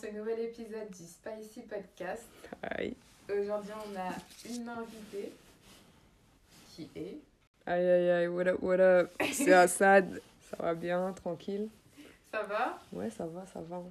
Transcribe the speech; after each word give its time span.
ce 0.00 0.06
nouvel 0.16 0.38
épisode 0.40 0.88
du 0.90 1.04
Spicy 1.04 1.60
Podcast. 1.62 2.24
Aïe. 2.62 2.94
Aujourd'hui, 3.30 3.70
on 3.86 3.98
a 3.98 4.10
une 4.48 4.68
invitée 4.68 5.32
qui 6.74 6.88
est. 6.96 7.18
Aïe 7.66 7.84
aïe 7.86 8.10
aïe, 8.10 8.28
what 8.28 8.46
up, 8.46 8.58
what 8.62 8.80
up? 8.80 9.10
C'est 9.32 9.52
Assad. 9.52 10.20
Ça 10.50 10.56
va 10.62 10.74
bien, 10.74 11.12
tranquille? 11.12 11.68
Ça 12.32 12.42
va? 12.42 12.78
Ouais, 12.92 13.10
ça 13.10 13.26
va, 13.26 13.44
ça 13.46 13.60
va. 13.60 13.82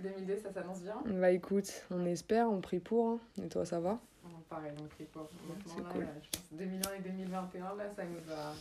2002, 0.00 0.36
ça 0.42 0.52
s'annonce 0.52 0.80
bien? 0.80 0.96
Bah 1.06 1.30
écoute, 1.30 1.70
on 1.90 2.04
espère, 2.04 2.50
on 2.50 2.60
prie 2.60 2.80
pour. 2.80 3.08
hein. 3.12 3.18
Et 3.42 3.48
toi, 3.48 3.64
ça 3.64 3.80
va? 3.80 3.98
Oh, 4.24 4.28
Pareil, 4.50 4.72
on 4.78 4.84
prie 4.88 5.04
pour. 5.04 5.28
c'est 5.66 5.72
Honnêtement, 5.72 5.88
là, 5.88 5.92
cool. 5.94 6.06
je 6.22 6.38
pense 6.38 6.46
2001 6.52 6.94
et 6.94 7.00
2021, 7.00 7.64
là, 7.76 7.84
ça 7.94 8.02
nous 8.04 8.32
a, 8.32 8.36
ça 8.36 8.52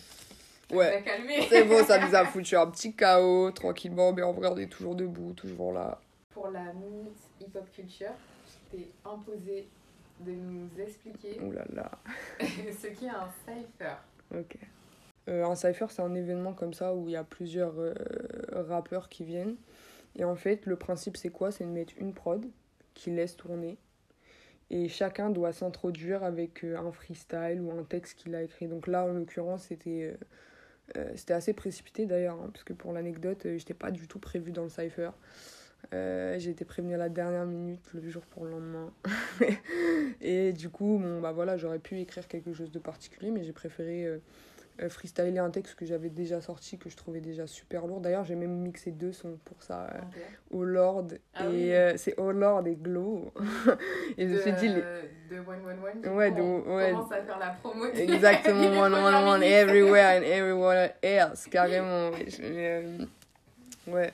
Ouais. 0.76 1.04
C'est 1.50 1.64
bon, 1.66 1.84
ça 1.86 2.00
nous 2.06 2.16
a 2.16 2.26
foutu 2.26 2.56
un 2.56 2.68
petit 2.68 2.94
chaos, 2.94 3.52
tranquillement, 3.52 4.14
mais 4.14 4.22
en 4.24 4.32
vrai, 4.32 4.48
on 4.50 4.58
est 4.58 4.68
toujours 4.72 4.96
debout, 4.96 5.34
toujours 5.34 5.74
là. 5.74 6.00
Pour 6.36 6.50
la 6.50 6.74
minute 6.74 7.16
hip-hop 7.40 7.66
culture, 7.72 8.12
je 8.46 8.78
t'ai 8.78 8.92
imposé 9.06 9.70
de 10.20 10.34
nous 10.34 10.70
expliquer 10.78 11.40
Ouh 11.40 11.54
là 11.54 11.64
là. 11.74 11.90
ce 12.42 12.88
qu'est 12.88 13.08
un 13.08 13.30
cypher. 13.46 13.96
Ok. 14.38 14.58
Euh, 15.30 15.46
un 15.46 15.56
cypher, 15.56 15.86
c'est 15.90 16.02
un 16.02 16.14
événement 16.14 16.52
comme 16.52 16.74
ça 16.74 16.94
où 16.94 17.08
il 17.08 17.14
y 17.14 17.16
a 17.16 17.24
plusieurs 17.24 17.80
euh, 17.80 17.94
rappeurs 18.52 19.08
qui 19.08 19.24
viennent. 19.24 19.56
Et 20.18 20.26
en 20.26 20.36
fait, 20.36 20.66
le 20.66 20.76
principe, 20.76 21.16
c'est 21.16 21.30
quoi? 21.30 21.54
C'est 21.54 21.64
de 21.64 21.70
mettre 21.70 21.94
une 22.00 22.14
prod 22.14 22.46
qui 22.96 23.12
laisse 23.12 23.38
tourner. 23.38 23.78
Et 24.70 24.90
chacun 24.90 25.30
doit 25.30 25.54
s'introduire 25.54 26.26
avec 26.26 26.66
euh, 26.66 26.78
un 26.78 26.92
freestyle 26.92 27.62
ou 27.62 27.72
un 27.72 27.84
texte 27.84 28.20
qu'il 28.20 28.36
a 28.36 28.44
écrit. 28.44 28.68
Donc 28.68 28.88
là, 28.88 29.06
en 29.06 29.14
l'occurrence, 29.14 29.64
c'était 29.64 30.18
c'était 31.16 31.34
assez 31.34 31.54
précipité 31.54 32.06
d'ailleurs, 32.06 32.40
hein, 32.40 32.50
parce 32.54 32.64
que 32.64 32.74
pour 32.74 32.94
l'anecdote, 32.94 33.48
j'étais 33.56 33.74
pas 33.74 33.90
du 33.90 34.08
tout 34.08 34.20
prévu 34.20 34.52
dans 34.52 34.64
le 34.64 34.70
cypher. 34.70 35.10
Euh, 35.94 36.36
j'ai 36.40 36.52
été 36.52 36.66
prévenue 36.66 36.96
à 36.96 36.98
la 36.98 37.10
dernière 37.10 37.46
minute, 37.46 37.82
le 37.94 38.10
jour 38.10 38.24
pour 38.24 38.46
le 38.46 38.52
lendemain. 38.52 38.92
et 40.22 40.52
du 40.54 40.70
coup, 40.70 41.00
bon, 41.02 41.22
bah 41.22 41.32
voilà, 41.32 41.58
j'aurais 41.58 41.80
pu 41.80 42.00
écrire 42.00 42.28
quelque 42.28 42.54
chose 42.54 42.72
de 42.72 42.80
particulier, 42.80 43.32
mais 43.32 43.44
j'ai 43.44 43.54
préféré 43.54 44.06
euh, 44.06 44.18
euh, 44.82 44.90
freestyler 44.90 45.38
un 45.38 45.50
texte 45.52 45.76
que 45.76 45.86
j'avais 45.86 46.10
déjà 46.10 46.42
sorti, 46.42 46.78
que 46.78 46.90
je 46.90 46.98
trouvais 46.98 47.22
déjà 47.22 47.48
super 47.48 47.86
lourd. 47.88 48.02
D'ailleurs, 48.02 48.26
j'ai 48.26 48.36
même 48.36 48.58
mixé 48.58 48.92
deux 48.92 49.12
sons 49.14 49.38
pour 49.46 49.62
ça, 49.64 49.84
euh. 49.94 50.00
Oh 50.52 50.64
Lord, 50.64 51.08
Ah 51.36 51.46
et 51.46 51.48
oui. 51.48 51.74
euh, 51.74 51.94
c'est 51.98 52.16
Oh 52.18 52.32
Lord 52.32 52.68
et 52.68 52.76
Glow. 52.76 53.32
et 54.18 54.28
je 54.28 54.34
me 54.34 54.40
suis 54.40 54.54
dit, 54.54 54.70
les- 54.70 54.82
de 55.30 55.42
111 55.44 56.02
du 56.04 56.10
Ouais, 56.10 56.30
coup, 56.30 56.36
de- 56.36 56.42
on 56.42 56.76
ouais. 56.78 56.92
commence 56.92 57.12
à 57.12 57.24
faire 57.24 57.40
la 57.40 57.50
promo. 57.52 57.86
Exactement, 57.96 58.80
one, 58.82 58.94
one, 58.94 59.28
one, 59.28 59.44
everywhere 59.44 60.20
and 60.20 60.24
everywhere 60.24 60.94
else, 61.04 61.46
carrément. 61.48 62.12
Je- 62.28 63.06
ouais. 63.88 64.12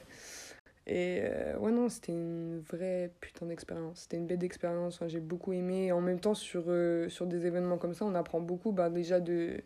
Et 0.87 1.21
euh, 1.23 1.57
ouais, 1.59 1.71
non, 1.71 1.89
c'était 1.89 2.11
une 2.11 2.59
vraie 2.59 3.11
putain 3.19 3.45
d'expérience. 3.45 4.01
C'était 4.01 4.17
une 4.17 4.25
bête 4.27 4.39
d'expérience. 4.39 4.95
Enfin, 4.95 5.07
J'ai 5.07 5.19
beaucoup 5.19 5.53
aimé. 5.53 5.91
En 5.91 6.01
même 6.01 6.19
temps, 6.19 6.33
sur, 6.33 6.63
euh, 6.67 7.07
sur 7.09 7.27
des 7.27 7.45
événements 7.45 7.77
comme 7.77 7.93
ça, 7.93 8.05
on 8.05 8.15
apprend 8.15 8.39
beaucoup 8.41 8.71
bah, 8.71 8.89
déjà 8.89 9.19
de, 9.19 9.61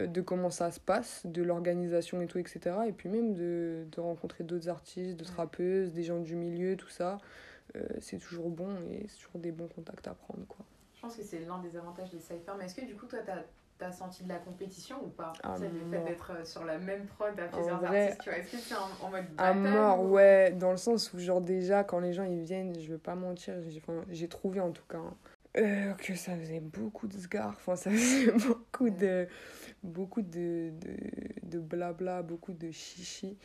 euh, 0.00 0.06
de 0.06 0.20
comment 0.20 0.50
ça 0.50 0.70
se 0.70 0.80
passe, 0.80 1.24
de 1.24 1.42
l'organisation 1.42 2.20
et 2.20 2.26
tout, 2.26 2.38
etc. 2.38 2.76
Et 2.86 2.92
puis 2.92 3.08
même 3.08 3.32
de, 3.32 3.86
de 3.90 4.00
rencontrer 4.00 4.44
d'autres 4.44 4.68
artistes, 4.68 5.16
d'autres 5.16 5.36
rappeuses, 5.36 5.92
des 5.92 6.02
gens 6.02 6.20
du 6.20 6.36
milieu, 6.36 6.76
tout 6.76 6.90
ça. 6.90 7.18
Euh, 7.76 7.86
c'est 8.00 8.18
toujours 8.18 8.50
bon 8.50 8.76
et 8.90 9.06
c'est 9.08 9.16
toujours 9.16 9.40
des 9.40 9.50
bons 9.52 9.68
contacts 9.68 10.06
à 10.06 10.14
prendre, 10.14 10.46
quoi. 10.46 10.64
Je 10.94 11.00
pense 11.00 11.16
que 11.16 11.22
c'est 11.22 11.40
l'un 11.40 11.58
des 11.58 11.76
avantages 11.76 12.10
des 12.10 12.20
cyphers. 12.20 12.56
Mais 12.58 12.66
est-ce 12.66 12.74
que 12.74 12.84
du 12.84 12.94
coup, 12.94 13.06
toi, 13.06 13.20
t'as 13.24 13.36
as 13.36 13.44
senti 13.92 14.22
de 14.24 14.28
la 14.28 14.38
compétition 14.38 14.96
ou 15.04 15.08
pas 15.08 15.32
Ah, 15.42 15.54
C'est 15.58 15.68
le 15.68 15.78
fait 15.90 16.04
d'être 16.04 16.30
euh, 16.32 16.44
sur 16.44 16.64
la 16.64 16.78
même 16.78 17.06
prod 17.06 17.38
à 17.38 17.48
plusieurs 17.48 17.78
vrai, 17.78 18.02
artistes. 18.02 18.22
Tu 18.22 18.30
vois, 18.30 18.38
est-ce 18.38 18.50
que 18.50 18.56
c'est 18.58 18.74
en, 18.74 19.06
en 19.06 19.10
mode 19.10 19.24
À 19.38 19.52
mort, 19.52 20.00
ou- 20.02 20.12
ouais, 20.14 20.52
dans 20.52 20.70
le 20.70 20.76
sens 20.76 21.12
où, 21.12 21.18
genre, 21.18 21.40
déjà, 21.40 21.84
quand 21.84 22.00
les 22.00 22.12
gens 22.12 22.24
ils 22.24 22.42
viennent, 22.42 22.78
je 22.78 22.90
veux 22.92 22.98
pas 22.98 23.14
mentir, 23.14 23.54
j'ai 23.68 23.78
enfin, 23.80 24.04
j'ai 24.10 24.28
trouvé 24.28 24.60
en 24.60 24.70
tout 24.70 24.84
cas 24.88 24.98
hein, 24.98 25.14
euh, 25.56 25.92
que 25.94 26.14
ça 26.14 26.36
faisait 26.36 26.60
beaucoup 26.60 27.06
de 27.06 27.16
sgar, 27.18 27.48
enfin, 27.56 27.76
ça 27.76 27.90
faisait 27.92 28.32
beaucoup 28.32 28.90
de, 28.90 29.28
beaucoup 29.82 30.22
de, 30.22 30.70
de, 30.80 30.96
de 31.42 31.58
blabla, 31.58 32.22
beaucoup 32.22 32.52
de 32.52 32.70
chichi. 32.70 33.36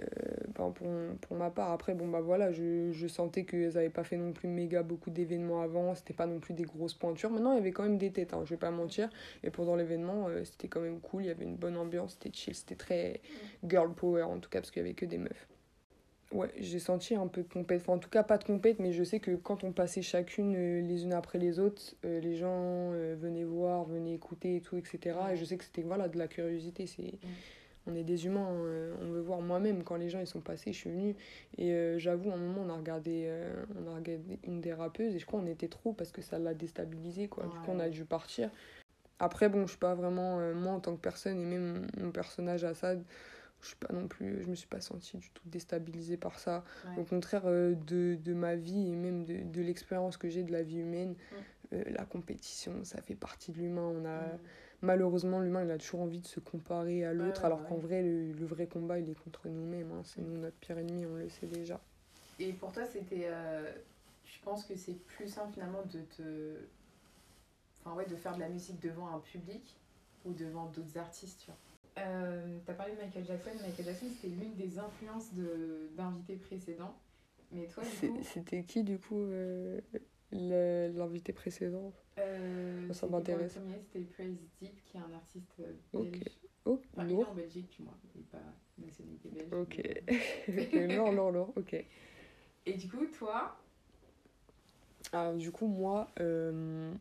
Euh, 0.00 0.06
ben, 0.54 0.70
pour, 0.70 0.86
pour 1.20 1.36
ma 1.36 1.50
part, 1.50 1.70
après, 1.72 1.94
bon, 1.94 2.08
bah 2.08 2.20
voilà, 2.20 2.52
je, 2.52 2.90
je 2.92 3.06
sentais 3.06 3.44
qu'ils 3.44 3.76
avaient 3.76 3.90
pas 3.90 4.04
fait 4.04 4.16
non 4.16 4.32
plus 4.32 4.48
méga 4.48 4.82
beaucoup 4.82 5.10
d'événements 5.10 5.62
avant, 5.62 5.94
c'était 5.94 6.14
pas 6.14 6.26
non 6.26 6.38
plus 6.38 6.54
des 6.54 6.64
grosses 6.64 6.94
pointures. 6.94 7.30
Maintenant, 7.30 7.52
il 7.52 7.56
y 7.56 7.60
avait 7.60 7.72
quand 7.72 7.82
même 7.82 7.98
des 7.98 8.10
têtes, 8.10 8.34
hein, 8.34 8.42
je 8.44 8.50
vais 8.50 8.58
pas 8.58 8.70
mentir. 8.70 9.08
Et 9.42 9.50
pendant 9.50 9.76
l'événement, 9.76 10.28
euh, 10.28 10.44
c'était 10.44 10.68
quand 10.68 10.80
même 10.80 11.00
cool, 11.00 11.24
il 11.24 11.28
y 11.28 11.30
avait 11.30 11.44
une 11.44 11.56
bonne 11.56 11.76
ambiance, 11.76 12.12
c'était 12.12 12.36
chill, 12.36 12.54
c'était 12.54 12.76
très 12.76 13.20
girl 13.66 13.92
power 13.92 14.22
en 14.22 14.38
tout 14.38 14.50
cas, 14.50 14.60
parce 14.60 14.70
qu'il 14.70 14.82
y 14.82 14.84
avait 14.84 14.94
que 14.94 15.06
des 15.06 15.18
meufs. 15.18 15.48
Ouais, 16.32 16.50
j'ai 16.60 16.78
senti 16.78 17.16
un 17.16 17.26
peu 17.26 17.42
de 17.42 17.48
compète, 17.48 17.80
enfin 17.80 17.94
en 17.94 17.98
tout 17.98 18.08
cas 18.08 18.22
pas 18.22 18.38
de 18.38 18.44
compète, 18.44 18.78
mais 18.78 18.92
je 18.92 19.02
sais 19.02 19.18
que 19.18 19.34
quand 19.34 19.64
on 19.64 19.72
passait 19.72 20.00
chacune 20.00 20.54
euh, 20.56 20.80
les 20.80 21.02
unes 21.02 21.12
après 21.12 21.38
les 21.38 21.58
autres, 21.58 21.96
euh, 22.04 22.20
les 22.20 22.36
gens 22.36 22.90
venaient 23.16 23.44
voir, 23.44 23.84
venaient 23.84 24.14
écouter 24.14 24.56
et 24.56 24.60
tout, 24.60 24.76
etc. 24.76 25.16
Et 25.32 25.36
je 25.36 25.44
sais 25.44 25.56
que 25.56 25.64
c'était 25.64 25.82
voilà, 25.82 26.08
de 26.08 26.18
la 26.18 26.28
curiosité, 26.28 26.86
c'est... 26.86 27.14
On 27.86 27.94
est 27.94 28.04
des 28.04 28.26
humains, 28.26 28.46
hein, 28.46 28.62
euh, 28.66 28.94
on 29.00 29.06
veut 29.10 29.20
voir 29.22 29.40
moi-même 29.40 29.82
quand 29.84 29.96
les 29.96 30.10
gens 30.10 30.20
ils 30.20 30.26
sont 30.26 30.40
passés, 30.42 30.72
je 30.72 30.78
suis 30.78 30.90
venue 30.90 31.16
et 31.56 31.72
euh, 31.72 31.98
j'avoue 31.98 32.30
à 32.30 32.34
un 32.34 32.36
moment 32.36 32.62
on 32.66 32.68
a 32.68 32.76
regardé 32.76 33.24
euh, 33.26 33.64
on 33.82 33.90
a 33.90 33.94
regardé 33.94 34.38
une 34.44 34.60
des 34.60 34.74
rappeuses 34.74 35.14
et 35.14 35.18
je 35.18 35.24
crois 35.24 35.40
on 35.40 35.46
était 35.46 35.68
trop 35.68 35.94
parce 35.94 36.12
que 36.12 36.20
ça 36.20 36.38
l'a 36.38 36.52
déstabilisé 36.52 37.28
quoi. 37.28 37.44
Du 37.46 37.56
coup 37.58 37.70
on 37.70 37.80
a 37.80 37.84
Ouais. 37.84 37.90
dû 37.90 38.04
partir. 38.04 38.50
Après 39.18 39.48
bon, 39.48 39.62
je 39.66 39.70
suis 39.70 39.78
pas 39.78 39.94
vraiment 39.94 40.40
euh, 40.40 40.54
moi 40.54 40.72
en 40.74 40.80
tant 40.80 40.94
que 40.94 41.00
personne 41.00 41.40
et 41.40 41.44
même 41.46 41.86
mon 41.98 42.10
personnage 42.10 42.64
Assad, 42.64 43.02
je 43.62 43.68
suis 43.68 43.76
pas 43.76 43.92
non 43.94 44.08
plus 44.08 44.42
je 44.42 44.48
me 44.48 44.54
suis 44.54 44.68
pas 44.68 44.80
sentie 44.82 45.16
du 45.16 45.30
tout 45.30 45.42
déstabilisée 45.46 46.18
par 46.18 46.38
ça. 46.38 46.64
Ouais. 46.84 47.00
Au 47.02 47.04
contraire 47.04 47.46
de, 47.46 48.16
de 48.22 48.34
ma 48.34 48.56
vie 48.56 48.92
et 48.92 48.94
même 48.96 49.24
de, 49.24 49.38
de 49.42 49.62
l'expérience 49.62 50.18
que 50.18 50.28
j'ai 50.28 50.42
de 50.42 50.52
la 50.52 50.62
vie 50.62 50.80
humaine, 50.80 51.14
la 51.72 52.04
compétition, 52.04 52.84
ça 52.84 53.00
fait 53.00 53.14
partie 53.14 53.52
de 53.52 53.58
l'humain. 53.58 53.90
On 53.94 54.04
a. 54.04 54.38
malheureusement 54.82 55.40
l'humain 55.40 55.64
il 55.64 55.70
a 55.70 55.78
toujours 55.78 56.00
envie 56.00 56.20
de 56.20 56.26
se 56.26 56.40
comparer 56.40 57.04
à 57.04 57.12
l'autre 57.12 57.40
ouais, 57.40 57.46
alors 57.46 57.60
ouais. 57.60 57.68
qu'en 57.68 57.76
vrai 57.78 58.02
le, 58.02 58.32
le 58.32 58.46
vrai 58.46 58.66
combat 58.66 58.98
il 58.98 59.08
est 59.10 59.14
contre 59.14 59.48
nous-mêmes. 59.48 59.90
hein. 59.92 60.02
C'est 60.04 60.22
nous 60.22 60.38
notre 60.38 60.56
pire 60.56 60.78
ennemi, 60.78 61.06
on 61.06 61.16
le 61.16 61.28
sait 61.28 61.46
déjà. 61.46 61.80
Et 62.38 62.52
pour 62.52 62.72
toi, 62.72 62.84
c'était. 62.86 63.26
euh, 63.26 63.70
je 64.24 64.38
pense 64.42 64.64
que 64.64 64.74
c'est 64.76 64.94
plus 64.94 65.28
simple 65.28 65.52
finalement 65.52 65.82
de 65.92 66.00
te. 66.16 66.56
Enfin, 67.84 67.96
ouais, 67.96 68.06
de 68.06 68.16
faire 68.16 68.34
de 68.34 68.40
la 68.40 68.48
musique 68.48 68.80
devant 68.80 69.08
un 69.14 69.20
public 69.20 69.76
ou 70.24 70.32
devant 70.32 70.66
d'autres 70.66 70.98
artistes, 70.98 71.40
tu 71.44 71.46
vois? 71.50 71.58
Euh, 71.98 72.58
T'as 72.66 72.74
parlé 72.74 72.94
de 72.94 73.00
Michael 73.00 73.24
Jackson. 73.24 73.50
Michael 73.66 73.84
Jackson, 73.86 74.06
c'était 74.14 74.34
l'une 74.34 74.54
des 74.54 74.78
influences 74.78 75.32
de- 75.34 75.88
d'invités 75.96 76.36
précédents. 76.36 76.94
Mais 77.52 77.66
toi, 77.66 77.82
du 77.82 78.08
coup. 78.08 78.18
C'était 78.22 78.62
qui 78.64 78.84
du 78.84 78.98
coup 78.98 79.20
euh, 79.22 79.80
l'invité 80.32 81.32
précédent 81.32 81.92
euh, 82.18 82.92
Ça 82.92 83.06
m'intéresse. 83.06 83.56
Le 83.56 83.62
premier, 83.62 83.78
c'était 83.80 84.00
Praise 84.04 84.36
Deep, 84.60 84.84
qui 84.84 84.96
est 84.96 85.00
un 85.00 85.12
artiste 85.12 85.54
euh, 85.60 85.72
Ok. 85.92 86.10
belge. 86.10 86.24
Oh, 86.66 86.80
Enfin, 86.92 87.04
il 87.06 87.10
est 87.10 87.14
lourd. 87.14 87.28
en 87.30 87.34
Belgique, 87.34 87.70
du 87.76 87.82
moins. 87.82 87.96
Il 88.14 88.20
n'est 88.20 88.26
pas 88.26 88.38
nationalité 88.78 89.28
belge. 89.30 89.52
Ok. 89.52 89.82
lourd, 90.96 91.12
lourd, 91.12 91.30
lourd, 91.32 91.52
ok. 91.56 91.84
Et 92.66 92.74
du 92.74 92.88
coup, 92.88 93.06
toi, 93.06 93.56
Alors, 95.12 95.34
du 95.34 95.50
coup, 95.50 95.66
moi, 95.66 96.08
euh, 96.20 96.92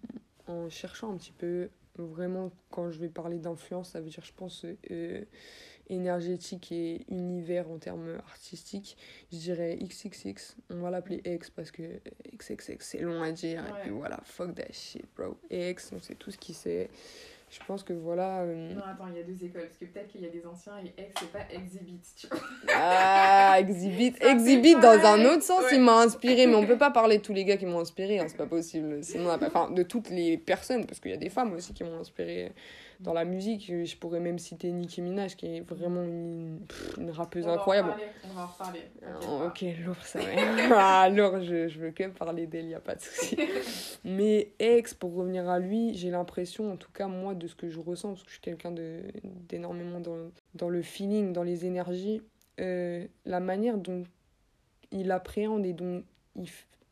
en 0.48 0.70
cherchant 0.70 1.12
un 1.14 1.18
petit 1.18 1.34
peu, 1.34 1.70
vraiment, 1.98 2.52
quand 2.70 2.90
je 2.92 3.00
vais 3.00 3.10
parler 3.10 3.38
d'influence, 3.38 3.92
ça 3.92 4.00
veut 4.02 4.10
dire, 4.10 4.24
je 4.24 4.34
pense, 4.34 4.66
euh, 4.90 5.26
énergétique 5.90 6.72
et 6.72 7.02
univers 7.10 7.70
en 7.70 7.78
termes 7.78 8.18
artistiques, 8.28 8.98
je 9.32 9.38
dirais 9.38 9.78
XXX. 9.82 10.56
On 10.70 10.82
va 10.82 10.90
l'appeler 10.92 11.22
X 11.26 11.50
parce 11.50 11.72
que 11.72 11.84
XXX, 12.38 12.76
c'est 12.80 13.00
long 13.00 13.22
à 13.22 13.32
dire. 13.32 13.64
Et 13.68 13.82
puis 13.82 13.92
voilà, 13.92 14.20
fuck 14.24 14.56
that 14.56 14.72
shit, 14.72 15.04
bro. 15.18 15.38
X, 15.50 15.92
on 15.96 16.00
sait 16.00 16.16
tout 16.16 16.32
ce 16.32 16.38
qui 16.38 16.54
c'est. 16.54 16.90
Je 17.52 17.58
pense 17.66 17.82
que 17.82 17.94
voilà. 17.94 18.42
euh, 18.42 18.76
non, 18.76 18.82
attends, 18.86 19.08
il 19.12 19.18
y 19.18 19.20
a 19.22 19.24
deux 19.24 19.44
écoles. 19.44 19.64
Parce 19.64 19.78
que 19.80 19.86
peut-être 19.86 20.08
qu'il 20.10 20.22
y 20.22 20.26
a 20.28 20.30
des 20.30 20.46
anciens 20.46 20.74
et 20.86 20.94
ex, 21.02 21.12
c'est 21.20 21.32
pas 21.32 21.40
exhibit, 21.52 22.00
tu 22.16 22.28
vois. 22.28 22.38
Ah, 22.76 23.56
Exhibit. 23.60 24.14
Ça 24.22 24.32
Exhibit 24.32 24.76
dans 24.76 25.04
un 25.04 25.26
autre 25.26 25.42
sens, 25.42 25.64
Ouais. 25.64 25.70
il 25.78 25.82
m'a 25.82 25.98
inspiré. 26.02 26.46
Mais 26.46 26.54
on 26.54 26.68
peut 26.68 26.78
pas 26.78 26.92
parler 26.92 27.18
de 27.18 27.24
tous 27.24 27.34
les 27.34 27.46
gars 27.46 27.58
qui 27.58 27.66
m'ont 27.66 27.80
inspiré, 27.80 28.20
hein, 28.20 28.26
c'est 28.28 28.38
pas 28.38 28.46
possible. 28.46 29.04
Sinon, 29.04 29.26
on 29.26 29.30
a 29.30 29.40
pas- 29.40 29.48
enfin, 29.48 29.72
de 29.72 29.82
toutes 29.82 30.12
les 30.12 30.38
personnes, 30.38 30.86
parce 30.86 31.00
qu'il 31.00 31.10
y 31.10 31.14
a 31.16 31.18
des 31.18 31.32
femmes 31.32 31.54
aussi 31.54 31.74
qui 31.74 31.84
m'ont 31.84 32.00
inspiré 32.00 32.52
dans 33.00 33.14
la 33.14 33.26
musique. 33.26 33.66
Je 33.68 33.98
pourrais 33.98 34.20
même 34.20 34.40
citer 34.40 34.72
Nicki 34.72 35.02
Minaj, 35.02 35.36
qui 35.36 35.48
est 35.48 35.62
vraiment 35.62 36.04
une, 36.04 36.60
une 36.98 37.12
rappeuse 37.12 37.46
On 37.46 37.48
va 37.48 37.54
en 37.54 37.58
incroyable. 37.58 37.94
On 38.24 38.34
va 38.34 38.44
en 38.44 38.48
reparler. 38.48 38.82
Ah, 39.06 39.46
ok, 39.46 39.66
lourd, 39.86 40.02
ça 40.04 40.20
va. 40.20 40.26
ah, 41.04 41.10
lourd, 41.10 41.40
je, 41.42 41.68
je 41.68 41.80
veux 41.80 41.92
que 41.92 42.08
parler 42.10 42.48
d'elle, 42.48 42.68
y 42.68 42.76
a 42.76 42.80
pas 42.80 42.96
de 42.96 43.02
souci. 43.02 43.38
Mais 44.04 44.54
ex, 44.60 44.94
pour 44.94 45.16
revenir 45.16 45.50
à 45.50 45.60
lui, 45.60 45.94
j'ai 45.96 46.10
l'impression, 46.10 46.72
en 46.72 46.78
tout 46.78 46.92
cas 46.92 47.08
moi, 47.08 47.36
de 47.36 47.48
ce 47.48 47.56
que 47.56 47.70
je 47.70 47.80
ressens, 47.80 48.10
parce 48.10 48.24
que 48.24 48.30
je 48.30 48.34
suis 48.34 48.42
quelqu'un 48.42 48.74
d'énormément 49.24 50.00
dans, 50.00 50.32
dans 50.56 50.70
le 50.70 50.82
feeling, 50.82 51.34
dans 51.34 51.44
les 51.44 51.66
énergies, 51.66 52.22
euh, 52.60 53.08
la 53.26 53.40
manière 53.40 53.78
dont 53.78 54.04
il 54.92 55.12
appréhende 55.12 55.66
et 55.66 55.74
dont 55.74 56.04
il, 56.36 56.50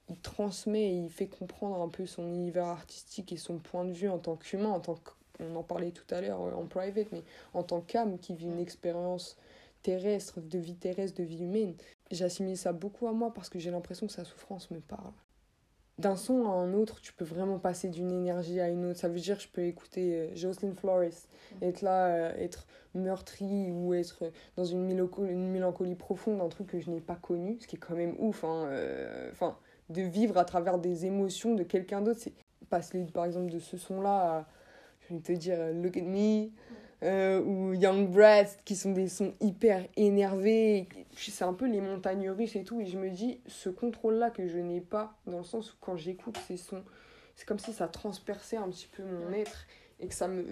il 0.09 0.19
transmet 0.19 0.83
et 0.83 0.97
il 0.97 1.09
fait 1.09 1.27
comprendre 1.27 1.81
un 1.81 1.89
peu 1.89 2.05
son 2.05 2.27
univers 2.27 2.65
artistique 2.65 3.31
et 3.33 3.37
son 3.37 3.57
point 3.57 3.83
de 3.83 3.91
vue 3.91 4.07
en 4.07 4.19
tant 4.19 4.37
qu'humain, 4.37 4.69
en 4.69 4.79
tant 4.79 4.95
que, 4.95 5.11
on 5.39 5.55
en 5.55 5.63
parlait 5.63 5.91
tout 5.91 6.13
à 6.13 6.21
l'heure 6.21 6.41
euh, 6.41 6.53
en 6.53 6.65
private, 6.65 7.07
mais 7.11 7.23
en 7.53 7.63
tant 7.63 7.81
qu'âme 7.81 8.17
qui 8.19 8.35
vit 8.35 8.47
une 8.47 8.59
expérience 8.59 9.37
terrestre, 9.83 10.41
de 10.41 10.57
vie 10.57 10.75
terrestre, 10.75 11.17
de 11.19 11.23
vie 11.23 11.43
humaine. 11.43 11.75
j'assimile 12.11 12.57
ça 12.57 12.73
beaucoup 12.73 13.07
à 13.07 13.13
moi 13.13 13.31
parce 13.33 13.49
que 13.49 13.59
j'ai 13.59 13.71
l'impression 13.71 14.07
que 14.07 14.13
sa 14.13 14.23
souffrance 14.23 14.71
me 14.71 14.79
parle. 14.79 15.13
D'un 15.97 16.15
son 16.15 16.45
à 16.47 16.51
un 16.51 16.73
autre, 16.73 17.01
tu 17.01 17.11
peux 17.13 17.25
vraiment 17.25 17.57
passer 17.57 17.89
d'une 17.89 18.11
énergie 18.11 18.59
à 18.59 18.69
une 18.69 18.85
autre. 18.85 18.99
Ça 18.99 19.07
veut 19.07 19.19
dire 19.19 19.37
que 19.37 19.43
je 19.43 19.47
peux 19.47 19.63
écouter 19.63 20.13
euh, 20.13 20.35
Jocelyn 20.35 20.73
Flores, 20.75 21.05
mm. 21.05 21.63
être 21.63 21.81
là, 21.81 22.07
euh, 22.07 22.33
être 22.37 22.67
meurtri 22.93 23.71
ou 23.71 23.93
être 23.93 24.31
dans 24.55 24.65
une 24.65 24.85
mélancolie, 24.85 25.31
une 25.31 25.49
mélancolie 25.49 25.95
profonde, 25.95 26.41
un 26.41 26.49
truc 26.49 26.67
que 26.67 26.79
je 26.79 26.91
n'ai 26.91 27.01
pas 27.01 27.15
connu, 27.15 27.57
ce 27.59 27.67
qui 27.67 27.77
est 27.77 27.79
quand 27.79 27.95
même 27.95 28.15
ouf. 28.19 28.43
Hein, 28.43 28.69
enfin, 29.31 29.57
de 29.89 30.01
vivre 30.01 30.37
à 30.37 30.45
travers 30.45 30.77
des 30.77 31.05
émotions 31.05 31.55
de 31.55 31.63
quelqu'un 31.63 32.01
d'autre. 32.01 32.19
C'est 32.21 32.33
passer 32.69 33.05
par 33.05 33.25
exemple 33.25 33.51
de 33.51 33.59
ce 33.59 33.77
son-là 33.77 34.39
à, 34.39 34.47
je 35.09 35.15
vais 35.15 35.21
te 35.21 35.31
dire, 35.33 35.57
Look 35.73 35.97
at 35.97 36.01
Me, 36.01 36.49
euh, 37.03 37.41
ou 37.43 37.73
Young 37.73 38.09
Breath, 38.09 38.59
qui 38.65 38.75
sont 38.75 38.91
des 38.91 39.07
sons 39.07 39.33
hyper 39.39 39.85
énervés. 39.95 40.87
C'est 41.15 41.43
un 41.43 41.53
peu 41.53 41.67
les 41.67 41.81
montagnes 41.81 42.29
russes 42.29 42.55
et 42.55 42.63
tout. 42.63 42.81
Et 42.81 42.85
je 42.85 42.97
me 42.97 43.09
dis, 43.09 43.39
ce 43.45 43.69
contrôle-là 43.69 44.31
que 44.31 44.47
je 44.47 44.57
n'ai 44.57 44.81
pas, 44.81 45.15
dans 45.27 45.37
le 45.37 45.43
sens 45.43 45.73
où 45.73 45.75
quand 45.79 45.95
j'écoute 45.95 46.37
ces 46.47 46.57
sons, 46.57 46.83
c'est 47.35 47.45
comme 47.45 47.59
si 47.59 47.71
ça 47.71 47.87
transperçait 47.87 48.57
un 48.57 48.69
petit 48.69 48.87
peu 48.87 49.03
mon 49.03 49.31
être 49.31 49.67
et 49.99 50.07
que 50.07 50.13
ça 50.13 50.27
me 50.27 50.43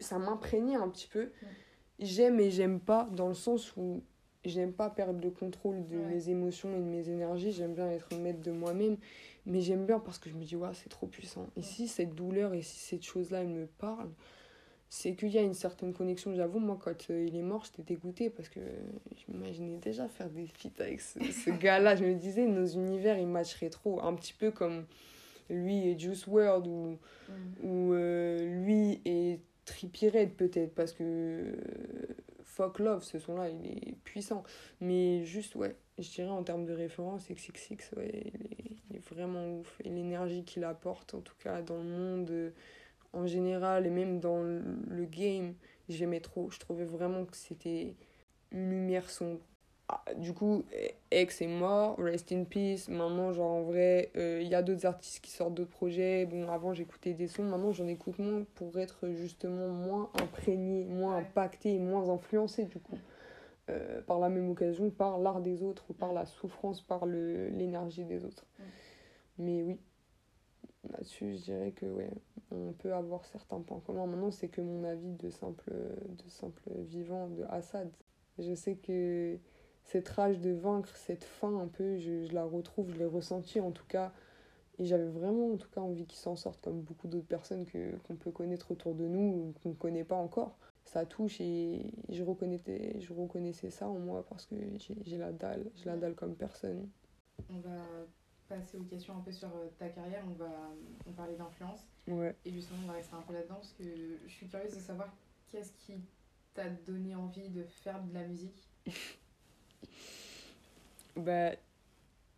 ça 0.00 0.18
m'imprégnait 0.18 0.76
un 0.76 0.88
petit 0.88 1.08
peu. 1.08 1.30
J'aime 1.98 2.38
et 2.38 2.50
j'aime 2.50 2.80
pas, 2.80 3.08
dans 3.12 3.28
le 3.28 3.34
sens 3.34 3.74
où 3.76 4.02
j'aime 4.44 4.72
pas 4.72 4.90
perdre 4.90 5.20
le 5.22 5.30
contrôle 5.30 5.86
de 5.86 5.96
mes 5.96 6.28
émotions 6.28 6.74
et 6.76 6.80
de 6.80 6.84
mes 6.84 7.08
énergies. 7.08 7.52
J'aime 7.52 7.74
bien 7.74 7.90
être 7.90 8.14
maître 8.14 8.40
de 8.40 8.52
moi-même. 8.52 8.98
Mais 9.48 9.62
j'aime 9.62 9.86
bien 9.86 9.98
parce 9.98 10.18
que 10.18 10.28
je 10.28 10.34
me 10.34 10.44
dis, 10.44 10.56
ouais, 10.56 10.68
c'est 10.74 10.90
trop 10.90 11.06
puissant. 11.06 11.48
Et 11.56 11.62
si 11.62 11.88
cette 11.88 12.14
douleur 12.14 12.52
et 12.52 12.62
si 12.62 12.78
cette 12.78 13.02
chose-là, 13.02 13.40
elle 13.40 13.48
me 13.48 13.66
parle, 13.66 14.10
c'est 14.90 15.14
qu'il 15.14 15.30
y 15.30 15.38
a 15.38 15.42
une 15.42 15.54
certaine 15.54 15.94
connexion. 15.94 16.34
J'avoue, 16.34 16.58
moi, 16.58 16.78
quand 16.80 17.10
euh, 17.10 17.24
il 17.26 17.34
est 17.34 17.42
mort, 17.42 17.64
j'étais 17.64 17.82
dégoûtée 17.82 18.28
parce 18.28 18.50
que 18.50 18.60
je 19.16 19.32
m'imaginais 19.32 19.78
déjà 19.78 20.06
faire 20.06 20.28
des 20.28 20.46
feats 20.46 20.80
avec 20.80 21.00
ce, 21.00 21.18
ce 21.32 21.50
gars-là. 21.50 21.96
Je 21.96 22.04
me 22.04 22.14
disais, 22.14 22.46
nos 22.46 22.66
univers, 22.66 23.18
ils 23.18 23.26
matcheraient 23.26 23.70
trop. 23.70 24.02
Un 24.02 24.14
petit 24.14 24.34
peu 24.34 24.50
comme 24.50 24.84
lui 25.48 25.88
et 25.88 25.98
Juice 25.98 26.26
WRLD 26.26 26.66
ou, 26.66 26.98
mm. 27.28 27.66
ou 27.66 27.92
euh, 27.94 28.64
lui 28.64 29.00
et 29.06 29.40
Trippie 29.64 30.10
Red, 30.10 30.32
peut-être, 30.32 30.74
parce 30.74 30.92
que 30.92 31.02
euh, 31.02 31.56
Fuck 32.58 32.80
Love, 32.80 33.04
ce 33.04 33.20
son-là, 33.20 33.50
il 33.50 33.64
est 33.66 33.96
puissant. 34.02 34.42
Mais 34.80 35.24
juste, 35.24 35.54
ouais, 35.54 35.76
je 35.96 36.10
dirais 36.10 36.28
en 36.28 36.42
termes 36.42 36.64
de 36.64 36.72
référence, 36.72 37.30
XXX, 37.30 37.96
ouais, 37.96 38.10
il 38.12 38.42
est, 38.42 38.76
il 38.90 38.96
est 38.96 39.08
vraiment 39.14 39.60
ouf. 39.60 39.80
Et 39.84 39.90
l'énergie 39.90 40.42
qu'il 40.42 40.64
apporte, 40.64 41.14
en 41.14 41.20
tout 41.20 41.36
cas, 41.38 41.62
dans 41.62 41.78
le 41.78 41.88
monde 41.88 42.52
en 43.12 43.26
général 43.28 43.86
et 43.86 43.90
même 43.90 44.18
dans 44.18 44.42
le 44.42 45.04
game, 45.04 45.54
j'aimais 45.88 46.20
trop. 46.20 46.50
Je 46.50 46.58
trouvais 46.58 46.84
vraiment 46.84 47.24
que 47.24 47.36
c'était 47.36 47.94
une 48.50 48.70
lumière 48.70 49.08
sombre. 49.08 49.40
Ah, 49.90 50.04
du 50.16 50.34
coup, 50.34 50.64
Ex 51.10 51.40
est 51.40 51.46
mort, 51.46 51.96
rest 51.98 52.30
in 52.32 52.44
peace. 52.44 52.88
Maintenant, 52.88 53.32
genre 53.32 53.50
en 53.52 53.62
vrai, 53.62 54.10
euh, 54.16 54.40
il 54.42 54.48
y 54.48 54.54
a 54.54 54.62
d'autres 54.62 54.84
artistes 54.84 55.20
qui 55.24 55.30
sortent 55.30 55.54
d'autres 55.54 55.70
projets. 55.70 56.26
Bon, 56.26 56.46
avant 56.50 56.74
j'écoutais 56.74 57.14
des 57.14 57.26
sons, 57.26 57.44
maintenant 57.44 57.72
j'en 57.72 57.86
écoute 57.86 58.18
moins 58.18 58.44
pour 58.54 58.78
être 58.78 59.08
justement 59.12 59.68
moins 59.68 60.10
imprégné, 60.20 60.84
moins 60.84 61.16
impacté, 61.16 61.78
moins 61.78 62.10
influencé 62.10 62.66
du 62.66 62.78
coup. 62.78 62.98
Euh, 63.70 64.02
par 64.02 64.18
la 64.18 64.28
même 64.28 64.50
occasion, 64.50 64.90
par 64.90 65.18
l'art 65.18 65.40
des 65.40 65.62
autres, 65.62 65.84
ou 65.90 65.94
par 65.94 66.12
la 66.12 66.26
souffrance, 66.26 66.82
par 66.82 67.06
l'énergie 67.06 68.04
des 68.04 68.24
autres. 68.24 68.46
Mais 69.38 69.62
oui, 69.62 69.78
là-dessus, 70.90 71.34
je 71.36 71.42
dirais 71.44 71.72
que 71.72 71.86
ouais, 71.86 72.10
on 72.50 72.72
peut 72.72 72.92
avoir 72.92 73.24
certains 73.24 73.60
points 73.60 73.80
communs. 73.80 74.06
Maintenant, 74.06 74.30
c'est 74.30 74.48
que 74.48 74.60
mon 74.60 74.84
avis 74.84 75.12
de 75.12 75.30
simple, 75.30 75.70
de 75.70 76.28
simple 76.28 76.62
vivant 76.78 77.28
de 77.28 77.44
Assad. 77.48 77.90
Je 78.38 78.54
sais 78.54 78.76
que 78.76 79.38
cette 79.88 80.08
rage 80.10 80.38
de 80.38 80.50
vaincre, 80.50 80.94
cette 80.96 81.24
faim 81.24 81.58
un 81.58 81.66
peu, 81.66 81.96
je, 81.96 82.26
je 82.26 82.32
la 82.34 82.44
retrouve, 82.44 82.90
je 82.90 82.98
l'ai 82.98 83.06
ressentie 83.06 83.58
en 83.58 83.70
tout 83.70 83.86
cas. 83.86 84.12
Et 84.78 84.84
j'avais 84.84 85.08
vraiment 85.08 85.54
en 85.54 85.56
tout 85.56 85.68
cas 85.70 85.80
envie 85.80 86.06
qu'il 86.06 86.18
s'en 86.18 86.36
sorte 86.36 86.60
comme 86.60 86.82
beaucoup 86.82 87.08
d'autres 87.08 87.26
personnes 87.26 87.64
que, 87.64 87.96
qu'on 88.06 88.14
peut 88.14 88.30
connaître 88.30 88.70
autour 88.70 88.94
de 88.94 89.08
nous 89.08 89.20
ou 89.20 89.54
qu'on 89.62 89.70
ne 89.70 89.74
connaît 89.74 90.04
pas 90.04 90.16
encore. 90.16 90.56
Ça 90.84 91.06
touche 91.06 91.40
et 91.40 91.90
je 92.10 92.22
reconnaissais, 92.22 93.00
je 93.00 93.12
reconnaissais 93.12 93.70
ça 93.70 93.88
en 93.88 93.98
moi 93.98 94.24
parce 94.28 94.44
que 94.46 94.56
j'ai, 94.76 94.96
j'ai 95.04 95.16
la 95.16 95.32
dalle, 95.32 95.70
j'ai 95.74 95.86
la 95.86 95.96
dalle 95.96 96.14
comme 96.14 96.36
personne. 96.36 96.88
On 97.50 97.58
va 97.58 97.80
passer 98.46 98.76
aux 98.76 98.84
questions 98.84 99.16
un 99.16 99.20
peu 99.20 99.32
sur 99.32 99.48
euh, 99.48 99.68
ta 99.78 99.88
carrière, 99.88 100.22
on 100.28 100.34
va 100.34 100.50
on 101.06 101.12
parler 101.12 101.36
d'influence. 101.36 101.86
Ouais. 102.06 102.36
Et 102.44 102.52
justement, 102.52 102.80
on 102.84 102.88
va 102.88 102.94
rester 102.94 103.16
un 103.16 103.22
peu 103.22 103.32
là-dedans 103.32 103.56
parce 103.56 103.72
que 103.72 103.84
je 104.26 104.32
suis 104.32 104.46
curieuse 104.48 104.74
de 104.74 104.80
savoir 104.80 105.08
qu'est-ce 105.50 105.72
qui 105.72 105.94
t'a 106.52 106.68
donné 106.68 107.14
envie 107.14 107.48
de 107.48 107.64
faire 107.64 108.02
de 108.02 108.12
la 108.12 108.26
musique? 108.26 108.68
Bah, 111.16 111.52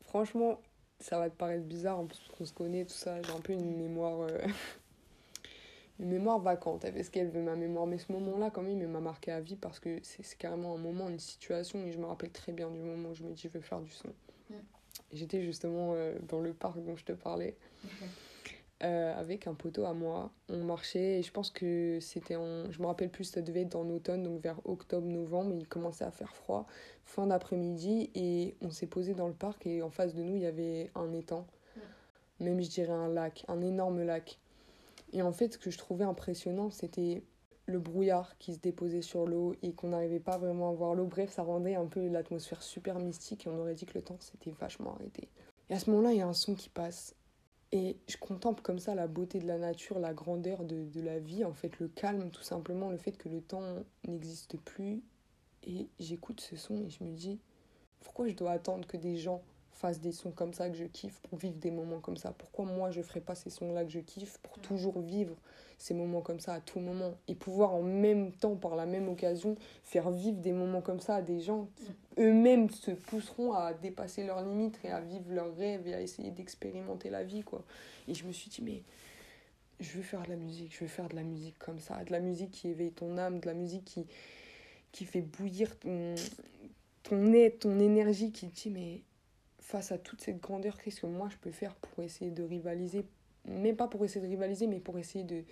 franchement, 0.02 0.60
ça 0.98 1.18
va 1.18 1.30
te 1.30 1.36
paraître 1.36 1.64
bizarre 1.64 1.98
en 1.98 2.06
plus 2.06 2.20
qu'on 2.36 2.44
se 2.44 2.52
connaît, 2.52 2.84
tout 2.84 2.94
ça. 2.94 3.20
J'ai 3.22 3.32
un 3.32 3.40
peu 3.40 3.52
une 3.52 3.76
mémoire. 3.76 4.20
Euh, 4.20 4.38
une 6.00 6.08
mémoire 6.08 6.38
vacante. 6.38 6.84
Elle 6.84 6.94
fait 6.94 7.02
ce 7.02 7.10
qu'elle 7.10 7.28
veut, 7.28 7.42
ma 7.42 7.56
mémoire. 7.56 7.86
Mais 7.86 7.98
ce 7.98 8.10
moment-là, 8.12 8.50
quand 8.50 8.62
même, 8.62 8.80
il 8.80 8.88
m'a 8.88 9.00
marqué 9.00 9.32
à 9.32 9.40
vie 9.40 9.56
parce 9.56 9.80
que 9.80 9.98
c'est 10.02 10.36
carrément 10.38 10.74
un 10.74 10.78
moment, 10.78 11.08
une 11.08 11.18
situation. 11.18 11.84
Et 11.84 11.92
je 11.92 11.98
me 11.98 12.06
rappelle 12.06 12.30
très 12.30 12.52
bien 12.52 12.70
du 12.70 12.78
moment 12.78 13.10
où 13.10 13.14
je 13.14 13.22
me 13.22 13.32
dis, 13.32 13.42
je 13.42 13.48
veux 13.48 13.60
faire 13.60 13.80
du 13.80 13.90
son. 13.90 14.08
J'étais 15.12 15.42
justement 15.42 15.92
euh, 15.94 16.14
dans 16.28 16.40
le 16.40 16.52
parc 16.52 16.78
dont 16.84 16.96
je 16.96 17.04
te 17.04 17.12
parlais. 17.12 17.56
Euh, 18.82 19.12
avec 19.14 19.46
un 19.46 19.52
poteau 19.52 19.84
à 19.84 19.92
moi. 19.92 20.30
On 20.48 20.64
marchait 20.64 21.18
et 21.18 21.22
je 21.22 21.30
pense 21.30 21.50
que 21.50 21.98
c'était 22.00 22.36
en. 22.36 22.70
Je 22.70 22.80
me 22.80 22.86
rappelle 22.86 23.10
plus, 23.10 23.24
ça 23.24 23.42
devait 23.42 23.60
être 23.60 23.76
en 23.76 23.86
automne, 23.90 24.22
donc 24.22 24.40
vers 24.40 24.58
octobre-novembre. 24.64 25.52
Il 25.54 25.68
commençait 25.68 26.04
à 26.04 26.10
faire 26.10 26.34
froid, 26.34 26.66
fin 27.04 27.26
d'après-midi. 27.26 28.10
Et 28.14 28.54
on 28.62 28.70
s'est 28.70 28.86
posé 28.86 29.12
dans 29.12 29.28
le 29.28 29.34
parc 29.34 29.66
et 29.66 29.82
en 29.82 29.90
face 29.90 30.14
de 30.14 30.22
nous, 30.22 30.36
il 30.36 30.42
y 30.42 30.46
avait 30.46 30.90
un 30.94 31.12
étang. 31.12 31.46
Même, 32.38 32.62
je 32.62 32.70
dirais, 32.70 32.92
un 32.92 33.08
lac, 33.08 33.44
un 33.48 33.60
énorme 33.60 34.02
lac. 34.02 34.38
Et 35.12 35.20
en 35.20 35.32
fait, 35.32 35.52
ce 35.52 35.58
que 35.58 35.70
je 35.70 35.76
trouvais 35.76 36.06
impressionnant, 36.06 36.70
c'était 36.70 37.22
le 37.66 37.78
brouillard 37.78 38.38
qui 38.38 38.54
se 38.54 38.60
déposait 38.60 39.02
sur 39.02 39.26
l'eau 39.26 39.54
et 39.62 39.74
qu'on 39.74 39.88
n'arrivait 39.88 40.20
pas 40.20 40.38
vraiment 40.38 40.70
à 40.70 40.72
voir 40.72 40.94
l'eau. 40.94 41.04
Bref, 41.04 41.32
ça 41.32 41.42
rendait 41.42 41.74
un 41.74 41.84
peu 41.84 42.08
l'atmosphère 42.08 42.62
super 42.62 42.98
mystique 42.98 43.46
et 43.46 43.50
on 43.50 43.58
aurait 43.58 43.74
dit 43.74 43.84
que 43.84 43.98
le 43.98 44.02
temps 44.02 44.16
s'était 44.20 44.52
vachement 44.58 44.94
arrêté. 44.94 45.28
Et 45.68 45.74
à 45.74 45.78
ce 45.78 45.90
moment-là, 45.90 46.12
il 46.12 46.18
y 46.18 46.22
a 46.22 46.26
un 46.26 46.32
son 46.32 46.54
qui 46.54 46.70
passe. 46.70 47.14
Et 47.72 47.96
je 48.08 48.16
contemple 48.16 48.62
comme 48.62 48.80
ça 48.80 48.94
la 48.94 49.06
beauté 49.06 49.38
de 49.38 49.46
la 49.46 49.58
nature, 49.58 49.98
la 50.00 50.12
grandeur 50.12 50.64
de, 50.64 50.84
de 50.86 51.00
la 51.00 51.20
vie, 51.20 51.44
en 51.44 51.54
fait, 51.54 51.78
le 51.78 51.88
calme, 51.88 52.30
tout 52.30 52.42
simplement, 52.42 52.90
le 52.90 52.98
fait 52.98 53.12
que 53.12 53.28
le 53.28 53.40
temps 53.40 53.76
n'existe 54.06 54.56
plus. 54.58 55.02
Et 55.62 55.88
j'écoute 55.98 56.40
ce 56.40 56.56
son 56.56 56.82
et 56.82 56.90
je 56.90 57.04
me 57.04 57.12
dis, 57.12 57.38
pourquoi 58.00 58.28
je 58.28 58.34
dois 58.34 58.52
attendre 58.52 58.86
que 58.86 58.96
des 58.96 59.16
gens 59.16 59.42
fasse 59.80 60.00
des 60.00 60.12
sons 60.12 60.30
comme 60.30 60.52
ça 60.52 60.68
que 60.68 60.76
je 60.76 60.84
kiffe 60.84 61.18
pour 61.20 61.38
vivre 61.38 61.56
des 61.56 61.70
moments 61.70 62.00
comme 62.00 62.18
ça 62.18 62.32
Pourquoi 62.32 62.66
moi 62.66 62.90
je 62.90 63.00
ferais 63.00 63.22
pas 63.22 63.34
ces 63.34 63.48
sons-là 63.48 63.84
que 63.84 63.90
je 63.90 64.00
kiffe 64.00 64.38
pour 64.42 64.58
mm. 64.58 64.60
toujours 64.60 65.00
vivre 65.00 65.34
ces 65.78 65.94
moments 65.94 66.20
comme 66.20 66.38
ça 66.38 66.52
à 66.52 66.60
tout 66.60 66.80
moment 66.80 67.14
et 67.28 67.34
pouvoir 67.34 67.74
en 67.74 67.82
même 67.82 68.32
temps, 68.32 68.56
par 68.56 68.76
la 68.76 68.84
même 68.84 69.08
occasion, 69.08 69.56
faire 69.82 70.10
vivre 70.10 70.36
des 70.36 70.52
moments 70.52 70.82
comme 70.82 71.00
ça 71.00 71.16
à 71.16 71.22
des 71.22 71.40
gens 71.40 71.66
qui 71.76 71.84
mm. 72.20 72.24
eux-mêmes 72.24 72.68
se 72.68 72.90
pousseront 72.90 73.54
à 73.54 73.72
dépasser 73.72 74.24
leurs 74.24 74.42
limites 74.44 74.78
et 74.84 74.90
à 74.90 75.00
vivre 75.00 75.32
leurs 75.32 75.56
rêves 75.56 75.88
et 75.88 75.94
à 75.94 76.02
essayer 76.02 76.30
d'expérimenter 76.30 77.08
la 77.08 77.24
vie 77.24 77.42
quoi. 77.42 77.64
Et 78.06 78.12
je 78.12 78.26
me 78.26 78.32
suis 78.32 78.50
dit 78.50 78.62
mais 78.62 78.82
je 79.80 79.96
veux 79.96 80.02
faire 80.02 80.22
de 80.24 80.28
la 80.28 80.36
musique, 80.36 80.74
je 80.74 80.80
veux 80.80 80.88
faire 80.88 81.08
de 81.08 81.16
la 81.16 81.22
musique 81.22 81.58
comme 81.58 81.80
ça, 81.80 82.04
de 82.04 82.12
la 82.12 82.20
musique 82.20 82.50
qui 82.50 82.68
éveille 82.68 82.92
ton 82.92 83.16
âme, 83.16 83.40
de 83.40 83.46
la 83.46 83.54
musique 83.54 83.86
qui 83.86 84.06
qui 84.92 85.06
fait 85.06 85.22
bouillir 85.22 85.78
ton 85.78 86.14
ton 87.02 87.32
être, 87.32 87.60
ton 87.60 87.78
énergie 87.78 88.30
qui 88.30 88.46
te 88.50 88.62
dit 88.62 88.70
mais 88.70 89.00
face 89.70 89.92
à 89.92 89.98
toute 89.98 90.20
cette 90.20 90.40
grandeur, 90.40 90.78
qu'est-ce 90.78 91.00
que 91.00 91.06
moi 91.06 91.28
je 91.30 91.36
peux 91.36 91.52
faire 91.52 91.74
pour 91.76 92.02
essayer 92.02 92.30
de 92.30 92.42
rivaliser? 92.42 93.06
Même 93.46 93.76
pas 93.76 93.88
pour 93.88 94.04
essayer 94.04 94.20
de 94.20 94.30
rivaliser, 94.30 94.66
mais 94.66 94.80
pour 94.80 94.98
essayer 94.98 95.24
de 95.24 95.44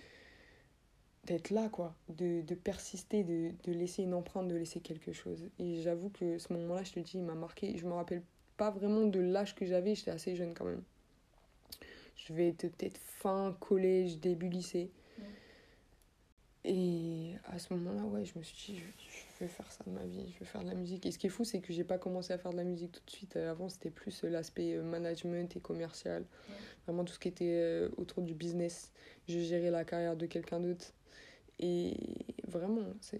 d'être 1.25 1.51
là, 1.51 1.69
quoi, 1.69 1.93
de, 2.07 2.41
persister, 2.55 3.23
de, 3.23 3.51
de, 3.63 3.71
laisser 3.71 4.01
une 4.01 4.15
empreinte, 4.15 4.47
de 4.47 4.55
laisser 4.55 4.79
quelque 4.79 5.11
chose. 5.11 5.47
Et 5.59 5.75
j'avoue 5.81 6.09
que 6.09 6.39
ce 6.39 6.51
moment-là, 6.53 6.83
je 6.83 6.93
te 6.93 6.99
dis, 6.99 7.17
il 7.17 7.23
m'a 7.23 7.35
marqué. 7.35 7.77
Je 7.77 7.85
me 7.85 7.91
rappelle 7.91 8.23
pas 8.57 8.71
vraiment 8.71 9.05
de 9.05 9.19
l'âge 9.19 9.53
que 9.53 9.65
j'avais, 9.65 9.93
j'étais 9.93 10.11
assez 10.11 10.35
jeune 10.35 10.55
quand 10.55 10.65
même. 10.65 10.81
Je 12.15 12.33
vais 12.33 12.47
être 12.49 12.67
peut-être 12.69 12.97
fin 12.97 13.55
collège, 13.59 14.17
début 14.19 14.49
lycée. 14.49 14.89
Et 16.65 17.35
à 17.45 17.57
ce 17.57 17.73
moment-là, 17.73 18.03
ouais, 18.03 18.25
je 18.25 18.37
me 18.37 18.43
suis 18.43 18.73
dit, 18.73 18.79
je 18.79 19.43
veux 19.43 19.49
faire 19.49 19.71
ça 19.71 19.83
de 19.85 19.91
ma 19.91 20.05
vie, 20.05 20.29
je 20.33 20.39
veux 20.39 20.45
faire 20.45 20.61
de 20.61 20.67
la 20.67 20.75
musique. 20.75 21.05
Et 21.05 21.11
ce 21.11 21.17
qui 21.17 21.27
est 21.27 21.29
fou, 21.29 21.45
c'est 21.45 21.61
que 21.61 21.71
j'ai 21.71 21.85
pas 21.85 21.97
commencé 21.97 22.33
à 22.33 22.37
faire 22.37 22.51
de 22.51 22.57
la 22.57 22.65
musique 22.65 22.91
tout 22.91 23.05
de 23.05 23.11
suite. 23.11 23.37
Euh, 23.37 23.51
avant, 23.51 23.69
c'était 23.69 23.89
plus 23.89 24.23
euh, 24.23 24.29
l'aspect 24.29 24.75
euh, 24.75 24.83
management 24.83 25.55
et 25.55 25.61
commercial. 25.61 26.25
Vraiment 26.85 27.05
tout 27.05 27.13
ce 27.13 27.19
qui 27.19 27.29
était 27.29 27.87
autour 27.97 28.23
du 28.23 28.33
business. 28.33 28.91
Je 29.27 29.39
gérais 29.39 29.71
la 29.71 29.85
carrière 29.85 30.17
de 30.17 30.25
quelqu'un 30.25 30.59
d'autre. 30.59 30.93
Et 31.59 31.95
vraiment, 32.47 32.83
c'est. 32.99 33.19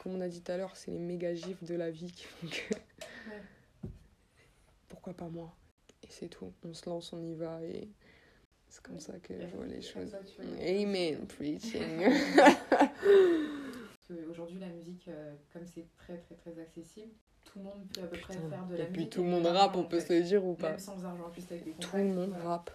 Comme 0.00 0.16
on 0.16 0.20
a 0.20 0.28
dit 0.28 0.42
tout 0.42 0.52
à 0.52 0.56
l'heure, 0.56 0.76
c'est 0.76 0.90
les 0.90 0.98
méga 0.98 1.34
gifs 1.34 1.62
de 1.62 1.74
la 1.74 1.90
vie 1.90 2.10
qui 2.10 2.24
font 2.24 2.46
que. 2.48 3.88
Pourquoi 4.88 5.14
pas 5.14 5.28
moi? 5.28 5.54
Et 6.02 6.08
c'est 6.10 6.28
tout. 6.28 6.52
On 6.64 6.72
se 6.72 6.88
lance, 6.88 7.12
on 7.12 7.22
y 7.22 7.34
va 7.34 7.62
et. 7.62 7.88
C'est 8.68 8.82
comme 8.82 9.00
ça 9.00 9.18
que 9.20 9.34
je 9.40 9.56
vois 9.56 9.66
les 9.66 9.80
choses. 9.82 10.14
Amen, 10.60 11.26
preaching. 11.28 12.10
Aujourd'hui, 14.30 14.58
la 14.60 14.68
musique, 14.68 15.08
euh, 15.08 15.34
comme 15.52 15.66
c'est 15.66 15.86
très 15.96 16.18
très 16.18 16.34
très 16.36 16.60
accessible, 16.60 17.10
tout 17.44 17.58
le 17.58 17.64
monde 17.64 17.86
peut 17.92 18.02
à 18.02 18.06
peu 18.06 18.18
près 18.18 18.34
faire 18.34 18.66
de 18.66 18.76
la 18.76 18.84
Et 18.84 18.88
musique. 18.88 18.92
puis 18.92 19.08
tout 19.08 19.22
le 19.22 19.28
monde 19.28 19.44
de 19.44 19.48
rappe, 19.48 19.76
on 19.76 19.84
peut 19.84 20.00
se 20.00 20.12
le 20.12 20.22
dire 20.22 20.44
ou 20.44 20.54
pas 20.54 20.70
Même 20.70 20.78
sans 20.78 21.04
argent, 21.04 21.32
juste 21.34 21.50
avec 21.50 21.64
des 21.64 21.72
Tout 21.72 21.96
le 21.96 22.04
monde 22.04 22.28
voilà. 22.30 22.44
rappe. 22.44 22.70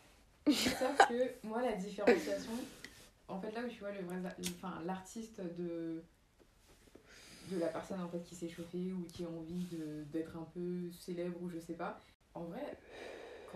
Sauf 0.46 0.96
que 1.08 1.46
moi, 1.46 1.60
la 1.62 1.72
différenciation, 1.72 2.52
en 3.28 3.40
fait, 3.40 3.50
là 3.52 3.62
où 3.64 3.68
tu 3.68 3.80
vois 3.80 3.90
le 3.92 4.00
vrai, 4.02 4.16
enfin, 4.40 4.80
l'artiste 4.84 5.40
de 5.58 6.02
de 7.50 7.60
la 7.60 7.68
personne 7.68 8.00
en 8.00 8.08
fait 8.08 8.24
qui 8.24 8.34
s'est 8.34 8.48
chauffée 8.48 8.92
ou 8.92 9.06
qui 9.06 9.22
a 9.24 9.28
envie 9.28 9.68
d'être 10.12 10.36
un 10.36 10.48
peu 10.52 10.90
célèbre 10.90 11.40
ou 11.42 11.48
je 11.48 11.60
sais 11.60 11.74
pas. 11.74 12.00
En 12.34 12.42
vrai, 12.44 12.76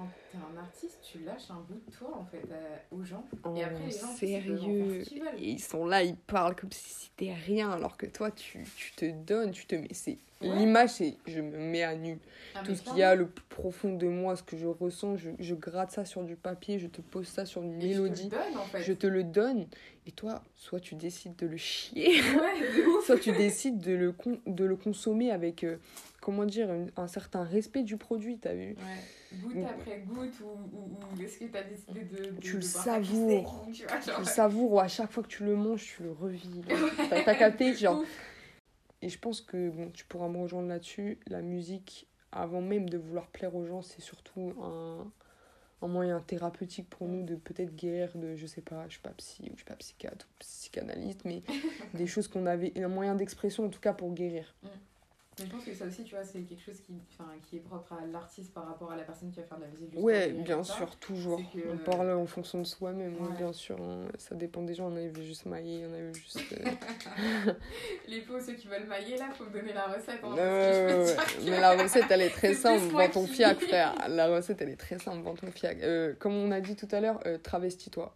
quand 0.00 0.10
t'es 0.32 0.38
un 0.38 0.56
artiste, 0.56 0.98
tu 1.02 1.18
lâches 1.20 1.50
un 1.50 1.60
bout 1.68 1.80
de 1.86 1.92
toi 1.94 2.16
en 2.16 2.24
fait 2.24 2.42
à- 2.52 2.94
aux 2.94 3.02
gens. 3.04 3.28
Oh, 3.44 3.54
Et 3.56 3.64
après, 3.64 3.84
les 3.84 3.90
gens, 3.90 4.06
sérieux. 4.06 5.04
Et 5.36 5.50
ils 5.50 5.60
sont 5.62 5.84
là, 5.86 6.02
ils 6.02 6.16
parlent 6.16 6.56
comme 6.56 6.72
si 6.72 6.88
c'était 6.90 7.34
rien, 7.34 7.70
alors 7.70 7.96
que 7.96 8.06
toi, 8.06 8.30
tu, 8.30 8.64
tu 8.76 8.92
te 8.92 9.04
donnes, 9.10 9.50
tu 9.50 9.66
te 9.66 9.74
mets. 9.74 9.88
C'est 9.92 10.18
Ouais. 10.42 10.56
l'image, 10.56 10.88
c'est 10.90 11.18
je 11.26 11.40
me 11.42 11.58
mets 11.58 11.82
à 11.82 11.94
nu. 11.94 12.18
Ah, 12.54 12.62
Tout 12.64 12.74
ce 12.74 12.80
qu'il 12.80 12.96
y 12.96 13.02
a 13.02 13.14
le 13.14 13.28
plus 13.28 13.44
profond 13.50 13.94
de 13.94 14.06
moi, 14.08 14.36
ce 14.36 14.42
que 14.42 14.56
je 14.56 14.66
ressens, 14.66 15.18
je, 15.18 15.28
je 15.38 15.54
gratte 15.54 15.90
ça 15.90 16.06
sur 16.06 16.22
du 16.24 16.34
papier, 16.34 16.78
je 16.78 16.86
te 16.86 17.02
pose 17.02 17.26
ça 17.28 17.44
sur 17.44 17.62
une 17.62 17.74
Et 17.82 17.92
je 17.92 17.98
te 17.98 18.02
le 18.02 18.02
mélodie, 18.08 18.28
donne, 18.30 18.56
en 18.56 18.64
fait. 18.64 18.82
je 18.82 18.92
te 18.94 19.06
le 19.06 19.22
donne. 19.22 19.66
Et 20.06 20.12
toi, 20.12 20.42
soit 20.56 20.80
tu 20.80 20.94
décides 20.94 21.36
de 21.36 21.46
le 21.46 21.58
chier, 21.58 22.22
Ouais, 22.22 22.54
soit 23.04 23.18
tu 23.18 23.32
décides 23.32 23.80
de 23.80 23.92
le, 23.92 24.12
con- 24.12 24.40
de 24.46 24.64
le 24.64 24.76
consommer 24.76 25.30
avec, 25.30 25.62
euh, 25.62 25.76
comment 26.22 26.46
dire, 26.46 26.70
un, 26.70 26.86
un 26.96 27.06
certain 27.06 27.44
respect 27.44 27.82
du 27.82 27.98
produit, 27.98 28.38
t'as 28.38 28.54
vu? 28.54 28.68
Ouais. 28.70 28.76
Goutte 29.32 29.64
après 29.64 29.98
goutte, 30.00 30.40
ou, 30.40 30.76
ou, 30.76 30.90
ou 31.16 31.22
est-ce 31.22 31.38
que 31.38 31.44
t'as 31.44 31.62
décidé 31.62 32.04
de. 32.04 32.30
de 32.30 32.40
Tu 32.40 32.54
le 32.54 32.58
de 32.58 32.64
savoures. 32.64 33.66
tu 33.72 33.82
vois, 33.84 33.98
Tu 33.98 34.10
le 34.18 34.24
savoures, 34.24 34.72
ou 34.72 34.80
à 34.80 34.88
chaque 34.88 35.10
fois 35.12 35.22
que 35.22 35.28
tu 35.28 35.44
le 35.44 35.54
manges, 35.56 35.84
tu 35.96 36.02
le 36.02 36.12
revis. 36.12 36.62
T'as 37.10 37.22
t'as 37.22 37.34
capté, 37.34 37.74
genre. 37.74 38.02
Et 39.02 39.08
je 39.08 39.18
pense 39.18 39.40
que 39.40 39.70
bon, 39.70 39.90
tu 39.90 40.04
pourras 40.04 40.28
me 40.28 40.38
rejoindre 40.38 40.68
là-dessus. 40.68 41.18
La 41.26 41.40
musique, 41.42 42.06
avant 42.32 42.60
même 42.60 42.88
de 42.88 42.98
vouloir 42.98 43.28
plaire 43.28 43.54
aux 43.54 43.64
gens, 43.64 43.82
c'est 43.82 44.02
surtout 44.02 44.52
un, 44.62 45.06
un 45.82 45.88
moyen 45.88 46.20
thérapeutique 46.20 46.88
pour 46.90 47.08
nous 47.08 47.22
de 47.24 47.34
peut-être 47.36 47.74
guérir 47.74 48.10
de, 48.16 48.36
je 48.36 48.46
sais 48.46 48.60
pas, 48.60 48.84
je 48.88 48.92
suis 48.92 49.00
pas 49.00 49.10
psy 49.16 49.44
ou 49.44 49.52
je 49.52 49.56
suis 49.56 49.64
pas 49.64 49.76
psychiatre 49.76 50.26
ou 50.28 50.34
psychanalyste, 50.40 51.24
mais 51.24 51.42
des 51.94 52.06
choses 52.06 52.28
qu'on 52.28 52.46
avait, 52.46 52.72
un 52.82 52.88
moyen 52.88 53.14
d'expression 53.14 53.64
en 53.64 53.68
tout 53.70 53.80
cas 53.80 53.92
pour 53.94 54.12
guérir. 54.12 54.54
Mais 55.40 55.46
je 55.46 55.50
pense 55.52 55.64
que 55.64 55.72
ça 55.74 55.86
aussi, 55.86 56.04
tu 56.04 56.14
vois, 56.14 56.22
c'est 56.24 56.42
quelque 56.42 56.62
chose 56.62 56.78
qui, 56.82 56.92
qui 57.48 57.56
est 57.56 57.60
propre 57.60 57.94
à 57.94 58.04
l'artiste 58.06 58.52
par 58.52 58.66
rapport 58.66 58.92
à 58.92 58.96
la 58.96 59.04
personne 59.04 59.30
qui 59.30 59.40
va 59.40 59.46
faire 59.46 59.56
de 59.56 59.62
la 59.64 59.68
musique. 59.70 59.88
Ouais, 59.96 60.28
bien 60.32 60.62
sûr, 60.62 60.94
toujours. 60.96 61.40
Que- 61.52 61.72
On 61.72 61.78
parle 61.78 62.10
en 62.12 62.26
fonction 62.26 62.58
de 62.58 62.64
soi-même, 62.64 63.16
oui, 63.18 63.28
Ouais. 63.28 63.36
bien 63.38 63.52
sûr. 63.54 63.80
hein. 63.80 64.06
Ça 64.18 64.34
dépend 64.34 64.62
des 64.62 64.74
gens. 64.74 64.88
On 64.88 64.96
avait 64.96 65.08
vu 65.08 65.24
juste 65.24 65.46
mailler, 65.46 65.86
on 65.88 65.94
avait 65.94 66.10
vu 66.12 66.14
juste. 66.20 66.40
euh, 66.52 66.64
Les 68.08 68.20
pots, 68.22 68.38
ceux 68.40 68.52
qui 68.54 68.66
veulent 68.68 68.86
mailler, 68.86 69.16
là, 69.16 69.30
faut 69.36 69.44
me 69.44 69.50
donner 69.50 69.72
la 69.72 69.86
recette. 69.86 70.20
hein, 70.22 70.34
Ouais, 70.34 70.36
parce 70.36 70.66
que 70.66 70.72
je 70.74 70.84
ouais, 70.84 70.92
peux 70.94 71.00
ouais. 71.00 71.04
dire 71.06 71.36
que- 71.46 71.50
Mais 71.50 71.60
la 71.60 71.82
recette, 71.82 72.04
elle 72.10 72.20
est 72.22 72.30
très 72.30 72.54
simple. 72.54 72.84
Vends 72.92 73.08
ton 73.08 73.26
fiac, 73.26 73.60
frère. 73.68 73.94
La 74.08 74.28
recette, 74.28 74.60
elle 74.60 74.70
est 74.70 74.76
très 74.76 74.98
simple. 74.98 75.22
Vends 75.22 75.34
ton 75.34 75.50
fiac. 75.50 75.78
Euh, 75.82 76.14
comme 76.18 76.34
on 76.34 76.50
a 76.50 76.60
dit 76.60 76.76
tout 76.76 76.88
à 76.92 77.00
l'heure, 77.00 77.20
euh, 77.26 77.38
travestis-toi. 77.38 78.14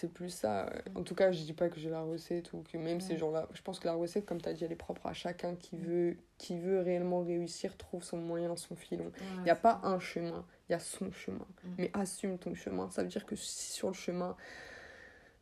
C'est 0.00 0.10
plus 0.12 0.30
ça. 0.30 0.66
euh. 0.66 0.70
En 0.94 1.02
tout 1.02 1.14
cas, 1.14 1.30
je 1.30 1.42
dis 1.42 1.52
pas 1.52 1.68
que 1.68 1.78
j'ai 1.78 1.90
la 1.90 2.00
recette 2.00 2.54
ou 2.54 2.62
que 2.62 2.78
même 2.78 3.00
ces 3.02 3.12
Ouais. 3.12 3.18
gens-là. 3.18 3.48
Je 3.52 3.60
pense 3.60 3.78
que 3.78 3.86
la 3.86 3.92
recette, 3.92 4.24
comme 4.24 4.40
tu 4.40 4.48
as 4.48 4.54
dit, 4.54 4.64
elle 4.64 4.72
est 4.72 4.76
propre 4.76 5.06
à 5.06 5.12
chacun 5.12 5.54
qui 5.56 5.76
veut, 5.76 6.16
qui 6.38 6.58
veut 6.58 6.80
réellement 6.80 7.20
réussir, 7.22 7.76
trouve 7.76 8.02
son 8.02 8.16
moyen, 8.16 8.56
son 8.56 8.76
filon. 8.76 9.04
Ouais, 9.04 9.12
Il 9.38 9.42
n'y 9.42 9.50
a 9.50 9.56
pas 9.56 9.80
un 9.82 9.98
chemin, 9.98 10.46
il 10.68 10.72
y 10.72 10.74
a 10.74 10.78
son 10.78 11.12
chemin. 11.12 11.46
Mm. 11.64 11.68
Mais 11.76 11.90
assume 11.92 12.38
ton 12.38 12.54
chemin. 12.54 12.88
Ça 12.90 13.02
veut 13.02 13.08
dire 13.08 13.26
que 13.26 13.36
si 13.36 13.72
sur 13.72 13.88
le 13.88 13.94
chemin, 13.94 14.36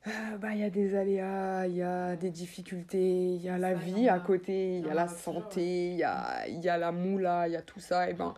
euh, 0.09 0.11
bah, 0.39 0.55
il 0.55 0.59
y 0.59 0.65
a 0.65 0.71
des 0.71 0.97
aléas, 0.97 1.67
il 1.69 1.77
y 1.77 1.83
a 1.83 2.17
des 2.17 2.31
difficultés, 2.31 3.35
il 3.35 3.43
y 3.43 3.49
a 3.49 3.59
la 3.59 3.75
vie 3.75 4.09
à 4.09 4.19
côté, 4.19 4.79
il 4.79 4.87
y 4.87 4.91
a 4.91 4.95
la 4.95 5.07
santé, 5.09 5.91
il 5.93 5.97
y 5.99 6.03
a, 6.05 6.49
il 6.49 6.61
y 6.61 6.69
a 6.69 6.79
la 6.79 6.91
moula, 6.91 7.47
il 7.47 7.53
y 7.53 7.57
a 7.57 7.63
tout 7.63 7.81
ça. 7.81 8.11
Et 8.11 8.15
ben, 8.15 8.35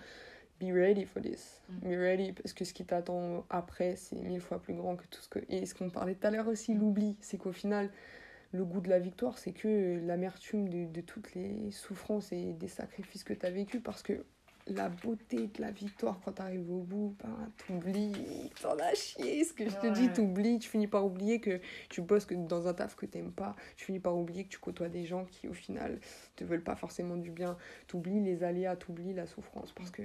be 0.60 0.72
ready 0.72 1.04
for 1.04 1.20
this. 1.20 1.60
Mm. 1.68 1.88
Be 1.88 1.98
ready, 1.98 2.32
parce 2.32 2.52
que 2.52 2.64
ce 2.64 2.72
qui 2.72 2.84
t'attend 2.84 3.44
après, 3.50 3.96
c'est 3.96 4.16
mille 4.22 4.40
fois 4.40 4.60
plus 4.60 4.74
grand 4.74 4.96
que 4.96 5.06
tout 5.06 5.20
ce 5.20 5.28
que. 5.28 5.40
Et 5.48 5.66
ce 5.66 5.74
qu'on 5.74 5.90
parlait 5.90 6.14
tout 6.14 6.26
à 6.26 6.30
l'heure 6.30 6.48
aussi, 6.48 6.74
l'oubli, 6.74 7.16
c'est 7.20 7.38
qu'au 7.38 7.52
final, 7.52 7.90
le 8.52 8.64
goût 8.64 8.80
de 8.80 8.88
la 8.88 8.98
victoire, 8.98 9.38
c'est 9.38 9.52
que 9.52 9.98
l'amertume 10.06 10.68
de, 10.68 10.84
de 10.84 11.00
toutes 11.00 11.34
les 11.34 11.70
souffrances 11.70 12.32
et 12.32 12.52
des 12.52 12.68
sacrifices 12.68 13.24
que 13.24 13.34
tu 13.34 13.46
as 13.46 13.50
vécu, 13.50 13.80
parce 13.80 14.02
que 14.02 14.24
la 14.74 14.88
beauté 14.88 15.48
de 15.48 15.60
la 15.60 15.70
victoire 15.70 16.20
quand 16.24 16.32
t'arrives 16.32 16.70
au 16.70 16.80
bout, 16.82 17.16
ben, 17.22 17.50
t'oublies, 17.66 18.50
t'en 18.62 18.76
as 18.78 18.94
chié, 18.94 19.44
ce 19.44 19.52
que 19.52 19.68
je 19.68 19.76
te 19.76 19.86
Ouais. 19.86 19.92
dis, 19.92 20.12
t'oublies, 20.12 20.58
tu 20.58 20.68
finis 20.68 20.86
par 20.86 21.04
oublier 21.04 21.40
que 21.40 21.60
tu 21.88 22.00
bosses 22.02 22.24
que 22.24 22.34
dans 22.34 22.66
un 22.68 22.74
taf 22.74 22.94
que 22.96 23.06
t'aimes 23.06 23.32
pas, 23.32 23.54
tu 23.76 23.84
finis 23.86 24.00
par 24.00 24.16
oublier 24.16 24.44
que 24.44 24.48
tu 24.50 24.58
côtoies 24.58 24.88
des 24.88 25.04
gens 25.04 25.24
qui 25.24 25.48
au 25.48 25.52
final 25.54 25.98
te 26.36 26.44
veulent 26.44 26.62
pas 26.64 26.76
forcément 26.76 27.16
du 27.16 27.30
bien, 27.30 27.56
t'oublies 27.86 28.20
les 28.20 28.42
aléas, 28.42 28.76
t'oublies 28.76 29.12
la 29.14 29.26
souffrance, 29.26 29.72
parce 29.72 29.90
que 29.90 30.02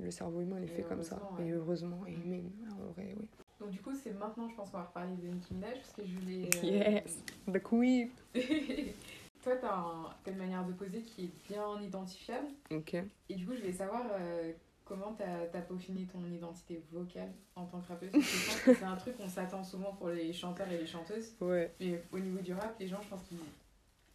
le 0.00 0.10
cerveau 0.10 0.40
humain 0.40 0.56
il 0.58 0.64
est 0.64 0.72
Et 0.72 0.76
fait 0.76 0.82
comme 0.84 1.02
ça, 1.02 1.20
ouais. 1.38 1.46
et 1.46 1.50
heureusement, 1.52 2.00
et 2.06 2.16
même, 2.16 2.50
en 2.72 2.92
vrai, 2.92 3.14
oui. 3.18 3.26
Donc, 3.60 3.70
du 3.70 3.80
coup, 3.80 3.92
c'est 3.92 4.12
maintenant, 4.12 4.48
je 4.48 4.54
pense 4.54 4.70
qu'on 4.70 4.76
va 4.78 4.84
reparler 4.84 5.16
de 5.16 5.26
Nicki 5.26 5.52
Minaj, 5.54 5.74
parce 5.74 5.92
que 5.92 6.02
je 6.04 6.14
voulais. 6.20 6.48
euh, 6.64 6.90
Yes. 7.02 7.24
The 7.52 7.60
queen 7.62 8.10
Toi, 9.48 9.56
t'as 9.56 9.74
un- 9.74 10.10
t'as 10.22 10.30
une 10.32 10.36
manière 10.36 10.62
de 10.66 10.72
poser 10.74 11.00
qui 11.00 11.24
est 11.24 11.48
bien 11.48 11.80
identifiable. 11.80 12.48
Ok. 12.70 12.96
Et 13.30 13.34
du 13.34 13.46
coup, 13.46 13.54
je 13.54 13.60
voulais 13.60 13.72
savoir 13.72 14.02
euh, 14.12 14.52
comment 14.84 15.14
t'as 15.14 15.44
as 15.58 15.62
peaufiné 15.62 16.04
ton 16.06 16.22
identité 16.26 16.82
vocale 16.92 17.32
en 17.56 17.64
tant 17.64 17.80
que 17.80 17.88
rappeuse? 17.88 18.10
Parce 18.12 18.24
que 18.26 18.30
je 18.36 18.46
pense 18.46 18.60
que 18.60 18.74
c'est 18.74 18.84
un 18.84 18.96
truc 18.96 19.16
qu'on 19.16 19.28
s'attend 19.30 19.64
souvent 19.64 19.92
pour 19.94 20.10
les 20.10 20.34
chanteurs 20.34 20.68
et 20.70 20.76
les 20.76 20.86
chanteuses. 20.86 21.32
Ouais. 21.40 21.72
Mais 21.80 22.02
au 22.12 22.18
niveau 22.18 22.40
du 22.40 22.52
rap, 22.52 22.78
les 22.78 22.88
gens, 22.88 23.00
je 23.02 23.08
pense 23.08 23.22
qu'ils 23.22 23.38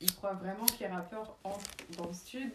ils 0.02 0.14
croient 0.14 0.34
vraiment 0.36 0.66
que 0.68 0.80
les 0.82 0.88
rappeurs 0.88 1.36
entrent 1.44 1.66
dans 1.98 2.06
le 2.06 2.14
stud. 2.14 2.52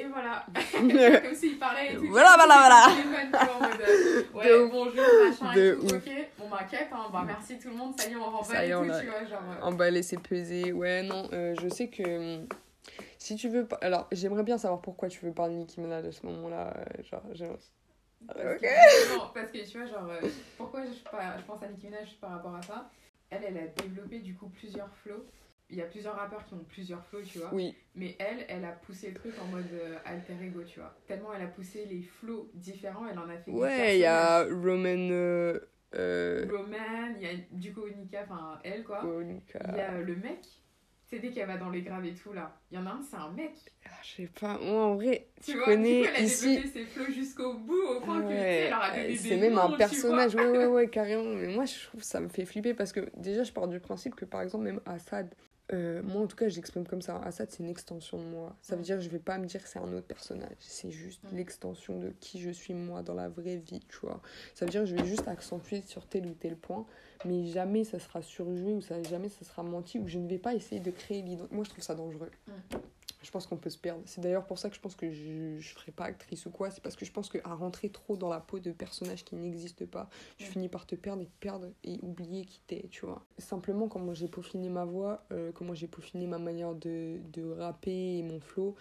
Et 0.00 0.04
voilà, 0.06 0.46
comme 1.22 1.34
s'ils 1.34 1.58
parlaient 1.58 1.92
et 1.92 1.96
tout. 1.96 2.06
Voilà, 2.06 2.34
voilà, 2.36 2.54
voilà. 2.58 2.86
Euh, 2.88 4.22
De 4.32 4.38
ouais, 4.38 4.62
ouf. 4.62 4.70
bonjour, 4.70 5.04
machin 5.28 5.52
De 5.54 5.60
et 5.60 5.74
tout. 5.76 5.84
ouf. 5.86 5.92
Ok, 6.06 6.12
bon 6.38 6.48
bah, 6.48 6.58
hein, 6.70 7.08
bah 7.12 7.22
merci 7.26 7.58
tout 7.58 7.68
le 7.70 7.74
monde, 7.76 7.94
ça 7.98 8.08
y 8.08 8.12
est, 8.12 8.16
on 8.16 8.30
y 8.30 8.66
et 8.66 8.68
est, 8.68 8.72
tout, 8.72 8.78
on 8.78 8.88
a- 8.90 9.00
tu 9.00 9.06
vois, 9.06 9.24
genre. 9.24 9.42
euh, 9.62 9.66
Emballer, 9.66 10.02
c'est 10.02 10.20
peser. 10.20 10.72
Ouais, 10.72 11.02
non, 11.02 11.28
euh, 11.32 11.54
je 11.60 11.68
sais 11.68 11.88
que. 11.88 12.36
hum, 12.40 12.46
Si 13.18 13.36
tu 13.36 13.48
veux. 13.48 13.66
pas- 13.66 13.78
Alors, 13.82 14.06
j'aimerais 14.12 14.42
bien 14.44 14.58
savoir 14.58 14.80
pourquoi 14.80 15.08
tu 15.08 15.24
veux 15.24 15.32
parler 15.32 15.54
de 15.54 15.58
Nicki 15.60 15.80
Minaj 15.80 16.06
à 16.06 16.12
ce 16.12 16.24
moment-là. 16.26 16.72
euh, 16.76 17.02
genre, 17.02 17.22
j'ai- 17.32 17.46
Parce 18.26 18.38
que, 18.60 19.16
non, 19.16 19.22
parce 19.34 19.50
que 19.50 19.70
tu 19.70 19.78
vois, 19.78 19.86
genre, 19.86 20.08
pourquoi 20.56 20.84
je, 20.84 21.10
par- 21.10 21.38
je 21.38 21.44
pense 21.44 21.62
à 21.62 21.68
Nicki 21.68 21.86
Minaj 21.86 22.16
par 22.20 22.30
rapport 22.30 22.54
à 22.54 22.62
ça? 22.62 22.88
Elle, 23.30 23.42
elle 23.46 23.58
a 23.58 23.66
développé 23.82 24.20
du 24.20 24.34
coup 24.34 24.48
plusieurs 24.48 24.88
flows. 25.02 25.24
Il 25.70 25.76
y 25.76 25.82
a 25.82 25.84
plusieurs 25.84 26.14
rappeurs 26.16 26.44
qui 26.46 26.54
ont 26.54 26.64
plusieurs 26.64 27.04
flows, 27.04 27.22
tu 27.22 27.38
vois. 27.38 27.50
Oui, 27.52 27.76
Mais 27.94 28.16
elle, 28.18 28.46
elle 28.48 28.64
a 28.64 28.72
poussé 28.72 29.08
le 29.08 29.14
truc 29.14 29.34
en 29.42 29.46
mode 29.46 29.66
euh, 29.72 29.98
alter 30.06 30.32
ego, 30.42 30.62
tu 30.64 30.80
vois. 30.80 30.96
Tellement 31.06 31.34
elle 31.34 31.42
a 31.42 31.46
poussé 31.48 31.84
les 31.84 32.02
flows 32.02 32.50
différents, 32.54 33.06
elle 33.06 33.18
en 33.18 33.28
a 33.28 33.36
fait 33.36 33.50
ouais, 33.50 33.96
il 33.98 34.00
y 34.00 34.06
a 34.06 34.44
Roman. 34.44 35.08
Euh, 35.10 35.58
euh, 35.94 36.46
Roman, 36.50 37.14
il 37.16 37.22
y 37.22 37.26
a 37.26 37.34
du 37.50 37.72
coup 37.74 37.82
Nika, 37.96 38.22
enfin 38.24 38.58
elle 38.64 38.82
quoi. 38.84 39.02
Monica. 39.02 39.58
Il 39.68 39.76
y 39.76 39.80
a 39.80 39.98
le 40.00 40.16
mec, 40.16 40.40
sais, 41.08 41.18
dès 41.18 41.30
qu'elle 41.30 41.46
va 41.46 41.56
dans 41.56 41.70
les 41.70 41.82
graves 41.82 42.04
et 42.04 42.14
tout 42.14 42.32
là. 42.32 42.58
Il 42.70 42.76
y 42.76 42.78
en 42.78 42.86
a 42.86 42.90
un, 42.90 43.02
c'est 43.02 43.16
un 43.16 43.30
mec. 43.30 43.52
Ah, 43.86 43.90
je 44.02 44.08
sais 44.22 44.28
pas, 44.40 44.58
moi 44.58 44.84
en 44.86 44.94
vrai, 44.96 45.28
Tu 45.42 45.52
tu 45.52 45.56
vois, 45.56 45.64
connais 45.66 46.02
du 46.02 46.06
coup, 46.08 46.14
elle 46.16 46.22
a 46.22 46.24
ici. 46.24 46.56
développé 46.56 46.68
ses 46.68 46.84
flows 46.86 47.12
jusqu'au 47.12 47.54
bout, 47.54 47.82
au 47.96 48.00
point 48.00 48.22
que 48.22 48.28
tu 48.28 48.34
sais, 48.34 48.40
Ouais, 48.40 48.60
elle 48.64 48.70
leur 48.70 48.82
a 48.82 48.90
donné 48.90 49.08
des 49.08 49.16
c'est 49.16 49.36
même 49.36 49.54
noms, 49.54 49.60
un 49.74 49.76
personnage, 49.76 50.34
ouais, 50.34 50.48
ouais, 50.48 50.66
ouais, 50.66 50.88
carrément. 50.88 51.24
Mais 51.24 51.48
moi, 51.48 51.64
je 51.64 51.84
trouve 51.86 52.00
que 52.00 52.06
ça 52.06 52.20
me 52.20 52.28
fait 52.28 52.44
flipper 52.44 52.74
parce 52.74 52.92
que 52.92 53.08
déjà, 53.16 53.42
je 53.44 53.52
pars 53.52 53.68
du 53.68 53.80
principe 53.80 54.14
que 54.14 54.24
par 54.24 54.42
exemple, 54.42 54.64
même 54.64 54.80
Assad, 54.86 55.34
euh, 55.72 56.02
moi 56.02 56.22
en 56.22 56.26
tout 56.26 56.36
cas, 56.36 56.48
j'exprime 56.48 56.86
comme 56.86 57.02
ça. 57.02 57.20
Assad, 57.22 57.50
c'est 57.50 57.62
une 57.62 57.68
extension 57.68 58.18
de 58.18 58.24
moi. 58.24 58.56
Ça 58.62 58.76
veut 58.76 58.82
dire 58.82 58.96
que 58.96 59.02
je 59.02 59.08
vais 59.08 59.18
pas 59.18 59.38
me 59.38 59.46
dire 59.46 59.62
que 59.62 59.68
c'est 59.68 59.78
un 59.78 59.92
autre 59.92 60.06
personnage. 60.06 60.56
C'est 60.60 60.90
juste 60.90 61.20
l'extension 61.32 61.98
de 61.98 62.10
qui 62.20 62.40
je 62.40 62.50
suis 62.50 62.74
moi 62.74 63.02
dans 63.02 63.14
la 63.14 63.28
vraie 63.28 63.56
vie, 63.56 63.80
tu 63.88 63.98
vois. 64.02 64.20
Ça 64.54 64.64
veut 64.64 64.70
dire 64.70 64.82
que 64.82 64.86
je 64.86 64.96
vais 64.96 65.04
juste 65.04 65.28
accentuer 65.28 65.82
sur 65.82 66.06
tel 66.06 66.26
ou 66.26 66.34
tel 66.34 66.56
point, 66.56 66.86
mais 67.24 67.46
jamais 67.46 67.84
ça 67.84 67.98
sera 67.98 68.22
surjoué 68.22 68.72
ou 68.74 68.80
ça, 68.80 69.02
jamais 69.02 69.28
ça 69.28 69.44
sera 69.44 69.62
menti 69.62 69.98
ou 69.98 70.08
je 70.08 70.18
ne 70.18 70.28
vais 70.28 70.38
pas 70.38 70.54
essayer 70.54 70.80
de 70.80 70.90
créer 70.90 71.22
l'identité. 71.22 71.54
Moi, 71.54 71.64
je 71.64 71.70
trouve 71.70 71.84
ça 71.84 71.94
dangereux. 71.94 72.30
Mm. 72.46 72.52
Je 73.22 73.30
pense 73.32 73.46
qu'on 73.48 73.56
peut 73.56 73.68
se 73.70 73.78
perdre. 73.78 74.00
C'est 74.06 74.20
d'ailleurs 74.20 74.46
pour 74.46 74.58
ça 74.58 74.68
que 74.70 74.76
je 74.76 74.80
pense 74.80 74.94
que 74.94 75.10
je 75.10 75.56
ne 75.56 75.60
ferai 75.60 75.90
pas 75.90 76.04
actrice 76.04 76.46
ou 76.46 76.50
quoi. 76.50 76.70
C'est 76.70 76.80
parce 76.80 76.94
que 76.94 77.04
je 77.04 77.10
pense 77.10 77.28
qu'à 77.28 77.52
rentrer 77.54 77.88
trop 77.90 78.16
dans 78.16 78.28
la 78.28 78.38
peau 78.38 78.60
de 78.60 78.70
personnages 78.70 79.24
qui 79.24 79.34
n'existent 79.34 79.86
pas, 79.86 80.08
tu 80.36 80.46
finis 80.46 80.68
par 80.68 80.86
te 80.86 80.94
perdre 80.94 81.22
et 81.22 81.28
perdre 81.40 81.66
et 81.82 81.98
oublier 82.02 82.44
qui 82.44 82.60
t'es, 82.68 82.86
tu 82.90 83.04
vois. 83.06 83.24
Simplement, 83.38 83.88
comment 83.88 84.14
j'ai 84.14 84.28
peaufiné 84.28 84.68
ma 84.68 84.84
voix, 84.84 85.24
euh, 85.32 85.50
comment 85.52 85.74
j'ai 85.74 85.88
peaufiné 85.88 86.26
ma 86.28 86.38
manière 86.38 86.74
de, 86.74 87.18
de 87.32 87.50
rapper 87.50 88.18
et 88.18 88.22
mon 88.22 88.38
flow. 88.40 88.76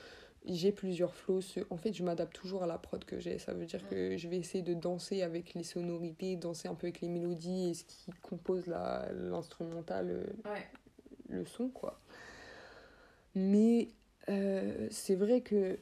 J'ai 0.46 0.72
plusieurs 0.72 1.14
flows. 1.16 1.42
En 1.72 1.78
fait, 1.78 1.92
je 1.94 2.04
m'adapte 2.04 2.34
toujours 2.34 2.64
à 2.64 2.68
la 2.68 2.78
prod 2.78 3.04
que 3.04 3.20
j'ai. 3.20 3.38
Ça 3.40 3.54
veut 3.54 3.66
dire 3.66 3.86
que 3.90 4.16
je 4.16 4.28
vais 4.30 4.38
essayer 4.38 4.64
de 4.64 4.76
danser 4.76 5.24
avec 5.24 5.56
les 5.56 5.64
sonorités, 5.64 6.36
danser 6.38 6.68
un 6.70 6.76
peu 6.76 6.86
avec 6.88 7.02
les 7.02 7.10
mélodies 7.10 7.72
et 7.72 7.74
ce 7.74 7.84
qui 7.84 8.12
compose 8.22 8.66
l'instrumental, 8.68 10.10
euh, 10.10 10.24
Ouais. 10.50 10.66
le 11.28 11.46
son, 11.46 11.68
quoi. 11.70 12.00
Mais 13.36 13.90
euh, 14.30 14.88
c'est 14.92 15.16
vrai 15.16 15.42
que 15.42 15.78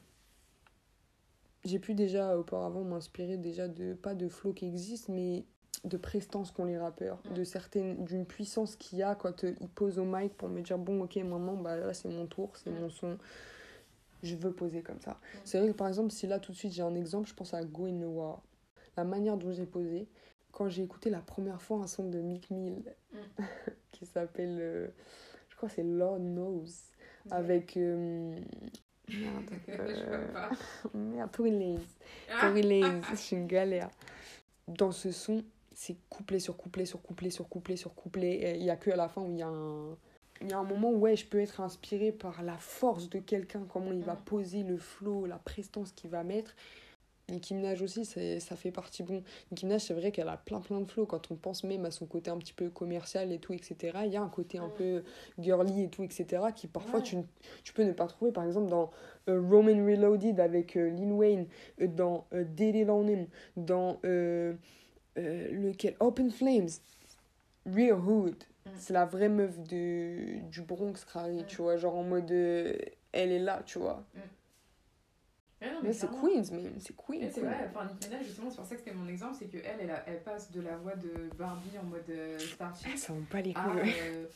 j'ai 1.64 1.78
pu 1.78 1.94
déjà 1.94 2.38
auparavant 2.38 2.84
m'inspirer 2.84 3.36
déjà 3.36 3.68
de, 3.68 3.94
pas 3.94 4.14
de 4.14 4.28
flow 4.28 4.52
qui 4.52 4.66
existent, 4.66 5.12
mais 5.12 5.44
de 5.84 5.96
prestance 5.96 6.50
qu'ont 6.50 6.64
les 6.64 6.78
rappeurs, 6.78 7.20
de 7.34 7.44
certaines, 7.44 8.04
d'une 8.04 8.24
puissance 8.24 8.76
qu'il 8.76 8.98
y 8.98 9.02
a 9.02 9.14
quand 9.14 9.44
euh, 9.44 9.54
ils 9.60 9.68
posent 9.68 9.98
au 9.98 10.04
mic 10.04 10.34
pour 10.36 10.48
me 10.48 10.60
dire 10.60 10.78
bon 10.78 11.02
ok 11.02 11.16
maintenant 11.16 11.56
bah 11.56 11.76
là 11.76 11.92
c'est 11.92 12.08
mon 12.08 12.26
tour, 12.26 12.56
c'est 12.56 12.70
mon 12.70 12.88
son, 12.88 13.18
je 14.22 14.34
veux 14.36 14.52
poser 14.52 14.82
comme 14.82 15.00
ça. 15.00 15.20
C'est 15.44 15.58
vrai 15.58 15.68
que 15.68 15.74
par 15.76 15.88
exemple 15.88 16.10
si 16.12 16.26
là 16.26 16.40
tout 16.40 16.52
de 16.52 16.56
suite 16.56 16.72
j'ai 16.72 16.82
un 16.82 16.94
exemple, 16.94 17.28
je 17.28 17.34
pense 17.34 17.52
à 17.54 17.62
Go 17.62 17.86
in 17.86 18.00
the 18.00 18.06
War. 18.06 18.42
La 18.96 19.04
manière 19.04 19.36
dont 19.36 19.52
j'ai 19.52 19.66
posé, 19.66 20.08
quand 20.50 20.68
j'ai 20.68 20.82
écouté 20.82 21.10
la 21.10 21.20
première 21.20 21.60
fois 21.60 21.78
un 21.78 21.86
son 21.86 22.08
de 22.08 22.18
Mick 22.20 22.50
Mill 22.50 22.82
Mm. 23.16 23.18
qui 23.92 24.06
s'appelle, 24.06 24.58
euh, 24.60 24.88
je 25.48 25.56
crois 25.56 25.68
c'est 25.68 25.82
Lord 25.82 26.18
Knows, 26.18 26.66
avec... 27.30 27.76
euh, 27.76 28.38
merde, 29.08 29.50
je 29.68 29.72
euh, 29.72 30.26
merde, 30.94 31.30
Tory 31.32 31.50
Lanez, 32.62 33.00
je 33.10 33.16
suis 33.16 33.36
une 33.36 33.46
galère. 33.46 33.90
Dans 34.68 34.92
ce 34.92 35.12
son, 35.12 35.44
c'est 35.74 35.96
couplet 36.08 36.38
sur 36.38 36.56
couplet 36.56 36.86
sur 36.86 37.02
couplet 37.02 37.30
sur 37.30 37.48
couplet 37.48 37.76
sur 37.76 37.94
couplet. 37.94 38.34
Et 38.34 38.56
Il 38.56 38.64
y 38.64 38.70
a 38.70 38.76
que 38.76 38.90
à 38.90 38.96
la 38.96 39.08
fin 39.08 39.22
où 39.22 39.30
il 39.30 39.38
y 39.38 39.42
a 39.42 39.48
un... 39.48 39.96
Il 40.42 40.50
y 40.50 40.52
a 40.52 40.58
un 40.58 40.64
moment 40.64 40.90
où 40.90 40.98
ouais, 40.98 41.16
je 41.16 41.24
peux 41.24 41.40
être 41.40 41.62
inspirée 41.62 42.12
par 42.12 42.42
la 42.42 42.58
force 42.58 43.08
de 43.08 43.18
quelqu'un, 43.18 43.64
comment 43.72 43.90
il 43.90 44.02
va 44.02 44.16
poser 44.16 44.64
le 44.64 44.76
flow, 44.76 45.24
la 45.24 45.38
prestance 45.38 45.92
qu'il 45.92 46.10
va 46.10 46.24
mettre. 46.24 46.54
Nicki 47.28 47.54
Minaj 47.54 47.82
aussi, 47.82 48.04
ça 48.04 48.54
fait 48.56 48.70
partie. 48.70 49.02
Bon, 49.02 49.22
Nicki 49.50 49.66
Minaj, 49.66 49.82
c'est 49.82 49.94
vrai 49.94 50.12
qu'elle 50.12 50.28
a 50.28 50.36
plein 50.36 50.60
plein 50.60 50.80
de 50.80 50.88
flow. 50.88 51.06
Quand 51.06 51.30
on 51.32 51.34
pense 51.34 51.64
même 51.64 51.84
à 51.84 51.90
son 51.90 52.06
côté 52.06 52.30
un 52.30 52.38
petit 52.38 52.52
peu 52.52 52.70
commercial 52.70 53.32
et 53.32 53.38
tout, 53.40 53.52
etc., 53.52 53.98
il 54.04 54.12
y 54.12 54.16
a 54.16 54.22
un 54.22 54.28
côté 54.28 54.58
un 54.58 54.68
peu 54.68 55.02
girly 55.38 55.82
et 55.82 55.88
tout, 55.88 56.04
etc., 56.04 56.44
qui 56.54 56.68
parfois 56.68 57.00
Ouais. 57.00 57.04
tu, 57.04 57.16
tu 57.64 57.72
peux 57.72 57.82
ne 57.82 57.92
pas 57.92 58.06
trouver. 58.06 58.30
Par 58.30 58.44
exemple, 58.44 58.68
dans 58.68 58.92
euh, 59.28 59.40
Roman 59.40 59.84
Reloaded 59.84 60.38
avec 60.38 60.76
euh, 60.76 60.88
Lil 60.88 61.10
Wayne, 61.12 61.46
euh, 61.80 61.88
dans 61.88 62.26
euh, 62.32 62.44
On 62.88 63.08
Him, 63.08 63.26
dans 63.56 63.98
lequel 65.16 65.96
Open 65.98 66.30
Flames, 66.30 66.68
Real 67.66 67.98
Hood. 67.98 68.36
Mm. 68.66 68.70
C'est 68.76 68.92
la 68.92 69.04
vraie 69.04 69.28
meuf 69.28 69.58
de, 69.64 70.38
du 70.48 70.62
Bronx, 70.62 71.04
Crary, 71.04 71.42
Mm. 71.42 71.46
tu 71.46 71.56
vois, 71.56 71.76
genre 71.76 71.96
en 71.96 72.04
mode 72.04 72.30
elle 72.30 73.32
est 73.32 73.40
là, 73.40 73.62
tu 73.66 73.80
vois. 73.80 74.04
Mais 75.82 75.92
c'est. 75.92 76.06
Queens, 76.08 76.50
même, 76.52 76.74
c'est 76.78 76.94
Queens. 76.96 77.30
C'est 77.32 77.40
vrai, 77.40 77.68
enfin 77.70 77.86
Nicki 77.86 78.08
Minaj, 78.08 78.26
justement, 78.26 78.50
c'est 78.50 78.56
pour 78.56 78.66
ça 78.66 78.74
que 78.74 78.80
c'était 78.80 78.94
mon 78.94 79.08
exemple, 79.08 79.36
c'est 79.38 79.46
qu'elle, 79.46 79.62
elle, 79.80 80.02
elle 80.06 80.22
passe 80.22 80.50
de 80.52 80.60
la 80.60 80.76
voix 80.76 80.94
de 80.96 81.30
Barbie 81.38 81.78
en 81.80 81.84
mode 81.84 82.04
euh, 82.10 82.38
Star 82.38 82.74
Ah, 82.84 82.96
ça 82.96 83.12
va 83.12 83.18
pas 83.30 83.40
les 83.40 83.54
couilles. 83.54 83.92
euh, 84.02 84.26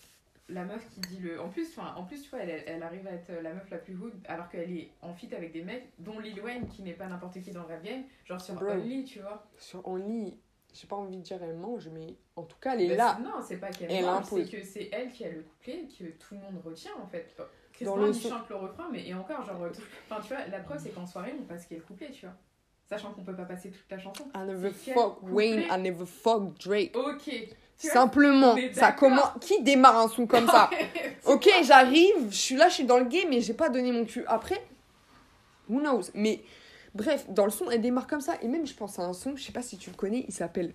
la 0.49 0.65
meuf 0.65 0.87
qui 0.89 1.01
dit 1.01 1.19
le. 1.21 1.41
En 1.41 1.49
plus, 1.49 1.79
en 1.79 2.05
plus 2.05 2.23
tu 2.23 2.31
vois, 2.31 2.41
elle, 2.41 2.65
elle 2.67 2.83
arrive 2.83 3.07
à 3.07 3.13
être 3.13 3.31
la 3.43 3.53
meuf 3.53 3.69
la 3.71 3.79
plus 3.79 3.95
hood 3.95 4.15
alors 4.27 4.49
qu'elle 4.49 4.71
est 4.73 4.91
en 5.03 5.13
fit 5.15 5.33
avec 5.35 5.53
des 5.53 5.63
mecs, 5.63 5.93
dont 5.99 6.19
Lil 6.19 6.41
Wayne 6.41 6.67
qui 6.69 6.83
n'est 6.83 6.95
pas 6.95 7.07
n'importe 7.07 7.41
qui 7.41 7.51
dans 7.51 7.63
le 7.63 7.69
rap 7.69 7.83
game, 7.83 8.03
genre 8.25 8.41
sur 8.41 8.55
Bro. 8.55 8.71
Only, 8.71 9.05
tu 9.05 9.21
vois. 9.21 9.47
Sur 9.59 9.87
en 9.87 9.97
lit, 9.97 10.37
j'ai 10.73 10.87
pas 10.89 10.97
envie 10.97 11.17
de 11.19 11.23
dire 11.23 11.41
elle 11.43 11.55
mange, 11.57 11.89
mais 11.93 12.17
en 12.35 12.43
tout 12.45 12.57
cas, 12.59 12.75
elle 12.75 12.83
est 12.83 12.89
Bah, 12.89 12.97
là. 12.97 13.19
Non, 13.23 13.43
c'est 13.47 13.59
pas 13.59 13.71
qu'elle 13.71 13.93
Elle 13.93 14.05
mange, 14.07 14.25
c'est 14.25 14.49
que 14.51 14.65
c'est 14.65 14.89
elle 14.91 15.11
qui 15.11 15.25
a 15.25 15.31
le 15.31 15.43
couplet 15.43 15.87
que 15.99 16.05
tout 16.19 16.35
le 16.35 16.41
monde 16.41 16.63
retient 16.65 16.93
en 17.01 17.07
fait. 17.07 17.37
Chris 17.81 17.87
Dans 17.87 17.97
Brown, 17.97 18.11
le 18.11 18.15
il 18.15 18.21
chante 18.21 18.49
le 18.51 18.57
refrain, 18.57 18.89
mais 18.93 19.09
et 19.09 19.15
encore, 19.15 19.43
genre. 19.47 19.57
Enfin, 20.11 20.21
tu 20.21 20.35
vois, 20.35 20.47
la 20.49 20.59
preuve, 20.61 20.79
c'est 20.83 20.91
qu'en 20.91 21.07
soirée, 21.07 21.33
on 21.41 21.45
passe 21.45 21.65
quel 21.67 21.81
couplet, 21.81 22.11
tu 22.11 22.27
vois. 22.27 22.35
Sachant 22.87 23.13
qu'on 23.13 23.23
peut 23.23 23.35
pas 23.35 23.47
passer 23.47 23.71
toute 23.71 23.91
la 23.91 23.99
chanson. 23.99 24.25
I 24.35 24.41
never 24.41 24.71
fuck 24.71 25.23
Wayne, 25.23 25.63
I 25.71 25.81
never 25.81 26.05
fuck 26.05 26.59
Drake. 26.59 26.95
Ok. 26.95 27.33
Simplement, 27.79 28.55
ça 28.75 28.93
commence. 28.93 29.31
Qui 29.41 29.63
démarre 29.63 29.97
un 29.97 30.09
son 30.09 30.27
comme 30.27 30.47
ça 30.47 30.69
Ok, 31.25 31.49
j'arrive, 31.65 32.29
je 32.29 32.37
suis 32.37 32.57
là, 32.57 32.69
je 32.69 32.75
suis 32.75 32.85
dans 32.85 32.99
le 32.99 33.07
game, 33.07 33.29
mais 33.31 33.41
j'ai 33.41 33.55
pas 33.55 33.71
donné 33.71 33.93
mon 33.93 34.05
cul. 34.05 34.25
Après, 34.27 34.63
who 35.71 35.81
knows? 35.81 36.11
Mais 36.13 36.43
bref, 36.95 37.25
dans 37.31 37.47
le 37.47 37.51
son, 37.51 37.71
elle 37.71 37.81
démarre 37.81 38.07
comme 38.07 38.21
ça. 38.21 38.35
Et 38.43 38.49
même, 38.49 38.67
je 38.67 38.75
pense 38.75 38.99
à 38.99 39.05
un 39.05 39.15
son, 39.15 39.37
je 39.37 39.43
sais 39.43 39.53
pas 39.53 39.63
si 39.63 39.79
tu 39.79 39.89
le 39.89 39.97
connais, 39.97 40.27
il 40.29 40.35
s'appelle 40.35 40.75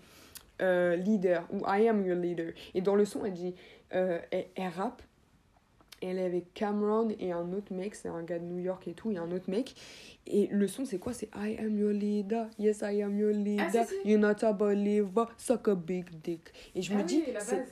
euh, 0.63 0.96
Leader 0.96 1.46
ou 1.52 1.60
I 1.68 1.88
am 1.88 2.04
your 2.04 2.15
leader. 2.18 2.54
Et 2.74 2.82
dans 2.82 2.96
le 2.96 3.06
son, 3.06 3.26
elle 3.26 3.34
dit, 3.34 3.54
euh, 3.94 4.18
elle, 4.32 4.48
elle 4.56 4.70
rappe. 4.70 5.04
Elle 6.01 6.19
est 6.19 6.25
avec 6.25 6.53
Cameron 6.53 7.08
et 7.19 7.31
un 7.31 7.51
autre 7.53 7.73
mec, 7.73 7.95
c'est 7.95 8.10
un 8.10 8.21
gars 8.23 8.38
de 8.39 8.43
New 8.45 8.60
York 8.60 8.88
et 8.88 8.93
tout, 8.93 9.12
et 9.12 9.17
un 9.17 9.31
autre 9.31 9.49
mec. 9.49 9.73
Et 10.27 10.47
le 10.51 10.67
son, 10.67 10.86
c'est 10.86 10.97
quoi? 10.99 11.13
C'est 11.13 11.29
I 11.36 11.55
am 11.60 11.77
your 11.77 11.91
leader, 11.91 12.47
yes 12.60 12.81
I 12.84 13.01
am 13.01 13.17
your 13.17 13.31
leader, 13.31 13.65
Ah, 13.73 13.86
si, 13.86 13.95
si. 14.03 14.10
you're 14.10 14.19
not 14.19 14.43
a 14.43 14.53
believer, 14.53 15.25
suck 15.38 15.67
a 15.69 15.75
big 15.75 16.05
dick. 16.23 16.41
Et 16.75 16.81
je 16.81 16.91
Ah 16.91 16.97
me 16.97 17.01
oui, 17.01 17.05
dis, 17.08 17.23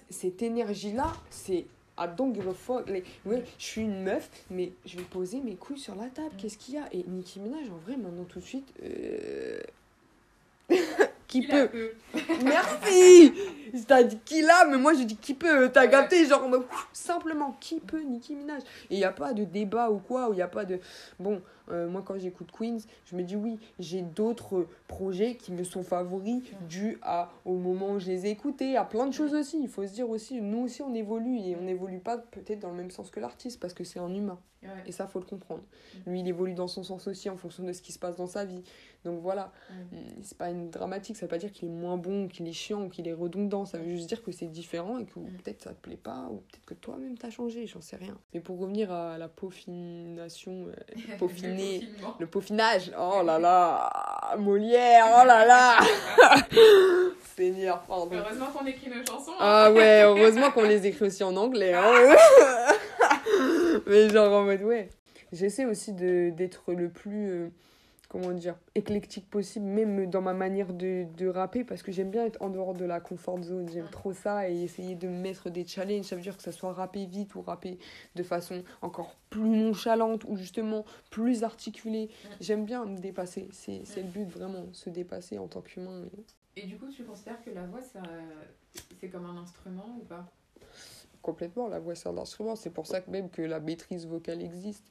cette 0.10 0.42
énergie-là, 0.42 1.12
c'est 1.30 1.66
I 1.96 2.08
don't 2.18 2.34
give 2.34 2.48
a 2.48 2.54
fuck. 2.54 2.90
Like, 2.90 3.06
ouais, 3.26 3.44
je 3.60 3.64
suis 3.64 3.82
une 3.82 4.02
meuf, 4.02 4.30
mais 4.50 4.72
je 4.86 4.98
vais 4.98 5.04
poser 5.04 5.40
mes 5.42 5.56
couilles 5.56 5.78
sur 5.78 5.94
la 5.96 6.08
table. 6.08 6.34
Mm. 6.34 6.38
Qu'est-ce 6.38 6.58
qu'il 6.58 6.74
y 6.74 6.78
a? 6.80 6.88
Et 6.92 7.04
Nicki 7.08 7.40
Minaj, 7.40 7.70
en 7.70 7.78
vrai, 7.86 7.98
maintenant 7.98 8.24
tout 8.24 8.40
de 8.40 8.44
suite. 8.46 8.74
euh, 8.84 9.60
qui 11.34 11.40
Il 11.40 11.48
peut 11.48 11.68
peu. 11.70 11.92
Merci 12.44 13.34
T'as 13.88 14.04
dit 14.04 14.20
qui 14.24 14.42
là, 14.44 14.66
mais 14.70 14.78
moi 14.78 14.94
je 14.94 15.02
dis 15.04 15.16
qui 15.18 15.34
peut. 15.34 15.70
T'as 15.74 15.86
Ouais. 15.86 15.90
capté, 15.90 16.26
genre 16.28 16.48
simplement 16.94 17.56
qui 17.60 17.80
peut 17.80 18.02
Nicki 18.02 18.36
Minaj. 18.36 18.62
Et 18.90 18.96
il 18.96 18.98
n'y 18.98 19.04
a 19.04 19.12
pas 19.12 19.34
de 19.34 19.44
débat 19.46 19.90
ou 19.90 19.98
quoi, 19.98 20.30
ou 20.30 20.34
il 20.34 20.36
n'y 20.36 20.42
a 20.44 20.48
pas 20.48 20.64
de. 20.64 20.80
Bon, 21.20 21.42
euh, 21.72 21.90
moi 21.90 22.04
quand 22.06 22.18
j'écoute 22.20 22.50
Queens, 22.58 22.78
je 23.06 23.16
me 23.16 23.24
dis 23.24 23.36
oui, 23.36 23.58
j'ai 23.80 24.02
d'autres 24.04 24.68
projets 24.88 25.36
qui 25.36 25.52
me 25.52 25.64
sont 25.64 25.82
favoris 25.84 26.44
Mm. 26.44 26.68
dû 26.68 26.98
à, 27.02 27.32
au 27.46 27.56
moment 27.56 27.94
où 27.94 28.00
je 28.00 28.08
les 28.08 28.28
ai 28.28 28.30
écoutés, 28.30 28.78
à 28.78 28.84
plein 28.84 29.08
de 29.08 29.14
choses 29.14 29.34
aussi. 29.34 29.60
Il 29.62 29.68
faut 29.70 29.86
se 29.88 29.92
dire 29.94 30.08
aussi, 30.10 30.40
nous 30.40 30.66
aussi 30.66 30.84
on 30.84 30.94
évolue 30.94 31.38
et 31.40 31.56
on 31.60 31.64
n'évolue 31.64 32.00
pas 32.00 32.18
peut-être 32.20 32.60
dans 32.60 32.70
le 32.70 32.76
même 32.78 32.92
sens 32.92 33.10
que 33.10 33.20
l'artiste 33.20 33.60
parce 33.60 33.74
que 33.74 33.84
c'est 33.84 34.00
un 34.00 34.14
humain. 34.14 34.38
Ouais. 34.62 34.70
Et 34.86 34.92
ça, 34.94 35.08
faut 35.08 35.20
le 35.20 35.26
comprendre. 35.26 35.64
Mm. 36.06 36.12
Lui, 36.12 36.20
il 36.20 36.28
évolue 36.28 36.54
dans 36.54 36.68
son 36.68 36.84
sens 36.84 37.08
aussi 37.08 37.28
en 37.30 37.38
fonction 37.38 37.64
de 37.64 37.74
ce 37.74 37.82
qui 37.82 37.92
se 37.92 38.00
passe 38.00 38.16
dans 38.18 38.28
sa 38.28 38.46
vie. 38.46 38.62
Donc 39.06 39.20
voilà, 39.22 39.52
Mm. 39.92 39.96
Mm, 39.98 40.00
c'est 40.22 40.38
pas 40.38 40.50
une 40.50 40.70
dramatique, 40.70 41.18
ça 41.18 41.26
veut 41.26 41.30
pas 41.30 41.38
dire 41.38 41.52
qu'il 41.52 41.68
est 41.68 41.72
moins 41.72 41.98
bon, 41.98 42.28
qu'il 42.28 42.48
est 42.48 42.54
chiant, 42.54 42.88
qu'il 42.90 43.08
est 43.08 43.14
redondant. 43.14 43.66
Ça 43.66 43.78
veut 43.78 43.90
juste 43.90 44.08
dire 44.08 44.24
que 44.24 44.32
c'est 44.32 44.46
différent 44.48 44.98
et 45.00 45.06
que 45.06 45.20
Mm. 45.20 45.26
peut-être 45.44 45.62
ça 45.64 45.70
te 45.72 45.82
plaît 45.82 45.98
pas, 45.98 46.28
ou 46.32 46.38
peut-être 46.38 46.66
que 46.66 46.74
toi-même 46.74 47.18
t'as 47.18 47.30
changé, 47.30 47.68
j'en 47.68 47.82
sais 47.82 47.98
rien. 47.98 48.18
Mais 48.34 48.40
pour 48.40 48.60
revenir 48.60 48.92
à 48.92 49.18
la 49.18 49.28
peaufination, 49.28 50.68
euh, 50.68 50.74
peaufiner, 51.20 51.88
Le 52.20 52.28
peaufinage, 52.28 52.92
oh 52.98 53.22
là 53.26 53.40
là, 53.40 53.90
Molière, 54.38 55.06
oh 55.22 55.26
là 55.28 55.46
là, 55.46 55.80
Seigneur, 57.36 57.82
pardon. 57.82 58.10
Heureusement 58.16 58.46
qu'on 58.48 58.66
écrit 58.66 58.90
nos 58.90 59.04
chansons. 59.06 59.32
hein. 59.32 59.38
Ah 59.40 59.72
ouais, 59.72 60.04
heureusement 60.04 60.52
qu'on 60.52 60.64
les 60.64 60.86
écrit 60.88 61.06
aussi 61.08 61.24
en 61.24 61.36
anglais. 61.36 61.74
Hein. 61.74 62.16
Mais 63.88 64.10
genre 64.10 64.32
en 64.34 64.44
mode 64.44 64.62
ouais. 64.62 64.90
J'essaie 65.32 65.66
aussi 65.66 65.94
d'être 65.94 66.74
le 66.74 66.90
plus 66.90 67.30
euh, 67.32 67.50
comment 68.14 68.32
dire 68.32 68.56
éclectique 68.76 69.30
possible, 69.30 69.66
même 69.66 70.10
dans 70.10 70.22
ma 70.22 70.34
manière 70.34 70.74
de, 70.74 71.06
de 71.18 71.28
rapper, 71.28 71.66
parce 71.66 71.84
que 71.84 71.92
j'aime 71.92 72.12
bien 72.12 72.26
être 72.26 72.42
en 72.42 72.50
dehors 72.50 72.74
de 72.76 72.86
la 72.86 73.02
comfort 73.02 73.44
zone. 73.44 73.70
J'aime 73.70 73.90
trop 73.90 74.14
ça 74.14 74.50
et 74.50 74.62
essayer 74.64 74.96
de 74.96 75.08
me 75.10 75.20
mettre 75.22 75.50
des 75.50 75.66
challenges. 75.68 76.06
Ça 76.06 76.16
veut 76.16 76.22
dire 76.22 76.38
que 76.38 76.44
ça 76.44 76.52
soit 76.54 76.74
rapper 76.74 77.06
vite 77.08 77.36
ou 77.36 77.42
rapper 77.42 77.80
de 78.16 78.24
façon 78.24 78.64
encore 78.82 79.16
plus 79.30 79.50
nonchalante 79.50 80.24
ou 80.26 80.38
justement 80.38 80.86
plus 81.10 81.44
articulée. 81.44 82.10
J'aime 82.40 82.66
bien 82.66 82.86
me 82.86 82.98
dépasser. 83.00 83.50
C'est 83.52 83.82
c'est 83.86 84.04
le 84.04 84.10
but 84.10 84.30
vraiment, 84.30 84.68
se 84.74 84.90
dépasser 84.90 85.38
en 85.40 85.48
tant 85.48 85.62
qu'humain. 85.62 86.06
et- 86.56 86.62
Et 86.64 86.68
du 86.68 86.78
coup, 86.78 86.88
tu 86.90 87.04
considères 87.04 87.44
que 87.44 87.50
la 87.50 87.66
voix, 87.66 87.82
ça, 87.82 88.02
c'est 89.00 89.10
comme 89.10 89.26
un 89.26 89.38
instrument 89.42 89.98
ou 90.00 90.06
pas? 90.06 90.32
Complètement, 91.24 91.70
la 91.70 91.80
voix 91.80 91.96
c'est 91.96 92.10
un 92.10 92.18
instrument. 92.18 92.56
C'est 92.58 92.70
pour 92.70 92.86
ça 92.86 93.00
que 93.00 93.10
même 93.10 93.30
que 93.30 93.42
la 93.42 93.62
maîtrise 93.62 94.06
vocale 94.06 94.42
existe. 94.42 94.86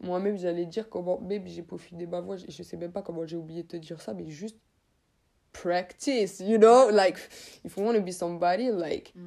Moi-même, 0.00 0.38
j'allais 0.38 0.64
dire 0.64 0.88
comment, 0.88 1.20
même 1.20 1.46
j'ai 1.46 1.62
peaufiné 1.62 2.06
ma 2.06 2.20
voix. 2.20 2.36
Je 2.36 2.62
sais 2.62 2.76
même 2.76 2.92
pas 2.92 3.02
comment 3.02 3.26
j'ai 3.26 3.36
oublié 3.36 3.64
de 3.64 3.68
te 3.68 3.76
dire 3.76 4.00
ça, 4.00 4.14
mais 4.14 4.30
juste 4.30 4.58
practice, 5.52 6.40
you 6.40 6.56
know? 6.56 6.88
Like, 6.90 7.18
if 7.64 7.76
you 7.76 7.84
want 7.84 7.94
to 7.94 8.00
be 8.00 8.12
somebody, 8.12 8.70
like. 8.70 9.12
Oui, 9.16 9.22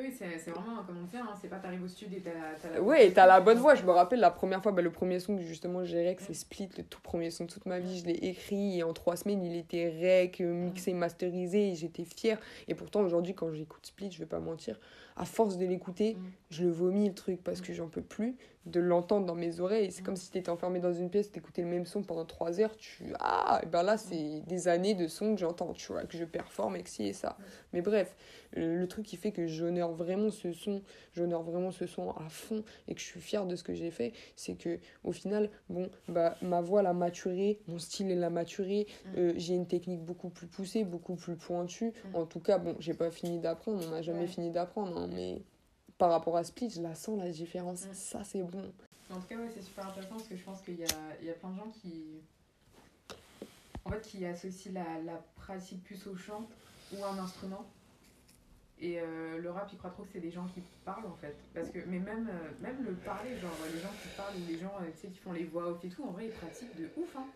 oui, 0.00 0.14
c'est 0.16 0.50
vraiment 0.50 0.82
comme 0.84 0.98
on 1.02 1.06
dit, 1.06 1.16
hein, 1.16 1.28
c'est 1.40 1.48
pas 1.48 1.58
t'arrives 1.58 1.82
au 1.82 1.88
studio 1.88 2.18
et 2.18 2.22
t'as 2.22 2.70
la, 2.70 2.80
Ouais, 2.80 3.10
t'as 3.12 3.26
la 3.26 3.40
bonne 3.40 3.58
voix. 3.58 3.74
Je 3.74 3.84
me 3.84 3.90
rappelle 3.90 4.20
la 4.20 4.30
première 4.30 4.62
fois, 4.62 4.72
bah, 4.72 4.82
le 4.82 4.90
premier 4.90 5.20
son 5.20 5.36
que 5.36 5.42
justement 5.42 5.84
j'ai 5.84 6.06
rec, 6.06 6.20
c'est 6.20 6.34
Split, 6.34 6.68
le 6.76 6.84
tout 6.84 7.00
premier 7.00 7.30
son 7.30 7.44
de 7.44 7.50
toute 7.50 7.66
ma 7.66 7.78
vie. 7.78 7.98
Je 7.98 8.06
l'ai 8.06 8.28
écrit 8.28 8.78
et 8.78 8.82
en 8.82 8.92
trois 8.92 9.16
semaines, 9.16 9.42
il 9.44 9.56
était 9.56 9.88
rec, 9.88 10.40
euh, 10.40 10.52
mixé, 10.52 10.94
masterisé 10.94 11.74
j'étais 11.74 12.04
fière. 12.04 12.38
Et 12.68 12.74
pourtant, 12.74 13.00
aujourd'hui, 13.00 13.34
quand 13.34 13.52
j'écoute 13.52 13.86
Split, 13.86 14.10
je 14.10 14.18
vais 14.18 14.26
pas 14.26 14.40
mentir, 14.40 14.78
à 15.16 15.24
force 15.24 15.58
de 15.58 15.66
l'écouter, 15.66 16.16
je 16.50 16.64
le 16.64 16.70
vomis 16.70 17.08
le 17.08 17.14
truc 17.14 17.42
parce 17.42 17.60
que 17.60 17.72
j'en 17.72 17.88
peux 17.88 18.02
plus 18.02 18.36
de 18.66 18.78
l'entendre 18.80 19.26
dans 19.26 19.34
mes 19.34 19.60
oreilles. 19.60 19.90
C'est 19.90 20.02
Mm. 20.02 20.04
comme 20.04 20.16
si 20.16 20.30
t'étais 20.30 20.50
enfermé 20.50 20.78
dans 20.80 20.92
une 20.92 21.10
pièce, 21.10 21.30
t'écoutais 21.30 21.62
le 21.62 21.68
même 21.68 21.86
son 21.86 22.02
pendant 22.02 22.24
trois 22.24 22.60
heures. 22.60 22.76
Tu 22.76 23.12
ah, 23.18 23.60
et 23.62 23.66
ben 23.66 23.82
là 23.82 23.96
c'est 23.96 24.40
des 24.46 24.68
années 24.68 24.94
de 24.94 25.08
son 25.08 25.34
que 25.34 25.40
j'entends, 25.40 25.72
tu 25.72 25.92
vois, 25.92 26.04
que 26.04 26.16
je 26.16 26.24
performe 26.24 26.76
et 26.76 26.82
que 26.82 26.88
ci 26.88 27.04
et 27.06 27.12
ça. 27.12 27.36
Mais 27.72 27.80
bref, 27.82 28.14
le, 28.54 28.86
truc 28.86 29.06
qui 29.06 29.16
fait 29.16 29.32
que 29.32 29.46
j'honore 29.46 29.92
vraiment 29.94 30.30
ce 30.30 30.52
son, 30.52 30.82
j'honore 31.14 31.42
vraiment 31.42 31.70
ce 31.70 31.86
son 31.86 32.10
à 32.10 32.28
fond 32.28 32.62
et 32.88 32.94
que 32.94 33.00
je 33.00 33.06
suis 33.06 33.20
fière 33.20 33.46
de 33.46 33.56
ce 33.56 33.62
que 33.64 33.74
j'ai 33.74 33.90
fait, 33.90 34.12
c'est 34.36 34.54
que 34.54 34.78
au 35.04 35.12
final, 35.12 35.50
bon, 35.70 35.88
bah 36.08 36.36
ma 36.42 36.60
voix 36.60 36.82
l'a 36.82 36.92
maturé, 36.92 37.58
mon 37.66 37.78
style 37.78 38.08
l'a 38.18 38.30
maturé, 38.30 38.86
euh, 39.16 39.32
j'ai 39.36 39.54
une 39.54 39.66
technique 39.66 40.02
beaucoup 40.04 40.28
plus 40.28 40.46
poussée, 40.46 40.84
beaucoup 40.84 41.16
plus 41.16 41.36
pointue. 41.36 41.92
En 42.14 42.26
tout 42.26 42.40
cas, 42.40 42.58
bon, 42.58 42.76
j'ai 42.78 42.94
pas 42.94 43.10
fini 43.10 43.38
d'apprendre, 43.38 43.82
on 43.86 43.90
n'a 43.90 44.02
jamais 44.02 44.20
Ouais. 44.20 44.26
fini 44.26 44.50
d'apprendre, 44.50 44.96
hein, 44.98 45.08
mais 45.12 45.40
par 46.02 46.10
rapport 46.10 46.36
à 46.36 46.42
Split, 46.42 46.70
je 46.70 46.82
la 46.82 46.96
sens 46.96 47.16
la 47.16 47.30
différence. 47.30 47.86
Mm. 47.86 47.94
Ça, 47.94 48.24
c'est 48.24 48.42
bon. 48.42 48.72
En 49.08 49.20
tout 49.20 49.26
cas, 49.28 49.36
ouais, 49.36 49.48
c'est 49.54 49.62
super 49.62 49.86
intéressant 49.86 50.16
parce 50.16 50.26
que 50.26 50.36
je 50.36 50.42
pense 50.42 50.60
qu'il 50.60 50.80
y 50.80 50.82
a, 50.82 50.96
il 51.20 51.28
y 51.28 51.30
a 51.30 51.34
plein 51.34 51.50
de 51.50 51.58
gens 51.58 51.72
qui. 51.80 52.18
En 53.84 53.90
fait, 53.90 54.00
qui 54.00 54.26
associent 54.26 54.72
la, 54.72 55.00
la 55.06 55.22
pratique 55.36 55.84
plus 55.84 56.04
au 56.08 56.16
chant 56.16 56.44
ou 56.92 57.04
un 57.04 57.18
instrument. 57.18 57.64
Et 58.80 58.98
euh, 58.98 59.38
le 59.38 59.48
rap, 59.52 59.68
il 59.72 59.78
croit 59.78 59.90
trop 59.90 60.02
que 60.02 60.08
c'est 60.12 60.18
des 60.18 60.32
gens 60.32 60.48
qui 60.52 60.60
parlent 60.84 61.06
en 61.06 61.14
fait. 61.20 61.36
Parce 61.54 61.68
que, 61.68 61.78
mais 61.86 62.00
même, 62.00 62.28
euh, 62.28 62.50
même 62.60 62.82
le 62.82 62.94
parler, 62.94 63.38
genre 63.38 63.52
les 63.72 63.78
gens 63.78 63.92
qui 64.02 64.08
parlent 64.16 64.34
ou 64.34 64.48
les 64.48 64.58
gens 64.58 64.74
euh, 64.80 64.90
qui 65.08 65.20
font 65.20 65.32
les 65.32 65.44
voix 65.44 65.68
off 65.68 65.84
et 65.84 65.88
tout, 65.88 66.02
en 66.02 66.10
vrai, 66.10 66.26
ils 66.26 66.32
pratiquent 66.32 66.76
de 66.76 66.90
ouf. 66.96 67.16
Hein. 67.16 67.26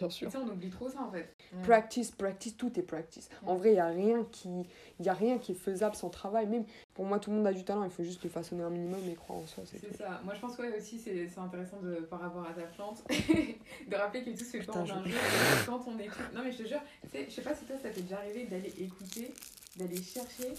Bien 0.00 0.08
Et 0.08 0.10
sûr. 0.10 0.30
ça, 0.32 0.40
on 0.44 0.48
oublie 0.48 0.70
trop 0.70 0.88
ça 0.88 1.00
en 1.02 1.10
fait. 1.10 1.34
Practice, 1.62 2.10
practice, 2.10 2.56
tout 2.56 2.78
est 2.78 2.82
practice. 2.82 3.28
En 3.46 3.54
vrai, 3.56 3.70
il 3.70 3.74
n'y 3.74 3.80
a, 3.80 3.86
rien 3.86 4.24
qui- 4.32 4.66
y 5.00 5.08
a 5.08 5.12
rien 5.12 5.38
qui 5.38 5.52
est 5.52 5.54
faisable 5.54 5.94
sans 5.94 6.08
travail. 6.10 6.46
Même 6.46 6.64
pour 6.94 7.04
moi, 7.04 7.18
tout 7.18 7.30
le 7.30 7.36
monde 7.36 7.46
a 7.46 7.52
du 7.52 7.64
talent, 7.64 7.84
il 7.84 7.90
faut 7.90 8.02
juste 8.02 8.22
le 8.24 8.30
façonner 8.30 8.62
un 8.62 8.70
minimum 8.70 9.00
et 9.10 9.14
croire 9.14 9.38
en 9.40 9.46
soi. 9.46 9.64
C'est 9.66 9.94
ça. 9.96 10.20
Moi, 10.24 10.34
je 10.34 10.40
pense 10.40 10.56
que 10.56 10.62
ouais, 10.62 10.76
aussi, 10.78 10.98
c'est 10.98 11.28
intéressant 11.38 11.80
de, 11.82 11.96
par 11.96 12.20
rapport 12.20 12.46
à 12.46 12.52
ta 12.52 12.62
plante, 12.62 13.02
de 13.88 13.96
rappeler 13.96 14.24
que 14.24 14.30
tout 14.30 14.38
se 14.38 14.44
fait 14.44 14.58
pas 14.58 14.64
Putain, 14.72 14.80
en 14.80 14.86
je- 14.86 14.92
un 14.92 15.04
jour. 15.04 15.06
et 15.06 15.10
que 15.10 15.66
Quand 15.66 15.80
on 15.86 15.98
écoute. 15.98 16.18
Non, 16.34 16.42
mais 16.44 16.52
je 16.52 16.58
te 16.62 16.68
jure, 16.68 16.80
je 17.12 17.30
sais 17.30 17.42
pas 17.42 17.54
si 17.54 17.64
toi, 17.64 17.76
ça 17.82 17.90
t'est 17.90 18.02
déjà 18.02 18.18
arrivé 18.18 18.46
d'aller 18.46 18.72
écouter, 18.78 19.32
d'aller 19.76 20.02
chercher 20.02 20.54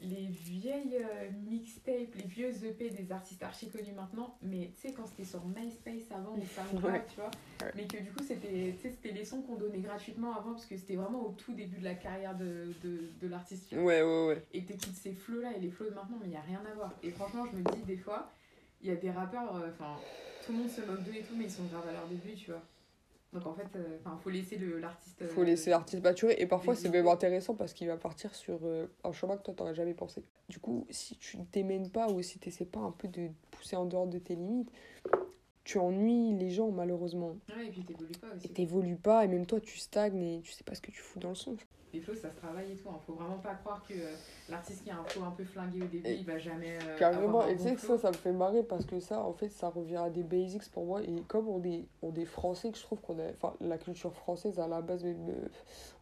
les 0.00 0.26
vieilles 0.26 0.98
euh, 1.00 1.30
mixtapes, 1.48 2.14
les 2.14 2.26
vieux 2.26 2.52
EP 2.64 2.90
des 2.90 3.12
artistes 3.12 3.42
archi 3.42 3.68
connus 3.68 3.92
maintenant, 3.94 4.36
mais 4.42 4.70
tu 4.74 4.88
sais, 4.88 4.92
quand 4.94 5.06
c'était 5.06 5.24
sur 5.24 5.44
MySpace 5.46 6.10
avant 6.10 6.34
ou 6.36 6.42
SoundCloud, 6.54 6.92
Ouais. 6.92 7.04
tu 7.08 7.16
vois, 7.16 7.30
Ouais. 7.62 7.72
mais 7.74 7.86
que 7.86 7.96
du 8.02 8.10
coup, 8.12 8.22
c'était 8.22 8.74
les 9.12 9.24
sons 9.24 9.42
qu'on 9.42 9.54
donnait 9.56 9.78
gratuitement 9.80 10.34
avant, 10.36 10.52
parce 10.52 10.66
que 10.66 10.76
c'était 10.76 10.96
vraiment 10.96 11.22
au 11.26 11.32
tout 11.32 11.54
début 11.54 11.78
de 11.78 11.84
la 11.84 11.94
carrière 11.94 12.36
de, 12.36 12.72
de, 12.82 13.08
de 13.20 13.28
l'artiste. 13.28 13.72
Ouais, 13.72 14.02
ouais, 14.02 14.26
ouais. 14.26 14.42
et 14.52 14.62
t'écoutes 14.64 14.94
ces 14.94 15.12
flots 15.12 15.40
là 15.40 15.56
et 15.56 15.60
les 15.60 15.70
flots 15.70 15.88
de 15.88 15.94
maintenant 15.94 16.16
mais 16.20 16.26
il 16.26 16.30
n'y 16.30 16.36
a 16.36 16.40
rien 16.42 16.62
à 16.70 16.74
voir 16.74 16.92
et 17.02 17.10
franchement 17.10 17.44
je 17.50 17.56
me 17.56 17.62
dis 17.74 17.82
des 17.82 17.96
fois 17.96 18.30
il 18.82 18.88
y 18.88 18.92
a 18.92 18.96
des 18.96 19.10
rappeurs 19.10 19.56
euh, 19.56 19.70
enfin 19.70 19.96
tout 20.44 20.52
le 20.52 20.58
monde 20.58 20.68
se 20.70 20.80
moque 20.82 21.02
d'eux 21.04 21.14
et 21.14 21.22
tout 21.22 21.34
mais 21.36 21.44
ils 21.44 21.50
sont 21.50 21.64
grave 21.64 21.88
à 21.88 21.92
leur 21.92 22.06
début 22.06 22.34
tu 22.34 22.50
vois 22.50 22.62
donc 23.36 23.46
en 23.46 23.54
fait 23.54 23.68
euh, 23.76 23.98
enfin 24.00 24.16
faut 24.22 24.30
laisser 24.30 24.56
l'artiste 24.56 25.22
euh, 25.22 25.28
faut 25.28 25.42
laisser 25.42 25.70
l'artiste 25.70 26.02
maturer. 26.02 26.36
Et 26.38 26.46
parfois, 26.46 26.74
c'est 26.74 26.88
même 26.88 27.06
intéressant 27.06 27.54
parce 27.54 27.72
qu'il 27.72 27.88
va 27.88 27.96
partir 27.96 28.34
sur 28.34 28.58
euh, 28.64 28.86
un 29.04 29.12
chemin 29.12 29.36
que 29.36 29.42
toi, 29.42 29.54
t'aurais 29.54 29.74
jamais 29.74 29.94
pensé. 29.94 30.24
Du 30.48 30.58
coup, 30.58 30.86
si 30.90 31.16
tu 31.16 31.38
ne 31.38 31.44
t'émènes 31.44 31.90
pas 31.90 32.08
ou 32.10 32.22
si 32.22 32.38
tu 32.38 32.48
n'essaies 32.48 32.64
pas 32.64 32.80
un 32.80 32.92
peu 32.92 33.08
de 33.08 33.28
pousser 33.50 33.76
en 33.76 33.84
dehors 33.84 34.06
de 34.06 34.18
tes 34.18 34.34
limites, 34.34 34.70
tu 35.66 35.78
ennuies 35.78 36.32
les 36.38 36.50
gens, 36.50 36.70
malheureusement. 36.70 37.36
ouais 37.56 37.66
et 37.66 37.70
puis 37.70 37.82
t'évolues 37.82 38.12
pas 38.20 38.28
Et 38.28 38.36
aussi 38.36 38.48
t'évolues 38.50 38.96
pas, 38.96 39.24
et 39.24 39.28
même 39.28 39.46
toi, 39.46 39.60
tu 39.60 39.78
stagnes 39.78 40.22
et 40.22 40.40
tu 40.42 40.52
sais 40.52 40.64
pas 40.64 40.74
ce 40.74 40.80
que 40.80 40.90
tu 40.92 41.00
fous 41.02 41.18
dans 41.18 41.30
le 41.30 41.34
son. 41.34 41.56
les 41.92 42.00
flows 42.00 42.14
ça 42.14 42.30
se 42.30 42.36
travaille 42.36 42.70
et 42.72 42.76
tout 42.76 42.88
hein. 42.88 42.98
faut 43.06 43.14
vraiment 43.14 43.38
pas 43.38 43.54
croire 43.54 43.82
que 43.88 43.94
euh, 43.94 44.12
l'artiste 44.48 44.84
qui 44.84 44.90
a 44.90 44.98
un 44.98 45.04
flow 45.04 45.24
un 45.24 45.30
peu 45.30 45.44
flingué 45.44 45.82
au 45.82 45.86
début 45.86 46.06
Et- 46.08 46.16
il 46.16 46.24
va 46.26 46.38
jamais 46.38 46.78
euh, 46.82 46.98
Carrément, 46.98 47.40
avoir 47.40 47.46
un 47.46 47.50
et 47.50 47.56
tu 47.56 47.62
sais 47.64 47.74
que 47.74 47.80
ça, 47.80 47.98
ça 47.98 48.10
me 48.10 48.16
fait 48.16 48.32
marrer 48.32 48.62
parce 48.62 48.84
que 48.86 49.00
ça, 49.00 49.20
en 49.22 49.32
fait, 49.32 49.48
ça 49.48 49.68
revient 49.70 49.96
à 49.96 50.10
des 50.10 50.22
basics 50.22 50.70
pour 50.70 50.84
moi. 50.84 51.02
Et 51.02 51.22
comme 51.26 51.48
on 51.48 51.62
est, 51.64 51.84
on 52.02 52.14
est 52.14 52.24
français, 52.26 52.70
que 52.70 52.78
je 52.78 52.82
trouve 52.82 53.00
qu'on 53.00 53.18
a. 53.18 53.30
Enfin, 53.30 53.54
la 53.60 53.76
culture 53.78 54.12
française, 54.14 54.58
à 54.60 54.68
la 54.68 54.82
base, 54.82 55.02
même, 55.04 55.28
euh, 55.30 55.48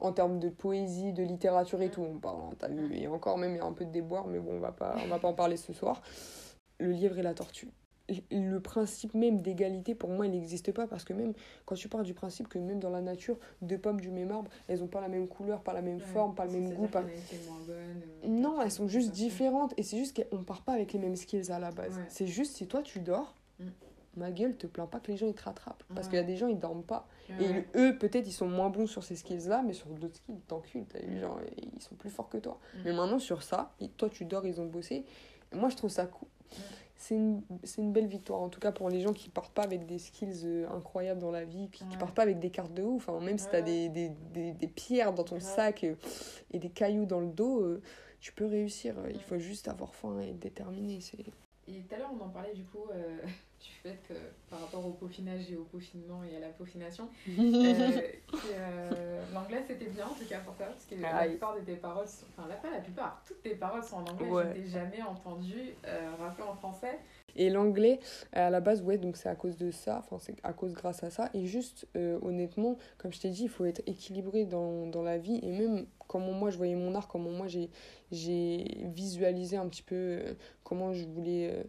en 0.01 0.13
termes 0.13 0.39
de 0.41 0.49
poésie, 0.51 1.13
de 1.13 1.23
littérature 1.23 1.81
et 1.81 1.91
tout, 1.91 2.03
on 2.03 2.19
parle, 2.19 2.55
t'as 2.59 2.69
vu, 2.69 2.95
et 2.97 3.07
encore 3.09 3.39
même, 3.39 3.53
il 3.53 3.59
y 3.59 3.61
a 3.61 3.65
un 3.65 3.73
peu 3.73 3.85
de 3.85 3.91
déboire, 3.93 4.27
mais 4.27 4.41
bon, 4.41 4.53
on 4.57 4.61
va 4.61 4.73
pas, 4.73 4.95
on 5.05 5.09
va 5.09 5.19
pas 5.19 5.29
en 5.29 5.35
parler 5.35 5.57
ce 5.57 5.73
soir. 5.73 6.03
Le 6.79 6.91
lièvre 6.93 7.19
et 7.19 7.23
la 7.23 7.35
tortue. 7.35 7.69
Le 8.31 8.59
principe 8.59 9.15
même 9.15 9.41
d'égalité, 9.41 9.95
pour 9.95 10.11
moi, 10.11 10.27
il 10.27 10.33
n'existe 10.33 10.73
pas 10.73 10.87
parce 10.87 11.05
que 11.05 11.15
même 11.15 11.33
quand 11.65 11.75
tu 11.75 11.89
pars 11.89 12.03
du 12.03 12.13
principe 12.13 12.49
que 12.49 12.59
même 12.59 12.79
dans 12.79 12.91
la 12.91 13.01
nature, 13.01 13.39
deux 13.63 13.79
pommes 13.79 13.99
du 14.01 14.11
même 14.11 14.31
arbre, 14.31 14.51
elles 14.69 14.83
ont 14.83 14.89
pas 14.89 15.01
la 15.01 15.09
même 15.09 15.27
couleur, 15.27 15.63
pas 15.63 15.73
la 15.73 15.81
même 15.81 15.97
Ouais, 15.97 16.03
forme, 16.05 16.35
pas 16.35 16.45
le 16.45 16.53
même 16.53 16.75
goût, 16.75 16.87
pas, 16.87 17.01
bonne, 17.01 17.11
euh, 17.71 17.95
non, 18.27 18.61
elles 18.61 18.71
sont 18.71 18.89
juste 18.89 19.11
différentes. 19.13 19.73
Et 19.79 19.83
c'est 19.83 19.97
juste 19.97 20.23
qu'on 20.31 20.45
part 20.45 20.61
pas 20.63 20.75
avec 20.75 20.93
les 20.93 20.99
mêmes 20.99 21.17
skills 21.17 21.51
à 21.51 21.59
la 21.59 21.71
base. 21.71 21.97
Ouais. 21.97 22.05
C'est 22.11 22.27
juste 22.27 22.57
si 22.57 22.67
toi 22.67 22.83
tu 22.83 23.01
dors, 23.01 23.35
Mm. 23.59 23.65
ma 24.17 24.33
gueule, 24.33 24.57
te 24.57 24.67
plains 24.67 24.87
pas 24.87 25.01
que 25.01 25.11
les 25.13 25.17
gens 25.17 25.27
ils 25.27 25.35
te 25.35 25.43
rattrapent. 25.45 25.83
Parce 25.95 26.07
Ouais. 26.07 26.11
qu'il 26.11 26.17
y 26.19 26.23
a 26.23 26.25
des 26.27 26.37
gens 26.37 26.49
ils 26.49 26.59
dorment 26.59 26.83
pas. 26.83 27.09
Et 27.41 27.65
eux, 27.75 27.97
peut-être 27.97 28.27
ils 28.27 28.33
sont 28.33 28.49
moins 28.49 28.69
bons 28.69 28.87
sur 28.87 29.03
ces 29.03 29.17
skills 29.17 29.47
là, 29.49 29.63
mais 29.67 29.73
sur 29.73 29.87
d'autres 29.87 30.17
skills, 30.17 30.35
ils 30.35 30.41
t'enculent. 30.43 30.85
Genre, 31.21 31.41
ils 31.75 31.81
sont 31.81 31.95
plus 31.95 32.11
forts 32.11 32.29
que 32.29 32.37
toi. 32.39 32.59
Mm. 32.75 32.79
Mais 32.85 32.93
maintenant 32.93 33.19
sur 33.19 33.43
ça, 33.43 33.73
toi 33.97 34.11
tu 34.11 34.27
dors, 34.27 34.45
ils 34.45 34.61
ont 34.61 34.67
bossé. 34.67 35.07
Et 35.53 35.57
moi 35.57 35.71
je 35.71 35.77
trouve 35.77 35.89
ça 35.91 36.05
cool. 36.07 36.29
C'est 37.07 37.17
une, 37.17 37.43
c'est 37.65 37.83
une 37.83 37.93
belle 37.93 38.07
victoire, 38.07 38.41
en 38.41 38.49
tout 38.49 38.61
cas 38.61 38.73
pour 38.73 38.89
les 38.89 39.03
gens 39.03 39.13
qui 39.13 39.29
partent 39.29 39.53
pas 39.53 39.65
avec 39.65 39.85
des 39.85 39.99
skills 39.99 40.41
euh, 40.47 40.67
incroyables 40.71 41.21
dans 41.21 41.31
la 41.31 41.45
vie, 41.45 41.69
qui, 41.71 41.85
qui 41.85 41.91
Ouais. 41.91 41.99
partent 41.99 42.15
pas 42.15 42.23
avec 42.23 42.39
des 42.39 42.49
cartes 42.49 42.73
de 42.73 42.83
ouf, 42.83 43.11
hein. 43.11 43.21
même 43.21 43.37
si 43.37 43.47
t'as 43.51 43.59
Ouais. 43.59 43.63
des, 43.63 43.89
des, 43.91 44.09
des, 44.33 44.53
des 44.53 44.67
pierres 44.69 45.13
dans 45.13 45.23
ton 45.25 45.35
Ouais. 45.35 45.41
sac 45.43 45.85
euh, 45.85 45.97
et 46.51 46.59
des 46.59 46.71
cailloux 46.71 47.05
dans 47.05 47.21
le 47.21 47.27
dos, 47.29 47.61
euh, 47.61 47.83
tu 48.21 48.33
peux 48.33 48.47
réussir. 48.47 48.95
Il 49.11 49.21
faut 49.21 49.37
juste 49.39 49.69
avoir 49.69 49.95
faim 49.95 50.19
et 50.23 50.31
être 50.31 50.39
déterminé. 50.39 51.03
C'est... 51.03 51.19
Et 51.69 51.81
tout 51.83 51.95
à 51.95 51.99
l'heure, 51.99 52.11
on 52.19 52.25
en 52.25 52.31
parlait 52.31 52.55
du 52.55 52.65
coup 52.65 52.87
du 53.61 53.71
fait 53.83 53.99
que 54.09 54.15
par 54.49 54.61
rapport 54.61 54.87
au 54.87 54.93
peaufinage 54.93 55.51
et 55.53 55.57
au 55.57 55.65
peaufinement 55.65 56.23
et 56.25 56.35
à 56.37 56.41
la 56.41 56.49
peaufination, 56.49 57.09
que, 57.27 58.84
l'anglais 59.55 59.65
c'était 59.69 59.91
bien 59.91 60.07
en 60.07 60.15
tout 60.15 60.25
cas 60.29 60.41
pour 60.41 60.55
toi, 60.55 60.67
parce 60.67 60.85
que 60.85 60.95
la 60.97 61.27
plupart 61.27 61.55
de 61.57 61.61
tes 61.61 61.77
paroles, 61.77 62.09
sont, 62.09 62.27
enfin 62.37 62.49
la, 62.49 62.57
pas 62.57 62.71
la 62.71 62.81
plupart, 62.81 63.23
toutes 63.27 63.43
tes 63.43 63.55
paroles 63.55 63.83
sont 63.83 63.97
en 63.97 64.05
anglais, 64.07 64.29
Ouais. 64.31 64.45
je 64.57 64.61
t'ai 64.63 64.69
jamais 64.69 65.03
entendu 65.03 65.55
euh, 65.87 66.11
rapper 66.19 66.43
en 66.43 66.55
français. 66.55 66.99
Et 67.37 67.51
l'anglais, 67.51 67.99
à 68.33 68.49
la 68.51 68.61
base, 68.61 68.81
ouais, 68.83 68.97
donc 68.97 69.17
c'est 69.17 69.29
à 69.29 69.35
cause 69.35 69.57
de 69.57 69.71
ça, 69.73 69.99
enfin 69.99 70.19
c'est 70.21 70.37
à 70.45 70.53
cause 70.53 70.73
grâce 70.73 71.03
à 71.03 71.11
ça. 71.11 71.31
Et 71.35 71.47
juste, 71.47 71.87
euh, 71.97 72.19
honnêtement, 72.23 72.77
comme 72.97 73.13
je 73.13 73.21
t'ai 73.21 73.31
dit, 73.31 73.43
il 73.45 73.49
faut 73.49 73.65
être 73.65 73.83
équilibré 73.87 74.45
dans, 74.45 74.87
dans 74.87 75.03
la 75.03 75.19
vie. 75.19 75.41
Et 75.43 75.51
même 75.51 75.87
comment 76.07 76.33
moi 76.33 76.51
je 76.51 76.57
voyais 76.57 76.77
mon 76.77 76.95
art, 76.95 77.09
comment 77.09 77.31
moi 77.31 77.49
j'ai, 77.49 77.71
j'ai 78.13 78.65
visualisé 78.95 79.57
un 79.57 79.67
petit 79.69 79.83
peu 79.83 79.97
euh, 79.97 80.35
comment 80.63 80.93
je 80.93 81.05
voulais 81.07 81.51
euh, 81.51 81.65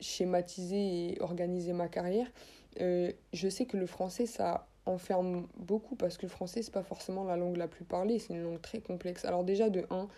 schématiser 0.00 1.12
et 1.12 1.20
organiser 1.20 1.72
ma 1.72 1.88
carrière, 1.88 2.26
je 2.80 3.48
sais 3.48 3.66
que 3.66 3.76
le 3.76 3.86
français, 3.86 4.26
ça 4.26 4.66
enferme 4.86 5.46
beaucoup 5.56 5.96
parce 5.96 6.16
que 6.16 6.26
le 6.26 6.30
français, 6.30 6.62
c'est 6.62 6.72
pas 6.72 6.82
forcément 6.82 7.24
la 7.24 7.36
langue 7.36 7.56
la 7.56 7.68
plus 7.68 7.84
parlée, 7.84 8.18
c'est 8.18 8.34
une 8.34 8.42
langue 8.42 8.60
très 8.60 8.80
complexe. 8.80 9.24
Alors 9.24 9.44
déjà, 9.44 9.70
de 9.70 9.84
1, 9.90 10.08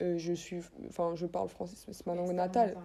je 0.00 0.32
suis 0.32 0.60
enfin 0.88 1.14
je 1.16 1.26
parle 1.26 1.48
français 1.48 1.74
c'est 1.90 2.06
ma 2.06 2.14
langue 2.14 2.30
natale 2.30 2.76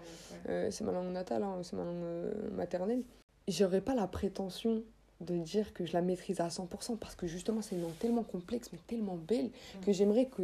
euh, 0.49 0.71
c'est 0.71 0.83
ma 0.83 0.91
langue 0.91 1.11
natale, 1.11 1.43
hein, 1.43 1.59
c'est 1.61 1.75
ma 1.75 1.83
langue 1.83 2.03
euh, 2.03 2.49
maternelle. 2.51 3.03
J'aurais 3.47 3.81
pas 3.81 3.93
la 3.93 4.07
prétention 4.07 4.83
de 5.21 5.37
dire 5.37 5.73
que 5.73 5.85
je 5.85 5.93
la 5.93 6.01
maîtrise 6.01 6.39
à 6.39 6.47
100% 6.47 6.97
parce 6.97 7.15
que 7.15 7.27
justement 7.27 7.61
c'est 7.61 7.75
une 7.75 7.83
langue 7.83 7.97
tellement 7.99 8.23
complexe 8.23 8.69
mais 8.73 8.79
tellement 8.87 9.15
belle 9.15 9.51
que 9.85 9.91
j'aimerais 9.91 10.25
que 10.25 10.43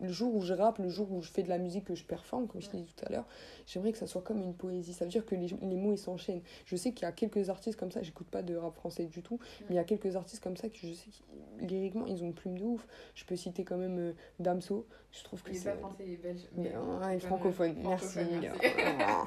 le 0.00 0.08
jour 0.12 0.34
où 0.34 0.42
je 0.42 0.54
rappe, 0.54 0.78
le 0.78 0.88
jour 0.88 1.10
où 1.10 1.20
je 1.22 1.30
fais 1.30 1.42
de 1.42 1.48
la 1.48 1.58
musique, 1.58 1.84
que 1.84 1.94
je 1.94 2.04
performe, 2.04 2.46
comme 2.46 2.60
je 2.62 2.68
t'ai 2.68 2.76
dit 2.78 2.92
tout 2.94 3.04
à 3.04 3.10
l'heure, 3.10 3.26
j'aimerais 3.66 3.90
que 3.92 3.98
ça 3.98 4.06
soit 4.06 4.22
comme 4.22 4.40
une 4.42 4.54
poésie. 4.54 4.92
Ça 4.92 5.04
veut 5.04 5.10
dire 5.10 5.26
que 5.26 5.34
les, 5.34 5.48
les 5.48 5.76
mots 5.76 5.92
ils 5.92 5.98
s'enchaînent. 5.98 6.42
Je 6.66 6.76
sais 6.76 6.92
qu'il 6.92 7.02
y 7.02 7.08
a 7.08 7.12
quelques 7.12 7.50
artistes 7.50 7.78
comme 7.78 7.90
ça, 7.90 8.00
j'écoute 8.02 8.28
pas 8.28 8.42
de 8.42 8.54
rap 8.56 8.74
français 8.76 9.04
du 9.06 9.22
tout, 9.22 9.38
mais 9.62 9.66
il 9.70 9.76
y 9.76 9.80
a 9.80 9.84
quelques 9.84 10.14
artistes 10.16 10.42
comme 10.42 10.56
ça 10.56 10.68
que 10.68 10.76
je 10.80 10.92
sais 10.92 11.10
que 11.58 11.64
lyriquement 11.64 12.06
ils 12.06 12.22
ont 12.22 12.26
une 12.26 12.34
plume 12.34 12.58
de 12.58 12.64
ouf. 12.64 12.86
Je 13.14 13.24
peux 13.24 13.34
citer 13.36 13.64
quand 13.64 13.76
même 13.76 13.98
euh, 13.98 14.12
Damso, 14.38 14.86
je 15.10 15.24
trouve 15.24 15.42
que 15.42 15.50
Il 15.50 15.56
est 15.56 15.64
pas 15.64 15.76
français, 15.76 16.04
il 16.06 16.12
est 16.12 16.16
belge. 16.16 16.42
Mais, 16.56 16.72
ouais, 17.06 17.18
francophone, 17.18 17.74
merci. 17.82 18.18
Mais 18.40 18.48
clairement, 18.74 19.24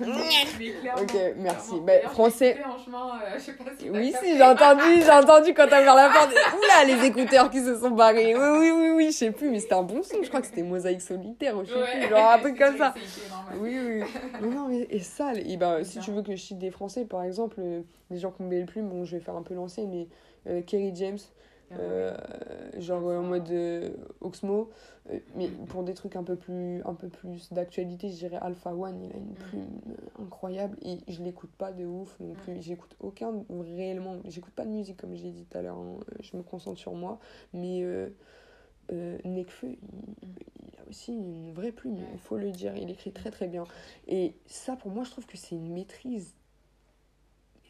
Ok, 1.02 1.16
merci. 1.38 1.80
Bah, 1.80 1.92
français- 2.08 2.58
en 2.64 2.78
chemin, 2.78 3.20
euh, 3.20 3.34
je 3.36 3.40
sais 3.40 3.52
pas 3.54 3.64
si 3.78 3.90
Oui, 3.90 4.12
si, 4.22 4.36
j'ai 4.36 4.42
entendu, 4.42 4.82
j'ai 5.02 5.10
entendu 5.10 5.54
quand 5.54 5.66
t'as 5.68 5.80
ouvert 5.80 5.94
la 5.96 6.10
porte. 6.10 6.30
Oula, 6.32 6.84
les 6.94 7.06
écouteurs 7.06 7.50
qui 7.50 7.60
se 7.60 7.76
sont 7.78 7.90
barrés. 7.90 8.34
Oui, 8.36 8.58
oui, 8.58 8.70
oui, 8.70 8.90
oui, 8.90 9.06
je 9.10 9.16
sais 9.16 9.30
plus, 9.32 9.50
mais 9.50 9.58
c'était 9.60 9.74
un 9.74 9.82
bon. 9.94 10.02
Je 10.22 10.28
crois 10.28 10.40
que 10.40 10.46
c'était 10.46 10.62
Mosaïque 10.62 11.00
solitaire, 11.00 11.56
ou 11.56 11.64
je 11.64 11.70
sais 11.70 11.74
Ouais. 11.78 12.00
plus, 12.00 12.08
genre 12.08 12.30
un 12.30 12.38
truc 12.38 12.58
comme 12.58 12.76
ça. 12.76 12.94
Oui, 13.60 13.78
oui. 13.84 14.02
Mais 14.40 14.48
non, 14.48 14.68
mais 14.68 14.86
et 14.90 15.00
ça, 15.00 15.34
et 15.34 15.56
ben, 15.56 15.82
si 15.84 15.94
Bien. 15.94 16.02
tu 16.02 16.10
veux 16.12 16.22
que 16.22 16.36
je 16.36 16.42
cite 16.42 16.58
des 16.58 16.70
Français, 16.70 17.04
par 17.04 17.22
exemple, 17.22 17.56
euh, 17.60 17.82
les 18.10 18.18
gens 18.18 18.30
qui 18.30 18.42
me 18.42 18.58
le 18.58 18.66
plus, 18.66 18.82
bon, 18.82 19.04
je 19.04 19.16
vais 19.16 19.22
faire 19.22 19.36
un 19.36 19.42
peu 19.42 19.54
l'ancien, 19.54 19.86
mais 19.86 20.08
euh, 20.46 20.62
Kerry 20.62 20.92
James, 20.94 21.18
euh, 21.72 22.16
genre 22.78 23.06
euh, 23.08 23.18
en 23.18 23.22
mode 23.24 23.50
euh, 23.50 23.90
Oxmo, 24.22 24.70
euh, 25.12 25.18
mais 25.36 25.48
pour 25.68 25.82
des 25.82 25.92
trucs 25.92 26.16
un 26.16 26.22
peu 26.22 26.34
plus, 26.34 26.80
un 26.86 26.94
peu 26.94 27.08
plus 27.08 27.52
d'actualité, 27.52 28.08
je 28.08 28.16
dirais 28.16 28.38
Alpha 28.40 28.72
One, 28.74 29.02
il 29.02 29.12
a 29.12 29.16
une 29.18 29.34
plume 29.34 29.66
euh, 29.90 30.22
incroyable 30.24 30.78
et 30.80 30.96
je 31.08 31.22
l'écoute 31.22 31.50
pas 31.58 31.70
de 31.72 31.84
ouf 31.84 32.16
non 32.20 32.32
plus. 32.32 32.62
J'écoute 32.62 32.96
aucun 33.00 33.44
réellement, 33.76 34.16
j'écoute 34.24 34.54
pas 34.54 34.64
de 34.64 34.70
musique 34.70 34.96
comme 34.96 35.14
j'ai 35.14 35.28
dit 35.30 35.44
tout 35.44 35.58
à 35.58 35.60
l'heure, 35.62 35.76
hein. 35.76 35.98
je 36.20 36.34
me 36.38 36.42
concentre 36.42 36.78
sur 36.78 36.94
moi, 36.94 37.18
mais 37.52 37.82
euh, 38.92 39.18
euh, 39.24 39.28
Nekfeu, 39.28 39.68
il, 39.70 39.78
il 40.22 40.80
a 40.80 40.88
aussi 40.88 41.12
une 41.12 41.52
vraie 41.52 41.72
plume, 41.72 41.98
il 42.12 42.18
faut 42.18 42.36
le 42.36 42.50
dire, 42.50 42.76
il 42.76 42.90
écrit 42.90 43.12
très 43.12 43.30
très 43.30 43.46
bien. 43.46 43.64
Et 44.06 44.34
ça, 44.46 44.76
pour 44.76 44.90
moi, 44.90 45.04
je 45.04 45.10
trouve 45.10 45.26
que 45.26 45.36
c'est 45.36 45.54
une 45.56 45.72
maîtrise. 45.72 46.34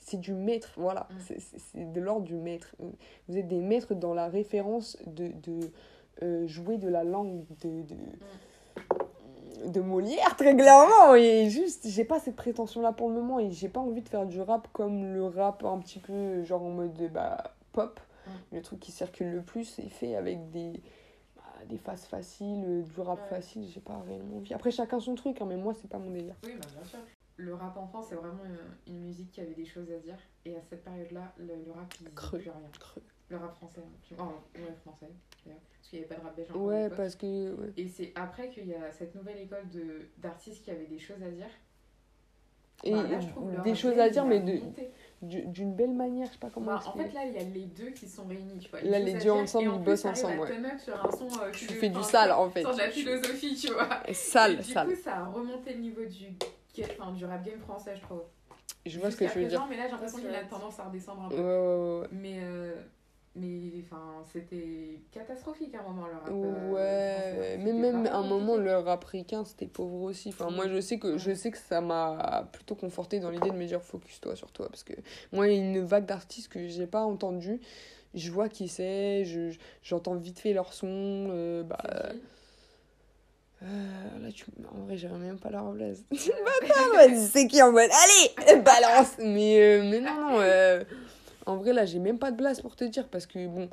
C'est 0.00 0.18
du 0.20 0.33
maître, 0.33 0.72
voilà. 0.76 1.07
Mm. 1.11 1.35
C'est- 1.38 1.92
de 1.92 2.00
l'ordre 2.00 2.24
du 2.24 2.37
maître. 2.37 2.74
Vous 3.28 3.37
êtes 3.37 3.48
des 3.48 3.61
maîtres 3.61 3.94
dans 3.94 4.14
la 4.14 4.28
référence 4.28 4.96
de, 5.07 5.28
de 5.42 5.70
euh, 6.22 6.46
jouer 6.46 6.78
de 6.78 6.88
la 6.88 7.04
langue 7.04 7.44
de, 7.61 7.83
de, 7.83 9.68
de 9.70 9.81
Molière, 9.81 10.35
très 10.37 10.57
clairement. 10.57 11.14
Et 11.14 11.50
juste, 11.50 11.87
j'ai 11.88 12.04
pas 12.04 12.20
cette 12.20 12.37
prétention-là 12.37 12.92
pour 12.92 13.09
le 13.11 13.16
moment. 13.16 13.38
Et 13.38 13.50
j'ai 13.50 13.68
pas 13.68 13.81
envie 13.81 14.00
de 14.02 14.09
faire 14.09 14.24
du 14.26 14.40
rap 14.40 14.68
comme 14.72 15.12
le 15.12 15.26
rap 15.26 15.62
un 15.64 15.78
petit 15.78 15.98
peu, 15.98 16.42
genre 16.44 16.62
en 16.62 16.70
mode 16.70 17.11
bah, 17.12 17.54
pop. 17.72 18.00
Mm. 18.26 18.31
Le 18.57 18.62
truc 18.62 18.81
qui 18.81 18.92
circule 18.92 19.31
le 19.31 19.42
plus, 19.42 19.64
c'est 19.64 19.88
fait 19.90 20.16
avec 20.16 20.50
des 20.50 20.81
des 21.68 21.78
phases 21.78 22.04
faciles, 22.07 22.64
euh, 22.66 22.83
du 22.83 23.00
rap 23.00 23.20
Ouais. 23.20 23.28
facile, 23.28 23.66
j'ai 23.68 23.81
pas 23.81 23.98
réellement 24.07 24.38
envie. 24.38 24.54
Après, 24.54 24.70
chacun 24.70 24.98
son 25.00 25.14
truc, 25.14 25.40
hein, 25.40 25.46
mais 25.46 25.57
moi, 25.57 25.74
c'est 25.74 25.88
pas 25.88 25.98
mon 25.98 26.11
délire. 26.11 26.35
Oui, 26.44 26.52
bah, 26.59 26.66
bien 26.74 26.85
sûr. 26.85 26.98
le 27.37 27.54
rap 27.54 27.76
en 27.76 27.87
France, 27.87 28.07
c'est 28.09 28.14
vraiment 28.16 28.44
une, 28.44 28.92
une 28.94 29.00
musique 29.04 29.31
qui 29.31 29.40
avait 29.40 29.54
des 29.54 29.64
choses 29.66 29.90
à 29.92 29.98
dire. 29.98 30.16
Et 30.44 30.57
à 30.57 30.62
cette 30.68 30.83
période-là, 30.83 31.33
le, 31.38 31.46
le 31.64 31.70
rap, 31.72 31.92
il 32.00 32.11
Creux. 32.14 32.38
plus 32.40 32.50
rien. 32.50 32.61
Creux. 32.81 33.02
Le 33.31 33.37
rap 33.37 33.54
français, 33.57 33.81
hein. 33.83 34.16
Oh, 34.18 34.59
ouais, 34.59 34.74
français, 34.85 35.07
d'ailleurs. 35.44 35.61
Parce 35.76 35.88
qu'il 35.90 35.98
n'y 36.00 36.04
avait 36.07 36.14
pas 36.14 36.20
de 36.20 36.26
rap 36.26 36.37
belge 36.37 36.50
Ouais, 36.57 36.88
parce 36.90 37.14
que. 37.14 37.54
ouais. 37.54 37.72
Et 37.76 37.87
c'est 37.88 38.12
après 38.16 38.48
qu'il 38.48 38.66
y 38.66 38.74
a 38.74 38.90
cette 38.90 39.14
nouvelle 39.14 39.38
école 39.38 39.68
de- 39.70 40.09
d'artistes 40.18 40.64
qui 40.64 40.70
avaient 40.70 40.87
des 40.87 40.98
choses 40.98 41.22
à 41.22 41.31
dire. 41.31 41.46
Et 42.85 42.92
Bah, 42.92 43.02
là, 43.02 43.20
je 43.20 43.28
trouve 43.28 43.50
le 43.52 43.62
des 43.62 43.74
choses 43.74 43.98
à 43.98 44.09
dire, 44.09 44.24
mais 44.24 44.40
de- 44.40 44.61
monté. 44.64 44.90
Du- 45.22 45.46
d'une 45.46 45.74
belle 45.74 45.92
manière, 45.94 46.26
je 46.28 46.33
sais 46.33 46.38
pas 46.38 46.50
comment 46.52 46.66
Bah, 46.74 46.83
en 46.87 46.92
fait, 46.92 47.12
là, 47.12 47.24
il 47.26 47.33
y 47.35 47.38
a 47.38 47.42
les 47.42 47.66
deux 47.66 47.90
qui 47.90 48.09
sont 48.09 48.24
réunis, 48.26 48.59
tu 48.61 48.70
vois. 48.70 48.81
Là, 48.83 48.98
les 48.98 49.14
deux 49.14 49.31
ensemble, 49.31 49.68
en 49.68 49.72
ils 49.72 49.76
plus, 49.78 49.85
bossent 49.85 50.04
ensemble, 50.04 50.40
ouais. 50.40 50.78
sur 50.78 50.94
un 51.07 51.11
son 51.11 51.26
euh, 51.42 51.50
Tu 51.52 51.64
fais 51.66 51.88
du 51.88 52.02
sale, 52.02 52.33
en 52.33 52.48
fait. 52.50 52.62
Sur 52.62 52.72
de 52.72 52.78
la 52.78 52.90
philosophie, 52.90 53.54
tu 53.57 53.72
vois. 53.72 53.88
Et 54.07 54.11
Et 54.11 54.14
Sale, 54.14 54.59
du 54.59 54.62
sale. 54.64 54.88
coup, 54.88 54.94
ça 55.02 55.16
a 55.16 55.24
remonté 55.26 55.74
le 55.74 55.81
niveau 55.81 56.04
du, 56.04 56.37
enfin, 57.00 57.12
du 57.12 57.24
rap 57.24 57.44
game 57.44 57.59
français, 57.61 57.94
je 57.96 58.02
trouve. 58.02 58.22
Je 58.87 58.98
vois 59.00 59.11
ce 59.11 59.16
que 59.16 59.24
tu 59.24 59.38
veux 59.40 59.46
dire. 59.46 59.66
Mais 59.68 59.76
là, 59.76 59.85
j'ai 59.87 59.92
l'impression 59.92 60.18
qu'il 60.18 60.35
a 60.35 60.44
tendance 60.44 60.78
à 60.78 60.85
redescendre 60.85 61.22
un 61.24 61.28
peu. 61.28 61.37
ouais, 61.37 61.42
ouais, 61.42 62.00
ouais. 62.02 62.09
Mais, 62.12 62.38
euh, 62.42 62.74
mais 63.38 63.83
enfin, 63.85 64.22
c'était 64.33 65.01
catastrophique 65.12 65.74
à 65.74 65.81
un 65.81 65.83
moment, 65.88 66.07
le 66.07 66.14
rap. 66.14 66.29
euh, 66.31 66.72
Ouais, 66.72 67.57
mais 67.59 67.72
même 67.72 68.07
à 68.07 68.16
un 68.16 68.22
moment, 68.22 68.57
le 68.57 68.77
rap 68.79 69.05
ricain, 69.05 69.44
c'était 69.44 69.66
pauvre 69.66 70.03
aussi. 70.03 70.29
Enfin, 70.31 70.51
moi, 70.51 70.68
je 70.68 70.81
sais 70.81 70.98
que, 70.98 71.18
je 71.18 71.35
sais 71.35 71.51
que 71.51 71.59
ça 71.59 71.81
m'a 71.81 72.48
plutôt 72.53 72.74
conforté 72.74 73.20
dans 73.20 73.31
l'idée 73.31 73.51
de 73.51 73.57
me 73.57 73.66
dire 73.66 73.83
focus-toi 73.83 74.37
sur 74.37 74.51
toi. 74.53 74.68
Parce 74.68 74.83
que 74.83 74.94
moi, 75.33 75.48
il 75.48 75.55
y 75.55 75.57
a 75.57 75.61
une 75.61 75.85
vague 75.85 76.07
d'artistes 76.07 76.48
que 76.53 76.68
j'ai 76.68 76.87
pas 76.87 77.03
entendu. 77.03 77.61
Je 78.14 78.31
vois 78.31 78.48
qui 78.48 78.68
c'est, 78.68 79.24
je, 79.24 79.55
j'entends 79.83 80.14
vite 80.14 80.38
fait 80.40 80.53
leur 80.53 80.72
son. 80.72 80.87
euh, 81.31 81.62
bah, 81.62 81.79
euh, 83.62 83.66
là, 84.22 84.31
tu... 84.33 84.44
en 84.72 84.85
vrai, 84.85 84.96
j'avais 84.96 85.16
même 85.18 85.38
pas 85.38 85.51
la. 85.51 85.62
Euh, 85.62 85.94
Vas-y, 86.94 87.27
c'est 87.27 87.46
qui 87.48 87.61
en 87.61 87.72
mode 87.72 87.90
Allez, 87.90 88.61
balance 88.62 89.16
Mais, 89.18 89.61
euh, 89.61 89.83
mais 89.90 90.01
non, 90.01 90.14
non. 90.14 90.85
En 91.49 91.57
vrai, 91.57 91.73
là, 91.73 91.85
j'ai 91.85 91.99
même 91.99 92.19
pas 92.19 92.31
de 92.31 92.37
blase 92.37 92.61
pour 92.61 92.77
te 92.77 92.85
dire 92.85 93.09
parce 93.09 93.27
que, 93.27 93.47
bon, 93.47 93.69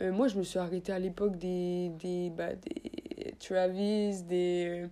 euh, 0.00 0.12
moi, 0.12 0.28
je 0.28 0.36
me 0.38 0.42
suis 0.42 0.58
arrêtée 0.58 0.92
à 0.92 0.98
l'époque 0.98 1.36
des, 1.36 1.90
des, 2.00 2.30
bah, 2.30 2.54
des 2.54 3.34
Travis, 3.38 4.22
des, 4.22 4.84
euh, 4.84 4.86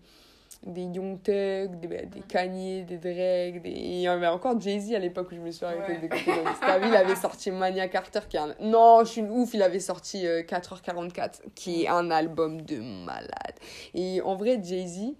des 0.66 0.82
Young 0.82 1.22
Thug, 1.22 1.80
des, 1.80 1.88
bah, 1.88 2.04
des 2.04 2.20
Kanye, 2.20 2.82
des 2.84 2.98
Drake, 2.98 3.62
des... 3.62 3.70
il 3.70 4.00
y 4.00 4.08
avait 4.08 4.26
encore 4.26 4.60
Jay-Z 4.60 4.92
à 4.94 4.98
l'époque 4.98 5.28
où 5.32 5.36
je 5.36 5.40
me 5.40 5.50
suis 5.50 5.64
arrêtée 5.64 5.98
Ouais. 6.02 6.44
T'as 6.60 6.78
vu, 6.78 6.88
il 6.88 6.96
avait 6.96 7.14
sorti 7.16 7.50
Mania 7.50 7.88
Carter 7.88 8.20
qui 8.28 8.36
est 8.36 8.40
un... 8.40 8.54
Non, 8.60 9.00
je 9.04 9.10
suis 9.10 9.20
une 9.20 9.30
ouf, 9.30 9.54
il 9.54 9.62
avait 9.62 9.80
sorti 9.80 10.26
euh, 10.26 10.42
4h44 10.42 11.40
qui 11.54 11.84
est 11.84 11.88
un 11.88 12.10
album 12.10 12.60
de 12.62 12.76
malade. 12.80 13.54
Et 13.94 14.20
en 14.22 14.36
vrai, 14.36 14.60
Jay-Z, 14.62 15.14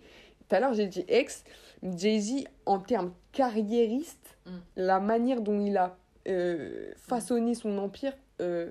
tout 0.48 0.54
à 0.54 0.60
l'heure 0.60 0.74
j'ai 0.74 0.86
dit 0.88 1.04
ex, 1.08 1.44
Jay-Z 1.82 2.44
en 2.66 2.80
termes 2.80 3.12
carriéristes, 3.32 4.38
Mm. 4.48 4.50
la 4.76 5.00
manière 5.00 5.40
dont 5.40 5.60
il 5.60 5.76
a 5.76 5.96
euh, 6.26 6.92
façonné 6.96 7.54
son 7.54 7.78
empire, 7.78 8.14
euh, 8.40 8.70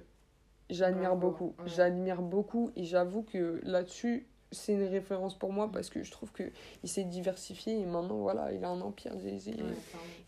j'admire 0.69 1.15
beaucoup. 1.15 1.55
J'admire 1.65 2.21
beaucoup 2.21 2.71
et 2.75 2.83
j'avoue 2.83 3.23
que 3.23 3.59
là-dessus, 3.63 4.27
c'est 4.53 4.71
une 4.73 4.83
référence 4.85 5.37
pour 5.37 5.51
moi 5.51 5.69
parce 5.69 5.89
que 5.89 6.03
je 6.03 6.09
trouve 6.11 6.31
qu'il 6.31 6.51
s'est 6.89 7.03
diversifié 7.03 7.77
et 7.81 7.85
maintenant, 7.85 8.15
voilà, 8.19 8.53
il 8.53 8.63
a 8.63 8.69
un 8.69 8.79
empire 8.79 9.11
et- 9.25 9.37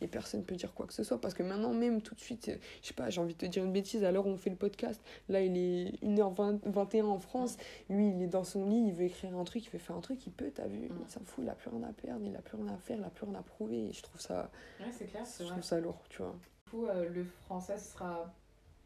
et 0.01 0.07
personne 0.07 0.43
peut 0.43 0.55
dire 0.55 0.73
quoi 0.73 0.87
que 0.87 0.93
ce 0.93 1.03
soit 1.03 1.21
parce 1.21 1.33
que 1.33 1.41
maintenant 1.43 1.73
même 1.73 2.01
tout 2.01 2.15
de 2.15 2.19
suite 2.19 2.49
euh, 2.49 2.55
je 2.81 2.87
sais 2.89 2.93
pas 2.93 3.09
j'ai 3.09 3.21
envie 3.21 3.33
de 3.33 3.39
te 3.39 3.45
dire 3.45 3.63
une 3.63 3.71
bêtise 3.71 4.03
à 4.03 4.11
l'heure 4.11 4.27
où 4.27 4.29
on 4.29 4.37
fait 4.37 4.49
le 4.49 4.55
podcast 4.57 5.01
là 5.29 5.41
il 5.41 5.55
est 5.57 5.91
1h21 6.03 7.03
en 7.05 7.19
France 7.19 7.55
lui 7.89 8.09
il 8.09 8.21
est 8.21 8.27
dans 8.27 8.43
son 8.43 8.65
lit 8.65 8.87
il 8.87 8.93
veut 8.93 9.05
écrire 9.05 9.37
un 9.37 9.43
truc 9.45 9.65
il 9.65 9.69
veut 9.69 9.79
faire 9.79 9.95
un 9.95 10.01
truc 10.01 10.25
il 10.27 10.31
peut 10.33 10.51
t'as 10.53 10.67
vu 10.67 10.87
Mm. 10.89 10.93
il 11.05 11.11
s'en 11.11 11.19
fout 11.25 11.43
il 11.43 11.49
a 11.49 11.53
plus 11.55 11.69
rien 11.69 11.83
à 11.83 11.93
perdre 11.93 12.25
il 12.25 12.35
a 12.35 12.41
plus 12.41 12.57
rien 12.57 12.73
à 12.73 12.77
faire 12.77 12.97
il 12.97 13.03
a 13.03 13.09
plus 13.09 13.25
rien 13.25 13.35
à 13.35 13.41
prouver 13.43 13.87
et 13.89 13.93
je 13.93 14.01
trouve 14.03 14.19
ça 14.21 14.49
Ouais, 14.79 15.07
clair, 15.07 15.23
je 15.37 15.43
vrai. 15.43 15.51
trouve 15.51 15.63
ça 15.63 15.79
lourd 15.79 16.01
tu 16.09 16.21
vois 16.21 16.35
coup, 16.71 16.85
euh, 16.87 17.09
le 17.09 17.25
français 17.45 17.77
sera. 17.77 18.31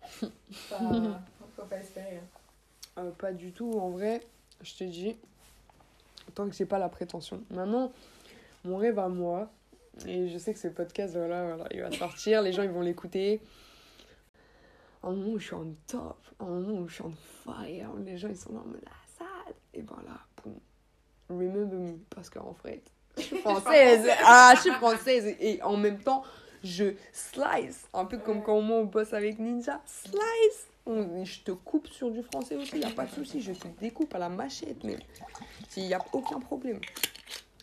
pas... 0.70 0.80
Faut 1.56 1.64
pas 1.64 1.78
espérer. 1.78 2.18
hein. 2.18 2.28
Euh, 2.98 3.10
pas 3.12 3.32
du 3.32 3.52
tout 3.52 3.72
en 3.80 3.90
vrai 3.90 4.22
je 4.62 4.76
te 4.76 4.84
dis 4.84 5.16
tant 6.36 6.48
que 6.48 6.54
j'ai 6.54 6.68
pas 6.68 6.78
la 6.78 6.90
prétention 6.90 7.42
maintenant 7.50 7.92
mon 8.66 8.78
rêve 8.78 9.00
à 9.00 9.08
moi 9.08 9.50
et 10.06 10.28
je 10.30 10.38
sais 10.38 10.54
que 10.54 10.60
ce 10.60 10.68
podcast 10.68 11.16
voilà, 11.16 11.44
voilà 11.44 11.66
il 11.72 11.82
va 11.82 11.92
sortir 11.92 12.44
les 12.44 12.54
gens 12.54 12.62
ils 12.62 12.70
vont 12.70 12.82
l'écouter 12.82 13.42
un 15.02 15.10
moment 15.12 15.32
où 15.32 15.40
je 15.40 15.46
suis 15.46 15.56
en 15.56 15.66
top 15.88 16.18
un 16.40 16.46
moment 16.46 16.82
où 16.82 16.88
je 16.88 16.94
suis 16.94 17.04
en 17.04 17.14
fire 17.44 17.90
les 18.06 18.16
gens 18.16 18.28
ils 18.30 18.38
sont 18.38 18.52
mode 18.52 18.86
ah, 18.86 18.92
sad 19.18 19.56
et 19.74 19.82
ben 19.82 19.98
là 20.06 20.20
boum 20.44 20.54
remember 21.30 21.76
me 21.78 21.98
parce 22.12 22.30
qu'en 22.30 22.54
fait 22.54 22.84
je 23.18 23.24
suis 23.24 23.38
française 23.40 24.08
ah 24.24 24.54
je 24.56 24.62
suis 24.62 24.72
française 24.74 25.36
et 25.40 25.64
en 25.64 25.78
même 25.78 25.98
temps 26.00 26.24
je 26.64 26.94
slice 27.12 27.88
un 27.94 28.06
peu 28.06 28.18
comme 28.18 28.42
quand 28.42 28.56
on 28.56 28.86
bosse 28.86 29.14
avec 29.14 29.40
Ninja 29.40 29.82
slice 29.86 30.68
on- 30.86 31.24
je 31.24 31.40
te 31.42 31.52
coupe 31.52 31.88
sur 31.88 32.12
du 32.12 32.22
français 32.24 32.56
aussi, 32.56 32.72
il 32.74 32.80
n'y 32.80 32.86
a 32.86 32.90
pas 32.90 33.06
de 33.06 33.12
souci, 33.12 33.42
je 33.42 33.54
te 33.54 33.68
découpe 33.80 34.14
à 34.16 34.20
la 34.20 34.28
machette, 34.30 34.84
mais 34.84 34.98
il 35.78 35.86
n'y 35.86 35.94
a 35.94 36.00
aucun 36.12 36.40
problème. 36.40 36.80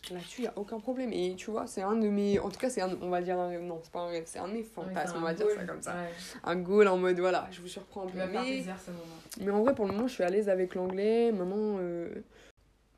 Là-dessus, 0.09 0.39
il 0.39 0.41
n'y 0.41 0.47
a 0.47 0.53
aucun 0.57 0.79
problème. 0.79 1.13
Et 1.13 1.35
tu 1.35 1.51
vois, 1.51 1.67
c'est 1.67 1.83
un 1.83 1.95
de 1.95 2.09
mes. 2.09 2.39
En 2.39 2.49
tout 2.49 2.59
cas, 2.59 2.69
c'est 2.69 2.81
un. 2.81 2.97
On 3.01 3.09
va 3.09 3.21
dire 3.21 3.39
un 3.39 3.47
rêve. 3.47 3.61
Non, 3.61 3.79
c'est 3.83 3.91
pas 3.91 3.99
un 3.99 4.07
rêve, 4.07 4.23
c'est 4.25 4.39
un 4.39 4.47
de 4.47 4.53
mes 4.53 4.63
fantasmes, 4.63 5.17
on 5.17 5.21
va 5.21 5.33
dire 5.33 5.45
ça 5.55 5.63
comme 5.63 5.81
ça. 5.81 5.93
Ouais. 5.93 6.09
Un 6.43 6.55
goal 6.57 6.87
en 6.87 6.97
mode 6.97 7.19
voilà, 7.19 7.47
je 7.51 7.61
vous 7.61 7.67
surprends 7.67 8.03
un 8.03 8.07
peu. 8.07 8.17
Mais, 8.17 8.27
plaisir 8.27 8.75
ce 8.83 8.91
moment. 8.91 9.03
mais 9.39 9.51
en 9.51 9.61
vrai, 9.63 9.75
pour 9.75 9.85
le 9.85 9.93
moment, 9.93 10.07
je 10.07 10.13
suis 10.13 10.23
à 10.23 10.29
l'aise 10.29 10.49
avec 10.49 10.75
l'anglais. 10.75 11.31
Maintenant, 11.31 11.77
euh, 11.79 12.09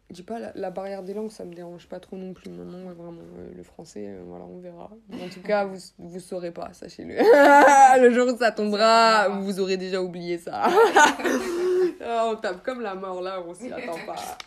je 0.10 0.16
dis 0.16 0.24
pas, 0.24 0.40
la, 0.40 0.52
la 0.56 0.70
barrière 0.70 1.04
des 1.04 1.14
langues, 1.14 1.32
ça 1.32 1.46
me 1.46 1.54
dérange 1.54 1.88
pas 1.88 2.00
trop 2.00 2.18
non 2.18 2.34
plus. 2.34 2.50
Maintenant, 2.52 2.86
ouais, 2.88 2.94
vraiment, 2.94 3.22
euh, 3.38 3.52
le 3.56 3.64
français, 3.64 4.06
euh, 4.08 4.24
voilà, 4.26 4.46
on 4.46 4.60
verra. 4.60 4.92
En 5.12 5.30
tout 5.30 5.42
cas, 5.46 5.66
vous, 5.66 5.80
vous 5.98 6.20
saurez 6.20 6.52
pas, 6.52 6.72
sachez-le. 6.74 7.16
le 8.02 8.14
jour 8.14 8.34
où 8.34 8.38
ça 8.38 8.52
tombera, 8.52 9.30
vous 9.30 9.60
aurez 9.60 9.78
déjà 9.78 10.02
oublié 10.02 10.38
ça. 10.38 10.64
Ah, 12.02 12.28
on 12.32 12.36
tape 12.36 12.64
comme 12.64 12.82
la 12.82 12.96
mort 12.96 13.22
là, 13.22 13.42
on 13.46 13.54
s'y 13.54 13.72
attend 13.72 13.98
pas. 14.06 14.38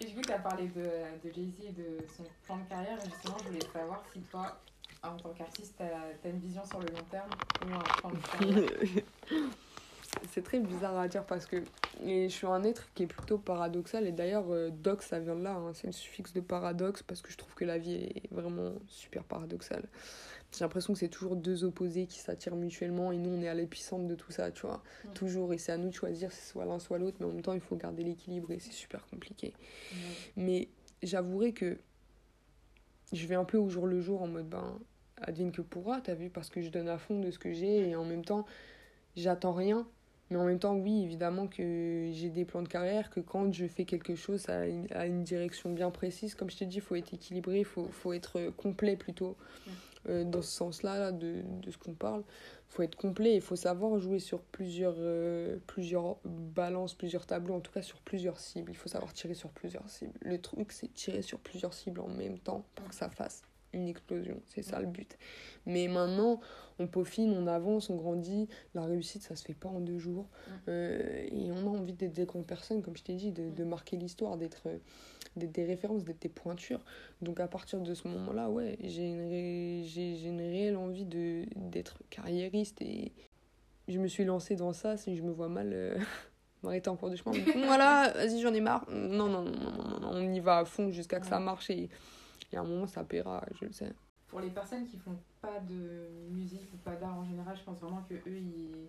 Et 0.00 0.04
du 0.04 0.14
coup, 0.14 0.22
tu 0.22 0.32
as 0.32 0.38
parlé 0.38 0.68
de, 0.68 0.82
de 0.82 1.34
Jay-Z 1.34 1.68
et 1.68 1.72
de 1.72 1.98
son 2.14 2.24
plan 2.44 2.58
de 2.58 2.68
carrière. 2.68 2.98
Et 2.98 3.08
justement, 3.08 3.38
je 3.42 3.48
voulais 3.48 3.66
savoir 3.72 4.02
si 4.12 4.20
toi, 4.20 4.58
en 5.02 5.16
tant 5.16 5.30
qu'artiste, 5.30 5.74
tu 5.78 5.82
as, 5.82 6.28
une 6.28 6.40
vision 6.40 6.64
sur 6.66 6.80
le 6.80 6.88
long 6.88 7.04
terme 7.10 7.30
ou 7.62 7.74
un 7.74 7.78
plan 7.78 8.10
de 8.10 8.16
carrière. 8.16 9.02
C'est 10.30 10.42
très 10.42 10.60
bizarre 10.60 10.98
à 10.98 11.08
dire 11.08 11.24
parce 11.24 11.46
que 11.46 11.56
et 12.04 12.28
je 12.28 12.34
suis 12.34 12.46
un 12.46 12.62
être 12.64 12.92
qui 12.94 13.04
est 13.04 13.06
plutôt 13.06 13.38
paradoxal 13.38 14.06
et 14.06 14.12
d'ailleurs 14.12 14.50
euh, 14.50 14.70
dox 14.70 15.06
ça 15.06 15.18
vient 15.18 15.36
de 15.36 15.42
là, 15.42 15.54
hein, 15.54 15.72
c'est 15.72 15.86
le 15.86 15.92
suffixe 15.92 16.32
de 16.32 16.40
paradoxe 16.40 17.02
parce 17.02 17.22
que 17.22 17.30
je 17.30 17.36
trouve 17.38 17.54
que 17.54 17.64
la 17.64 17.78
vie 17.78 17.94
est 17.94 18.32
vraiment 18.32 18.72
super 18.88 19.24
paradoxale. 19.24 19.84
J'ai 20.52 20.64
l'impression 20.64 20.92
que 20.92 20.98
c'est 20.98 21.08
toujours 21.08 21.36
deux 21.36 21.64
opposés 21.64 22.06
qui 22.06 22.18
s'attirent 22.18 22.56
mutuellement 22.56 23.12
et 23.12 23.18
nous 23.18 23.30
on 23.30 23.42
est 23.42 23.48
à 23.48 23.54
l'épicentre 23.54 24.06
de 24.06 24.14
tout 24.14 24.32
ça, 24.32 24.50
tu 24.50 24.62
vois. 24.62 24.82
Toujours 25.14 25.52
et 25.52 25.58
c'est 25.58 25.72
à 25.72 25.76
nous 25.76 25.88
de 25.88 25.94
choisir 25.94 26.30
si 26.32 26.38
c'est 26.38 26.52
soit 26.52 26.64
l'un 26.64 26.78
soit 26.78 26.98
l'autre 26.98 27.16
mais 27.20 27.26
en 27.26 27.30
même 27.30 27.42
temps 27.42 27.54
il 27.54 27.60
faut 27.60 27.76
garder 27.76 28.04
l'équilibre 28.04 28.50
et 28.52 28.58
c'est 28.58 28.72
super 28.72 29.06
compliqué. 29.06 29.54
Mais 30.36 30.68
j'avouerai 31.02 31.52
que 31.52 31.78
je 33.12 33.26
vais 33.26 33.36
un 33.36 33.44
peu 33.44 33.58
au 33.58 33.68
jour 33.68 33.86
le 33.86 34.00
jour 34.00 34.22
en 34.22 34.26
mode 34.26 34.48
ben 34.48 34.78
advienne 35.22 35.52
que 35.52 35.62
pourra, 35.62 36.00
t'as 36.00 36.14
vu, 36.14 36.28
parce 36.28 36.50
que 36.50 36.60
je 36.60 36.68
donne 36.68 36.88
à 36.88 36.98
fond 36.98 37.20
de 37.20 37.30
ce 37.30 37.38
que 37.38 37.52
j'ai 37.52 37.88
et 37.88 37.96
en 37.96 38.04
même 38.04 38.24
temps 38.24 38.44
j'attends 39.16 39.52
rien. 39.52 39.86
Mais 40.30 40.36
en 40.36 40.44
même 40.44 40.58
temps, 40.58 40.74
oui, 40.74 41.04
évidemment 41.04 41.46
que 41.46 42.10
j'ai 42.12 42.30
des 42.30 42.44
plans 42.44 42.62
de 42.62 42.68
carrière, 42.68 43.10
que 43.10 43.20
quand 43.20 43.52
je 43.52 43.66
fais 43.66 43.84
quelque 43.84 44.16
chose, 44.16 44.40
ça 44.40 44.62
a 44.90 45.06
une, 45.06 45.22
direction 45.22 45.70
bien 45.70 45.90
précise. 45.90 46.34
Comme 46.34 46.50
je 46.50 46.56
t'ai 46.56 46.66
dit, 46.66 46.76
il 46.76 46.82
faut 46.82 46.96
être 46.96 47.14
équilibré, 47.14 47.60
il 47.60 47.64
faut, 47.64 47.86
faut 47.86 48.12
être 48.12 48.50
complet 48.56 48.96
plutôt. 48.96 49.36
Euh, 50.08 50.24
dans 50.24 50.42
ce 50.42 50.50
sens-là, 50.50 50.98
là, 50.98 51.12
de, 51.12 51.42
de 51.62 51.70
ce 51.70 51.78
qu'on 51.78 51.94
parle, 51.94 52.22
il 52.68 52.74
faut 52.74 52.82
être 52.82 52.96
complet, 52.96 53.34
il 53.34 53.40
faut 53.40 53.56
savoir 53.56 53.98
jouer 53.98 54.18
sur 54.18 54.40
plusieurs, 54.40 54.94
euh, 54.98 55.58
plusieurs 55.66 56.16
balances, 56.24 56.94
plusieurs 56.94 57.26
tableaux, 57.26 57.54
en 57.54 57.60
tout 57.60 57.72
cas 57.72 57.82
sur 57.82 58.00
plusieurs 58.00 58.38
cibles. 58.38 58.70
Il 58.70 58.76
faut 58.76 58.88
savoir 58.88 59.12
tirer 59.12 59.34
sur 59.34 59.50
plusieurs 59.50 59.88
cibles. 59.88 60.18
Le 60.20 60.40
truc, 60.40 60.72
c'est 60.72 60.92
tirer 60.92 61.22
sur 61.22 61.38
plusieurs 61.38 61.74
cibles 61.74 62.00
en 62.00 62.08
même 62.08 62.38
temps 62.38 62.64
pour 62.74 62.88
que 62.88 62.94
ça 62.94 63.08
fasse 63.08 63.42
une 63.72 63.88
explosion. 63.88 64.40
C'est 64.46 64.62
ça 64.62 64.80
le 64.80 64.86
but. 64.86 65.18
Mais 65.66 65.88
maintenant, 65.88 66.40
on 66.78 66.86
peaufine, 66.86 67.32
on 67.32 67.46
avance, 67.46 67.90
on 67.90 67.96
grandit. 67.96 68.48
La 68.74 68.82
réussite, 68.84 69.22
ça 69.22 69.36
se 69.36 69.44
fait 69.44 69.54
pas 69.54 69.68
en 69.68 69.80
deux 69.80 69.98
jours. 69.98 70.28
Euh, 70.68 71.26
et 71.30 71.50
on 71.52 71.66
a 71.66 71.78
envie 71.78 71.92
d'être 71.92 72.12
des 72.12 72.24
grandes 72.24 72.46
personnes, 72.46 72.82
comme 72.82 72.96
je 72.96 73.02
t'ai 73.02 73.14
dit, 73.14 73.32
de, 73.32 73.50
de 73.50 73.64
marquer 73.64 73.96
l'histoire, 73.96 74.36
d'être 74.36 74.62
euh, 74.66 74.78
des 75.36 75.64
références, 75.64 76.04
d'être 76.04 76.22
des 76.22 76.28
pointures. 76.28 76.80
Donc 77.20 77.40
à 77.40 77.48
partir 77.48 77.80
de 77.80 77.92
ce 77.94 78.08
moment-là, 78.08 78.48
ouais, 78.50 78.78
j'ai 78.82 79.06
une, 79.08 79.28
ré- 79.28 79.82
j'ai, 79.84 80.16
j'ai 80.16 80.28
une 80.28 80.40
réelle 80.40 80.76
envie 80.76 81.04
de, 81.04 81.44
d'être 81.56 81.98
carriériste. 82.08 82.80
Et 82.80 83.12
je 83.88 83.98
me 83.98 84.06
suis 84.08 84.24
lancée 84.24 84.56
dans 84.56 84.72
ça. 84.72 84.96
Si 84.96 85.16
je 85.16 85.22
me 85.22 85.32
vois 85.32 85.48
mal 85.48 85.70
euh, 85.72 85.98
m'arrêter 86.62 86.88
en 86.88 86.96
cours 86.96 87.10
de 87.10 87.16
chemin, 87.16 87.32
voilà, 87.66 88.12
vas-y, 88.14 88.40
j'en 88.40 88.54
ai 88.54 88.60
marre. 88.60 88.86
Non, 88.90 89.26
non, 89.28 89.42
non, 89.42 89.98
non, 90.00 90.10
on 90.12 90.32
y 90.32 90.40
va 90.40 90.58
à 90.58 90.64
fond 90.64 90.90
jusqu'à 90.90 91.20
que 91.20 91.26
ça 91.26 91.38
marche. 91.40 91.68
Et, 91.70 91.88
et 92.52 92.56
à 92.56 92.60
un 92.60 92.64
moment, 92.64 92.86
ça 92.86 93.04
paiera, 93.04 93.44
je 93.60 93.66
le 93.66 93.72
sais. 93.72 93.92
Pour 94.28 94.40
les 94.40 94.50
personnes 94.50 94.86
qui 94.86 94.98
font 94.98 95.16
pas 95.40 95.60
de 95.60 96.08
musique 96.30 96.68
ou 96.74 96.76
pas 96.78 96.96
d'art 96.96 97.16
en 97.16 97.24
général, 97.24 97.56
je 97.56 97.62
pense 97.62 97.78
vraiment 97.78 98.02
que 98.08 98.14
eux, 98.14 98.38
ils, 98.38 98.88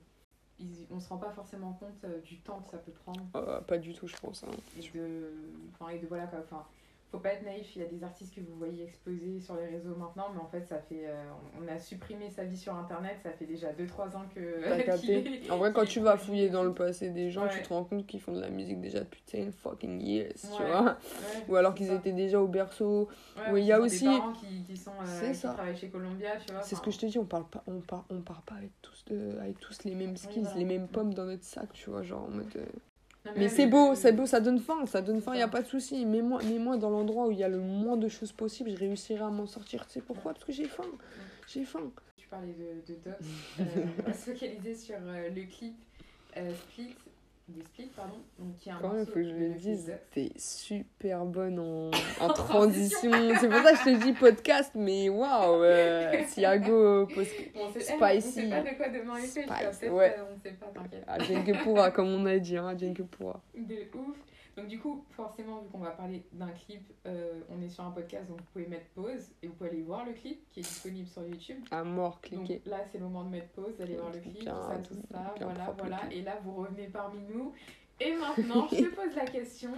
ils, 0.60 0.88
on 0.90 1.00
se 1.00 1.08
rend 1.10 1.18
pas 1.18 1.32
forcément 1.32 1.74
compte 1.74 2.04
euh, 2.06 2.20
du 2.22 2.40
temps 2.40 2.62
que 2.62 2.70
ça 2.70 2.78
peut 2.80 2.92
prendre 2.92 3.22
Euh, 3.36 3.62
pas 3.62 3.78
du 3.78 3.94
tout, 3.94 4.08
je 4.08 4.16
pense. 4.18 4.44
hein. 4.44 4.48
et 4.78 4.82
de, 4.98 5.32
enfin, 5.74 5.90
et 5.90 6.00
de 6.00 6.08
voilà 6.08 6.26
quoi. 6.28 6.40
Enfin, 6.40 6.66
faut 7.10 7.20
pas 7.20 7.30
être 7.34 7.44
naïf, 7.46 7.74
il 7.76 7.82
y 7.82 7.86
a 7.86 7.88
des 7.88 8.04
artistes 8.04 8.36
que 8.36 8.42
vous 8.42 8.56
voyez 8.58 8.84
exploser 8.84 9.40
sur 9.40 9.56
les 9.56 9.68
réseaux 9.68 9.96
maintenant, 9.96 10.26
mais 10.34 10.42
en 10.42 10.48
fait, 10.48 10.66
ça 10.68 10.78
fait. 10.80 11.06
euh, 11.08 11.24
on 11.58 11.66
a 11.68 11.78
supprimé 11.80 12.30
sa 12.30 12.44
vie 12.44 12.58
sur 12.58 12.76
internet, 12.76 13.18
ça 13.24 13.32
fait 13.32 13.46
déjà 13.46 13.72
2-3 13.72 14.16
ans 14.18 14.26
que. 14.36 14.62
T'as 14.68 14.84
capté 14.84 15.24
qu'il 15.24 15.34
est- 15.46 15.50
En 15.52 15.58
vrai, 15.58 15.72
quand 15.72 15.86
tu 15.86 16.02
vas 16.02 16.18
fouiller 16.18 16.50
dans 16.50 16.64
le 16.64 16.74
passé 16.74 17.10
des 17.12 17.32
gens, 17.32 17.48
tu 17.48 17.62
te 17.62 17.70
rends 17.70 17.86
compte 17.86 18.06
qu'ils 18.06 18.20
font 18.20 18.34
de 18.34 18.42
la 18.42 18.50
musique 18.50 18.82
déjà 18.82 19.00
depuis 19.00 19.24
10 19.26 19.52
fucking 19.52 20.02
years, 20.02 20.34
tu 20.36 20.64
vois. 20.64 20.82
Ouais, 20.84 20.92
Ou 21.48 21.56
alors 21.56 21.74
qu'ils 21.76 21.92
étaient 21.94 22.12
déjà 22.12 22.42
au 22.42 22.48
berceau. 22.48 23.08
Oui, 23.52 23.62
il 23.62 23.66
y 23.68 23.72
a 23.72 23.78
ont 23.80 23.84
des 23.84 23.86
aussi- 23.86 24.06
parents 24.06 24.34
qui, 24.34 24.64
qui 24.66 24.76
sont. 24.76 24.92
euh, 25.02 25.30
qui 25.30 25.36
ça. 25.36 25.54
travaillent 25.54 25.78
chez 25.78 25.90
Columbia, 25.90 26.32
tu 26.46 26.52
vois. 26.52 26.62
C'est 26.62 26.76
ce 26.76 26.82
que 26.82 26.92
je 26.92 27.00
te 27.00 27.06
dis, 27.06 27.18
on 27.18 27.26
parle 27.26 27.48
pas, 27.48 27.64
on 27.68 27.80
part, 27.80 28.06
on 28.10 28.20
part 28.22 28.42
pas 28.42 28.56
avec 28.56 28.72
tous, 28.82 29.06
de, 29.06 29.38
avec 29.40 29.60
tous 29.60 29.86
les 29.86 29.96
mêmes 29.96 30.18
skills, 30.18 30.42
voilà. 30.44 30.58
les 30.58 30.66
mêmes 30.66 30.88
pommes 30.90 31.14
dans 31.14 31.26
notre 31.26 31.46
sac, 31.46 31.72
tu 31.72 31.90
vois, 31.90 32.04
genre 32.04 32.24
en 32.26 32.30
mode. 32.32 32.54
euh, 32.58 32.66
Mais 33.36 33.50
c'est 33.50 33.68
beau, 33.68 33.96
c'est 33.96 34.12
beau, 34.12 34.26
ça 34.26 34.40
donne 34.40 34.60
faim, 34.60 34.86
ça 34.86 35.02
donne 35.02 35.22
faim, 35.22 35.36
y 35.36 35.42
a 35.42 35.46
ça. 35.46 35.48
pas 35.48 35.62
de 35.62 35.68
souci. 35.68 36.06
Mets-moi, 36.06 36.42
mets-moi 36.44 36.78
dans 36.78 36.90
l'endroit 36.90 37.28
où 37.28 37.32
il 37.32 37.40
y 37.40 37.44
a 37.44 37.50
le 37.50 37.60
moins 37.60 37.98
de 37.98 38.08
choses 38.08 38.32
possibles, 38.32 38.70
je 38.72 38.78
réussirai 38.78 39.24
à 39.24 39.30
m'en 39.30 39.48
sortir. 39.48 39.86
Tu 39.88 39.94
sais 39.94 40.02
pourquoi? 40.02 40.34
Parce 40.34 40.46
que 40.46 40.52
j'ai 40.52 40.66
faim, 40.66 40.84
j'ai 41.48 41.66
faim. 41.66 41.92
Tu 42.18 42.28
parlais 42.28 42.54
de, 42.54 42.94
de. 42.94 42.98
Euh, 43.60 43.64
on 44.00 44.04
va 44.04 44.14
se 44.14 44.32
focaliser 44.32 44.76
sur 44.76 44.96
euh, 45.02 45.30
le 45.30 45.44
clip 45.44 45.76
euh, 46.38 46.54
Split, 46.54 46.96
de 47.50 47.64
Split, 47.64 47.90
pardon. 47.96 48.16
Donc, 48.38 48.58
qui 48.58 48.70
est 48.70 48.72
un 48.74 48.78
Quand 48.80 48.94
même, 48.94 49.06
faut 49.06 49.14
que 49.14 49.24
je 49.24 49.30
le 49.30 49.50
dise, 49.52 49.94
t'es 50.12 50.30
super 50.36 51.26
bonne 51.26 51.60
en, 51.60 51.92
en 52.22 52.28
transition. 52.34 53.12
C'est 53.40 53.48
pour 53.48 53.60
ça 53.62 53.72
que 53.72 53.78
je 53.78 53.84
te 53.98 54.04
dis 54.04 54.14
podcast, 54.14 54.72
mais 54.76 55.08
waouh, 55.10 55.64
euh, 55.64 56.12
Thiago, 56.34 57.06
post- 57.08 57.32
Bon, 57.54 57.60
eh, 57.60 57.62
On 57.70 57.74
sait 57.74 57.80
Spicy. 57.82 58.50
pas 58.50 58.62
de 58.62 58.76
quoi 58.78 58.90
demain 58.90 59.20
il 59.20 59.28
fait, 59.28 59.44
Spicy, 59.44 59.80
peut-être 59.80 59.94
ouais. 59.94 60.16
on 60.30 60.40
sait 60.44 60.52
pas, 60.56 60.66
t'inquiète. 60.74 61.04
ah, 61.08 61.20
Jen 61.24 61.44
que 61.44 61.64
pourra, 61.64 61.92
comme 61.92 62.08
on 62.10 62.26
a 62.26 62.38
dit, 62.38 62.58
hein, 62.58 62.76
Jen 62.78 62.94
que 62.94 63.04
pourra. 63.04 63.42
De 63.56 63.76
ouf. 63.98 64.18
Donc 64.58 64.68
du 64.68 64.80
coup, 64.80 65.06
forcément, 65.12 65.62
vu 65.62 65.70
qu'on 65.70 65.78
va 65.78 65.92
parler 65.92 66.24
d'un 66.34 66.50
clip, 66.50 66.82
euh, 67.06 67.42
on 67.50 67.62
est 67.62 67.70
sur 67.70 67.84
un 67.84 67.92
podcast, 67.92 68.28
donc 68.28 68.40
vous 68.40 68.46
pouvez 68.52 68.66
mettre 68.66 68.88
pause 68.96 69.30
et 69.44 69.48
vous 69.48 69.54
pouvez 69.54 69.70
aller 69.70 69.84
voir 69.84 70.04
le 70.04 70.14
clip 70.14 70.40
qui 70.52 70.62
est 70.62 70.64
disponible 70.64 71.08
sur 71.08 71.22
YouTube. 71.28 71.64
À 71.70 71.84
mort, 71.84 72.20
Donc 72.32 72.46
cliquez. 72.46 72.62
là, 72.66 72.80
c'est 72.92 72.98
le 72.98 73.04
moment 73.04 73.24
de 73.24 73.30
mettre 73.30 73.50
pause, 73.50 73.78
d'aller 73.78 73.96
voir 73.96 74.12
le 74.12 74.20
clip, 74.20 74.40
Bien- 74.40 74.54
tout 74.56 74.68
ça, 74.68 74.78
tout 74.80 74.96
ça, 75.12 75.34
voilà, 75.40 75.76
voilà. 75.78 76.00
Et 76.12 76.24
là, 76.24 76.40
vous 76.44 76.56
revenez 76.56 76.88
parmi 76.88 77.20
nous. 77.32 77.54
Et 78.00 78.14
maintenant, 78.16 78.68
je 78.72 78.78
te 78.78 78.96
pose 78.96 79.16
la 79.16 79.26
question, 79.26 79.74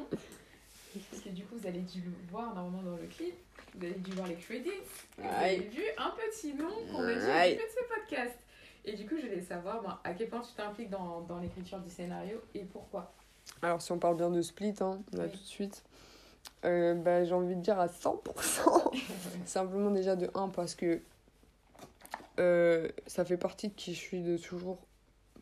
parce 1.11 1.21
que 1.23 1.29
du 1.29 1.43
coup, 1.43 1.55
vous 1.57 1.67
avez 1.67 1.81
dû 1.81 1.99
le 2.01 2.11
voir 2.31 2.55
normalement 2.55 2.81
dans 2.91 2.97
le 2.97 3.07
clip, 3.07 3.35
vous 3.75 3.85
avez 3.85 3.95
dû 3.95 4.11
voir 4.11 4.27
les 4.27 4.35
credits, 4.35 4.69
vous 5.17 5.27
avez 5.27 5.59
vu 5.59 5.83
un 5.97 6.11
petit 6.11 6.53
nom 6.53 6.69
qu'on 6.91 7.03
a 7.03 7.13
dit 7.15 7.19
au 7.19 7.49
début 7.49 7.63
de 7.63 7.69
ce 7.69 7.93
podcast. 7.99 8.39
Et 8.85 8.93
du 8.93 9.05
coup, 9.05 9.15
je 9.17 9.27
voulais 9.27 9.41
savoir 9.41 9.81
ben, 9.83 9.99
à 10.05 10.13
quel 10.13 10.29
point 10.29 10.39
tu 10.39 10.53
t'impliques 10.53 10.89
dans, 10.89 11.19
dans 11.21 11.39
l'écriture 11.39 11.79
du 11.79 11.89
scénario 11.89 12.41
et 12.55 12.63
pourquoi. 12.63 13.13
Alors, 13.61 13.81
si 13.81 13.91
on 13.91 13.99
parle 13.99 14.15
bien 14.17 14.29
de 14.29 14.41
Split, 14.41 14.75
hein, 14.81 14.99
là 15.13 15.23
Oui. 15.25 15.31
tout 15.31 15.37
de 15.37 15.43
suite, 15.43 15.83
euh, 16.65 16.93
bah, 16.93 17.23
j'ai 17.25 17.33
envie 17.33 17.55
de 17.55 17.61
dire 17.61 17.79
à 17.79 17.87
100%. 17.87 18.91
Simplement 19.45 19.91
déjà 19.91 20.15
de 20.15 20.29
1 20.33 20.49
parce 20.49 20.75
que 20.75 21.01
euh, 22.39 22.87
ça 23.07 23.25
fait 23.25 23.37
partie 23.37 23.67
de 23.69 23.73
qui 23.73 23.93
je 23.93 23.99
suis 23.99 24.21
de 24.21 24.37
toujours 24.37 24.77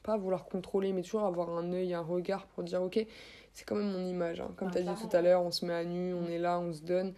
pas 0.04 0.18
vouloir 0.18 0.46
contrôler 0.46 0.94
mais 0.94 1.02
toujours 1.04 1.26
avoir 1.26 1.50
un 1.52 1.72
œil, 1.74 1.94
un 1.94 2.02
regard 2.02 2.46
pour 2.48 2.64
dire 2.64 2.82
ok 2.82 3.06
c'est 3.54 3.66
quand 3.66 3.76
même 3.76 3.92
mon 3.92 4.06
image. 4.06 4.40
hein. 4.40 4.50
Comme 4.58 4.72
tu 4.72 4.78
as 4.78 4.82
dit 4.82 5.02
tout 5.02 5.16
à 5.16 5.22
l'heure, 5.22 5.42
on 5.42 5.50
se 5.52 5.66
met 5.66 5.74
à 5.74 5.84
nu, 5.84 6.14
on 6.14 6.28
est 6.28 6.38
là, 6.38 6.60
on 6.60 6.74
se 6.74 6.82
donne. 6.82 7.14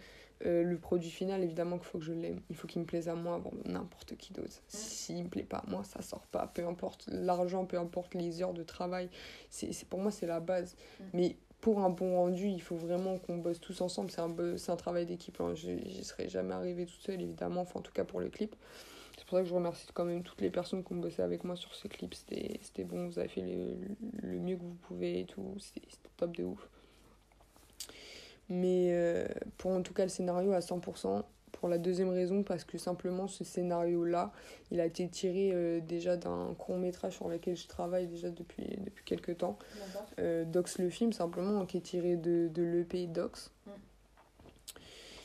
Euh, 0.46 0.62
le 0.62 0.78
produit 0.78 1.10
final, 1.10 1.42
évidemment 1.44 1.76
qu'il 1.76 1.86
faut 1.86 1.98
que 1.98 2.04
je 2.04 2.12
l'aime. 2.14 2.40
Il 2.48 2.56
faut 2.56 2.66
qu'il 2.66 2.80
me 2.80 2.86
plaise 2.86 3.08
à 3.08 3.14
moi 3.14 3.34
avant 3.34 3.52
n'importe 3.66 4.16
qui 4.16 4.32
d'autre. 4.32 4.62
S'il 4.68 5.24
me 5.24 5.28
plaît 5.28 5.42
pas 5.44 5.58
à 5.58 5.70
moi, 5.70 5.84
ça 5.84 6.00
sort 6.00 6.26
pas. 6.28 6.46
Peu 6.46 6.66
importe 6.66 7.08
l'argent, 7.12 7.66
peu 7.66 7.78
importe 7.78 8.14
les 8.14 8.40
heures 8.42 8.54
de 8.54 8.62
travail. 8.62 9.10
C'est 9.50 9.72
c'est- 9.72 9.86
pour 9.86 10.00
moi, 10.00 10.10
c'est 10.10 10.26
la 10.26 10.40
base. 10.40 10.76
Mm. 10.98 11.04
Mais 11.12 11.36
pour 11.60 11.80
un 11.80 11.90
bon 11.90 12.16
rendu, 12.16 12.46
il 12.48 12.62
faut 12.62 12.76
vraiment 12.76 13.18
qu'on 13.18 13.36
bosse 13.36 13.60
tous 13.60 13.82
ensemble. 13.82 14.10
C'est 14.10 14.22
un, 14.22 14.34
c'est 14.56 14.72
un 14.72 14.76
travail 14.76 15.04
d'équipe. 15.04 15.38
hein. 15.42 15.54
Je 15.54 15.76
J'y 15.84 16.04
serais 16.04 16.28
jamais 16.28 16.54
arrivée 16.54 16.86
toute 16.86 17.02
seule, 17.02 17.20
évidemment. 17.20 17.60
Enfin, 17.60 17.80
en 17.80 17.82
tout 17.82 17.92
cas 17.92 18.04
pour 18.04 18.20
le 18.20 18.30
clip. 18.30 18.56
C'est 19.18 19.26
pour 19.26 19.36
ça 19.36 19.42
que 19.42 19.48
je 19.50 19.54
remercie 19.54 19.86
quand 19.92 20.06
même 20.06 20.22
toutes 20.22 20.40
les 20.40 20.48
personnes 20.48 20.82
qui 20.82 20.90
ont 20.94 20.96
bossé 20.96 21.20
avec 21.20 21.44
moi 21.44 21.54
sur 21.54 21.74
ce 21.74 21.86
clip. 21.86 22.14
C'était 22.14 22.58
c'était 22.62 22.84
bon, 22.84 23.08
vous 23.08 23.18
avez 23.18 23.28
fait 23.28 23.42
le, 23.42 23.76
le 24.22 24.38
mieux 24.38 24.56
que 24.56 24.62
vous 24.62 24.74
pouvez 24.88 25.20
et 25.20 25.24
tout. 25.26 25.54
C'était 25.58 25.86
c'était 25.90 26.08
top 26.16 26.34
de 26.34 26.44
ouf. 26.44 26.66
Mais 28.50 28.88
euh, 28.90 29.26
pour 29.58 29.70
en 29.70 29.82
tout 29.82 29.94
cas 29.94 30.02
le 30.02 30.08
scénario 30.08 30.52
à 30.52 30.58
100%, 30.58 31.22
pour 31.52 31.68
la 31.68 31.78
deuxième 31.78 32.08
raison, 32.08 32.42
parce 32.42 32.64
que 32.64 32.78
simplement 32.78 33.28
ce 33.28 33.44
scénario-là, 33.44 34.32
il 34.70 34.80
a 34.80 34.86
été 34.86 35.08
tiré 35.08 35.50
euh, 35.52 35.80
déjà 35.80 36.16
d'un 36.16 36.54
court 36.58 36.76
métrage 36.76 37.14
sur 37.16 37.28
lequel 37.28 37.56
je 37.56 37.68
travaille 37.68 38.06
déjà 38.06 38.30
depuis, 38.30 38.78
depuis 38.84 39.04
quelques 39.04 39.38
temps. 39.38 39.58
D'accord. 39.74 40.08
Euh, 40.18 40.44
Docs 40.44 40.78
le 40.78 40.90
film, 40.90 41.12
simplement, 41.12 41.64
qui 41.66 41.76
est 41.76 41.82
tiré 41.82 42.16
de, 42.16 42.48
de 42.48 42.62
l'EP 42.62 43.06
Docs. 43.06 43.50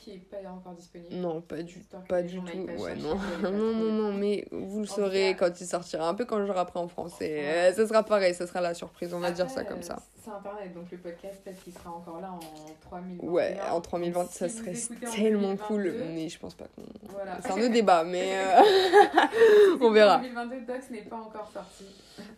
Qui 0.00 0.12
est 0.12 0.18
pas 0.18 0.36
encore 0.48 0.74
disponible. 0.74 1.16
Non, 1.16 1.40
pas 1.40 1.62
du, 1.62 1.80
pas 2.08 2.22
du 2.22 2.38
tout. 2.38 2.82
Ouais, 2.82 2.94
non. 2.94 3.18
non, 3.42 3.90
non, 3.92 4.12
mais 4.12 4.46
vous 4.52 4.80
le 4.80 4.86
saurez 4.86 5.34
quand 5.36 5.60
il 5.60 5.66
sortira. 5.66 6.08
Un 6.08 6.14
peu 6.14 6.24
quand 6.24 6.46
je 6.46 6.52
rappelle 6.52 6.82
en 6.82 6.86
français. 6.86 7.44
Euh, 7.44 7.74
ce 7.74 7.86
sera 7.86 8.04
pareil, 8.04 8.34
ce 8.34 8.46
sera 8.46 8.60
la 8.60 8.74
surprise, 8.74 9.12
on 9.14 9.18
va 9.20 9.32
dire 9.32 9.50
ça 9.50 9.64
comme 9.64 9.82
ça. 9.82 10.00
Internet, 10.28 10.74
donc 10.74 10.90
le 10.90 10.98
podcast, 10.98 11.40
peut-être 11.44 11.62
qu'il 11.62 11.72
sera 11.72 11.90
encore 11.90 12.20
là 12.20 12.32
en 12.32 12.38
3021. 12.80 13.28
Ouais, 13.28 13.56
en 13.70 13.80
3020, 13.80 14.20
Donc, 14.22 14.30
ça 14.30 14.48
si 14.48 14.58
vous 14.60 14.74
serait 14.74 15.06
en 15.06 15.12
tellement 15.12 15.56
cool, 15.56 15.84
2022, 15.84 16.14
mais 16.14 16.28
je 16.28 16.38
pense 16.38 16.54
pas 16.54 16.66
qu'on. 16.74 16.82
Voilà. 17.10 17.38
C'est 17.42 17.50
un 17.52 17.58
autre 17.60 17.72
débat, 17.72 18.04
mais 18.04 18.32
euh, 18.36 18.60
on 19.80 19.86
En 19.86 19.90
verra. 19.90 20.18
2022, 20.18 20.60
Docs 20.66 20.90
n'est 20.90 21.02
pas 21.02 21.16
encore 21.16 21.50
sorti. 21.52 21.84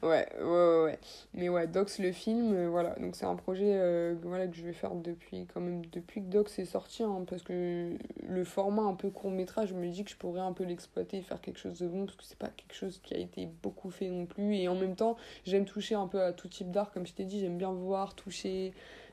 Ouais, 0.03 0.27
ouais, 0.40 0.44
ouais, 0.44 0.83
ouais. 0.85 0.98
Mais 1.35 1.48
ouais, 1.48 1.66
Docs 1.66 1.98
le 1.98 2.12
film, 2.12 2.53
euh, 2.55 2.68
voilà. 2.68 2.94
Donc 2.98 3.14
c'est 3.16 3.27
un 3.27 3.37
projet 3.37 3.72
euh, 3.74 4.14
que- 4.16 4.27
voilà, 4.27 4.46
que 4.46 4.55
je 4.57 4.62
vais 4.64 4.72
faire 4.72 4.94
depuis 4.94 5.46
quand 5.53 5.61
même 5.61 5.85
depuis 5.87 6.20
que 6.22 6.27
Docs 6.27 6.59
est 6.59 6.64
sorti, 6.64 7.03
hein, 7.03 7.24
parce 7.29 7.42
que 7.42 7.92
le 8.29 8.44
format 8.44 8.83
un 8.83 8.94
peu 8.94 9.11
court 9.11 9.31
métrage, 9.31 9.68
je 9.70 9.74
me 9.74 9.88
dis 9.88 10.05
que 10.05 10.11
je 10.11 10.16
pourrais 10.16 10.40
un 10.40 10.53
peu 10.53 10.64
l'exploiter 10.64 11.18
et 11.18 11.22
faire 11.22 11.40
quelque 11.40 11.59
chose 11.59 11.79
de 11.79 11.87
bon, 11.87 12.07
parce 12.07 12.16
que 12.16 12.24
c'est 12.24 12.38
pas 12.38 12.48
quelque 12.48 12.74
chose 12.74 13.01
qui 13.03 13.14
a 13.14 13.18
été 13.18 13.48
beaucoup 13.62 13.90
fait 13.90 14.09
non 14.09 14.27
plus. 14.27 14.57
Et 14.57 14.68
en 14.68 14.74
même 14.74 14.96
temps, 14.96 15.16
j'aime 15.44 15.64
toucher 15.64 15.94
un 15.94 16.07
peu 16.09 16.20
à 16.22 16.33
tout 16.33 16.48
type 16.48 16.70
d'art, 16.70 16.90
comme 16.92 17.07
je 17.07 17.12
t'ai 17.12 17.24
dit, 17.24 17.40
j'aime 17.40 17.57
bien 17.59 17.72
voir, 17.79 18.14
toucher, 18.14 18.73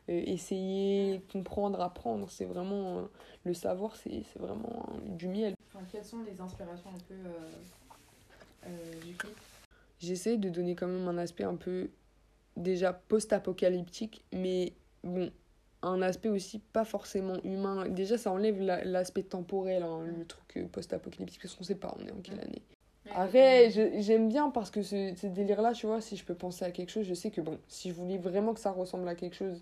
euh, 0.09 0.21
essayer, 0.25 1.21
comprendre, 1.31 1.79
apprendre. 1.81 2.29
C'est 2.29 2.45
vraiment 2.45 2.99
euh, 2.99 3.01
le 3.43 3.53
savoir, 3.53 3.95
c'est 3.95 4.23
vraiment 4.39 4.89
euh, 4.93 5.15
du 5.15 5.27
miel. 5.27 5.55
Enfin, 5.73 5.85
quelles 5.91 6.05
sont 6.05 6.23
les 6.23 6.39
inspirations 6.39 6.89
un 6.89 6.99
peu 7.07 7.15
du 9.05 9.13
clip 9.15 9.35
J'essaie 9.99 10.37
de 10.37 10.49
donner 10.49 10.75
quand 10.75 10.87
même 10.87 11.07
un 11.07 11.17
aspect 11.17 11.43
un 11.43 11.55
peu 11.55 11.89
déjà 12.57 12.93
post-apocalyptique, 12.93 14.23
mais 14.33 14.73
bon, 15.03 15.31
un 15.81 16.01
aspect 16.01 16.29
aussi 16.29 16.59
pas 16.59 16.85
forcément 16.85 17.37
humain. 17.43 17.87
Déjà, 17.89 18.17
ça 18.17 18.31
enlève 18.31 18.59
la- 18.59 18.83
l'aspect 18.83 19.23
temporel, 19.23 19.83
hein, 19.83 20.01
le 20.05 20.25
truc 20.25 20.67
post-apocalyptique, 20.71 21.41
parce 21.41 21.55
qu'on 21.55 21.63
sait 21.63 21.75
pas, 21.75 21.95
on 21.99 22.05
est 22.05 22.11
en 22.11 22.21
quelle 22.21 22.39
année. 22.39 22.61
Je- 23.05 24.01
j'aime 24.01 24.27
bien 24.29 24.49
parce 24.49 24.69
que 24.71 24.81
ce, 24.81 25.13
ce 25.15 25.27
délire-là, 25.27 25.73
tu 25.73 25.85
vois, 25.87 26.01
si 26.01 26.15
je 26.17 26.25
peux 26.25 26.33
penser 26.35 26.65
à 26.65 26.71
quelque 26.71 26.89
chose, 26.91 27.05
je 27.05 27.13
sais 27.13 27.29
que 27.31 27.41
bon, 27.41 27.57
si 27.67 27.89
je 27.89 27.93
voulais 27.93 28.17
vraiment 28.17 28.53
que 28.53 28.59
ça 28.59 28.71
ressemble 28.71 29.07
à 29.07 29.15
quelque 29.15 29.35
chose 29.35 29.61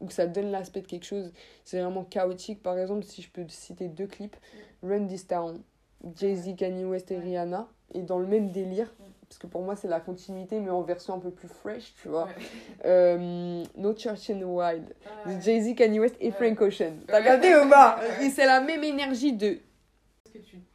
ou 0.00 0.06
que 0.06 0.12
ça 0.12 0.26
donne 0.26 0.50
l'aspect 0.50 0.80
de 0.80 0.86
quelque 0.86 1.04
chose, 1.04 1.32
c'est 1.64 1.80
vraiment 1.80 2.04
chaotique. 2.04 2.62
Par 2.62 2.78
exemple, 2.78 3.04
si 3.04 3.22
je 3.22 3.30
peux 3.30 3.44
citer 3.48 3.88
deux 3.88 4.06
clips, 4.06 4.36
Run 4.82 5.06
This 5.06 5.26
Town, 5.26 5.60
Jay-Z, 6.16 6.56
Kanye 6.56 6.84
West 6.84 7.10
et. 7.10 7.18
Rihanna, 7.18 7.68
et 7.94 8.02
dans 8.02 8.18
le 8.18 8.26
même 8.26 8.50
délire, 8.50 8.86
Mm. 8.98 9.04
parce 9.28 9.38
que 9.38 9.46
pour 9.46 9.62
moi 9.62 9.74
c'est 9.76 9.88
la 9.88 10.00
continuité 10.00 10.60
mais 10.60 10.70
en 10.70 10.82
version 10.82 11.14
un 11.14 11.18
peu 11.18 11.30
plus 11.30 11.48
fresh, 11.48 11.94
tu 12.02 12.08
vois. 12.08 12.24
Ouais. 12.24 12.30
Euh, 12.86 13.64
no 13.76 13.94
Church 13.96 14.28
in 14.30 14.38
the 14.38 14.44
Wild, 14.44 14.94
Ouais. 15.26 15.40
Jay-Z, 15.40 15.74
Kanye 15.74 16.00
West 16.00 16.16
et 16.20 16.26
Ouais. 16.26 16.32
Frank 16.32 16.60
Ocean. 16.60 16.92
T'as 17.06 17.22
pas? 17.68 17.98
Ouais. 18.18 18.26
Et 18.26 18.30
c'est 18.30 18.46
la 18.46 18.60
même 18.60 18.84
énergie 18.84 19.32
de 19.32 19.46
Est-ce 19.46 20.32
que 20.32 20.38
tu 20.38 20.56
trouves 20.56 20.60
que 20.60 20.73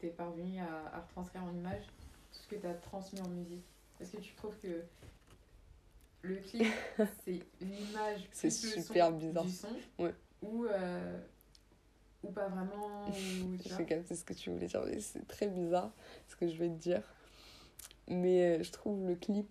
tu 0.00 0.06
es 0.06 0.10
parvenu 0.10 0.58
à, 0.60 0.96
à 0.96 1.00
retranscrire 1.00 1.42
en 1.44 1.52
image 1.52 1.82
tout 2.32 2.38
ce 2.42 2.48
que 2.48 2.60
tu 2.60 2.66
as 2.66 2.74
transmis 2.74 3.20
en 3.20 3.28
musique 3.28 3.64
Est-ce 4.00 4.12
que 4.12 4.20
tu 4.20 4.34
trouves 4.34 4.56
que 4.62 4.82
le 6.22 6.36
clip, 6.36 6.66
c'est 7.24 7.40
l'image 7.60 8.28
C'est 8.32 8.48
le 8.48 8.52
super 8.82 9.08
son 9.08 9.16
bizarre. 9.16 9.44
du 9.44 9.50
son 9.52 9.68
Ouais. 9.98 10.14
ou, 10.42 10.64
euh, 10.66 11.18
ou 12.24 12.30
pas 12.30 12.48
vraiment 12.48 13.06
ou, 13.06 13.10
tu 13.62 13.68
vois 13.68 13.78
J'ai 13.78 13.84
capté 13.84 14.14
ce 14.16 14.24
que 14.24 14.32
tu 14.34 14.50
voulais 14.50 14.66
dire, 14.66 14.82
mais 14.86 15.00
c'est 15.00 15.26
très 15.26 15.46
bizarre 15.46 15.90
ce 16.28 16.36
que 16.36 16.48
je 16.48 16.56
vais 16.56 16.68
te 16.68 16.74
dire. 16.74 17.02
Mais 18.08 18.58
euh, 18.58 18.62
je 18.62 18.72
trouve 18.72 19.06
le 19.06 19.14
clip 19.14 19.46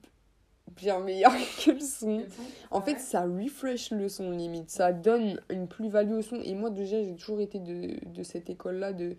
bien 0.76 1.00
meilleur 1.00 1.32
que 1.66 1.72
le 1.72 1.80
son. 1.80 2.26
En 2.72 2.82
fait, 2.82 3.00
ça 3.00 3.22
refresh 3.26 3.92
le 3.92 4.10
son 4.10 4.32
limite. 4.32 4.70
Ça 4.70 4.92
donne 4.92 5.40
une 5.50 5.68
plus-value 5.68 6.14
au 6.14 6.22
son. 6.22 6.42
Et 6.42 6.54
moi, 6.56 6.70
déjà, 6.70 7.02
j'ai 7.02 7.16
toujours 7.16 7.40
été 7.40 7.60
de, 7.60 8.04
de 8.06 8.24
cette 8.24 8.50
école-là 8.50 8.92
de 8.94 9.16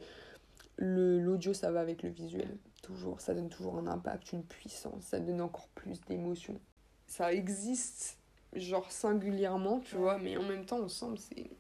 l'audio, 0.79 1.53
ça 1.55 1.71
va 1.71 1.81
avec 1.81 2.03
le 2.03 2.09
visuel. 2.11 2.57
Toujours. 2.83 3.21
Ça 3.21 3.35
donne 3.35 3.49
toujours 3.49 3.77
un 3.79 3.87
impact, 3.87 4.33
une 4.33 4.45
puissance. 4.45 5.03
Ça 5.05 5.21
donne 5.21 5.41
encore 5.41 5.69
plus 5.75 6.01
d'émotion. 6.03 6.59
Ça 7.07 7.33
existe, 7.33 8.19
genre 8.55 8.91
singulièrement, 8.91 9.81
tu 9.81 9.97
vois, 9.97 10.19
mais 10.19 10.37
en 10.37 10.43
même 10.45 10.65
temps, 10.65 10.81
ensemble, 10.81 11.19
c'est. 11.19 11.51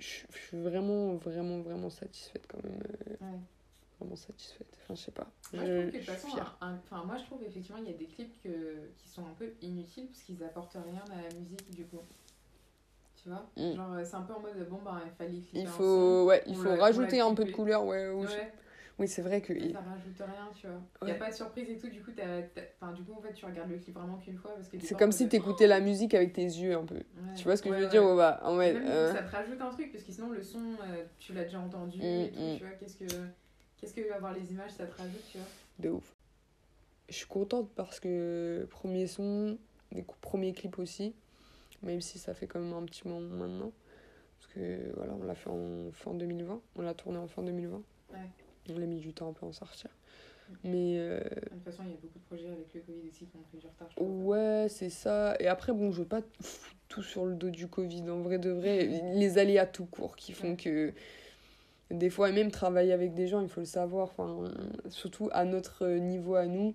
Je 0.00 0.06
suis 0.06 0.60
vraiment, 0.60 1.14
vraiment, 1.14 1.60
vraiment 1.60 1.90
satisfaite 1.90 2.46
quand 2.48 2.62
même. 2.64 2.80
euh, 3.10 3.16
Ouais. 3.24 3.38
Vraiment 4.00 4.16
satisfaite. 4.16 4.66
Enfin, 4.82 4.94
je 4.96 5.00
sais 5.00 5.12
pas. 5.12 5.30
Moi, 5.52 5.64
je 5.64 5.86
je 5.86 5.90
suis 5.98 6.02
façon, 6.02 6.28
fière. 6.28 6.58
un- 6.60 6.72
un- 6.72 6.78
enfin, 6.78 7.04
moi 7.04 7.16
je 7.16 7.24
trouve 7.24 7.42
effectivement 7.44 7.78
il 7.80 7.86
y 7.90 7.94
a 7.94 7.96
des 7.96 8.06
clips 8.06 8.42
que, 8.42 8.88
qui 8.98 9.08
sont 9.08 9.22
un 9.24 9.32
peu 9.38 9.52
inutiles 9.62 10.08
parce 10.08 10.22
qu'ils 10.24 10.42
apportent 10.42 10.74
rien 10.84 11.04
à 11.16 11.22
la 11.22 11.32
musique 11.38 11.70
du 11.70 11.86
coup. 11.86 12.00
Tu 13.24 13.30
vois 13.30 13.50
Mm. 13.56 13.74
Genre, 13.74 13.92
euh, 13.94 14.04
c'est 14.04 14.16
un 14.16 14.22
peu 14.22 14.34
en 14.34 14.40
mode, 14.40 14.68
bon, 14.68 14.80
bah, 14.84 15.00
il 15.06 15.12
fallait 15.16 15.40
Il 15.54 15.66
faut, 15.66 16.26
ouais, 16.26 16.42
il 16.46 16.54
faut 16.56 16.76
rajouter 16.76 17.20
un 17.20 17.32
peu 17.34 17.44
de 17.44 17.50
couleur. 17.52 17.86
Ouais, 17.86 18.08
oui, 18.10 18.26
Ouais, 18.26 18.52
oui 18.98 19.08
c'est 19.08 19.22
vrai 19.22 19.40
que. 19.40 19.54
mais 19.54 19.72
ça 19.72 19.78
rajoute 19.80 20.18
rien, 20.18 20.50
tu 20.54 20.66
vois. 20.66 20.76
Il 21.00 21.06
Ouais. 21.06 21.12
a 21.12 21.14
pas 21.14 21.30
de 21.30 21.34
surprise 21.34 21.70
et 21.70 21.78
tout, 21.78 21.88
du 21.88 22.02
coup, 22.02 22.10
t'as- 22.14 22.42
enfin, 22.80 22.92
du 22.92 23.02
coup, 23.02 23.14
en 23.16 23.22
fait, 23.22 23.32
tu 23.32 23.46
regardes 23.46 23.70
le 23.70 23.78
clip 23.78 23.94
vraiment 23.94 24.18
qu'une 24.18 24.36
fois 24.36 24.52
parce 24.54 24.68
que 24.68 24.76
t'es 24.76 24.84
C'est 24.86 24.94
comme 24.98 25.10
si 25.12 25.24
de- 25.24 25.30
t'écoutais 25.30 25.66
la 25.66 25.80
musique 25.80 26.12
avec 26.12 26.34
tes 26.34 26.42
yeux 26.44 26.76
un 26.76 26.84
peu. 26.84 26.96
Ouais. 26.96 27.02
Tu 27.34 27.44
vois 27.44 27.56
ce 27.56 27.62
que 27.62 27.70
Ouais, 27.70 27.76
je 27.78 27.82
veux 27.84 27.88
dire 27.88 28.02
bah, 28.14 28.40
en 28.44 28.56
même, 28.56 28.76
euh, 28.84 29.10
ça 29.14 29.22
te 29.22 29.30
rajoute 29.30 29.60
un 29.62 29.70
truc, 29.70 29.90
parce 29.90 30.04
que 30.04 30.12
sinon, 30.12 30.28
le 30.30 30.42
son, 30.42 30.58
euh, 30.82 31.04
tu 31.18 31.32
l'as 31.32 31.44
déjà 31.44 31.60
entendu 31.60 31.98
Mm, 32.00 32.02
et 32.02 32.30
tout, 32.30 32.40
mm. 32.40 32.56
tu 32.58 32.64
vois. 32.64 32.72
Qu'est-ce 32.78 32.96
que, 32.98 33.06
qu'est-ce 33.78 33.94
que 33.94 34.12
avoir 34.12 34.34
les 34.34 34.52
images, 34.52 34.72
ça 34.72 34.84
te 34.84 34.94
rajoute, 35.00 35.24
tu 35.32 35.38
vois. 35.38 35.46
de 35.78 35.88
ouf. 35.88 36.12
Je 37.08 37.14
suis 37.14 37.26
contente 37.26 37.70
parce 37.74 38.00
que 38.00 38.66
premier 38.70 39.06
son, 39.06 39.56
premier 40.20 40.52
clip 40.52 40.78
aussi, 40.78 41.14
même 41.84 42.00
si 42.00 42.18
ça 42.18 42.34
fait 42.34 42.46
quand 42.46 42.60
même 42.60 42.72
un 42.72 42.84
petit 42.84 43.06
moment 43.06 43.20
maintenant. 43.36 43.72
Parce 44.40 44.52
que 44.52 44.92
voilà, 44.96 45.14
on 45.14 45.24
l'a 45.24 45.34
fait 45.34 45.50
en 45.50 45.90
fin 45.92 46.12
2020, 46.14 46.60
on 46.76 46.82
l'a 46.82 46.94
tourné 46.94 47.18
en 47.18 47.26
fin 47.28 47.42
2020. 47.42 47.76
Ouais. 48.12 48.18
On 48.70 48.76
a 48.82 48.86
mis 48.86 48.98
du 49.00 49.12
temps 49.12 49.28
un 49.28 49.32
peu 49.32 49.46
à 49.46 49.48
en 49.48 49.52
sortir. 49.52 49.90
Mais 50.62 50.96
euh, 50.98 51.20
De 51.20 51.48
toute 51.50 51.64
façon, 51.64 51.82
il 51.86 51.90
y 51.90 51.94
a 51.94 51.96
beaucoup 51.96 52.18
de 52.18 52.24
projets 52.24 52.48
avec 52.50 52.72
le 52.74 52.80
Covid 52.82 53.08
aussi 53.08 53.24
qui 53.26 53.36
ont 53.36 53.42
pris 53.48 53.56
du 53.58 53.66
retard. 53.66 53.88
je 53.96 54.02
ouais, 54.02 54.66
c'est 54.68 54.90
ça. 54.90 55.34
Et 55.40 55.46
après, 55.48 55.72
bon, 55.72 55.90
je 55.90 56.00
veux 56.02 56.06
pas 56.08 56.20
tout 56.88 57.02
sur 57.02 57.24
le 57.24 57.34
dos 57.34 57.48
du 57.50 57.66
Covid. 57.66 58.08
En 58.10 58.20
vrai 58.20 58.38
de 58.38 58.50
vrai, 58.50 58.84
les 59.14 59.38
aléas 59.38 59.66
tout 59.66 59.86
court 59.86 60.16
qui 60.16 60.32
font 60.32 60.50
Ouais. 60.50 60.56
que 60.56 60.92
des 61.90 62.10
fois, 62.10 62.28
et 62.28 62.32
même 62.32 62.50
travailler 62.50 62.92
avec 62.92 63.14
des 63.14 63.26
gens, 63.26 63.40
il 63.40 63.48
faut 63.48 63.60
le 63.60 63.66
savoir. 63.66 64.04
Enfin, 64.08 64.44
surtout 64.88 65.30
à 65.32 65.44
notre 65.46 65.86
niveau 65.88 66.34
à 66.34 66.46
nous. 66.46 66.74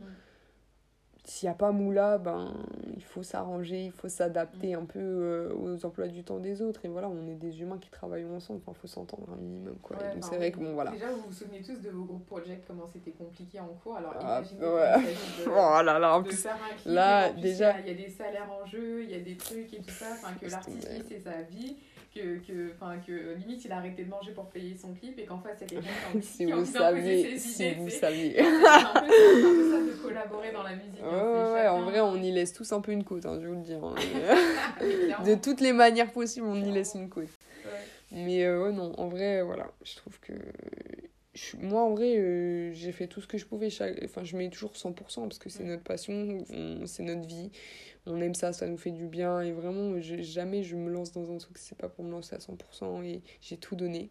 S'il 1.29 1.47
n'y 1.47 1.51
a 1.51 1.55
pas 1.55 1.71
moula, 1.71 2.17
ben, 2.17 2.51
il 2.97 3.03
faut 3.03 3.21
s'arranger, 3.21 3.85
il 3.85 3.91
faut 3.91 4.09
s'adapter 4.09 4.73
un 4.73 4.85
peu 4.85 4.97
euh, 4.99 5.53
aux 5.53 5.85
emplois 5.85 6.07
du 6.07 6.23
temps 6.23 6.39
des 6.39 6.63
autres. 6.63 6.83
Et 6.85 6.87
voilà, 6.87 7.07
on 7.07 7.27
est 7.27 7.35
des 7.35 7.61
humains 7.61 7.77
qui 7.77 7.91
travaillent 7.91 8.25
ensemble. 8.25 8.61
Enfin, 8.65 8.71
il 8.75 8.81
faut 8.81 8.87
s'entendre 8.87 9.27
un 9.31 9.35
minimum. 9.35 9.75
Quoi. 9.79 9.95
Ouais, 9.97 10.15
Donc, 10.15 10.25
c'est 10.25 10.37
vrai 10.37 10.51
que 10.51 10.57
bon, 10.57 10.73
voilà. 10.73 10.89
Déjà, 10.89 11.11
vous 11.11 11.21
vous 11.27 11.31
souvenez 11.31 11.61
tous 11.61 11.79
de 11.79 11.89
vos 11.91 12.03
groupes 12.05 12.25
projects, 12.25 12.63
comment 12.65 12.87
c'était 12.91 13.11
compliqué 13.11 13.59
en 13.59 13.67
cours. 13.83 13.97
Alors, 13.97 14.15
Ah, 14.19 14.39
imaginez 14.39 14.61
ouais. 14.65 15.01
de, 15.45 15.49
Oh 15.51 15.83
là 15.83 15.99
là, 15.99 16.15
en 16.17 16.23
plus. 16.23 16.35
faire 16.35 16.55
un 16.55 16.75
clip. 16.75 16.85
là, 16.95 17.29
déjà- 17.33 17.79
Il 17.81 17.87
y, 17.87 17.91
a- 17.91 17.93
des 17.93 18.09
salaires 18.09 18.49
en 18.51 18.65
jeu, 18.65 19.03
il 19.03 19.11
y 19.11 19.13
a 19.15 19.19
des 19.19 19.37
trucs 19.37 19.71
et 19.71 19.81
tout 19.81 19.91
ça. 19.91 20.07
Enfin, 20.13 20.33
que 20.41 20.49
l'artiste, 20.49 20.89
c'est 21.07 21.19
sa 21.19 21.43
vie. 21.43 21.77
Que, 22.19 22.37
que, 22.45 23.05
que 23.07 23.33
limite, 23.35 23.63
il 23.65 23.71
a 23.71 23.77
arrêté 23.77 24.03
de 24.03 24.09
manger 24.09 24.31
pour 24.33 24.45
payer 24.49 24.75
son 24.75 24.93
clip 24.93 25.17
et 25.17 25.25
qu'en 25.25 25.39
face, 25.39 25.61
y 25.61 25.63
a 25.63 25.67
quelqu'un 25.67 25.89
qui 26.13 26.21
Si 26.21 26.37
qui 26.37 26.45
vous 26.45 26.65
saviez, 26.65 27.37
si 27.37 27.65
idées, 27.67 27.75
vous 27.75 27.89
saviez. 27.89 28.33
C'est 28.35 28.43
un 28.43 28.49
peu, 28.49 29.07
c'est 29.09 29.45
un 29.45 29.55
peu 29.55 29.71
ça 29.71 29.91
de 29.91 30.01
collaborer 30.01 30.51
dans 30.51 30.63
la 30.63 30.75
musique. 30.75 31.01
Ouais, 31.01 31.07
hein, 31.07 31.53
ouais, 31.53 31.61
c'est 31.63 31.67
en 31.69 31.81
vrai, 31.81 31.99
on 32.01 32.15
y 32.21 32.31
laisse 32.31 32.53
tous 32.53 32.71
un 32.73 32.81
peu 32.81 32.91
une 32.91 33.03
côte, 33.03 33.25
hein, 33.25 33.39
je 33.41 33.47
vous 33.47 33.55
le 33.55 33.61
dis. 33.61 33.73
hein. 33.73 33.93
Clairement, 34.79 35.25
de 35.25 35.35
toutes 35.35 35.61
les 35.61 35.73
manières 35.73 36.11
possibles, 36.11 36.45
on 36.47 36.61
y 36.63 36.71
laisse 36.71 36.93
une 36.95 37.09
côte. 37.09 37.23
ouais. 37.65 37.71
Mais 38.11 38.43
euh, 38.43 38.63
ouais, 38.63 38.71
non, 38.71 38.91
en 38.99 39.07
vrai, 39.07 39.41
voilà, 39.43 39.71
je 39.83 39.95
trouve 39.95 40.19
que. 40.19 40.33
Moi, 41.61 41.81
en 41.81 41.91
vrai, 41.91 42.17
euh, 42.17 42.71
j'ai 42.73 42.91
fait 42.91 43.07
tout 43.07 43.21
ce 43.21 43.27
que 43.27 43.37
je 43.37 43.45
pouvais. 43.45 43.69
Chaque... 43.69 43.97
Enfin, 44.03 44.23
je 44.23 44.35
mets 44.35 44.49
toujours 44.49 44.75
100% 44.75 45.21
parce 45.27 45.37
que 45.37 45.49
c'est 45.49 45.63
notre 45.63 45.83
passion, 45.83 46.43
on- 46.49 46.85
c'est 46.85 47.03
notre 47.03 47.25
vie. 47.27 47.49
On 48.05 48.19
aime 48.21 48.35
ça, 48.35 48.53
ça 48.53 48.67
nous 48.67 48.77
fait 48.77 48.91
du 48.91 49.07
bien. 49.07 49.41
Et 49.41 49.51
vraiment, 49.51 49.99
je- 49.99 50.21
jamais 50.21 50.63
je 50.63 50.75
me 50.75 50.89
lance 50.91 51.11
dans 51.11 51.31
un 51.31 51.37
truc, 51.37 51.57
c'est 51.57 51.77
pas 51.77 51.89
pour 51.89 52.03
me 52.05 52.11
lancer 52.11 52.35
à 52.35 52.39
100%. 52.39 53.01
Et 53.03 53.21
j'ai 53.41 53.57
tout 53.57 53.75
donné. 53.75 54.09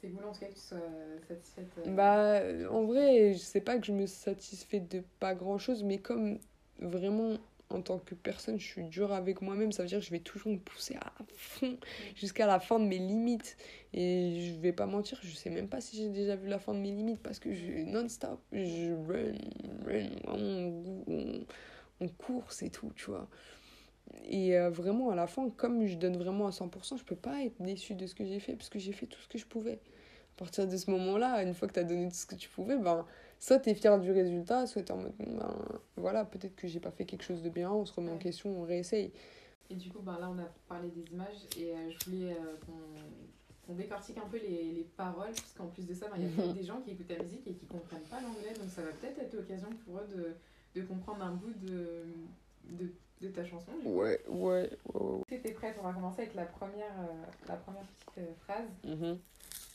C'est 0.00 0.10
cool 0.10 0.24
en 0.24 0.32
tout 0.32 0.40
cas 0.40 0.46
que 0.46 0.54
tu 0.54 0.60
sois 0.60 0.78
satisfaite. 1.28 1.72
euh, 1.78 1.94
Bah, 1.94 2.36
euh, 2.40 2.68
en 2.68 2.84
vrai, 2.84 3.32
je 3.34 3.38
sais 3.38 3.60
pas 3.60 3.78
que 3.78 3.86
je 3.86 3.92
me 3.92 4.06
satisfais 4.06 4.80
de 4.80 5.02
pas 5.20 5.34
grand 5.34 5.58
chose, 5.58 5.82
mais 5.82 5.98
comme 5.98 6.38
vraiment 6.80 7.38
en 7.70 7.80
tant 7.82 7.98
que 7.98 8.14
personne, 8.14 8.60
je 8.60 8.66
suis 8.66 8.84
dure 8.84 9.12
avec 9.12 9.40
moi-même, 9.40 9.72
ça 9.72 9.82
veut 9.82 9.88
dire 9.88 9.98
que 9.98 10.04
je 10.04 10.10
vais 10.10 10.20
toujours 10.20 10.52
me 10.52 10.58
pousser 10.58 10.96
à 10.96 11.12
fond 11.34 11.78
jusqu'à 12.14 12.46
la 12.46 12.60
fin 12.60 12.78
de 12.78 12.84
mes 12.84 12.98
limites. 12.98 13.56
Et 13.94 14.52
je 14.54 14.60
vais 14.60 14.72
pas 14.72 14.86
mentir, 14.86 15.18
je 15.22 15.34
sais 15.34 15.50
même 15.50 15.68
pas 15.68 15.80
si 15.80 15.96
j'ai 15.96 16.08
déjà 16.10 16.36
vu 16.36 16.48
la 16.48 16.58
fin 16.58 16.74
de 16.74 16.78
mes 16.78 16.90
limites 16.92 17.20
parce 17.22 17.38
que 17.38 17.52
je 17.52 17.84
non-stop, 17.84 18.40
je 18.52 18.92
run, 18.92 19.34
run, 19.86 20.10
vraiment, 20.26 20.82
on, 21.08 21.44
on 22.00 22.08
court, 22.08 22.44
c'est 22.50 22.70
tout, 22.70 22.90
tu 22.96 23.10
vois. 23.10 23.28
Et 24.26 24.56
euh, 24.56 24.70
vraiment, 24.70 25.10
à 25.10 25.14
la 25.14 25.26
fin, 25.26 25.48
comme 25.50 25.86
je 25.86 25.96
donne 25.96 26.16
vraiment 26.16 26.46
à 26.46 26.50
100%, 26.50 26.98
je 26.98 27.04
peux 27.04 27.16
pas 27.16 27.42
être 27.42 27.60
déçue 27.60 27.94
de 27.94 28.06
ce 28.06 28.14
que 28.14 28.24
j'ai 28.24 28.38
fait 28.38 28.54
parce 28.54 28.68
que 28.68 28.78
j'ai 28.78 28.92
fait 28.92 29.06
tout 29.06 29.20
ce 29.20 29.28
que 29.28 29.38
je 29.38 29.46
pouvais. 29.46 29.80
À 30.36 30.38
partir 30.38 30.66
de 30.66 30.76
ce 30.76 30.90
moment-là, 30.90 31.42
une 31.42 31.54
fois 31.54 31.68
que 31.68 31.74
tu 31.74 31.80
as 31.80 31.84
donné 31.84 32.08
tout 32.08 32.14
ce 32.14 32.26
que 32.26 32.34
tu 32.34 32.48
pouvais, 32.48 32.76
ben, 32.76 33.06
soit 33.38 33.60
tu 33.60 33.70
es 33.70 33.74
fier 33.74 33.98
du 34.00 34.10
résultat, 34.10 34.66
soit 34.66 34.82
tu 34.82 34.88
es 34.88 34.94
en 34.94 34.98
mode, 34.98 35.12
ben, 35.18 35.56
voilà, 35.96 36.24
peut-être 36.24 36.56
que 36.56 36.66
j'ai 36.66 36.80
pas 36.80 36.90
fait 36.90 37.04
quelque 37.04 37.22
chose 37.22 37.42
de 37.42 37.50
bien, 37.50 37.70
on 37.70 37.86
se 37.86 37.92
remet 37.92 38.10
en 38.10 38.18
question, 38.18 38.50
on 38.50 38.64
réessaye. 38.64 39.12
Et 39.70 39.76
du 39.76 39.90
coup, 39.90 40.00
ben 40.00 40.18
là, 40.18 40.28
on 40.30 40.38
a 40.38 40.48
parlé 40.68 40.88
des 40.88 41.10
images 41.12 41.46
et 41.56 41.70
euh, 41.70 41.90
je 41.90 42.10
voulais 42.10 42.32
euh, 42.32 42.56
qu'on 42.66 42.72
qu'on 43.66 43.74
décortique 43.74 44.18
un 44.18 44.28
peu 44.28 44.36
les, 44.36 44.72
les 44.72 44.86
paroles, 44.96 45.32
parce 45.32 45.54
qu'en 45.56 45.68
plus 45.68 45.86
de 45.86 45.94
ça, 45.94 46.06
ben, 46.08 46.16
il 46.18 46.46
y 46.46 46.50
a 46.50 46.52
des 46.52 46.64
gens 46.64 46.80
qui 46.82 46.90
écoutent 46.90 47.10
la 47.10 47.22
musique 47.22 47.46
et 47.46 47.54
qui 47.54 47.64
comprennent 47.66 48.02
pas 48.10 48.20
l'anglais, 48.20 48.52
donc 48.58 48.68
ça 48.68 48.82
va 48.82 48.90
peut-être 48.90 49.18
être 49.20 49.34
l'occasion 49.34 49.70
pour 49.86 49.98
eux 49.98 50.06
de, 50.14 50.34
de 50.74 50.82
comprendre 50.82 51.22
un 51.24 51.32
bout 51.34 51.52
de, 51.62 52.04
de, 52.70 52.92
de 53.20 53.28
ta 53.28 53.44
chanson. 53.44 53.72
Ouais, 53.84 54.20
ouais, 54.28 54.28
ouais. 54.28 54.70
ouais. 54.94 55.22
Si 55.28 55.40
t'es 55.40 55.52
prête, 55.52 55.76
on 55.80 55.84
va 55.84 55.92
commencer 55.92 56.22
avec 56.22 56.34
la 56.34 56.44
première, 56.46 56.92
euh, 57.00 57.24
la 57.48 57.56
première 57.56 57.82
petite 57.82 58.18
euh, 58.18 58.34
phrase. 58.44 58.68
Mhm. 58.84 59.18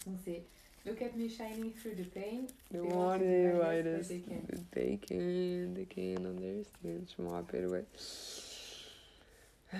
Donc 0.05 0.17
c'est 0.25 0.43
Look 0.85 1.01
at 1.01 1.11
me 1.17 1.27
shining 1.27 1.73
through 1.73 1.93
the 1.95 2.09
pain. 2.09 2.45
The 2.71 2.81
They 2.81 2.93
one 2.93 3.21
us, 3.21 3.83
but 3.83 4.01
is 4.01 4.07
they 4.07 4.21
can't. 4.21 4.71
they 4.71 4.97
can, 4.97 5.73
they 5.75 5.85
can 5.85 6.25
understand. 6.25 7.05
Je 7.17 7.21
me 7.21 7.27
rappelle, 7.29 7.67
ouais. 7.67 7.83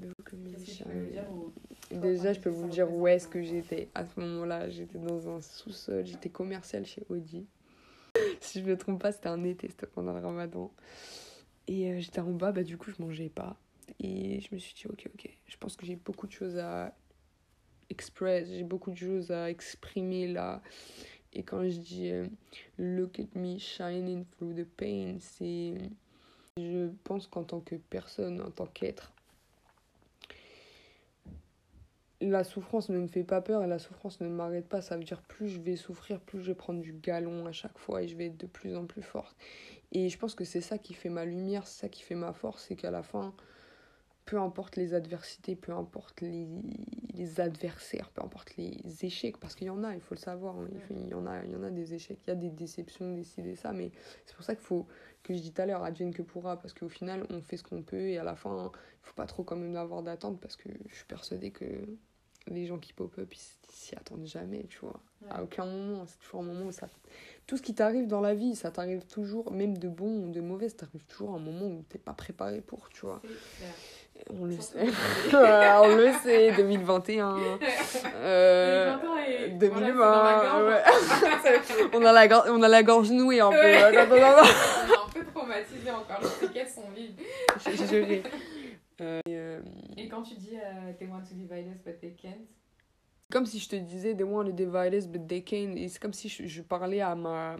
Look 0.00 0.32
at 0.32 0.36
me 0.36 0.54
ou- 1.30 1.52
Déjà, 1.90 2.32
je 2.32 2.40
peux 2.40 2.48
vous 2.48 2.68
dire 2.68 2.90
où 2.90 3.06
est-ce 3.06 3.28
que 3.28 3.42
j'étais. 3.42 3.88
À 3.94 4.06
ce 4.06 4.18
moment-là, 4.20 4.70
j'étais 4.70 4.98
dans 4.98 5.28
un 5.28 5.40
sous-sol, 5.42 6.06
j'étais 6.06 6.30
commercial 6.30 6.86
chez 6.86 7.02
Audi. 7.10 7.44
Si 8.52 8.60
je 8.60 8.66
me 8.66 8.76
trompe 8.76 9.00
pas, 9.00 9.12
c'était 9.12 9.28
un 9.28 9.42
été, 9.44 9.68
c'était 9.68 9.86
pendant 9.86 10.12
le 10.12 10.20
ramadan. 10.20 10.70
Et 11.68 11.90
euh, 11.90 12.00
j'étais 12.00 12.20
en 12.20 12.32
bas, 12.32 12.52
bah 12.52 12.62
du 12.62 12.76
coup, 12.76 12.90
je 12.90 13.02
mangeais 13.02 13.30
pas. 13.30 13.56
Et 13.98 14.40
je 14.40 14.54
me 14.54 14.58
suis 14.58 14.74
dit, 14.74 14.86
ok, 14.86 15.08
ok, 15.14 15.30
je 15.46 15.56
pense 15.56 15.76
que 15.76 15.86
j'ai 15.86 15.96
beaucoup 15.96 16.26
de 16.26 16.32
choses 16.32 16.58
à 16.58 16.94
express, 17.88 18.48
j'ai 18.48 18.62
beaucoup 18.62 18.90
de 18.90 18.96
choses 18.96 19.30
à 19.30 19.50
exprimer 19.50 20.28
là. 20.28 20.62
Et 21.32 21.42
quand 21.42 21.66
je 21.66 21.78
dis 21.78 22.10
euh, 22.10 22.26
look 22.76 23.18
at 23.18 23.38
me 23.38 23.58
shining 23.58 24.24
through 24.36 24.54
the 24.54 24.64
pain, 24.64 25.16
c'est. 25.18 25.74
Je 26.58 26.90
pense 27.04 27.26
qu'en 27.26 27.44
tant 27.44 27.60
que 27.60 27.76
personne, 27.76 28.42
en 28.42 28.50
tant 28.50 28.66
qu'être, 28.66 29.14
la 32.30 32.44
souffrance 32.44 32.88
ne 32.88 32.98
me 32.98 33.06
fait 33.06 33.24
pas 33.24 33.40
peur 33.40 33.62
et 33.62 33.66
la 33.66 33.78
souffrance 33.78 34.20
ne 34.20 34.28
m'arrête 34.28 34.68
pas. 34.68 34.80
Ça 34.80 34.96
veut 34.96 35.04
dire 35.04 35.22
plus 35.22 35.48
je 35.48 35.60
vais 35.60 35.76
souffrir, 35.76 36.20
plus 36.20 36.40
je 36.40 36.46
vais 36.46 36.54
prendre 36.54 36.80
du 36.80 36.92
galon 36.92 37.46
à 37.46 37.52
chaque 37.52 37.78
fois 37.78 38.02
et 38.02 38.08
je 38.08 38.16
vais 38.16 38.26
être 38.26 38.36
de 38.36 38.46
plus 38.46 38.76
en 38.76 38.86
plus 38.86 39.02
forte. 39.02 39.36
Et 39.92 40.08
je 40.08 40.18
pense 40.18 40.34
que 40.34 40.44
c'est 40.44 40.60
ça 40.60 40.78
qui 40.78 40.94
fait 40.94 41.10
ma 41.10 41.24
lumière, 41.24 41.66
c'est 41.66 41.80
ça 41.82 41.88
qui 41.88 42.02
fait 42.02 42.14
ma 42.14 42.32
force, 42.32 42.64
c'est 42.68 42.76
qu'à 42.76 42.90
la 42.90 43.02
fin, 43.02 43.34
peu 44.24 44.38
importe 44.38 44.76
les 44.76 44.94
adversités, 44.94 45.56
peu 45.56 45.72
importe 45.72 46.20
les, 46.20 46.46
les 47.14 47.40
adversaires, 47.40 48.10
peu 48.10 48.22
importe 48.22 48.56
les 48.56 48.80
échecs, 49.02 49.36
parce 49.36 49.54
qu'il 49.54 49.66
y 49.66 49.70
en 49.70 49.84
a, 49.84 49.94
il 49.94 50.00
faut 50.00 50.14
le 50.14 50.20
savoir, 50.20 50.56
hein, 50.56 50.68
il, 50.90 51.08
y 51.08 51.14
en 51.14 51.26
a, 51.26 51.44
il 51.44 51.50
y 51.50 51.56
en 51.56 51.62
a 51.62 51.70
des 51.70 51.92
échecs, 51.94 52.18
il 52.26 52.30
y 52.30 52.32
a 52.32 52.36
des 52.36 52.50
déceptions, 52.50 53.14
des 53.14 53.24
ci, 53.24 53.42
des 53.42 53.56
ça, 53.56 53.72
mais 53.72 53.90
c'est 54.24 54.34
pour 54.34 54.44
ça 54.44 54.54
qu'il 54.54 54.64
faut, 54.64 54.86
que 55.22 55.34
je 55.34 55.40
dis 55.40 55.52
tout 55.52 55.62
à 55.62 55.66
l'heure, 55.66 55.84
advienne 55.84 56.14
que 56.14 56.22
pourra, 56.22 56.56
parce 56.56 56.72
qu'au 56.72 56.88
final, 56.88 57.26
on 57.30 57.42
fait 57.42 57.56
ce 57.56 57.64
qu'on 57.64 57.82
peut 57.82 58.08
et 58.08 58.18
à 58.18 58.24
la 58.24 58.34
fin, 58.36 58.70
il 58.74 59.06
faut 59.06 59.14
pas 59.14 59.26
trop 59.26 59.44
quand 59.44 59.56
même 59.56 59.76
avoir 59.76 60.02
d'attente, 60.02 60.40
parce 60.40 60.56
que 60.56 60.68
je 60.88 60.94
suis 60.94 61.06
persuadée 61.06 61.50
que 61.50 61.86
les 62.48 62.66
gens 62.66 62.78
qui 62.78 62.92
pop-up, 62.92 63.32
ils 63.32 63.72
s'y 63.72 63.94
attendent 63.94 64.26
jamais, 64.26 64.64
tu 64.68 64.78
vois. 64.80 65.00
À 65.30 65.42
aucun 65.42 65.64
moment, 65.64 66.04
c'est 66.06 66.18
toujours 66.18 66.40
un 66.40 66.44
moment 66.44 66.66
où 66.66 66.72
ça. 66.72 66.88
Tout 67.46 67.56
ce 67.56 67.62
qui 67.62 67.74
t'arrive 67.74 68.06
dans 68.06 68.20
la 68.20 68.34
vie, 68.34 68.56
ça 68.56 68.70
t'arrive 68.70 69.04
toujours, 69.06 69.52
même 69.52 69.78
de 69.78 69.88
bon 69.88 70.24
ou 70.24 70.30
de 70.30 70.40
mauvais, 70.40 70.68
ça 70.68 70.78
t'arrive 70.78 71.04
toujours 71.04 71.32
à 71.34 71.36
un 71.36 71.40
moment 71.40 71.66
où 71.66 71.84
t'es 71.88 71.98
pas 71.98 72.12
préparé 72.12 72.60
pour, 72.60 72.88
tu 72.90 73.06
vois. 73.06 73.20
On 74.30 74.44
le 74.44 74.56
sait. 74.60 74.78
on 75.32 75.96
le 75.96 76.12
sait, 76.22 76.52
2021. 76.52 77.36
Euh, 78.16 78.92
2020 78.92 79.16
et 79.26 79.48
2020, 79.48 79.94
voilà, 79.94 80.84
c'est 80.84 81.48
dans 81.68 81.88
ouais. 81.88 81.90
on, 81.94 82.04
a 82.04 82.12
la 82.12 82.28
gorge, 82.28 82.48
on 82.50 82.62
a 82.62 82.68
la 82.68 82.82
gorge 82.82 83.10
nouée 83.10 83.40
un 83.40 83.50
peu. 83.50 83.56
Ouais. 83.56 83.82
On 83.88 83.92
est 83.92 83.98
un 83.98 84.06
peu 85.12 85.24
traumatisé 85.34 85.90
encore, 85.90 86.20
les 86.22 86.46
séquelles 86.46 86.68
sont 86.68 86.84
vides. 86.94 87.18
J'ai- 87.88 88.22
et, 89.02 89.36
euh, 89.36 89.60
Et 89.96 90.08
quand 90.08 90.22
tu 90.22 90.34
dis 90.34 90.56
euh, 90.56 90.92
They 90.98 91.08
want 91.08 91.22
to 91.22 91.34
us 91.34 91.78
but 91.84 92.00
they 92.00 92.14
can't, 92.14 92.46
comme 93.30 93.46
si 93.46 93.58
je 93.58 93.68
te 93.68 93.76
disais 93.76 94.14
they 94.14 94.24
want 94.24 94.44
to 94.44 94.52
divide 94.52 94.94
us 94.94 95.06
but 95.06 95.26
they 95.26 95.42
can 95.42 95.74
et 95.76 95.88
c'est 95.88 95.98
comme 96.00 96.12
si 96.12 96.28
je, 96.28 96.46
je 96.46 96.62
parlais 96.62 97.00
à 97.00 97.14
ma 97.14 97.56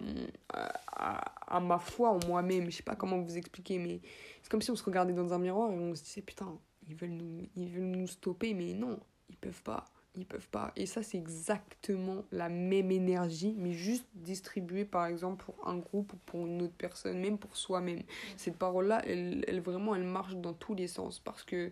à, 0.53 0.73
à- 0.93 1.57
à 1.57 1.61
ma 1.61 1.79
foi 1.79 2.11
en 2.11 2.19
moi-même. 2.27 2.71
Je 2.71 2.77
sais 2.77 2.83
pas 2.83 2.97
comment 2.97 3.21
vous 3.21 3.37
expliquer 3.37 3.79
mais 3.79 4.01
c'est 4.43 4.51
comme 4.51 4.63
si 4.63 4.71
on 4.71 4.77
se 4.77 4.85
regardait 4.85 5.13
dans 5.15 5.33
un 5.33 5.39
miroir 5.39 5.71
et 5.71 5.75
on 5.75 5.95
se 5.95 6.03
disait 6.03 6.23
putain 6.23 6.59
ils 6.89 6.95
veulent 6.95 7.11
nous 7.11 7.47
ils 7.57 7.69
veulent 7.69 7.85
nous 7.85 8.07
stopper 8.07 8.55
mais 8.55 8.73
non 8.75 8.99
ils 9.31 9.37
peuvent 9.37 9.63
pas 9.63 9.85
ils 10.17 10.27
peuvent 10.27 10.49
pas. 10.49 10.73
Et 10.77 10.87
ça 10.87 11.03
c'est 11.03 11.19
exactement 11.19 12.25
la 12.33 12.49
même 12.49 12.91
énergie 12.91 13.55
mais 13.59 13.73
juste 13.73 14.07
distribuée 14.15 14.85
par 14.85 15.07
exemple 15.07 15.45
pour 15.45 15.69
un 15.69 15.79
groupe 15.79 16.13
ou 16.13 16.17
pour 16.27 16.47
une 16.47 16.63
autre 16.63 16.75
personne 16.77 17.21
même 17.21 17.39
pour 17.39 17.57
soi-même. 17.57 18.03
Cette 18.37 18.57
parole 18.57 18.89
là 18.89 19.03
elle, 19.07 19.45
elle 19.49 19.61
vraiment 19.61 19.95
elle 19.95 20.05
marche 20.05 20.37
dans 20.37 20.53
tous 20.53 20.75
les 20.75 20.87
sens. 20.87 21.19
Parce 21.19 21.43
que 21.43 21.71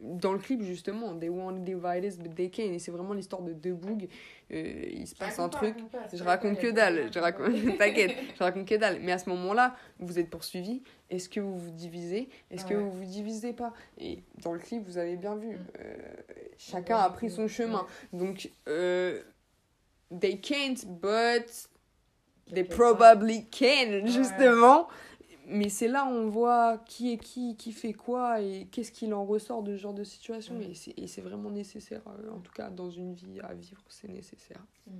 dans 0.00 0.32
le 0.32 0.38
clip 0.38 0.62
justement 0.62 1.16
they 1.18 1.28
won't 1.28 1.64
divide 1.64 2.04
us 2.04 2.18
but 2.18 2.58
et 2.58 2.78
c'est 2.78 2.90
vraiment 2.90 3.14
l'histoire 3.14 3.42
de 3.42 3.52
deux 3.52 3.76
euh, 4.50 4.88
il 4.90 5.06
se 5.06 5.14
passe 5.14 5.38
un 5.38 5.48
truc. 5.48 5.74
Je 6.12 6.22
raconte 6.22 6.58
que 6.58 6.70
dalle. 6.70 7.10
T'inquiète. 7.78 8.16
Je 8.36 8.42
raconte 8.42 8.66
que 8.66 8.76
dalle. 8.76 9.00
Mais 9.02 9.12
à 9.12 9.18
ce 9.18 9.28
moment 9.28 9.52
là 9.52 9.76
vous 9.98 10.18
êtes 10.18 10.30
poursuivi 10.30 10.82
est-ce 11.10 11.28
que 11.28 11.40
vous 11.40 11.58
vous 11.58 11.70
divisez? 11.70 12.28
Est-ce 12.50 12.64
que 12.64 12.74
vous 12.74 12.90
vous 12.90 13.04
divisez 13.04 13.52
pas? 13.52 13.72
Et 13.98 14.22
dans 14.42 14.52
le 14.52 14.58
clip 14.58 14.84
vous 14.84 14.98
avez 14.98 15.16
bien 15.16 15.36
vu 15.36 15.56
mm. 15.56 15.66
euh, 15.80 15.96
chacun 16.58 16.98
a 16.98 17.10
pris 17.10 17.30
son 17.30 17.48
chemin 17.48 17.86
donc 18.12 18.50
euh, 18.68 19.22
they 20.20 20.40
can't 20.40 20.86
but 20.86 21.68
they 22.52 22.64
probably 22.64 23.46
can 23.50 24.06
justement 24.06 24.88
mais 25.48 25.70
c'est 25.70 25.88
là 25.88 26.04
où 26.04 26.10
on 26.10 26.28
voit 26.28 26.78
qui 26.86 27.12
est 27.12 27.18
qui, 27.18 27.56
qui 27.56 27.72
fait 27.72 27.94
quoi 27.94 28.40
et 28.40 28.68
qu'est-ce 28.70 28.92
qu'il 28.92 29.14
en 29.14 29.24
ressort 29.24 29.62
de 29.62 29.76
ce 29.76 29.82
genre 29.82 29.94
de 29.94 30.04
situation. 30.04 30.54
Mm. 30.54 30.72
Et 30.98 31.06
c'est 31.06 31.22
vraiment 31.22 31.50
nécessaire, 31.50 32.02
euh, 32.06 32.30
en 32.30 32.40
tout 32.40 32.52
cas 32.52 32.68
dans 32.68 32.90
une 32.90 33.14
vie 33.14 33.40
à 33.40 33.54
vivre, 33.54 33.82
c'est 33.88 34.08
nécessaire. 34.08 34.64
Mm. 34.86 34.98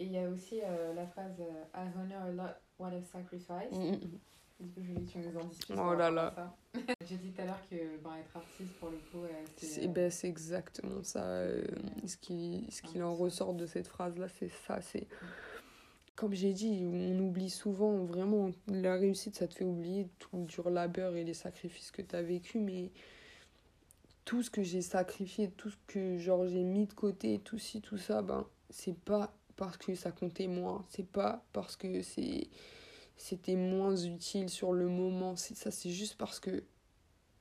Et 0.00 0.04
il 0.04 0.12
y 0.12 0.18
a 0.18 0.28
aussi 0.28 0.60
euh, 0.62 0.94
la 0.94 1.06
phrase 1.06 1.42
I 1.74 1.88
honor 1.96 2.22
a 2.22 2.30
lot 2.30 2.54
what 2.78 2.92
I've 2.92 3.06
sacrificed. 3.06 3.72
Julie, 4.76 5.04
tu 5.04 5.18
nous 5.18 5.38
en 5.38 5.44
dis 5.44 5.58
plus 5.58 5.74
Oh 5.78 5.94
là 5.94 6.10
là. 6.10 6.54
J'ai 7.08 7.16
dit 7.16 7.30
tout 7.30 7.42
à 7.42 7.44
l'heure 7.44 7.62
que 7.70 7.76
ben, 8.02 8.16
être 8.16 8.36
artiste, 8.36 8.72
pour 8.80 8.90
le 8.90 8.96
coup, 8.96 9.24
c'est. 9.56 9.88
Ben, 9.88 10.10
c'est 10.10 10.28
exactement 10.28 11.02
ça. 11.02 11.46
ce 12.06 12.16
qui, 12.16 12.66
ce 12.70 12.82
qui 12.82 13.00
en 13.00 13.14
ressort 13.14 13.54
de 13.54 13.66
cette 13.66 13.86
phrase-là, 13.86 14.26
c'est 14.28 14.50
ça. 14.66 14.80
C'est 14.80 15.06
comme 16.18 16.34
j'ai 16.34 16.52
dit, 16.52 16.80
on 16.82 17.16
oublie 17.20 17.48
souvent 17.48 17.98
vraiment 17.98 18.50
la 18.66 18.96
réussite, 18.96 19.36
ça 19.36 19.46
te 19.46 19.54
fait 19.54 19.64
oublier 19.64 20.08
tout 20.18 20.36
le 20.36 20.44
dur 20.46 20.68
labeur 20.68 21.14
et 21.14 21.22
les 21.22 21.32
sacrifices 21.32 21.92
que 21.92 22.02
tu 22.02 22.16
as 22.16 22.22
vécu, 22.22 22.58
mais 22.58 22.90
tout 24.24 24.42
ce 24.42 24.50
que 24.50 24.64
j'ai 24.64 24.82
sacrifié, 24.82 25.48
tout 25.48 25.70
ce 25.70 25.76
que 25.86 26.18
genre 26.18 26.48
j'ai 26.48 26.64
mis 26.64 26.86
de 26.86 26.92
côté, 26.92 27.38
tout 27.38 27.58
ci, 27.58 27.80
tout 27.80 27.98
ça, 27.98 28.20
ben 28.20 28.44
c'est 28.68 28.98
pas 28.98 29.32
parce 29.54 29.76
que 29.76 29.94
ça 29.94 30.10
comptait 30.10 30.48
moins, 30.48 30.84
c'est 30.88 31.06
pas 31.06 31.44
parce 31.52 31.76
que 31.76 32.02
c'est 32.02 32.48
c'était 33.18 33.56
moins 33.56 33.96
utile 33.96 34.48
sur 34.48 34.72
le 34.72 34.88
moment, 34.88 35.36
c'est 35.36 35.56
ça 35.56 35.70
c'est 35.70 35.90
juste 35.90 36.16
parce 36.16 36.40
que 36.40 36.62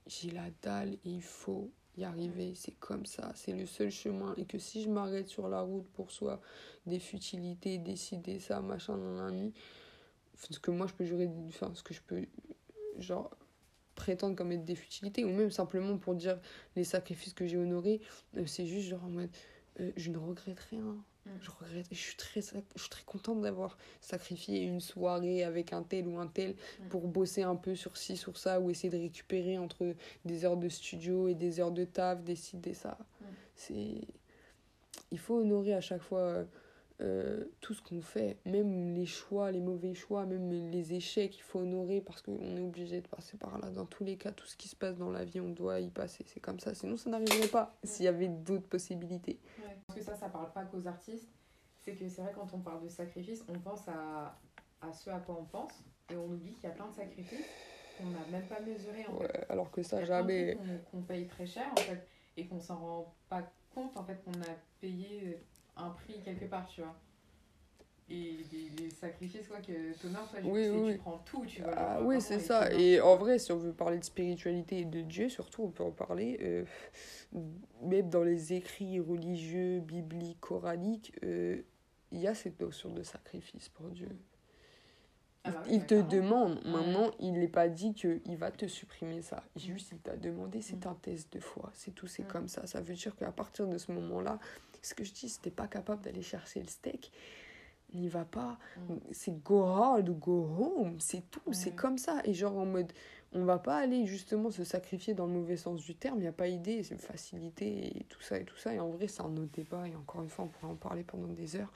j'ai 0.08 0.32
la 0.32 0.50
dalle 0.62 0.94
et 1.06 1.10
il 1.12 1.22
faut 1.22 1.72
y 1.98 2.04
arriver, 2.04 2.54
c'est 2.56 2.78
comme 2.80 3.06
ça, 3.06 3.32
c'est 3.36 3.54
le 3.54 3.66
seul 3.66 3.90
chemin. 3.90 4.34
Et 4.38 4.46
que 4.46 4.60
si 4.60 4.84
je 4.84 4.90
m'arrête 4.90 5.28
sur 5.28 5.48
la 5.48 5.62
route 5.62 5.88
pour 5.94 6.12
soi 6.12 6.42
des 6.86 7.00
futilités, 7.00 7.78
décider 7.78 8.40
ça, 8.40 8.62
machin, 8.62 8.98
nan, 8.98 9.52
ce 10.36 10.60
que 10.60 10.72
moi 10.72 10.88
je 10.88 10.94
peux 10.94 11.06
jurer, 11.06 11.30
enfin, 11.48 11.72
ce 11.74 11.84
que 11.84 11.94
je 11.94 12.02
peux, 12.02 12.26
genre, 13.00 13.32
prétendre 13.96 14.36
comme 14.36 14.52
être 14.52 14.66
des 14.66 14.76
futilités, 14.76 15.26
ou 15.26 15.30
même 15.30 15.52
simplement 15.52 15.98
pour 15.98 16.16
dire 16.16 16.40
les 16.76 16.84
sacrifices 16.84 17.34
que 17.34 17.48
j'ai 17.48 17.58
honorés, 17.58 18.02
euh, 18.38 18.46
c'est 18.46 18.68
juste 18.68 18.90
genre 18.90 19.04
en 19.04 19.10
mode, 19.10 19.30
euh, 19.80 19.92
je 19.96 20.12
ne 20.12 20.18
regrette 20.18 20.60
rien. 20.60 20.96
Mm. 21.28 21.40
Je 21.42 21.52
regrette. 21.52 21.88
Je 21.92 21.96
suis 21.96 22.16
très, 22.16 22.42
je 22.42 22.82
suis 22.82 22.90
très 22.90 23.04
contente 23.04 23.42
d'avoir 23.42 23.78
sacrifié 24.02 24.64
une 24.64 24.80
soirée 24.80 25.44
avec 25.44 25.74
un 25.74 25.84
tel 25.84 26.08
ou 26.08 26.20
un 26.20 26.28
tel 26.28 26.52
mm. 26.52 26.88
pour 26.90 27.08
bosser 27.08 27.44
un 27.44 27.56
peu 27.56 27.76
sur 27.76 27.98
ci, 27.98 28.18
sur 28.18 28.38
ça, 28.38 28.60
ou 28.60 28.70
essayer 28.70 28.90
de 28.90 28.98
récupérer 28.98 29.58
entre 29.58 29.96
des 30.26 30.46
heures 30.46 30.58
de 30.58 30.70
studio 30.70 31.28
et 31.28 31.36
des 31.36 31.60
heures 31.60 31.72
de 31.72 31.86
taf, 31.86 32.24
décider 32.24 32.74
ça. 32.74 32.98
Mm. 33.22 33.26
C'est... 33.56 34.02
Il 35.12 35.20
faut 35.20 35.36
honorer 35.40 35.74
à 35.74 35.82
chaque 35.82 36.02
fois 36.02 36.46
euh, 37.00 37.46
tout 37.62 37.76
ce 37.76 37.82
qu'on 37.82 38.02
fait, 38.02 38.38
même 38.46 38.96
les 38.96 39.06
choix, 39.06 39.52
les 39.52 39.60
mauvais 39.60 39.94
choix, 39.94 40.26
même 40.26 40.50
les 40.72 40.94
échecs, 40.94 41.38
il 41.38 41.42
faut 41.44 41.60
honorer 41.60 42.02
parce 42.02 42.24
qu'on 42.24 42.58
est 42.58 42.62
obligé 42.62 43.02
de 43.02 43.08
passer 43.08 43.38
par 43.38 43.60
là. 43.60 43.70
Dans 43.70 43.86
tous 43.86 44.04
les 44.04 44.18
cas, 44.18 44.32
tout 44.32 44.48
ce 44.48 44.58
qui 44.58 44.68
se 44.68 44.76
passe 44.76 44.98
dans 44.98 45.12
la 45.12 45.24
vie, 45.24 45.40
on 45.40 45.50
doit 45.50 45.80
y 45.80 45.92
passer. 45.92 46.26
C'est 46.28 46.40
comme 46.40 46.60
ça. 46.60 46.74
Sinon, 46.74 46.98
ça 46.98 47.10
n'arriverait 47.10 47.50
pas 47.50 47.78
s'il 47.84 48.06
y 48.06 48.08
avait 48.08 48.30
d'autres 48.30 48.68
possibilités. 48.68 49.40
Parce 49.86 50.00
que 50.00 50.06
ça, 50.06 50.16
ça 50.16 50.30
parle 50.30 50.52
pas 50.54 50.66
qu'aux 50.66 50.88
artistes. 50.88 51.30
C'est 51.80 51.94
que 51.94 52.08
c'est 52.08 52.22
vrai, 52.22 52.32
quand 52.34 52.52
on 52.54 52.60
parle 52.60 52.84
de 52.84 52.90
sacrifice, 52.90 53.46
on 53.48 53.60
pense 53.60 53.88
à, 53.88 54.38
à 54.82 54.92
ce 54.92 55.10
à 55.10 55.20
quoi 55.20 55.38
on 55.40 55.46
pense 55.46 55.84
et 56.10 56.16
on 56.16 56.26
oublie 56.26 56.54
qu'il 56.54 56.64
y 56.64 56.68
a 56.68 56.76
plein 56.76 56.88
de 56.88 56.96
sacrifices 56.96 57.46
qu'on 57.98 58.10
n'a 58.10 58.26
même 58.32 58.48
pas 58.48 58.60
mesurés. 58.60 59.06
En 59.08 59.18
ouais, 59.18 59.46
alors 59.50 59.72
que 59.72 59.84
ça, 59.84 60.04
jamais. 60.04 60.58
Qu'on 60.92 61.02
paye 61.02 61.28
très 61.28 61.46
cher 61.46 61.68
en 61.72 61.82
fait 61.82 62.08
et 62.38 62.48
qu'on 62.48 62.60
s'en 62.60 62.78
rend 62.78 63.16
pas 63.30 63.44
compte 63.74 63.98
en 63.98 64.04
fait 64.04 64.24
qu'on 64.24 64.40
a 64.42 64.56
payé 64.80 65.44
un 65.78 65.90
prix 65.90 66.22
quelque 66.24 66.46
part, 66.46 66.68
tu 66.68 66.82
vois. 66.82 66.96
Et 68.10 68.38
les, 68.80 68.90
sacrifices, 68.90 69.48
quoi, 69.50 69.58
que 69.60 69.94
Thomas, 70.02 70.26
toi, 70.32 70.40
oui, 70.46 70.70
oui. 70.70 70.94
tu 70.94 70.98
prends 71.00 71.18
tout, 71.26 71.46
tu 71.46 71.62
vois. 71.62 71.74
Ah, 71.76 72.02
oui, 72.02 72.22
c'est 72.22 72.40
ça. 72.40 72.72
Et 72.72 73.02
en 73.02 73.18
vrai, 73.18 73.38
si 73.38 73.52
on 73.52 73.58
veut 73.58 73.74
parler 73.74 74.00
de 74.00 74.06
spiritualité 74.06 74.80
et 74.80 74.86
de 74.86 75.02
Dieu, 75.02 75.28
surtout, 75.28 75.64
on 75.64 75.72
peut 75.72 75.84
en 75.84 75.92
parler. 75.92 76.38
Euh, 76.42 76.64
même 77.82 78.10
dans 78.10 78.24
les 78.24 78.54
écrits 78.54 79.02
religieux, 79.02 79.82
bibliques, 79.82 80.40
coraniques, 80.40 81.14
euh, 81.26 81.62
il 82.12 82.20
y 82.20 82.28
a 82.28 82.34
cette 82.34 82.62
notion 82.62 82.92
de 82.92 83.04
sacrifice 83.04 83.68
pour 83.68 83.90
Dieu. 83.90 84.08
Ah 85.48 85.52
bah 85.52 85.64
il 85.70 85.86
te 85.86 85.96
demande, 85.96 86.64
maintenant, 86.66 87.12
il 87.20 87.34
n'est 87.34 87.48
pas 87.48 87.70
dit 87.70 87.94
qu'il 87.94 88.38
va 88.38 88.52
te 88.52 88.68
supprimer 88.68 89.22
ça. 89.22 89.44
Juste, 89.56 89.92
il 89.92 90.00
t'a 90.00 90.16
demandé, 90.16 90.62
c'est 90.62 90.86
un 90.86 90.96
test 90.96 91.32
de 91.34 91.40
foi. 91.40 91.70
C'est 91.74 91.92
tout, 91.92 92.08
c'est 92.08 92.24
mm. 92.24 92.28
comme 92.28 92.48
ça. 92.48 92.68
Ça 92.68 92.82
veut 92.82 92.96
dire 92.96 93.16
qu'à 93.16 93.32
partir 93.32 93.68
de 93.68 93.78
ce 93.78 93.92
moment-là, 93.92 94.40
ce 94.82 94.94
que 94.94 95.04
je 95.04 95.14
dis, 95.14 95.30
si 95.30 95.40
t'es 95.40 95.52
pas 95.52 95.68
capable 95.68 96.04
d'aller 96.04 96.22
chercher 96.22 96.62
le 96.62 96.68
steak, 96.68 97.12
n'y 97.94 98.10
va 98.10 98.26
pas. 98.26 98.58
C'est 99.12 99.44
go 99.44 99.64
hard 99.64 100.10
ou 100.10 100.16
go 100.16 100.50
home, 100.60 101.00
c'est 101.00 101.30
tout, 101.32 101.54
c'est 101.54 101.76
comme 101.76 101.98
ça. 101.98 102.22
Et 102.26 102.34
genre 102.34 102.58
en 102.58 102.66
mode, 102.66 102.92
on 103.34 103.44
va 103.46 103.60
pas 103.60 103.78
aller 103.78 104.06
justement 104.06 104.52
se 104.52 104.64
sacrifier 104.64 105.14
dans 105.14 105.26
le 105.26 105.34
mauvais 105.34 105.58
sens 105.58 105.84
du 105.84 105.96
terme, 105.96 106.18
il 106.20 106.22
n'y 106.22 106.28
a 106.28 106.34
pas 106.34 106.48
idée, 106.48 106.84
c'est 106.84 106.98
facilité 106.98 107.98
et 107.98 108.04
tout 108.06 108.22
ça 108.22 108.40
et 108.40 108.46
tout 108.46 108.58
ça. 108.58 108.74
Et 108.74 108.80
en 108.80 108.90
vrai, 108.90 109.08
c'est 109.08 109.22
un 109.22 109.36
autre 109.38 109.52
débat, 109.54 109.88
et 109.88 109.96
encore 109.96 110.22
une 110.22 110.30
fois, 110.30 110.46
on 110.46 110.48
pourrait 110.48 110.72
en 110.72 110.76
parler 110.76 111.04
pendant 111.04 111.28
des 111.28 111.56
heures. 111.56 111.72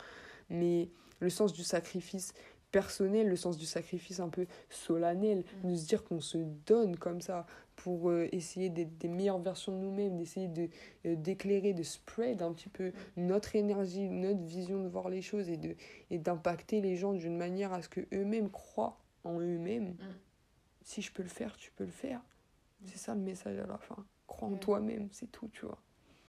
Mais 0.50 0.90
le 1.20 1.30
sens 1.30 1.54
du 1.54 1.64
sacrifice 1.64 2.34
personnel, 2.72 3.28
le 3.28 3.36
sens 3.36 3.58
du 3.58 3.66
sacrifice 3.66 4.20
un 4.20 4.30
peu 4.30 4.48
solennel, 4.70 5.44
mm. 5.64 5.72
de 5.72 5.76
se 5.76 5.88
dire 5.88 6.04
qu'on 6.04 6.22
se 6.22 6.38
donne 6.38 6.98
comme 6.98 7.22
ça 7.22 7.46
pour 7.76 8.10
euh, 8.10 8.28
essayer 8.32 8.70
d'être 8.70 8.98
des 8.98 9.08
meilleures 9.08 9.40
versions 9.40 9.72
de 9.72 9.78
nous-mêmes, 9.78 10.18
d'essayer 10.18 10.48
de 10.48 10.70
euh, 11.06 11.16
d'éclairer, 11.16 11.74
de 11.74 11.84
spread 11.84 12.42
un 12.42 12.54
petit 12.54 12.70
peu 12.70 12.90
mm. 12.90 13.26
notre 13.26 13.56
énergie, 13.56 14.10
notre 14.10 14.44
vision 14.44 14.84
de 14.84 14.88
voir 14.88 15.10
les 15.10 15.22
choses 15.22 15.50
et 15.50 15.58
de 15.58 15.76
et 16.10 16.18
d'impacter 16.18 16.82
les 16.82 16.96
gens 16.96 17.14
d'une 17.14 17.38
manière 17.38 17.74
à 17.74 17.82
ce 17.82 17.90
que 17.90 18.02
eux-mêmes 18.14 18.50
croient 18.50 19.00
en 19.24 19.40
eux-mêmes. 19.40 19.90
Mm. 19.90 19.98
Si 20.84 21.02
je 21.02 21.12
peux 21.12 21.24
le 21.24 21.30
faire, 21.30 21.56
tu 21.58 21.72
peux 21.72 21.86
le 21.86 21.92
faire. 21.92 22.22
C'est 22.86 22.98
ça 22.98 23.14
le 23.14 23.22
message 23.22 23.60
à 23.60 23.68
la 23.68 23.78
fin. 23.78 24.04
Crois 24.26 24.48
en 24.48 24.56
toi-même, 24.56 25.10
c'est 25.12 25.32
tout, 25.32 25.50
tu 25.50 25.66
vois. 25.66 25.78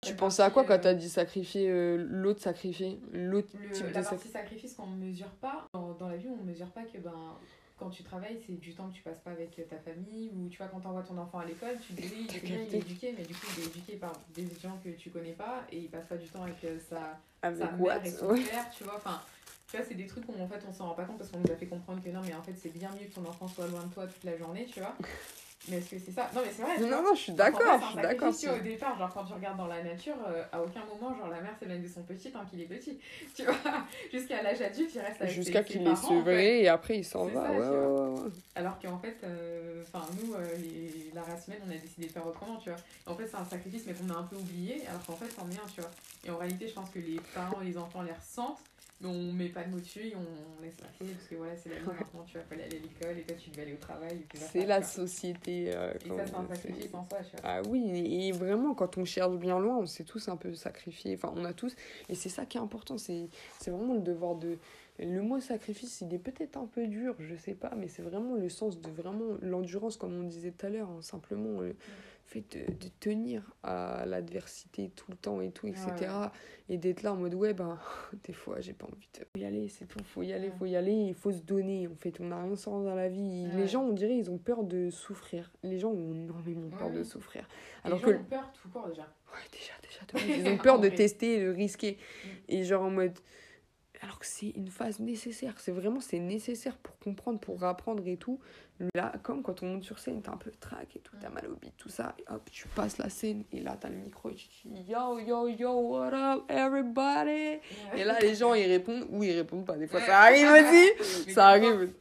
Tu 0.02 0.14
pensais 0.14 0.42
à 0.42 0.50
quoi 0.50 0.64
quand 0.64 0.78
tu 0.80 0.88
as 0.88 0.94
dit 0.94 1.08
sacrifier, 1.08 1.70
euh, 1.70 1.96
l'autre 2.10 2.40
sacrifier, 2.40 2.98
l'autre 3.12 3.48
type 3.72 3.86
de 3.86 3.92
partie 3.92 4.28
sacrifice 4.28 4.74
qu'on 4.74 4.88
ne 4.88 4.96
mesure 4.96 5.30
pas, 5.40 5.68
dans, 5.72 5.92
dans, 5.92 6.08
la 6.08 6.16
vie, 6.16 6.26
on 6.28 6.42
ne 6.44 6.50
mesure 6.50 6.66
pas 6.70 6.82
que 6.82 6.98
ben, 6.98 7.38
quand 7.78 7.88
tu 7.88 8.02
travailles, 8.02 8.38
c'est 8.44 8.58
du 8.58 8.74
temps 8.74 8.88
que 8.88 8.94
tu 8.94 9.02
passes 9.02 9.20
pas 9.20 9.30
avec 9.30 9.54
ta 9.68 9.76
famille, 9.76 10.30
ou 10.34 10.48
tu 10.48 10.58
vois, 10.58 10.66
quand 10.66 10.80
tu 10.80 10.88
envoies 10.88 11.02
ton 11.02 11.16
enfant 11.18 11.38
à 11.38 11.44
l'école, 11.44 11.76
tu 11.86 11.92
dis 11.92 12.10
oui, 12.12 12.26
il 12.42 12.52
est 12.52 12.74
éduqué, 12.74 13.14
mais 13.16 13.24
du 13.24 13.32
coup, 13.32 13.46
il 13.56 13.62
est 13.62 13.66
éduqué 13.66 13.92
par 13.94 14.12
des 14.34 14.48
gens 14.60 14.76
que 14.82 14.90
tu 14.90 15.10
connais 15.10 15.32
pas, 15.32 15.62
et 15.70 15.78
il 15.78 15.88
passe 15.88 16.06
pas 16.06 16.16
du 16.16 16.26
temps 16.26 16.42
avec 16.42 16.64
euh, 16.64 16.78
sa, 16.90 17.20
sa 17.54 17.70
mère 17.70 18.04
et 18.04 18.10
son 18.10 18.34
père, 18.34 18.70
tu 18.76 18.82
vois, 18.82 18.96
enfin... 18.96 19.20
Tu 19.70 19.78
vois, 19.78 19.86
c'est 19.88 19.94
des 19.94 20.06
trucs 20.06 20.28
où 20.28 20.34
en 20.38 20.46
fait 20.46 20.62
on 20.68 20.72
s'en 20.72 20.88
rend 20.88 20.94
pas 20.94 21.04
compte 21.04 21.16
parce 21.16 21.30
qu'on 21.30 21.38
nous 21.38 21.50
a 21.50 21.56
fait 21.56 21.64
comprendre 21.64 22.02
que 22.04 22.10
non, 22.10 22.20
mais 22.26 22.34
en 22.34 22.42
fait 22.42 22.52
c'est 22.54 22.74
bien 22.74 22.90
mieux 22.90 23.06
que 23.06 23.14
ton 23.14 23.24
enfant 23.24 23.48
soit 23.48 23.66
loin 23.68 23.82
de 23.82 23.94
toi 23.94 24.06
toute 24.06 24.22
la 24.22 24.36
journée, 24.36 24.66
tu 24.70 24.80
vois. 24.80 24.94
Mais 25.68 25.76
est-ce 25.76 25.90
que 25.90 25.96
c'est 25.98 26.10
ça? 26.10 26.28
Non, 26.34 26.40
mais 26.44 26.50
c'est 26.54 26.62
vrai. 26.62 26.90
Non, 26.90 27.02
non, 27.02 27.14
je 27.14 27.20
suis 27.20 27.32
d'accord. 27.32 27.80
Je 27.80 28.32
suis 28.32 28.46
d'accord. 28.46 28.58
au 28.58 28.62
départ, 28.62 28.98
genre 28.98 29.12
quand 29.14 29.24
tu 29.24 29.32
regardes 29.32 29.58
dans 29.58 29.68
la 29.68 29.82
nature, 29.82 30.16
euh, 30.26 30.42
à 30.50 30.60
aucun 30.60 30.84
moment, 30.84 31.16
genre 31.16 31.28
la 31.28 31.40
mère 31.40 31.56
s'éloigne 31.58 31.82
de 31.82 31.88
son 31.88 32.02
petit 32.02 32.32
tant 32.32 32.44
qu'il 32.44 32.60
est 32.60 32.66
petit. 32.66 32.98
Tu 33.34 33.44
vois 33.44 33.54
Jusqu'à 34.12 34.42
l'âge 34.42 34.60
adulte, 34.60 34.90
il 34.94 35.00
reste 35.00 35.22
avec 35.22 35.32
Jusqu'à 35.32 35.62
qu'il 35.62 35.86
est 35.86 35.96
sevré 35.96 36.62
et 36.62 36.68
après 36.68 36.98
il 36.98 37.04
s'en 37.04 37.26
va. 37.26 37.52
Ouais, 37.52 37.58
ouais, 37.58 38.20
ouais, 38.20 38.30
Alors 38.56 38.78
qu'en 38.80 38.98
fait, 38.98 39.16
euh, 39.22 39.82
nous, 40.22 40.34
euh, 40.34 40.56
les, 40.56 41.12
la 41.14 41.22
race 41.22 41.46
humaine, 41.46 41.60
on 41.66 41.70
a 41.70 41.76
décidé 41.76 42.08
de 42.08 42.12
faire 42.12 42.26
autrement, 42.26 42.56
tu 42.56 42.70
vois. 42.70 42.78
en 43.06 43.16
fait, 43.16 43.26
c'est 43.28 43.36
un 43.36 43.44
sacrifice, 43.44 43.84
mais 43.86 43.94
qu'on 43.94 44.10
a 44.10 44.18
un 44.18 44.24
peu 44.24 44.36
oublié, 44.36 44.82
alors 44.88 45.04
qu'en 45.06 45.16
fait, 45.16 45.30
c'en 45.30 45.48
est 45.50 45.54
un, 45.54 45.68
tu 45.72 45.80
vois. 45.80 45.90
Et 46.26 46.30
en 46.30 46.38
réalité, 46.38 46.66
je 46.66 46.74
pense 46.74 46.90
que 46.90 46.98
les 46.98 47.20
parents 47.34 47.60
et 47.62 47.66
les 47.66 47.78
enfants 47.78 48.02
les 48.02 48.12
ressentent 48.12 48.58
on 49.04 49.32
met 49.32 49.48
pas 49.48 49.64
de 49.64 49.70
mots 49.70 49.80
dessus, 49.80 50.12
on 50.14 50.62
laisse 50.62 50.76
passer 50.76 51.12
parce 51.12 51.28
que 51.28 51.34
voilà, 51.34 51.56
c'est 51.56 51.70
la 51.70 51.76
vie 51.76 51.86
maintenant, 51.86 52.24
tu 52.26 52.38
vas 52.38 52.44
pas 52.44 52.54
aller 52.54 52.64
à 52.64 52.68
l'école 52.68 53.18
et 53.18 53.22
toi 53.22 53.36
tu 53.36 53.50
devais 53.50 53.62
aller 53.62 53.72
au 53.74 53.76
travail. 53.76 54.24
C'est 54.34 54.66
la 54.66 54.82
société. 54.82 55.72
Euh, 55.74 55.92
et 56.04 56.08
ça, 56.08 56.26
c'est 56.26 56.34
un 56.34 56.46
sacrifice 56.54 56.94
en 56.94 57.04
soi, 57.04 57.18
tu 57.18 57.36
vois. 57.36 57.40
Ah 57.44 57.62
oui, 57.68 58.26
et 58.28 58.32
vraiment, 58.32 58.74
quand 58.74 58.98
on 58.98 59.04
cherche 59.04 59.36
bien 59.36 59.58
loin, 59.58 59.78
on 59.78 59.86
s'est 59.86 60.04
tous 60.04 60.28
un 60.28 60.36
peu 60.36 60.54
sacrifiés, 60.54 61.14
enfin, 61.14 61.32
on 61.36 61.44
a 61.44 61.52
tous, 61.52 61.74
et 62.08 62.14
c'est 62.14 62.28
ça 62.28 62.46
qui 62.46 62.58
est 62.58 62.60
important, 62.60 62.98
c'est 62.98 63.28
vraiment 63.66 63.94
le 63.94 64.00
devoir 64.00 64.36
de, 64.36 64.58
le 64.98 65.22
mot 65.22 65.40
sacrifice, 65.40 66.02
il 66.02 66.14
est 66.14 66.18
peut-être 66.18 66.56
un 66.56 66.66
peu 66.66 66.86
dur, 66.86 67.14
je 67.18 67.34
sais 67.34 67.54
pas, 67.54 67.72
mais 67.76 67.88
c'est 67.88 68.02
vraiment 68.02 68.34
le 68.34 68.48
sens 68.48 68.80
de 68.80 68.90
vraiment 68.90 69.36
l'endurance, 69.40 69.96
comme 69.96 70.14
on 70.14 70.24
disait 70.24 70.52
tout 70.52 70.66
à 70.66 70.68
l'heure, 70.68 70.88
hein, 70.88 71.02
simplement 71.02 71.60
le 71.60 71.74
fait 72.32 72.44
de, 72.56 72.72
de 72.72 72.88
tenir 73.00 73.42
à 73.62 74.04
l'adversité 74.06 74.90
tout 74.96 75.10
le 75.10 75.16
temps 75.16 75.40
et 75.40 75.50
tout, 75.50 75.66
etc. 75.66 76.10
Et 76.68 76.78
d'être 76.78 77.02
là 77.02 77.12
en 77.12 77.16
mode, 77.16 77.34
ouais, 77.34 77.52
ben, 77.52 77.78
des 78.24 78.32
fois, 78.32 78.60
j'ai 78.60 78.72
pas 78.72 78.86
envie 78.86 79.08
de 79.14 79.40
y 79.40 79.44
aller, 79.44 79.68
c'est 79.68 79.84
tout, 79.84 79.98
faut 80.04 80.22
y 80.22 80.32
aller, 80.32 80.50
faut 80.58 80.66
y 80.66 80.76
aller, 80.76 80.92
il 80.92 81.14
faut 81.14 81.32
se 81.32 81.42
donner, 81.42 81.86
en 81.88 81.96
fait, 81.96 82.18
on 82.20 82.26
n'a 82.26 82.42
rien 82.42 82.56
sans 82.56 82.82
dans 82.82 82.94
la 82.94 83.08
vie. 83.08 83.46
Les 83.54 83.68
gens, 83.68 83.82
on 83.82 83.92
dirait, 83.92 84.16
ils 84.16 84.30
ont 84.30 84.38
peur 84.38 84.64
de 84.64 84.90
souffrir. 84.90 85.52
Les 85.62 85.78
gens 85.78 85.90
ont 85.90 86.14
énormément 86.14 86.70
peur 86.70 86.90
de 86.90 87.02
souffrir. 87.02 87.46
Alors 87.84 87.98
les 87.98 88.04
gens 88.04 88.18
que... 88.18 88.22
ont 88.22 88.24
peur 88.24 88.52
tout 88.52 88.68
court 88.68 88.88
déjà. 88.88 89.02
Ouais, 89.32 89.48
déjà, 89.52 89.72
déjà, 89.82 90.36
ils 90.38 90.48
ont 90.48 90.58
peur 90.58 90.78
de 90.78 90.88
tester, 90.88 91.44
de 91.44 91.50
risquer. 91.50 91.98
Mm. 91.98 92.28
Et 92.48 92.64
genre 92.64 92.82
en 92.82 92.90
mode 92.90 93.18
alors 94.02 94.18
que 94.18 94.26
c'est 94.26 94.50
une 94.50 94.68
phase 94.68 94.98
nécessaire. 94.98 95.54
C'est 95.58 95.70
vraiment, 95.70 96.00
c'est 96.00 96.18
nécessaire 96.18 96.76
pour 96.76 96.98
comprendre, 96.98 97.38
pour 97.38 97.62
apprendre 97.62 98.06
et 98.08 98.16
tout. 98.16 98.40
Là, 98.94 99.12
comme 99.22 99.42
quand 99.42 99.62
on 99.62 99.66
monte 99.66 99.84
sur 99.84 100.00
scène, 100.00 100.20
t'as 100.22 100.32
un 100.32 100.36
peu 100.36 100.50
le 100.50 100.56
trac 100.56 100.96
et 100.96 100.98
tout, 100.98 101.14
t'as 101.20 101.28
mal 101.28 101.46
au 101.46 101.56
tout 101.76 101.88
ça. 101.88 102.16
Et 102.18 102.24
hop, 102.28 102.50
tu 102.50 102.66
passes 102.68 102.98
la 102.98 103.08
scène 103.08 103.44
et 103.52 103.60
là, 103.60 103.76
t'as 103.80 103.88
le 103.88 103.96
micro 103.96 104.30
et 104.30 104.34
tu 104.34 104.48
dis 104.48 104.90
Yo, 104.90 105.20
yo, 105.20 105.46
yo, 105.46 105.72
what 105.72 106.12
up, 106.12 106.44
everybody? 106.48 107.60
Et 107.96 108.02
là, 108.04 108.18
les 108.18 108.34
gens, 108.34 108.54
ils 108.54 108.66
répondent 108.66 109.06
ou 109.08 109.22
ils 109.22 109.36
répondent 109.36 109.64
pas. 109.64 109.76
Des 109.76 109.86
fois, 109.86 110.00
ça 110.00 110.22
arrive 110.22 110.48
aussi. 110.48 111.32
ça 111.32 111.48
arrive. 111.48 111.94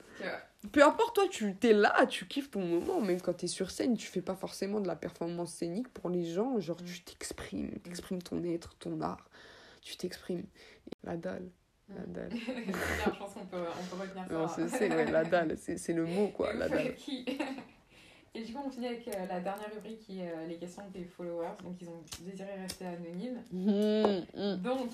Peu 0.71 0.83
importe, 0.83 1.15
toi, 1.15 1.27
tu 1.29 1.55
t'es 1.55 1.73
là, 1.73 2.05
tu 2.07 2.25
kiffes 2.25 2.49
ton 2.49 2.65
moment. 2.65 2.99
Même 2.99 3.21
quand 3.21 3.33
t'es 3.33 3.47
sur 3.47 3.69
scène, 3.69 3.95
tu 3.95 4.07
fais 4.07 4.21
pas 4.21 4.35
forcément 4.35 4.79
de 4.79 4.87
la 4.87 4.95
performance 4.95 5.53
scénique 5.53 5.89
pour 5.89 6.09
les 6.09 6.25
gens. 6.25 6.59
Genre, 6.59 6.77
tu 6.77 7.01
mm. 7.01 7.03
t'exprimes, 7.05 7.79
t'exprimes 7.79 8.23
ton 8.23 8.43
être, 8.43 8.75
ton 8.79 9.01
art. 9.01 9.29
Tu 9.81 9.97
t'exprimes. 9.97 10.45
La 11.03 11.15
dalle. 11.17 11.49
La 11.95 12.05
dalle. 12.05 12.31
je 12.33 13.19
pense 13.19 13.33
qu'on 13.33 13.45
peut, 13.45 13.57
on 13.57 13.95
peut 13.95 14.01
retenir 14.01 14.27
ça. 14.27 14.33
Non, 14.33 14.47
c'est 14.69 14.89
ouais, 14.89 15.11
la 15.11 15.23
dalle, 15.23 15.57
c'est 15.57 15.93
le 15.93 16.05
mot 16.05 16.27
quoi, 16.29 16.53
la 16.53 16.69
dalle. 16.69 16.95
Et 18.33 18.43
du 18.43 18.53
coup, 18.53 18.61
on 18.65 18.69
finit 18.69 18.87
avec 18.87 19.05
euh, 19.09 19.25
la 19.27 19.41
dernière 19.41 19.73
rubrique 19.73 19.99
qui 19.99 20.21
est 20.21 20.31
euh, 20.31 20.47
les 20.47 20.55
questions 20.55 20.83
des 20.93 21.03
followers. 21.03 21.57
Donc, 21.63 21.75
ils 21.81 21.89
ont 21.89 22.01
désiré 22.21 22.53
rester 22.53 22.85
anonymes. 22.85 23.43
Mmh, 23.51 24.21
mmh. 24.35 24.55
Donc, 24.61 24.89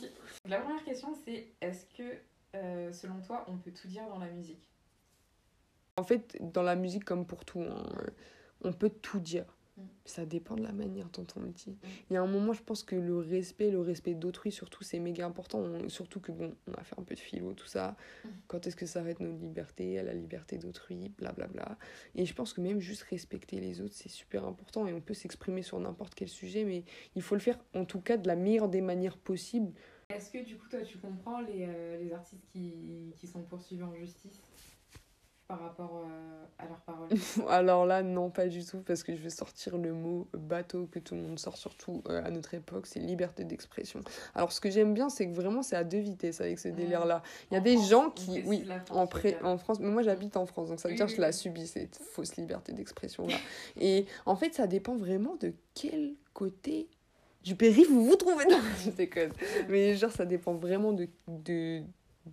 la 0.47 0.59
première 0.59 0.83
question, 0.83 1.09
c'est 1.23 1.45
est-ce 1.61 1.85
que, 1.95 2.17
euh, 2.55 2.91
selon 2.91 3.21
toi, 3.21 3.45
on 3.47 3.57
peut 3.57 3.71
tout 3.71 3.87
dire 3.87 4.07
dans 4.09 4.17
la 4.17 4.27
musique? 4.27 4.67
En 5.97 6.03
fait, 6.03 6.35
dans 6.39 6.63
la 6.63 6.75
musique, 6.75 7.05
comme 7.05 7.27
pour 7.27 7.45
tout, 7.45 7.61
hein, 7.61 7.85
on 8.61 8.73
peut 8.73 8.89
tout 8.89 9.19
dire. 9.19 9.45
Mm. 9.77 9.81
Ça 10.05 10.25
dépend 10.25 10.55
de 10.55 10.63
la 10.63 10.71
manière 10.71 11.09
dont 11.09 11.25
on 11.35 11.41
le 11.41 11.49
dit. 11.49 11.71
Mm. 11.71 11.87
Il 12.09 12.13
y 12.13 12.17
a 12.17 12.21
un 12.21 12.27
moment, 12.27 12.53
je 12.53 12.63
pense 12.63 12.83
que 12.83 12.95
le 12.95 13.17
respect, 13.17 13.71
le 13.71 13.79
respect 13.79 14.13
d'autrui, 14.13 14.51
surtout, 14.51 14.83
c'est 14.83 14.99
méga 14.99 15.25
important. 15.25 15.63
surtout 15.89 16.19
que, 16.19 16.31
bon, 16.31 16.53
on 16.67 16.73
a 16.73 16.83
fait 16.83 16.99
un 16.99 17.03
peu 17.03 17.15
de 17.15 17.19
philo, 17.19 17.53
tout 17.53 17.67
ça. 17.67 17.95
Mm. 18.23 18.29
Quand 18.47 18.67
est-ce 18.67 18.75
que 18.75 18.85
ça 18.85 18.99
arrête 18.99 19.19
notre 19.19 19.39
liberté, 19.39 19.99
à 19.99 20.03
la 20.03 20.13
liberté 20.13 20.57
d'autrui, 20.57 21.09
blablabla. 21.17 21.77
Et 22.15 22.25
je 22.25 22.33
pense 22.33 22.53
que 22.53 22.61
même 22.61 22.79
juste 22.79 23.03
respecter 23.03 23.59
les 23.59 23.81
autres, 23.81 23.95
c'est 23.95 24.09
super 24.09 24.45
important. 24.45 24.87
Et 24.87 24.93
on 24.93 25.01
peut 25.01 25.13
s'exprimer 25.13 25.61
sur 25.61 25.79
n'importe 25.79 26.15
quel 26.15 26.29
sujet, 26.29 26.63
mais 26.63 26.83
il 27.15 27.21
faut 27.21 27.35
le 27.35 27.41
faire, 27.41 27.59
en 27.73 27.85
tout 27.85 28.01
cas, 28.01 28.17
de 28.17 28.27
la 28.27 28.35
meilleure 28.35 28.69
des 28.69 28.81
manières 28.81 29.17
possibles. 29.17 29.73
Est-ce 30.09 30.31
que, 30.31 30.43
du 30.43 30.57
coup, 30.57 30.67
toi, 30.69 30.81
tu 30.81 30.97
comprends 30.99 31.41
les, 31.41 31.65
euh, 31.67 31.97
les 31.97 32.13
artistes 32.13 32.45
qui, 32.53 33.13
qui 33.17 33.27
sont 33.27 33.43
poursuivis 33.43 33.83
en 33.83 33.93
justice? 33.93 34.41
Par 35.47 35.61
rapport 35.61 36.03
euh, 36.05 36.45
à 36.57 36.67
leurs 36.67 36.81
paroles 36.81 37.09
Alors 37.49 37.85
là, 37.85 38.03
non, 38.03 38.29
pas 38.29 38.47
du 38.47 38.65
tout, 38.65 38.79
parce 38.79 39.03
que 39.03 39.15
je 39.15 39.21
vais 39.21 39.29
sortir 39.29 39.77
le 39.77 39.93
mot 39.93 40.27
bateau 40.33 40.87
que 40.91 40.99
tout 40.99 41.15
le 41.15 41.21
monde 41.21 41.39
sort, 41.39 41.57
surtout 41.57 42.03
euh, 42.09 42.23
à 42.23 42.29
notre 42.29 42.53
époque, 42.53 42.85
c'est 42.87 42.99
liberté 42.99 43.43
d'expression. 43.43 44.01
Alors 44.35 44.51
ce 44.51 44.59
que 44.59 44.69
j'aime 44.69 44.93
bien, 44.93 45.09
c'est 45.09 45.27
que 45.27 45.33
vraiment 45.33 45.63
c'est 45.63 45.75
à 45.75 45.83
deux 45.83 45.99
vitesses 45.99 46.41
avec 46.41 46.59
ce 46.59 46.67
délire-là. 46.67 47.23
Il 47.51 47.53
y 47.53 47.57
a 47.57 47.61
des 47.61 47.77
gens 47.77 48.09
qui, 48.09 48.43
oui, 48.45 48.65
en, 48.89 49.07
pré 49.07 49.37
en 49.43 49.57
France, 49.57 49.79
mais 49.79 49.89
moi 49.89 50.01
j'habite 50.01 50.35
en 50.35 50.45
France, 50.45 50.69
donc 50.69 50.79
ça 50.79 50.89
veut 50.89 50.95
dire 50.95 51.07
que 51.07 51.15
je 51.15 51.21
la 51.21 51.31
subis, 51.31 51.67
cette 51.67 51.95
fausse 52.11 52.35
liberté 52.35 52.73
d'expression-là. 52.73 53.37
Et 53.79 54.05
en 54.25 54.35
fait, 54.35 54.53
ça 54.53 54.67
dépend 54.67 54.95
vraiment 54.95 55.35
de 55.35 55.53
quel 55.73 56.15
côté 56.33 56.89
du 57.47 57.55
périph' 57.55 57.89
vous 57.89 58.05
vous 58.05 58.15
trouvez. 58.15 58.45
Non, 58.49 58.59
je 58.83 58.89
déconne. 58.91 59.31
Mais 59.69 59.95
genre, 59.95 60.11
ça 60.11 60.25
dépend 60.25 60.53
vraiment 60.53 60.91
de, 60.91 61.07
de, 61.27 61.81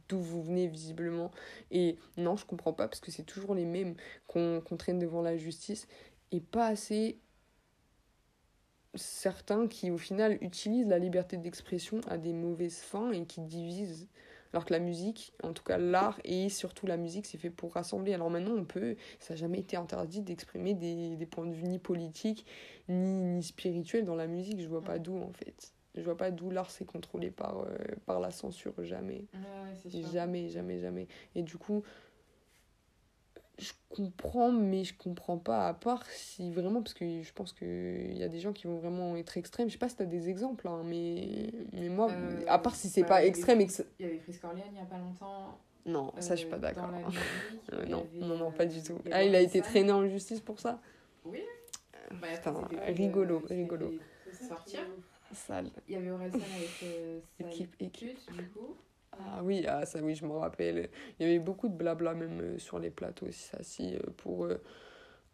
d'où 0.08 0.20
vous 0.20 0.42
venez 0.42 0.66
visiblement. 0.66 1.30
Et 1.70 1.98
non, 2.16 2.36
je 2.36 2.44
comprends 2.44 2.72
pas 2.72 2.88
parce 2.88 3.00
que 3.00 3.10
c'est 3.10 3.24
toujours 3.24 3.54
les 3.54 3.64
mêmes 3.64 3.94
qu'on 4.26 4.76
traîne 4.78 4.98
devant 4.98 5.22
la 5.22 5.36
justice 5.36 5.86
et 6.32 6.40
pas 6.40 6.66
assez 6.66 7.18
certains 8.94 9.66
qui 9.66 9.90
au 9.90 9.98
final 9.98 10.38
utilisent 10.40 10.88
la 10.88 10.98
liberté 10.98 11.36
d'expression 11.36 12.00
à 12.08 12.18
des 12.18 12.32
mauvaises 12.32 12.78
fins 12.78 13.12
et 13.12 13.24
qui 13.24 13.40
divisent. 13.40 14.08
Alors 14.52 14.64
que 14.64 14.72
la 14.72 14.78
musique, 14.78 15.32
en 15.42 15.52
tout 15.52 15.64
cas 15.64 15.78
l'art 15.78 16.20
et 16.22 16.48
surtout 16.48 16.86
la 16.86 16.96
musique, 16.96 17.26
c'est 17.26 17.38
fait 17.38 17.50
pour 17.50 17.72
rassembler. 17.72 18.14
Alors 18.14 18.30
maintenant, 18.30 18.54
on 18.56 18.64
peut, 18.64 18.94
ça 19.18 19.34
n'a 19.34 19.36
jamais 19.36 19.58
été 19.58 19.76
interdit 19.76 20.22
d'exprimer 20.22 20.74
des, 20.74 21.16
des, 21.16 21.26
points 21.26 21.46
de 21.46 21.54
vue 21.54 21.64
ni 21.64 21.80
politiques 21.80 22.46
ni, 22.88 23.20
ni 23.20 23.42
spirituels 23.42 24.04
dans 24.04 24.14
la 24.14 24.28
musique. 24.28 24.60
Je 24.60 24.68
vois 24.68 24.84
pas 24.84 25.00
d'où 25.00 25.18
en 25.18 25.32
fait. 25.32 25.72
Je 25.94 26.02
vois 26.02 26.16
pas 26.16 26.30
d'où 26.30 26.50
l'art 26.50 26.70
s'est 26.70 26.84
contrôlé 26.84 27.30
par, 27.30 27.60
euh, 27.60 27.76
par 28.06 28.20
la 28.20 28.30
censure, 28.30 28.74
jamais. 28.84 29.26
jamais, 29.86 30.48
jamais, 30.48 30.78
jamais. 30.80 31.06
Et 31.34 31.42
du 31.42 31.56
coup, 31.56 31.84
je 33.58 33.72
comprends, 33.88 34.50
mais 34.50 34.82
je 34.84 34.94
comprends 34.96 35.38
pas, 35.38 35.68
à 35.68 35.74
part 35.74 36.04
si 36.06 36.50
vraiment, 36.52 36.82
parce 36.82 36.94
que 36.94 37.22
je 37.22 37.32
pense 37.32 37.52
qu'il 37.52 38.16
y 38.16 38.22
a 38.22 38.28
des 38.28 38.40
gens 38.40 38.52
qui 38.52 38.66
vont 38.66 38.78
vraiment 38.78 39.16
être 39.16 39.36
extrêmes. 39.36 39.68
Je 39.68 39.74
sais 39.74 39.78
pas 39.78 39.88
si 39.88 39.96
tu 39.96 40.02
as 40.02 40.06
des 40.06 40.28
exemples, 40.28 40.66
hein, 40.66 40.82
mais, 40.84 41.50
mais 41.72 41.88
moi, 41.88 42.10
euh, 42.10 42.42
à 42.48 42.58
part 42.58 42.74
si 42.74 42.88
c'est 42.88 43.02
bah, 43.02 43.08
pas 43.08 43.24
extrême. 43.24 43.60
Il 43.60 43.70
y 44.00 44.04
avait 44.04 44.18
Chris 44.18 44.36
Corleone 44.40 44.62
il 44.72 44.78
y 44.78 44.80
a 44.80 44.86
pas 44.86 44.98
longtemps. 44.98 45.58
Non, 45.86 46.12
ça 46.18 46.34
je 46.34 46.40
suis 46.40 46.48
pas 46.48 46.56
euh, 46.56 46.60
d'accord. 46.60 46.90
non, 47.88 48.06
non, 48.20 48.36
non, 48.36 48.50
pas 48.50 48.66
du 48.66 48.82
tout. 48.82 48.98
Ah, 49.12 49.22
il 49.22 49.34
a 49.34 49.40
été 49.40 49.62
traîné 49.62 49.92
en 49.92 50.08
justice 50.08 50.40
pour 50.40 50.58
ça? 50.58 50.80
Oui. 51.24 51.40
Bah, 52.10 52.28
rigolo, 52.86 53.42
rigolo. 53.48 53.92
Sortir 54.48 54.80
il 55.88 55.94
y 55.94 55.96
avait 55.96 56.10
Orelsan 56.10 56.38
avec 56.38 56.82
euh, 56.82 57.20
équipe, 57.40 57.74
équipe. 57.80 58.18
du 58.32 58.48
coup. 58.50 58.76
Ah 59.12 59.42
oui, 59.42 59.64
ah, 59.68 59.86
ça 59.86 60.00
oui, 60.02 60.14
je 60.14 60.24
me 60.24 60.32
rappelle. 60.32 60.90
Il 61.18 61.26
y 61.26 61.30
avait 61.30 61.38
beaucoup 61.38 61.68
de 61.68 61.74
blabla 61.74 62.14
même 62.14 62.40
euh, 62.40 62.58
sur 62.58 62.78
les 62.78 62.90
plateaux 62.90 63.26
aussi, 63.26 63.42
ça, 63.44 63.62
si, 63.62 63.94
euh, 63.94 64.00
pour 64.16 64.48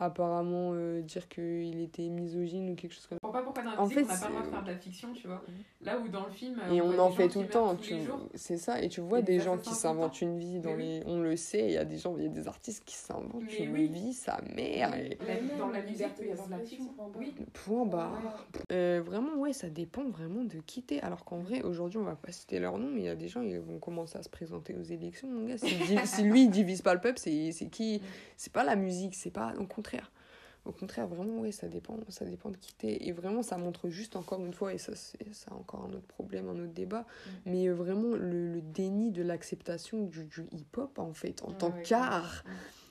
apparemment 0.00 0.70
euh, 0.72 1.02
dire 1.02 1.28
qu'il 1.28 1.80
était 1.80 2.08
misogyne 2.08 2.70
ou 2.70 2.74
quelque 2.74 2.94
chose 2.94 3.06
comme 3.06 3.18
ça. 3.18 3.20
Je 3.22 3.26
comprends 3.26 3.38
pas 3.38 3.44
pourquoi 3.44 3.62
dans 3.62 3.70
la 3.72 3.80
en 3.80 3.86
fait, 3.86 4.02
on 4.02 4.06
n'a 4.06 4.16
pas 4.16 4.28
le 4.28 4.32
droit 4.32 4.42
de 4.42 4.50
faire 4.50 4.62
de 4.62 4.70
la 4.70 4.76
fiction, 4.76 5.12
tu 5.12 5.26
vois. 5.26 5.42
Là 5.82 5.98
où 5.98 6.08
dans 6.08 6.26
le 6.26 6.32
film. 6.32 6.60
Et 6.72 6.80
on, 6.80 6.98
en 6.98 7.10
fait 7.10 7.28
tout 7.28 7.42
le 7.42 7.48
temps. 7.48 7.76
Tu... 7.76 7.94
C'est 8.34 8.56
ça. 8.56 8.80
Et 8.82 8.88
tu 8.88 9.02
vois 9.02 9.20
des, 9.20 9.40
gens 9.40 9.58
qui 9.58 9.70
s'inventent 9.70 10.20
une 10.22 10.38
vie 10.38 10.58
dans 10.58 10.74
les. 10.74 11.02
On 11.06 11.20
le 11.20 11.36
sait, 11.36 11.66
il 11.66 11.72
y 11.72 11.78
a 11.78 11.84
des 11.84 11.98
gens, 11.98 12.16
il 12.16 12.24
y 12.24 12.26
a 12.26 12.30
des 12.30 12.48
artistes 12.48 12.84
qui 12.84 12.96
s'inventent 12.96 13.58
une 13.58 13.76
vie, 13.76 14.14
sa 14.14 14.40
mère. 14.56 14.94
Et... 14.96 15.18
Dans 15.58 15.68
la 15.68 15.80
liberté, 15.80 16.22
il 16.24 16.28
y 16.28 16.32
a 16.32 16.46
de 16.46 16.50
la 16.50 16.58
fiction. 16.58 16.88
Oui. 17.18 17.34
Point 17.52 17.84
barre. 17.84 18.46
Euh, 18.72 19.02
vraiment, 19.04 19.36
ouais, 19.36 19.52
ça 19.52 19.68
dépend 19.68 20.08
vraiment 20.08 20.44
de 20.44 20.58
quitter. 20.60 21.00
Alors 21.02 21.24
qu'en 21.24 21.38
vrai, 21.38 21.62
aujourd'hui, 21.62 21.98
on 21.98 22.04
va 22.04 22.16
pas 22.16 22.32
citer 22.32 22.58
leur 22.58 22.78
nom, 22.78 22.88
mais 22.88 23.00
il 23.00 23.06
y 23.06 23.08
a 23.08 23.14
des 23.14 23.28
gens, 23.28 23.42
ils 23.42 23.58
vont 23.58 23.78
commencer 23.78 24.18
à 24.18 24.22
se 24.22 24.30
présenter 24.30 24.74
aux 24.74 24.82
élections, 24.82 25.28
mon 25.28 25.46
gars. 25.46 25.58
Si, 25.58 25.68
si 26.06 26.22
lui, 26.22 26.44
il 26.44 26.50
divise 26.50 26.80
pas 26.80 26.94
le 26.94 27.00
peuple, 27.00 27.18
c'est 27.18 27.52
qui? 27.70 27.98
Mm. 27.98 28.06
C'est 28.38 28.52
pas 28.52 28.64
la 28.64 28.76
musique, 28.76 29.14
c'est 29.14 29.30
pas. 29.30 29.52
Au 29.58 29.66
contraire 29.66 29.89
au 30.66 30.72
contraire, 30.72 31.06
vraiment, 31.06 31.40
oui, 31.40 31.52
ça 31.52 31.68
dépend, 31.68 31.96
ça 32.08 32.24
dépend 32.24 32.50
de 32.50 32.56
quitter. 32.56 33.08
Et 33.08 33.12
vraiment, 33.12 33.42
ça 33.42 33.56
montre 33.56 33.88
juste, 33.88 34.14
encore 34.14 34.44
une 34.44 34.52
fois, 34.52 34.74
et 34.74 34.78
ça, 34.78 34.94
c'est 34.94 35.34
ça 35.34 35.54
encore 35.54 35.84
un 35.84 35.94
autre 35.94 36.06
problème, 36.06 36.48
un 36.48 36.58
autre 36.58 36.72
débat, 36.72 37.00
mm. 37.00 37.30
mais 37.46 37.68
euh, 37.68 37.74
vraiment 37.74 38.14
le, 38.14 38.60
déni 38.60 39.10
de 39.10 39.22
l'acceptation 39.22 40.02
du, 40.04 40.24
du 40.24 40.46
hip-hop, 40.52 40.98
en 40.98 41.14
fait, 41.14 41.42
en 41.44 41.52
tant 41.52 41.72
qu'art. 41.72 42.44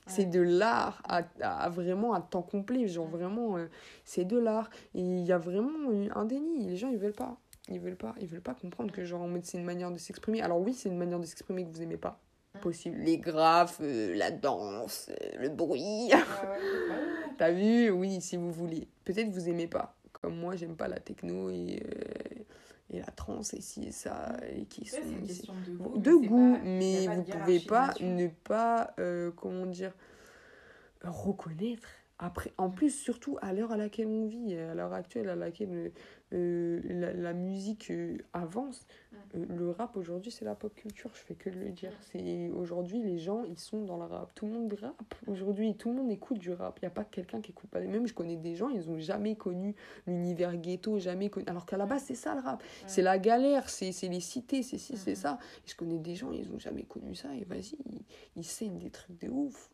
C'est 0.08 0.26
de 0.26 0.42
l'art 0.42 1.04
à, 1.08 1.22
à, 1.42 1.70
vraiment 1.70 2.14
à 2.14 2.22
temps 2.22 2.42
complet. 2.42 2.88
Genre, 2.88 3.08
mm. 3.08 3.12
vraiment, 3.12 3.58
euh, 3.58 3.68
c'est 4.06 4.26
de 4.26 4.40
l'art. 4.40 4.72
Et 4.96 5.02
il 5.02 5.24
y 5.24 5.32
a 5.32 5.38
vraiment 5.38 5.92
un 6.16 6.26
déni. 6.26 6.66
Les 6.66 6.78
gens, 6.78 6.90
ils 6.90 6.98
veulent 6.98 7.14
pas. 7.14 7.38
Ils 7.68 7.80
veulent 7.80 7.96
pas. 7.96 8.16
Ils 8.20 8.28
veulent 8.28 8.42
pas 8.42 8.56
comprendre 8.56 8.92
que, 8.92 9.06
genre, 9.06 9.22
en 9.22 9.28
mode, 9.28 9.46
c'est 9.46 9.60
une 9.60 9.66
manière 9.66 9.92
de 9.92 10.00
s'exprimer. 10.00 10.42
Alors, 10.42 10.60
oui, 10.60 10.74
c'est 10.74 10.90
une 10.90 10.98
manière 10.98 11.20
de 11.20 11.28
s'exprimer 11.28 11.64
que 11.64 11.70
vous 11.70 11.84
aimez 11.84 11.98
pas 11.98 12.20
possible. 12.58 12.98
Les 12.98 13.18
graphes, 13.18 13.80
euh, 13.82 14.16
la 14.16 14.32
danse, 14.32 15.10
euh, 15.10 15.30
le 15.40 15.50
bruit. 15.50 16.10
T'as 17.38 17.52
vu? 17.52 17.90
Oui, 17.90 18.22
si 18.22 18.38
vous 18.38 18.52
voulez. 18.52 18.88
Peut-être 19.06 19.30
vous 19.30 19.50
aimez 19.50 19.68
pas. 19.68 19.96
Comme 20.12 20.36
moi, 20.36 20.56
j'aime 20.56 20.76
pas 20.76 20.88
la 20.88 21.00
techno 21.00 21.50
et, 21.50 21.82
euh, 21.82 22.44
et 22.92 23.00
la 23.00 23.06
trance 23.06 23.54
et 23.54 23.62
si 23.62 23.86
et 23.86 23.92
ça. 23.92 24.36
Et 24.52 24.66
qui 24.66 24.86
sont 24.86 24.98
de 25.00 25.76
goût, 25.76 25.98
de 25.98 26.12
mais, 26.12 26.28
goût, 26.28 26.58
mais 26.64 27.08
vous 27.08 27.24
pouvez 27.24 27.60
pas 27.60 27.94
ne 28.02 28.28
pas, 28.28 28.94
comment 29.38 29.66
dire, 29.66 29.94
reconnaître 31.04 31.88
Après, 32.18 32.52
en 32.58 32.70
plus, 32.70 32.90
surtout 32.90 33.38
à 33.42 33.54
l'heure 33.54 33.72
à 33.72 33.78
laquelle 33.78 34.08
on 34.08 34.26
vit, 34.26 34.56
à 34.56 34.74
l'heure 34.74 34.94
actuelle 34.94 35.30
à 35.30 35.36
laquelle 35.36 35.94
euh, 36.34 36.80
la, 36.84 37.12
la, 37.14 37.34
musique 37.34 37.90
euh, 37.90 38.18
avance, 38.34 38.86
euh, 39.36 39.46
le 39.50 39.72
rap 39.72 39.98
aujourd'hui 39.98 40.32
c'est 40.32 40.46
la 40.46 40.54
pop 40.54 40.74
culture, 40.76 41.10
je 41.16 41.22
fais 41.22 41.34
que 41.34 41.50
le 41.50 41.70
dire. 41.70 41.92
C'est 42.02 42.50
Aujourd'hui 42.50 43.02
les 43.02 43.18
gens 43.18 43.44
ils 43.44 43.58
sont 43.58 43.84
dans 43.84 43.98
la 43.98 44.06
rap, 44.06 44.34
tout 44.36 44.46
le 44.46 44.52
monde 44.52 44.72
rappe 44.80 45.16
aujourd'hui, 45.26 45.76
tout 45.76 45.90
le 45.90 45.96
monde 45.96 46.12
écoute 46.12 46.38
du 46.38 46.52
rap. 46.52 46.78
Il 46.80 46.86
n'y 46.86 46.88
a 46.88 46.92
pas 46.92 47.04
quelqu'un 47.04 47.42
qui 47.42 47.52
écoute 47.52 47.70
pas. 47.72 47.80
Même 47.80 48.06
je 48.06 48.14
connais 48.14 48.36
des 48.36 48.56
gens, 48.56 48.70
ils 48.70 48.90
ont 48.92 49.00
jamais 49.00 49.36
connu 49.36 49.76
l'univers 50.06 50.56
ghetto, 50.56 51.00
jamais 51.00 51.30
connu. 51.30 51.48
Alors 51.48 51.66
qu'à 51.66 51.78
la 51.78 51.88
base 51.88 52.04
c'est 52.04 52.16
ça 52.16 52.36
le 52.36 52.42
rap, 52.42 52.62
c'est 52.86 53.02
la 53.02 53.18
galère, 53.18 53.68
c'est 53.68 53.92
les 54.04 54.20
cités, 54.20 54.62
c'est 54.62 54.78
ci, 54.78 54.98
c'est 54.98 55.16
ça. 55.16 55.40
Et 55.66 55.70
je 55.70 55.76
connais 55.76 55.98
des 55.98 56.14
gens, 56.16 56.32
ils 56.32 56.52
ont 56.52 56.60
jamais 56.60 56.84
connu 56.84 57.16
ça 57.16 57.34
et 57.36 57.44
vas-y, 57.44 57.76
ils, 57.88 58.04
ils 58.36 58.46
saignent 58.46 58.78
des 58.78 58.92
trucs 58.92 59.20
de 59.20 59.30
ouf. 59.30 59.72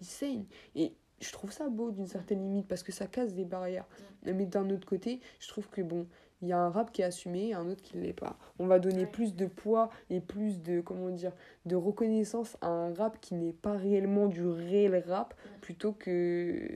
Ils 0.00 0.06
saignent. 0.06 0.46
Et 0.74 0.94
je 1.22 1.32
trouve 1.32 1.52
ça 1.52 1.68
beau 1.68 1.90
d'une 1.90 2.06
certaine 2.06 2.42
limite 2.42 2.68
parce 2.68 2.82
que 2.82 2.92
ça 2.92 3.06
casse 3.06 3.34
des 3.34 3.44
barrières. 3.44 3.86
Mm. 4.24 4.32
Mais 4.32 4.46
d'un 4.46 4.68
autre 4.70 4.86
côté, 4.86 5.20
je 5.40 5.48
trouve 5.48 5.68
que 5.68 5.80
bon, 5.80 6.06
il 6.40 6.48
y 6.48 6.52
a 6.52 6.58
un 6.58 6.70
rap 6.70 6.92
qui 6.92 7.02
est 7.02 7.04
assumé 7.04 7.48
et 7.48 7.54
un 7.54 7.68
autre 7.68 7.82
qui 7.82 7.96
ne 7.96 8.02
l'est 8.02 8.12
pas. 8.12 8.36
On 8.58 8.66
va 8.66 8.78
donner 8.78 9.06
plus 9.06 9.34
de 9.34 9.46
poids 9.46 9.90
et 10.10 10.20
plus 10.20 10.60
de 10.60 10.80
comment 10.80 11.10
dire 11.10 11.32
de 11.66 11.76
reconnaissance 11.76 12.56
à 12.60 12.68
un 12.68 12.92
rap 12.94 13.20
qui 13.20 13.34
n'est 13.34 13.52
pas 13.52 13.76
réellement 13.76 14.26
du 14.26 14.46
réel 14.46 15.02
rap 15.06 15.34
mm. 15.34 15.60
plutôt 15.60 15.92
que 15.92 16.68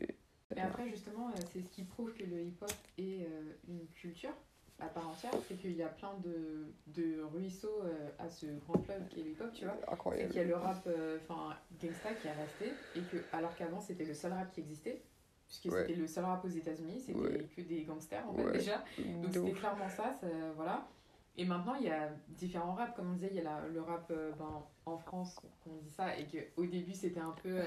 mais 0.54 0.62
après 0.62 0.88
justement, 0.88 1.28
euh, 1.28 1.40
c'est 1.52 1.60
ce 1.60 1.68
qui 1.70 1.82
prouve 1.82 2.12
que 2.12 2.22
le 2.22 2.40
hip-hop 2.40 2.72
est 2.98 3.26
euh, 3.26 3.52
une 3.68 3.84
culture 3.94 4.30
à 4.78 4.86
part 4.88 5.08
entière, 5.08 5.32
c'est 5.48 5.54
qu'il 5.54 5.72
y 5.72 5.82
a 5.82 5.88
plein 5.88 6.12
de, 6.22 6.66
de 6.88 7.22
ruisseaux 7.22 7.80
euh, 7.84 8.10
à 8.18 8.28
ce 8.28 8.46
grand 8.66 8.78
fleuve 8.78 9.08
qui 9.08 9.20
est 9.20 9.22
l'hip-hop, 9.24 9.50
tu 9.54 9.64
vois. 9.64 9.76
C'est 10.12 10.26
qu'il 10.28 10.36
y 10.36 10.44
a 10.44 10.44
le 10.44 10.56
rap 10.56 10.86
euh, 10.86 11.18
enfin 11.22 11.56
gangsta 11.80 12.12
qui 12.14 12.26
est 12.26 12.32
resté, 12.32 12.72
et 12.94 13.00
que, 13.00 13.16
alors 13.32 13.54
qu'avant 13.56 13.80
c'était 13.80 14.04
le 14.04 14.12
seul 14.12 14.32
rap 14.32 14.52
qui 14.52 14.60
existait, 14.60 15.02
puisque 15.46 15.74
c'était 15.74 15.94
le 15.94 16.06
seul 16.06 16.24
rap 16.24 16.44
aux 16.44 16.48
États-Unis, 16.48 17.00
c'était 17.00 17.44
que 17.56 17.62
des 17.62 17.84
gangsters 17.84 18.28
en 18.28 18.34
fait 18.34 18.52
déjà. 18.52 18.84
Donc 19.22 19.32
c'était 19.32 19.52
clairement 19.52 19.88
ça, 19.88 20.12
ça, 20.20 20.26
voilà. 20.54 20.86
Et 21.38 21.44
maintenant, 21.44 21.74
il 21.74 21.86
y 21.86 21.90
a 21.90 22.08
différents 22.30 22.72
raps, 22.72 22.96
comme 22.96 23.10
on 23.10 23.12
disait, 23.12 23.28
il 23.30 23.36
y 23.36 23.46
a 23.46 23.60
le 23.70 23.82
rap 23.82 24.10
euh, 24.10 24.32
ben, 24.38 24.62
en 24.86 24.96
France, 24.96 25.38
on 25.66 25.76
dit 25.82 25.90
ça, 25.90 26.16
et 26.18 26.24
qu'au 26.24 26.64
début 26.64 26.94
c'était 26.94 27.20
un 27.20 27.34
peu 27.42 27.60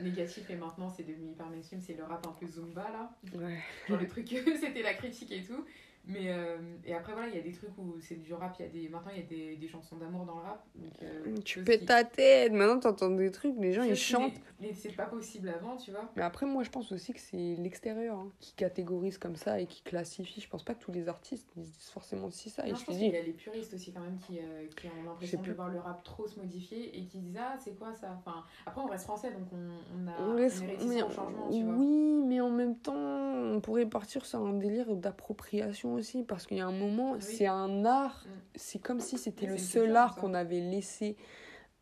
négatif, 0.00 0.48
et 0.50 0.56
maintenant 0.56 0.88
c'est 0.88 1.04
devenu 1.04 1.30
hyper 1.30 1.46
mainstream, 1.48 1.80
c'est 1.80 1.94
le 1.94 2.04
rap 2.04 2.24
un 2.26 2.32
peu 2.32 2.46
zumba 2.46 2.88
là. 2.90 3.10
Genre 3.88 4.00
le 4.00 4.06
truc, 4.06 4.28
c'était 4.60 4.82
la 4.82 4.94
critique 4.94 5.32
et 5.32 5.42
tout. 5.42 5.64
Mais 6.06 6.30
euh, 6.30 6.58
et 6.84 6.94
après 6.94 7.14
voilà, 7.14 7.28
il 7.28 7.34
y 7.34 7.38
a 7.38 7.42
des 7.42 7.52
trucs 7.52 7.70
où 7.78 7.98
c'est 7.98 8.16
du 8.16 8.34
rap, 8.34 8.54
il 8.58 8.66
y 8.66 8.68
a 8.68 8.70
des 8.70 8.88
maintenant 8.90 9.10
il 9.14 9.22
y 9.22 9.24
a 9.24 9.26
des, 9.26 9.56
des 9.56 9.68
chansons 9.68 9.96
d'amour 9.96 10.26
dans 10.26 10.36
le 10.36 10.42
rap. 10.42 10.62
Donc, 10.74 10.92
euh, 11.02 11.36
tu 11.44 11.64
pètes 11.64 11.86
ta 11.86 12.04
tête, 12.04 12.52
maintenant 12.52 12.78
t'entends 12.78 13.10
des 13.10 13.30
trucs, 13.30 13.54
les 13.58 13.72
gens 13.72 13.82
ils 13.82 13.96
chantent. 13.96 14.34
Mais 14.60 14.74
c'est 14.74 14.92
pas 14.92 15.06
possible 15.06 15.48
avant, 15.48 15.76
tu 15.76 15.92
vois. 15.92 16.10
Mais 16.14 16.22
après 16.22 16.44
moi 16.44 16.62
je 16.62 16.68
pense 16.68 16.92
aussi 16.92 17.14
que 17.14 17.20
c'est 17.20 17.56
l'extérieur 17.56 18.18
hein, 18.18 18.28
qui 18.38 18.52
catégorise 18.52 19.16
comme 19.16 19.36
ça 19.36 19.60
et 19.60 19.66
qui 19.66 19.82
classifie. 19.82 20.42
Je 20.42 20.48
pense 20.48 20.62
pas 20.62 20.74
que 20.74 20.84
tous 20.84 20.92
les 20.92 21.08
artistes 21.08 21.48
disent 21.56 21.90
forcément 21.90 22.26
aussi 22.26 22.50
ça. 22.50 22.66
et 22.66 22.74
je, 22.74 22.84
pense 22.84 22.96
qu'il 22.96 23.10
y 23.10 23.16
a 23.16 23.22
les 23.22 23.32
puristes 23.32 23.72
aussi 23.72 23.92
quand 23.92 24.00
même 24.00 24.18
qui, 24.18 24.38
euh, 24.38 24.66
qui 24.76 24.88
ont 24.88 25.04
l'impression 25.06 25.40
de 25.40 25.52
voir 25.52 25.70
le 25.70 25.78
rap 25.78 26.04
trop 26.04 26.26
se 26.26 26.38
modifier 26.38 26.98
et 26.98 27.06
qui 27.06 27.18
disent 27.18 27.38
ah 27.40 27.56
c'est 27.58 27.78
quoi 27.78 27.94
ça? 27.94 28.14
Enfin 28.18 28.44
après 28.66 28.82
on 28.82 28.86
reste 28.86 29.04
français 29.04 29.32
donc 29.32 29.46
on, 29.52 30.02
on 30.04 30.06
a 30.06 30.20
on 30.20 30.36
reste, 30.36 30.62
mais, 30.62 30.98
changement, 31.00 31.50
tu 31.50 31.62
vois. 31.62 31.74
Oui 31.74 32.20
mais 32.26 32.42
en 32.42 32.50
même 32.50 32.76
temps 32.76 32.94
on 32.94 33.60
pourrait 33.60 33.86
partir 33.86 34.26
sur 34.26 34.44
un 34.44 34.52
délire 34.52 34.94
d'appropriation 34.96 35.93
aussi, 35.94 36.22
parce 36.22 36.46
qu'il 36.46 36.58
y 36.58 36.60
a 36.60 36.66
un 36.66 36.72
moment, 36.72 37.16
c'est 37.20 37.46
un 37.46 37.84
art, 37.84 38.24
mm. 38.26 38.30
c'est 38.54 38.78
comme 38.80 39.00
si 39.00 39.18
c'était 39.18 39.46
le 39.46 39.58
seul 39.58 39.96
art 39.96 40.16
qu'on 40.16 40.34
avait 40.34 40.60
laissé 40.60 41.16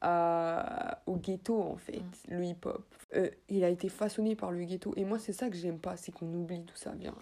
à, 0.01 1.03
au 1.07 1.17
ghetto, 1.17 1.61
en 1.61 1.77
fait, 1.77 2.01
mm. 2.01 2.35
le 2.35 2.45
hip-hop. 2.45 2.85
Euh, 3.15 3.29
il 3.49 3.63
a 3.65 3.69
été 3.69 3.89
façonné 3.89 4.35
par 4.35 4.53
le 4.53 4.65
ghetto. 4.65 4.95
Et 4.97 5.05
moi, 5.05 5.19
c'est 5.19 5.33
ça 5.33 5.49
que 5.49 5.57
j'aime 5.57 5.79
pas, 5.79 5.97
c'est 5.97 6.13
qu'on 6.13 6.33
oublie 6.33 6.65
tout 6.65 6.77
ça 6.77 6.93
bien. 6.93 7.15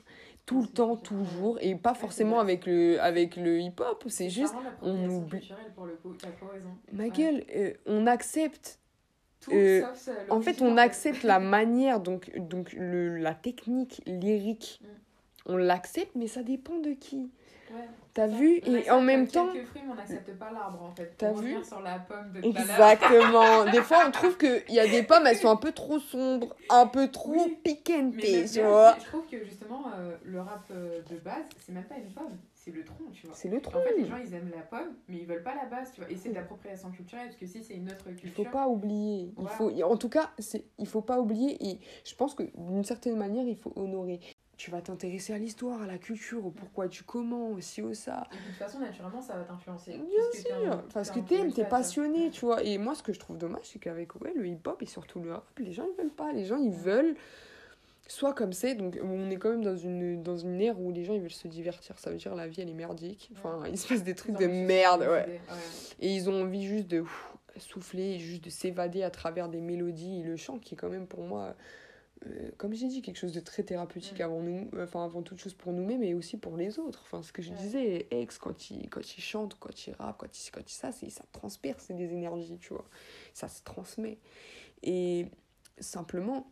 Tout 0.47 0.62
le 0.62 0.68
temps, 0.68 0.97
toujours, 0.97 1.59
et 1.61 1.74
pas 1.74 1.95
forcément 1.95 2.41
avec 2.41 2.66
le, 2.66 3.01
avec 3.01 3.36
le 3.36 3.61
hip-hop, 3.61 4.05
c'est 4.09 4.30
juste, 4.30 4.55
on 4.82 5.09
oublie. 5.09 5.53
Pour 5.74 5.86
le 5.86 5.95
coup. 5.97 6.14
Ma 6.93 7.09
gueule, 7.09 7.45
euh, 7.55 7.74
on 7.86 8.07
accepte 8.07 8.78
euh, 9.51 9.82
en 10.28 10.41
fait, 10.43 10.61
on 10.61 10.76
accepte 10.76 11.22
la 11.22 11.38
manière, 11.38 12.01
donc, 12.01 12.30
donc 12.36 12.74
le, 12.74 13.16
la 13.16 13.34
technique 13.34 14.03
lyrique, 14.07 14.80
mm 14.82 14.86
on 15.51 15.57
l'accepte, 15.57 16.14
mais 16.14 16.28
ça 16.28 16.42
dépend 16.42 16.78
de 16.78 16.92
qui. 16.92 17.30
Ouais, 17.72 17.88
T'as 18.12 18.26
vu 18.26 18.61
Et 18.66 18.90
en 18.90 19.01
même 19.01 19.28
temps. 19.28 19.46
fruits, 19.46 19.82
mais 19.84 19.92
on 19.92 19.94
n'accepte 19.94 20.32
pas 20.32 20.51
l'arbre 20.51 20.82
en 20.82 20.90
fait. 20.90 21.14
T'as 21.16 21.32
vu 21.32 21.62
sur 21.62 21.80
la 21.80 22.01
pomme 22.01 22.32
de 22.32 22.44
Exactement. 22.44 23.64
des 23.70 23.82
fois, 23.82 23.98
on 24.07 24.11
trouve 24.11 24.36
qu'il 24.36 24.74
y 24.74 24.80
a 24.80 24.88
des 24.88 25.05
pommes, 25.05 25.26
elles 25.26 25.36
sont 25.36 25.48
un 25.48 25.57
peu 25.57 25.70
trop 25.70 26.01
sombres, 26.01 26.57
un 26.68 26.86
peu 26.86 27.09
trop 27.09 27.44
oui, 27.46 27.59
piquantes, 27.62 28.16
tu 28.18 28.61
vois. 28.62 28.96
Je 28.98 29.05
trouve 29.05 29.26
que 29.30 29.44
justement, 29.44 29.84
euh, 29.96 30.16
le 30.24 30.40
rap 30.40 30.64
euh, 30.72 31.01
de 31.09 31.16
base, 31.18 31.44
c'est 31.59 31.72
même 31.72 31.84
pas 31.84 31.98
une 31.98 32.11
pomme, 32.12 32.36
c'est 32.53 32.72
le 32.72 32.84
tronc, 32.84 33.05
tu 33.12 33.26
vois. 33.26 33.36
C'est 33.36 33.48
le 33.48 33.61
tronc. 33.61 33.78
En 33.78 33.82
fait, 33.82 33.96
les 33.96 34.07
gens, 34.07 34.16
ils 34.16 34.34
aiment 34.34 34.51
la 34.57 34.62
pomme, 34.62 34.94
mais 35.09 35.18
ils 35.18 35.26
veulent 35.26 35.44
pas 35.44 35.55
la 35.55 35.66
base, 35.66 35.92
tu 35.92 36.01
vois. 36.01 36.11
Et 36.11 36.16
c'est 36.16 36.30
de 36.30 36.34
l'appropriation 36.34 36.90
culturelle, 36.90 37.26
parce 37.28 37.38
que 37.38 37.46
si 37.46 37.62
c'est 37.62 37.74
une 37.74 37.88
autre 37.88 38.05
culture. 38.07 38.24
Il 38.24 38.32
faut 38.32 38.51
pas 38.51 38.66
oublier. 38.66 39.32
Il 39.38 39.48
faut, 39.48 39.70
en 39.84 39.96
tout 39.96 40.09
cas, 40.09 40.30
il 40.78 40.86
faut 40.88 41.03
pas 41.03 41.20
oublier. 41.20 41.57
Et 41.64 41.78
je 42.05 42.14
pense 42.16 42.34
que 42.34 42.42
d'une 42.57 42.84
certaine 42.84 43.16
manière, 43.16 43.46
il 43.46 43.57
faut 43.57 43.72
honorer 43.76 44.18
tu 44.61 44.70
vas 44.70 44.82
t'intéresser 44.82 45.32
à 45.32 45.38
l'histoire, 45.38 45.80
à 45.80 45.86
la 45.86 45.96
culture, 45.96 46.44
au 46.44 46.50
pourquoi 46.50 46.86
du 46.86 47.02
comment, 47.02 47.48
aussi 47.52 47.80
au 47.80 47.94
ça. 47.94 48.26
Et 48.30 48.36
de 48.36 48.42
toute 48.42 48.56
façon, 48.56 48.78
naturellement, 48.78 49.22
ça 49.22 49.34
va 49.34 49.44
t'influencer. 49.44 49.92
Bien 49.92 50.42
sûr, 50.42 50.82
parce 50.92 51.11
que 51.11 51.18
t'aimes, 51.20 51.50
t'es 51.50 51.64
passionné, 51.64 52.28
tu 52.28 52.44
vois. 52.44 52.62
Et 52.62 52.76
moi, 52.76 52.94
ce 52.94 53.02
que 53.02 53.14
je 53.14 53.18
trouve 53.18 53.38
dommage, 53.38 53.62
c'est 53.64 53.78
qu'avec 53.78 54.20
ouais, 54.20 54.34
le 54.36 54.46
hip-hop 54.46 54.82
et 54.82 54.86
surtout 54.86 55.20
le 55.20 55.32
rap, 55.32 55.46
les 55.58 55.72
gens, 55.72 55.86
ils 55.90 55.96
veulent 55.96 56.12
pas. 56.12 56.34
Les 56.34 56.44
gens, 56.44 56.58
ils 56.58 56.70
veulent 56.70 57.16
soit 58.06 58.34
comme 58.34 58.52
c'est, 58.52 58.74
donc 58.74 58.98
on 59.02 59.30
est 59.30 59.36
quand 59.36 59.48
même 59.48 59.64
dans 59.64 59.78
une, 59.78 60.22
dans 60.22 60.36
une 60.36 60.61
ère 60.61 60.78
où 60.78 60.92
les 60.92 61.04
gens, 61.04 61.14
ils 61.14 61.22
veulent 61.22 61.30
se 61.30 61.48
divertir. 61.48 61.98
Ça 61.98 62.11
veut 62.11 62.18
dire 62.18 62.34
la 62.34 62.46
vie, 62.46 62.61
elle 62.61 62.68
est 62.68 62.74
merdique. 62.74 63.30
Enfin, 63.38 63.62
il 63.66 63.78
se 63.78 63.88
passe 63.88 64.02
des 64.02 64.14
trucs 64.14 64.36
de 64.36 64.46
merde, 64.46 65.06
ouais. 65.11 65.40
Et 66.00 66.14
ils 66.14 66.28
ont 66.28 66.42
envie 66.42 66.66
juste 66.66 66.88
de 66.88 67.02
souffler, 67.56 68.18
juste 68.18 68.44
de 68.44 68.50
s'évader 68.50 69.04
à 69.04 69.11
travers 69.11 69.48
des 69.48 69.62
mélodies 69.62 70.20
et 70.20 70.22
le 70.22 70.36
chant, 70.36 70.58
qui 70.58 70.74
est 70.74 70.76
quand 70.76 70.90
même 70.90 71.06
pour 71.06 71.22
moi 71.22 71.54
euh, 72.27 72.51
comme 72.59 72.75
j'ai 72.75 72.89
dit, 72.89 73.01
quelque 73.01 73.16
chose 73.16 73.33
de 73.33 73.41
très 73.41 73.62
thérapeutique 73.62 74.18
mm. 74.18 74.23
avant 74.23 74.41
nous, 74.41 74.71
enfin 74.79 75.05
avant 75.05 75.23
toute 75.23 75.39
chose 75.39 75.55
pour 75.55 75.73
nous-mêmes, 75.73 76.01
mais 76.01 76.14
aussi 76.14 76.37
pour 76.37 76.57
les 76.57 76.79
autres. 76.79 77.01
Enfin, 77.05 77.23
ce 77.23 77.33
que 77.33 77.43
je 77.43 77.51
disais, 77.53 78.07
ex, 78.11 78.39
quand 78.39 78.71
il, 78.71 78.89
quand 78.91 79.16
il 79.16 79.21
chante, 79.21 79.57
quand 79.59 79.87
il 79.87 79.95
rappe, 79.95 80.18
quand 80.18 80.47
il, 80.47 80.51
quand 80.51 80.61
il 80.61 80.75
ça, 80.75 80.93
ça 80.93 81.25
transpire, 81.33 81.77
c'est 81.79 81.95
des 81.95 82.12
énergies, 82.12 82.59
tu 82.61 82.75
vois. 82.75 82.85
Ça 83.33 83.49
se 83.49 83.62
transmet. 83.62 84.18
Et 84.83 85.27
simplement, 85.79 86.51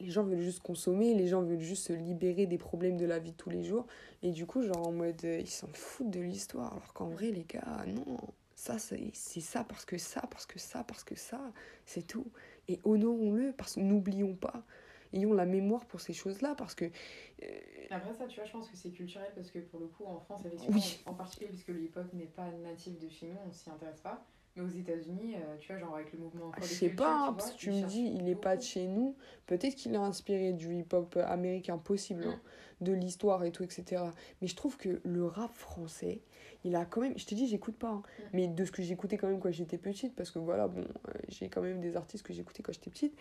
les 0.00 0.10
gens 0.10 0.24
veulent 0.24 0.40
juste 0.40 0.60
consommer, 0.60 1.14
les 1.14 1.28
gens 1.28 1.42
veulent 1.42 1.60
juste 1.60 1.86
se 1.86 1.92
libérer 1.92 2.46
des 2.46 2.58
problèmes 2.58 2.96
de 2.96 3.06
la 3.06 3.18
vie 3.18 3.32
de 3.32 3.36
tous 3.36 3.50
les 3.50 3.64
jours. 3.64 3.86
Et 4.22 4.30
du 4.30 4.46
coup, 4.46 4.62
genre 4.62 4.88
en 4.88 4.92
mode, 4.92 5.22
euh, 5.24 5.40
ils 5.40 5.48
s'en 5.48 5.68
foutent 5.74 6.10
de 6.10 6.20
l'histoire. 6.20 6.72
Alors 6.72 6.94
qu'en 6.94 7.08
vrai, 7.08 7.30
les 7.30 7.44
gars, 7.44 7.84
non, 7.86 8.16
ça, 8.54 8.78
c'est 8.78 9.12
ça 9.12 9.64
parce 9.64 9.84
que 9.84 9.98
ça, 9.98 10.22
parce 10.30 10.46
que 10.46 10.58
ça, 10.58 10.84
parce 10.84 11.04
que 11.04 11.14
ça, 11.14 11.52
c'est 11.84 12.06
tout. 12.06 12.26
Et 12.68 12.80
honorons-le, 12.84 13.52
parce 13.52 13.74
que 13.74 13.80
n'oublions 13.80 14.34
pas 14.34 14.64
ayons 15.12 15.32
la 15.32 15.46
mémoire 15.46 15.84
pour 15.86 16.00
ces 16.00 16.12
choses-là 16.12 16.54
parce 16.56 16.74
que... 16.74 16.84
Euh, 16.84 17.46
Après 17.90 18.14
ça, 18.14 18.26
tu 18.26 18.36
vois, 18.36 18.44
je 18.44 18.52
pense 18.52 18.68
que 18.68 18.76
c'est 18.76 18.90
culturel 18.90 19.30
parce 19.34 19.50
que 19.50 19.58
pour 19.58 19.80
le 19.80 19.86
coup, 19.86 20.04
en 20.04 20.20
France, 20.20 20.44
effectivement, 20.44 20.80
en 21.06 21.14
particulier 21.14 21.50
puisque 21.50 21.68
le 21.68 21.82
hip-hop 21.82 22.12
n'est 22.12 22.26
pas 22.26 22.50
natif 22.62 22.98
de 22.98 23.08
chez 23.08 23.26
nous, 23.26 23.38
on 23.46 23.52
s'y 23.52 23.70
intéresse 23.70 24.00
pas. 24.00 24.24
Mais 24.56 24.62
aux 24.62 24.68
États-unis, 24.68 25.34
euh, 25.34 25.56
tu 25.60 25.70
vois, 25.70 25.78
genre 25.78 25.94
avec 25.94 26.12
le 26.12 26.18
mouvement. 26.18 26.50
Je 26.58 26.64
sais 26.64 26.88
pas, 26.88 27.26
hein, 27.26 27.32
parce 27.34 27.52
que 27.52 27.58
tu 27.58 27.70
me 27.70 27.86
dis, 27.86 28.10
il 28.14 28.24
n'est 28.24 28.34
pas 28.34 28.56
de 28.56 28.62
chez 28.62 28.86
nous. 28.86 29.14
Peut-être 29.46 29.74
qu'il 29.74 29.92
est 29.92 29.98
inspiré 29.98 30.54
du 30.54 30.74
hip-hop 30.74 31.18
américain, 31.26 31.76
possible, 31.76 32.24
hein, 32.26 32.40
mm. 32.80 32.84
de 32.84 32.92
l'histoire 32.92 33.44
et 33.44 33.52
tout, 33.52 33.64
etc. 33.64 34.02
Mais 34.40 34.48
je 34.48 34.56
trouve 34.56 34.78
que 34.78 35.00
le 35.04 35.26
rap 35.26 35.54
français, 35.54 36.22
il 36.64 36.74
a 36.74 36.86
quand 36.86 37.02
même. 37.02 37.18
Je 37.18 37.26
te 37.26 37.34
dis, 37.34 37.46
j'écoute 37.46 37.76
pas, 37.76 37.90
hein, 37.90 38.02
mm. 38.02 38.22
mais 38.32 38.48
de 38.48 38.64
ce 38.64 38.72
que 38.72 38.82
j'écoutais 38.82 39.18
quand 39.18 39.28
même 39.28 39.40
quand 39.40 39.52
j'étais 39.52 39.78
petite, 39.78 40.14
parce 40.14 40.30
que 40.30 40.38
voilà, 40.38 40.68
bon, 40.68 40.80
euh, 40.80 41.12
j'ai 41.28 41.50
quand 41.50 41.60
même 41.60 41.80
des 41.80 41.94
artistes 41.94 42.24
que 42.24 42.32
j'écoutais 42.32 42.62
quand 42.62 42.72
j'étais 42.72 42.90
petite. 42.90 43.14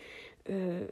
Euh, 0.50 0.88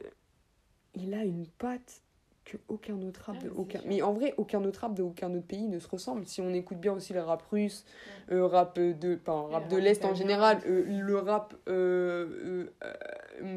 il 0.94 1.14
a 1.14 1.24
une 1.24 1.46
patte 1.46 2.02
que 2.44 2.58
aucun 2.68 3.00
autre 3.02 3.22
rap 3.24 3.38
de 3.42 3.48
aucun 3.48 3.80
mais 3.86 4.02
en 4.02 4.12
vrai 4.12 4.34
aucun 4.36 4.62
autre 4.64 4.80
rap 4.80 4.94
de 4.94 5.02
aucun 5.02 5.32
autre 5.32 5.46
pays 5.46 5.66
ne 5.66 5.78
se 5.78 5.88
ressemble. 5.88 6.26
Si 6.26 6.40
on 6.40 6.52
écoute 6.52 6.78
bien 6.78 6.92
aussi 6.92 7.12
le 7.12 7.22
rap 7.22 7.42
russe 7.50 7.84
euh, 8.30 8.46
rap 8.46 8.78
de 8.78 9.18
enfin, 9.22 9.48
rap 9.50 9.68
de 9.68 9.76
l'est 9.76 10.04
en 10.04 10.14
général 10.14 10.60
euh, 10.66 10.84
le 10.86 11.18
rap 11.18 11.54
euh, 11.68 12.68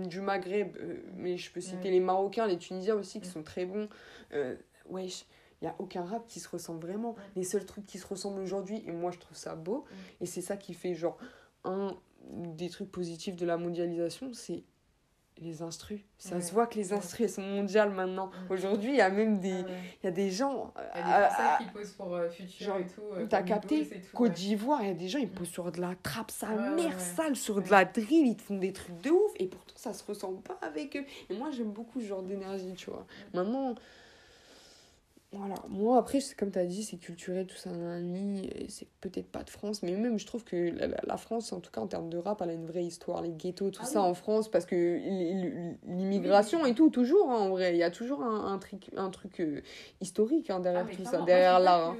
du 0.05 0.21
Maghreb 0.21 0.77
mais 1.15 1.37
je 1.37 1.51
peux 1.51 1.61
citer 1.61 1.91
les 1.91 1.99
Marocains 1.99 2.47
les 2.47 2.57
Tunisiens 2.57 2.95
aussi 2.95 3.19
qui 3.19 3.27
sont 3.27 3.43
très 3.43 3.65
bons. 3.65 3.89
Wesh 4.89 5.25
il 5.61 5.65
n'y 5.65 5.69
a 5.71 5.75
aucun 5.79 6.05
rap 6.05 6.27
qui 6.27 6.39
se 6.39 6.47
ressemble 6.47 6.85
vraiment. 6.85 7.15
Les 7.35 7.43
seuls 7.43 7.65
trucs 7.65 7.87
qui 7.87 7.97
se 7.97 8.05
ressemblent 8.05 8.39
aujourd'hui 8.39 8.83
et 8.85 8.91
moi 8.91 9.11
je 9.11 9.17
trouve 9.17 9.35
ça 9.35 9.55
beau 9.55 9.85
et 10.21 10.25
c'est 10.25 10.41
ça 10.41 10.55
qui 10.55 10.73
fait 10.73 10.93
genre 10.93 11.17
un 11.63 11.95
des 12.29 12.69
trucs 12.69 12.91
positifs 12.91 13.35
de 13.35 13.45
la 13.45 13.57
mondialisation 13.57 14.33
c'est 14.33 14.63
les 15.39 15.61
instrus. 15.61 16.01
Ça 16.17 16.35
Ouais. 16.35 16.41
se 16.41 16.51
voit 16.53 16.67
que 16.67 16.75
les 16.75 16.93
instrus 16.93 17.21
elles 17.21 17.29
sont 17.29 17.41
mondiales 17.41 17.91
maintenant. 17.91 18.31
Aujourd'hui, 18.49 18.89
il 18.91 18.95
y 18.97 19.01
a 19.01 19.09
même 19.09 19.39
des, 19.39 19.51
Ah 19.53 19.67
ouais. 19.69 19.73
il 20.01 20.05
y 20.05 20.07
a 20.07 20.11
des 20.11 20.31
gens. 20.31 20.73
Il 20.95 20.99
y 20.99 21.03
euh, 21.03 21.05
a 21.05 21.19
des 21.27 21.33
Français 21.33 21.63
qui 21.63 21.69
posent 21.71 21.91
pour 21.93 22.15
euh, 22.15 22.29
Future 22.29 22.65
genre, 22.67 22.77
et 22.79 22.87
tout. 22.87 23.01
euh, 23.15 23.25
T'as 23.29 23.43
capté? 23.43 23.87
Côte 24.13 24.33
d'Ivoire, 24.33 24.81
il 24.81 24.87
y 24.87 24.91
a 24.91 24.95
des 24.95 25.07
gens, 25.09 25.19
ils 25.19 25.29
posent 25.29 25.47
sur 25.49 25.71
de 25.71 25.79
la 25.81 25.93
trappe, 26.01 26.31
ouais, 26.43 26.75
mère 26.75 26.99
sale, 26.99 27.35
sur 27.35 27.61
de 27.61 27.69
la 27.69 27.85
drill, 27.85 28.27
ils 28.27 28.35
te 28.35 28.41
font 28.41 28.57
des 28.57 28.73
trucs 28.73 28.99
de 29.01 29.09
ouf, 29.11 29.31
et 29.37 29.47
pourtant 29.47 29.73
ça 29.75 29.93
se 29.93 30.03
ressemble 30.03 30.41
pas 30.41 30.57
avec 30.61 30.95
eux. 30.97 31.05
Et 31.29 31.37
moi, 31.37 31.49
j'aime 31.51 31.71
beaucoup 31.71 32.01
ce 32.01 32.05
genre 32.07 32.23
d'énergie, 32.23 32.73
tu 32.75 32.89
vois. 32.89 33.05
Maintenant, 33.33 33.75
voilà, 35.33 35.55
moi 35.67 35.97
après, 35.97 36.21
c'est 36.21 36.35
comme 36.35 36.51
tu 36.51 36.59
as 36.59 36.65
dit, 36.65 36.83
c'est 36.83 36.95
culturel, 36.95 37.47
tout 37.47 37.57
ça, 37.57 37.69
c'est 38.69 38.87
peut-être 39.01 39.29
pas 39.29 39.43
de 39.43 39.49
France, 39.49 39.83
mais 39.83 39.91
même 39.91 40.17
je 40.17 40.25
trouve 40.25 40.45
que 40.45 40.73
la, 41.05 41.17
France, 41.17 41.51
en 41.51 41.59
tout 41.59 41.69
cas 41.69 41.81
en 41.81 41.87
termes 41.87 42.09
de 42.09 42.17
rap, 42.17 42.41
elle 42.41 42.51
a 42.51 42.53
une 42.53 42.65
vraie 42.65 42.85
histoire, 42.85 43.21
les 43.21 43.33
ghettos, 43.33 43.71
tout 43.71 43.81
Ah 43.83 43.87
ça 43.87 44.01
oui. 44.01 44.07
en 44.07 44.13
France, 44.13 44.49
parce 44.49 44.65
que 44.65 44.99
l'immigration 45.85 46.65
et 46.65 46.73
tout, 46.73 46.89
toujours, 46.89 47.29
hein, 47.29 47.39
en 47.39 47.49
vrai, 47.49 47.73
il 47.73 47.77
y 47.77 47.83
a 47.83 47.91
toujours 47.91 48.23
un, 48.23 48.53
un 48.53 48.57
truc, 48.57 48.89
un 48.95 49.09
truc 49.09 49.41
euh, 49.41 49.61
historique 49.99 50.49
hein, 50.49 50.57
Ah, 50.59 50.63
derrière 50.63 50.85
mais 50.85 50.95
tout 50.95 51.03
ça, 51.03 51.21
derrière 51.21 51.59
l'art. 51.59 51.97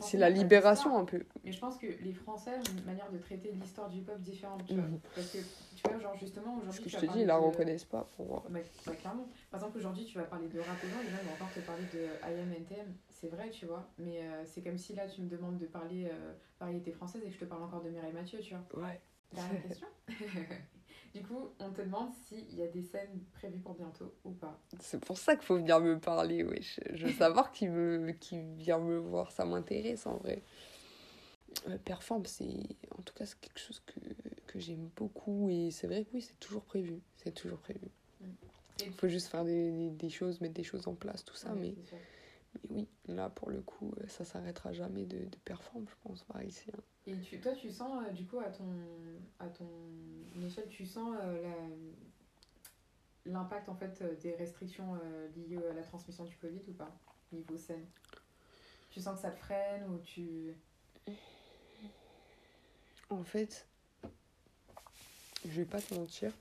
C'est 0.00 0.18
la 0.18 0.28
libération 0.28 0.98
un 0.98 1.06
peu. 1.06 1.24
Mais 1.44 1.52
je 1.52 1.58
pense 1.58 1.78
que 1.78 1.86
les 1.86 2.12
Français 2.12 2.50
ont 2.58 2.78
une 2.78 2.84
manière 2.84 3.10
de 3.10 3.16
traiter 3.16 3.52
l'histoire 3.58 3.88
du 3.88 4.00
hip-hop 4.00 4.20
différente, 4.20 4.60
tu 4.66 4.74
vois. 4.74 4.84
Parce 5.14 5.28
que, 5.28 5.38
tu 5.82 5.88
vois, 5.88 5.98
genre 5.98 6.16
justement, 6.16 6.56
aujourd'hui, 6.56 6.66
Parce 6.66 6.80
que 6.80 6.88
je 6.88 6.96
te 6.98 7.06
dis, 7.12 7.20
ils 7.20 7.26
la 7.26 7.38
de- 7.38 7.44
reconnaissent 7.44 7.84
pas 7.84 8.08
pour 8.16 8.26
moi. 8.26 8.44
Bah, 8.48 8.58
bah, 8.86 8.92
clairement. 8.94 9.28
Par 9.50 9.60
exemple, 9.60 9.78
aujourd'hui, 9.78 10.04
tu 10.04 10.18
vas 10.18 10.24
parler 10.24 10.48
de 10.48 10.58
rap 10.60 10.84
gens, 10.86 11.00
les 11.02 11.10
gens 11.10 11.22
vont 11.22 11.32
encore 11.32 11.50
te 11.52 11.60
parler 11.60 11.86
de 11.86 12.08
IM 12.22 12.52
NTM. 12.52 12.94
C'est 13.08 13.28
vrai, 13.28 13.50
tu 13.50 13.66
vois. 13.66 13.88
Mais 13.98 14.22
euh, 14.22 14.44
c'est 14.44 14.62
comme 14.62 14.78
si 14.78 14.94
là, 14.94 15.06
tu 15.06 15.22
me 15.22 15.28
demandes 15.28 15.58
de 15.58 15.66
parler 15.66 16.08
euh, 16.10 16.32
variété 16.60 16.92
française 16.92 17.22
et 17.24 17.28
que 17.28 17.34
je 17.34 17.38
te 17.40 17.44
parle 17.44 17.62
encore 17.62 17.82
de 17.82 17.90
Mireille 17.90 18.12
Mathieu, 18.12 18.40
tu 18.40 18.54
vois. 18.54 18.84
Ouais. 18.84 19.00
Dernière 19.32 19.62
question. 19.66 19.86
du 21.14 21.22
coup, 21.22 21.50
on 21.60 21.70
te 21.70 21.82
demande 21.82 22.10
s'il 22.26 22.54
y 22.54 22.62
a 22.62 22.68
des 22.68 22.82
scènes 22.82 23.20
prévues 23.32 23.60
pour 23.60 23.74
bientôt 23.74 24.14
ou 24.24 24.30
pas. 24.32 24.58
C'est 24.80 25.00
pour 25.04 25.18
ça 25.18 25.36
qu'il 25.36 25.44
faut 25.44 25.56
venir 25.56 25.80
me 25.80 25.98
parler, 25.98 26.42
wesh. 26.44 26.80
Je 26.92 27.06
veux 27.06 27.12
savoir 27.12 27.52
qui, 27.52 27.68
me, 27.68 28.12
qui 28.12 28.40
vient 28.56 28.78
me 28.78 28.98
voir, 28.98 29.30
ça 29.32 29.44
m'intéresse 29.44 30.06
en 30.06 30.16
vrai. 30.16 30.42
Euh, 31.68 31.78
perform, 31.78 32.24
c'est 32.26 32.44
en 32.96 33.02
tout 33.02 33.14
cas 33.14 33.24
c'est 33.26 33.40
quelque 33.40 33.58
chose 33.58 33.80
que, 33.80 33.98
que 34.48 34.58
j'aime 34.58 34.90
beaucoup 34.96 35.48
et 35.50 35.70
c'est 35.70 35.86
vrai 35.86 36.04
que 36.04 36.10
oui, 36.14 36.22
c'est 36.22 36.38
toujours 36.40 36.64
prévu. 36.64 37.00
C'est 37.16 37.32
toujours 37.32 37.60
prévu. 37.60 37.86
Et- 38.80 38.84
Il 38.86 38.92
faut 38.92 39.08
juste 39.08 39.28
faire 39.28 39.44
des, 39.44 39.70
des, 39.70 39.90
des 39.90 40.10
choses, 40.10 40.40
mettre 40.40 40.54
des 40.54 40.64
choses 40.64 40.86
en 40.88 40.94
place, 40.94 41.24
tout 41.24 41.34
ça. 41.36 41.52
Ouais, 41.52 41.60
mais, 41.60 41.74
mais 42.70 42.70
oui, 42.70 42.88
là 43.06 43.28
pour 43.30 43.50
le 43.50 43.60
coup, 43.60 43.92
euh, 44.00 44.08
ça 44.08 44.24
s'arrêtera 44.24 44.72
jamais 44.72 45.04
de, 45.04 45.18
de 45.18 45.36
perform, 45.44 45.86
je 45.88 45.94
pense, 46.02 46.24
par 46.24 46.42
ici. 46.42 46.70
hein. 46.76 46.80
Et 47.06 47.18
tu, 47.20 47.40
toi, 47.40 47.52
tu 47.54 47.70
sens, 47.70 48.04
euh, 48.06 48.10
du 48.12 48.26
coup, 48.26 48.38
à 48.38 48.50
ton, 48.50 48.66
à 49.38 49.48
ton 49.48 49.66
échelle, 50.44 50.68
tu 50.68 50.84
sens 50.84 51.16
euh, 51.22 51.42
la- 51.42 53.32
l'impact, 53.32 53.68
en 53.68 53.74
fait, 53.74 54.02
des 54.20 54.34
restrictions 54.34 54.94
euh, 55.02 55.28
liées 55.36 55.58
à 55.70 55.72
la 55.74 55.82
transmission 55.82 56.24
du 56.24 56.36
Covid 56.36 56.60
ou 56.68 56.72
pas 56.72 56.90
Niveau 57.32 57.56
scène? 57.58 57.84
Tu 58.90 59.00
sens 59.00 59.16
que 59.16 59.22
ça 59.22 59.30
te 59.30 59.38
freine 59.38 59.84
ou 59.90 59.98
tu... 59.98 60.54
En 63.10 63.24
fait, 63.24 63.66
je 65.44 65.50
vais 65.50 65.64
pas 65.64 65.80
te 65.80 65.94
mentir. 65.94 66.32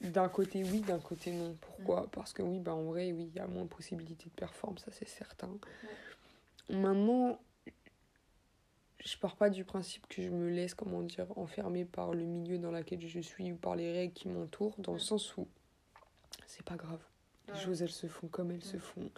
D'un 0.00 0.28
côté, 0.28 0.62
oui, 0.64 0.80
d'un 0.80 0.98
côté, 0.98 1.32
non. 1.32 1.56
Pourquoi 1.60 2.08
Parce 2.10 2.32
que 2.32 2.42
oui, 2.42 2.58
bah, 2.60 2.74
en 2.74 2.84
vrai, 2.84 3.12
oui, 3.12 3.30
il 3.32 3.36
y 3.36 3.38
a 3.40 3.46
moins 3.46 3.64
de 3.64 3.68
possibilités 3.68 4.26
de 4.26 4.34
performance, 4.34 4.84
ça 4.84 4.90
c'est 4.92 5.08
certain. 5.08 5.50
Maintenant, 6.68 7.38
je 8.98 9.16
pars 9.18 9.36
pas 9.36 9.50
du 9.50 9.64
principe 9.64 10.06
que 10.08 10.22
je 10.22 10.30
me 10.30 10.50
laisse, 10.50 10.74
comment 10.74 11.02
dire, 11.02 11.26
enfermer 11.36 11.84
par 11.84 12.12
le 12.12 12.24
milieu 12.24 12.58
dans 12.58 12.72
lequel 12.72 13.06
je 13.06 13.20
suis 13.20 13.52
ou 13.52 13.56
par 13.56 13.76
les 13.76 13.92
règles 13.92 14.12
qui 14.14 14.28
m'entourent, 14.28 14.74
dans 14.78 14.92
le 14.94 14.98
sens 14.98 15.36
où 15.36 15.46
c'est 16.46 16.64
pas 16.64 16.76
grave. 16.76 17.00
Les 17.48 17.54
Ouais. 17.54 17.60
choses, 17.60 17.82
elles 17.82 17.90
se 17.90 18.08
font 18.08 18.26
comme 18.28 18.50
elles 18.50 18.64
se 18.64 18.74
Ouais. 18.76 18.82
font. 18.82 19.10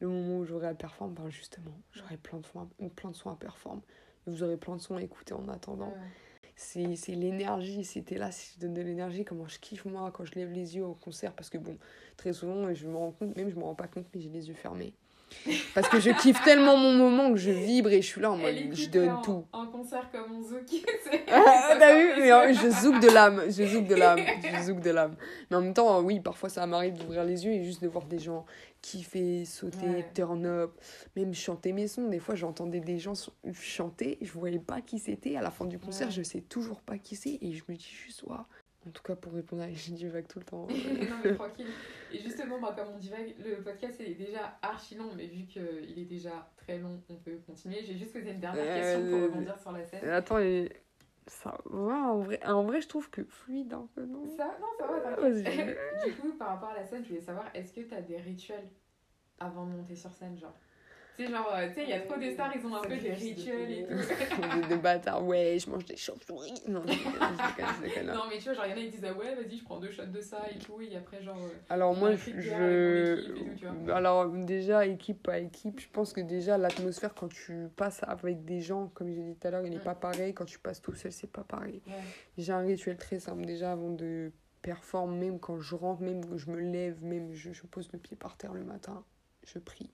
Le 0.00 0.08
moment 0.08 0.38
où 0.40 0.44
j'aurai 0.44 0.66
à 0.68 0.74
performer, 0.74 1.14
ben 1.14 1.30
justement, 1.30 1.72
j'aurai 1.92 2.18
plein 2.18 2.38
de, 2.38 2.44
soins, 2.46 2.68
plein 2.94 3.10
de 3.10 3.16
sons 3.16 3.30
à 3.30 3.36
performer. 3.36 3.80
Vous 4.26 4.42
aurez 4.42 4.58
plein 4.58 4.76
de 4.76 4.80
sons 4.82 4.96
à 4.96 5.02
écouter 5.02 5.32
en 5.32 5.48
attendant. 5.48 5.94
C'est 6.56 6.96
c'est 6.96 7.14
l'énergie 7.14 7.84
c'était 7.84 8.16
là 8.16 8.32
si 8.32 8.54
je 8.54 8.60
donne 8.60 8.74
de 8.74 8.82
l'énergie 8.82 9.24
comment 9.24 9.46
je 9.46 9.58
kiffe 9.58 9.84
moi 9.84 10.10
quand 10.10 10.24
je 10.24 10.34
lève 10.34 10.50
les 10.50 10.76
yeux 10.76 10.84
au 10.84 10.94
concert 10.94 11.32
parce 11.34 11.50
que 11.50 11.58
bon 11.58 11.76
très 12.16 12.32
souvent 12.32 12.72
je 12.74 12.86
me 12.86 12.96
rends 12.96 13.12
compte 13.12 13.36
même 13.36 13.50
je 13.50 13.56
me 13.56 13.62
rends 13.64 13.74
pas 13.74 13.88
compte 13.88 14.06
mais 14.14 14.20
j'ai 14.20 14.30
les 14.30 14.48
yeux 14.48 14.54
fermés 14.54 14.94
parce 15.74 15.88
que 15.88 15.98
je 16.00 16.10
kiffe 16.10 16.42
tellement 16.44 16.76
mon 16.76 16.92
moment 16.92 17.30
que 17.30 17.36
je 17.36 17.50
vibre 17.50 17.90
et 17.90 18.00
je 18.00 18.06
suis 18.06 18.20
là 18.20 18.30
en 18.30 18.36
mode 18.36 18.54
je 18.72 18.88
donne 18.88 19.10
en, 19.10 19.22
tout 19.22 19.44
En 19.52 19.66
concert 19.66 20.08
comme 20.10 20.32
on 20.36 20.42
zouk. 20.42 20.62
ah, 21.32 21.76
t'as 21.78 21.96
vu 21.96 22.20
mais 22.20 22.54
je 22.54 22.70
zouk 22.70 23.00
de 23.00 23.08
l'âme 23.08 23.42
je 23.46 23.66
zouk 23.66 23.86
de 23.86 23.94
l'âme 23.96 24.20
je 24.42 24.62
zouk 24.66 24.80
de 24.80 24.90
l'âme 24.90 25.16
mais 25.50 25.56
en 25.56 25.62
même 25.62 25.74
temps 25.74 26.00
oui 26.00 26.20
parfois 26.20 26.48
ça 26.48 26.66
m'arrive 26.66 26.94
d'ouvrir 26.94 27.24
les 27.24 27.44
yeux 27.44 27.52
et 27.52 27.64
juste 27.64 27.82
de 27.82 27.88
voir 27.88 28.04
des 28.06 28.18
gens 28.18 28.44
kiffer 28.82 29.44
sauter 29.44 29.86
Ouais. 29.86 30.06
turn 30.14 30.46
up 30.46 30.72
même 31.16 31.34
chanter 31.34 31.72
mes 31.72 31.88
sons 31.88 32.08
des 32.08 32.20
fois 32.20 32.34
j'entendais 32.34 32.80
des 32.80 32.98
gens 32.98 33.14
chanter 33.52 34.18
je 34.22 34.30
voyais 34.32 34.58
pas 34.60 34.80
qui 34.80 34.98
c'était 34.98 35.36
à 35.36 35.42
la 35.42 35.50
fin 35.50 35.64
du 35.64 35.78
concert 35.78 36.06
Ouais. 36.08 36.12
je 36.12 36.22
sais 36.22 36.40
toujours 36.40 36.80
pas 36.82 36.98
qui 36.98 37.16
c'est 37.16 37.38
et 37.42 37.52
je 37.52 37.62
me 37.68 37.74
dis 37.76 37.84
juste 38.06 38.22
waouh 38.22 38.38
en 38.86 38.90
tout 38.90 39.02
cas 39.02 39.16
pour 39.16 39.32
répondre 39.32 39.62
à 39.62 39.70
j'ai 39.72 39.92
du 39.92 40.08
vague 40.08 40.26
tout 40.28 40.38
le 40.38 40.44
temps 40.44 40.66
euh, 40.70 40.74
non 41.10 41.16
mais 41.24 41.34
tranquille. 41.34 41.66
Et 42.12 42.18
justement, 42.20 42.58
moi, 42.58 42.72
comme 42.74 42.88
on 42.94 42.98
divague, 42.98 43.34
le 43.44 43.62
podcast 43.62 44.00
est 44.00 44.14
déjà 44.14 44.58
archi 44.62 44.94
long, 44.94 45.10
mais 45.16 45.26
vu 45.26 45.44
qu'il 45.46 45.98
est 45.98 46.04
déjà 46.04 46.48
très 46.56 46.78
long, 46.78 47.02
on 47.08 47.16
peut 47.16 47.38
continuer. 47.46 47.82
J'ai 47.84 47.96
juste 47.96 48.12
posé 48.12 48.30
une 48.30 48.38
dernière 48.40 48.64
Euh, 48.64 48.74
question 48.76 49.10
pour 49.10 49.18
euh, 49.18 49.24
rebondir 49.26 49.58
sur 49.58 49.72
la 49.72 49.84
scène. 49.84 50.08
attends 50.08 50.38
et 50.38 50.70
ça 51.26 51.58
va 51.64 51.94
en 52.12 52.20
vrai 52.20 52.40
en 52.46 52.62
vrai 52.62 52.80
je 52.80 52.86
trouve 52.86 53.10
que 53.10 53.24
fluide 53.24 53.72
un 53.72 53.88
peu 53.96 54.06
non? 54.06 54.22
Ça, 54.36 54.56
non, 54.60 54.66
ça 54.78 54.86
va, 54.86 55.00
t'inquiète. 55.16 55.76
Du 56.06 56.14
coup, 56.14 56.32
par 56.34 56.48
rapport 56.50 56.68
à 56.68 56.74
la 56.76 56.84
scène, 56.84 57.02
je 57.02 57.08
voulais 57.08 57.20
savoir, 57.20 57.46
est-ce 57.54 57.72
que 57.72 57.80
t'as 57.80 58.00
des 58.00 58.18
rituels 58.18 58.68
avant 59.40 59.66
de 59.66 59.72
monter 59.72 59.96
sur 59.96 60.12
scène, 60.12 60.38
genre? 60.38 60.54
Genre, 61.18 61.52
tu 61.68 61.74
sais, 61.74 61.82
il 61.84 61.88
y 61.88 61.92
a 61.92 62.00
trop 62.00 62.18
des 62.18 62.32
stars, 62.32 62.52
ils 62.54 62.66
ont 62.66 62.74
un 62.76 62.82
peu 62.82 62.96
des 62.96 63.12
rituels 63.12 63.70
et 63.70 63.86
tout. 63.86 63.94
des, 64.60 64.68
des 64.68 64.76
bâtards 64.76 65.24
ouais 65.24 65.58
je 65.58 65.70
mange 65.70 65.84
des 65.86 65.96
chauves-souris 65.96 66.52
non 66.68 66.82
je 66.86 66.92
déconne, 66.92 67.12
je 67.12 67.46
déconne, 67.56 67.74
je 67.76 67.82
déconne. 67.88 68.06
non, 68.14 68.22
mais 68.28 68.38
tu 68.38 68.44
vois, 68.44 68.52
genre, 68.54 68.66
il 68.66 68.70
y 68.70 68.74
en 68.74 68.76
a, 68.76 68.80
ils 68.80 68.90
disent, 68.90 69.04
ah 69.08 69.12
ouais, 69.12 69.34
vas-y, 69.34 69.56
je 69.56 69.64
prends 69.64 69.78
deux 69.78 69.90
shots 69.90 70.04
de 70.06 70.20
ça 70.20 70.44
et 70.54 70.58
tout, 70.58 70.80
et 70.80 70.96
après, 70.96 71.22
genre. 71.22 71.38
euh, 71.38 71.48
Alors 71.68 71.96
moi, 71.96 72.14
je... 72.16 73.90
Alors 73.90 74.28
déjà, 74.28 74.86
équipe 74.86 75.22
pas 75.22 75.38
équipe, 75.38 75.80
je 75.80 75.88
pense 75.90 76.12
que 76.12 76.20
déjà 76.20 76.58
l'atmosphère 76.58 77.14
quand 77.14 77.28
tu 77.28 77.68
passes 77.76 78.00
avec 78.02 78.44
des 78.44 78.60
gens, 78.60 78.88
comme 78.94 79.08
j'ai 79.08 79.22
dit 79.22 79.34
tout 79.36 79.48
à 79.48 79.50
l'heure, 79.50 79.64
il 79.66 79.70
n'est 79.70 79.78
pas 79.78 79.94
pareil. 79.94 80.34
Quand 80.34 80.44
tu 80.44 80.58
passes 80.58 80.80
tout 80.82 80.94
seul, 80.94 81.12
c'est 81.12 81.30
pas 81.30 81.44
pareil. 81.44 81.80
Ouais. 81.86 81.92
J'ai 82.38 82.52
un 82.52 82.60
rituel 82.60 82.96
très 82.96 83.18
simple 83.18 83.44
déjà 83.44 83.72
avant 83.72 83.90
de 83.90 84.32
performer, 84.62 85.30
même 85.30 85.38
quand 85.38 85.60
je 85.60 85.74
rentre, 85.74 86.02
même 86.02 86.24
quand 86.24 86.36
je 86.36 86.50
me 86.50 86.58
lève, 86.58 87.02
même 87.04 87.32
je, 87.32 87.52
je 87.52 87.62
pose 87.62 87.88
le 87.92 87.98
pied 87.98 88.16
par 88.16 88.36
terre 88.36 88.52
le 88.52 88.64
matin, 88.64 89.04
je 89.44 89.58
prie. 89.58 89.90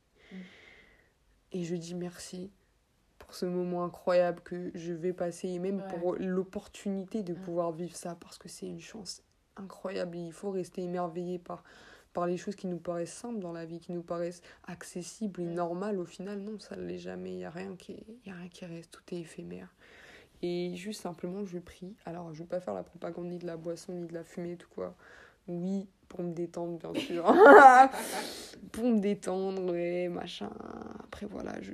Et 1.53 1.65
je 1.65 1.77
dis 1.77 1.95
merci 1.95 2.51
pour 3.19 3.35
ce 3.35 3.47
moment 3.47 3.85
incroyable 3.85 4.41
que 4.43 4.71
je 4.75 4.93
vais 4.93 5.13
passer 5.13 5.49
et 5.49 5.59
même 5.59 5.81
Ouais. 5.81 5.99
pour 5.99 6.15
l'opportunité 6.17 7.23
de 7.23 7.35
Mm. 7.35 7.41
pouvoir 7.41 7.73
vivre 7.73 7.95
ça 7.97 8.15
parce 8.15 8.39
que 8.39 8.49
c'est 8.49 8.67
une 8.67 8.81
chance 8.81 9.23
incroyable 9.57 10.17
et 10.17 10.21
il 10.21 10.33
faut 10.33 10.51
rester 10.51 10.83
émerveillé 10.83 11.39
par, 11.39 11.63
par 12.15 12.27
les 12.27 12.37
choses 12.37 12.57
qui 12.57 12.67
nous 12.67 12.79
paraissent 12.79 13.13
simples 13.13 13.39
dans 13.41 13.53
la 13.53 13.65
vie, 13.67 13.81
qui 13.81 13.93
nous 13.93 14.03
paraissent 14.03 14.43
accessibles 14.67 15.43
et 15.43 15.47
normales. 15.47 15.99
Au 15.99 16.05
final, 16.05 16.41
non, 16.41 16.59
ça 16.59 16.77
ne 16.77 16.85
l'est 16.87 16.99
jamais. 16.99 17.33
Il 17.33 17.37
n'y 17.37 17.45
a, 17.45 17.51
rien 17.51 17.77
qui 17.77 17.93
est- 17.93 18.07
il 18.25 18.29
y 18.29 18.33
a 18.33 18.37
rien 18.37 18.49
qui 18.49 18.65
reste, 18.65 18.91
tout 18.91 19.15
est 19.15 19.21
éphémère. 19.21 19.73
Et 20.43 20.75
juste 20.75 21.03
simplement, 21.03 21.45
je 21.45 21.59
prie. 21.59 21.95
Alors, 22.05 22.33
je 22.35 22.41
ne 22.41 22.45
vais 22.45 22.49
pas 22.49 22.61
faire 22.61 22.75
la 22.75 22.83
propagande 22.83 23.29
ni 23.29 23.39
de 23.39 23.47
la 23.47 23.57
boisson, 23.57 23.93
ni 23.93 24.07
de 24.07 24.13
la 24.15 24.25
fumée, 24.25 24.57
tout 24.57 24.69
quoi. 24.75 24.95
Oui, 25.49 25.89
pour 26.09 26.23
me 26.23 26.33
détendre, 26.33 26.79
bien 26.79 26.95
sûr. 27.01 27.25
pour 28.73 28.85
me 28.85 29.01
détendre, 29.01 29.73
ouais, 29.73 30.09
machin. 30.09 30.51
Après, 31.05 31.27
voilà, 31.27 31.61
je, 31.63 31.73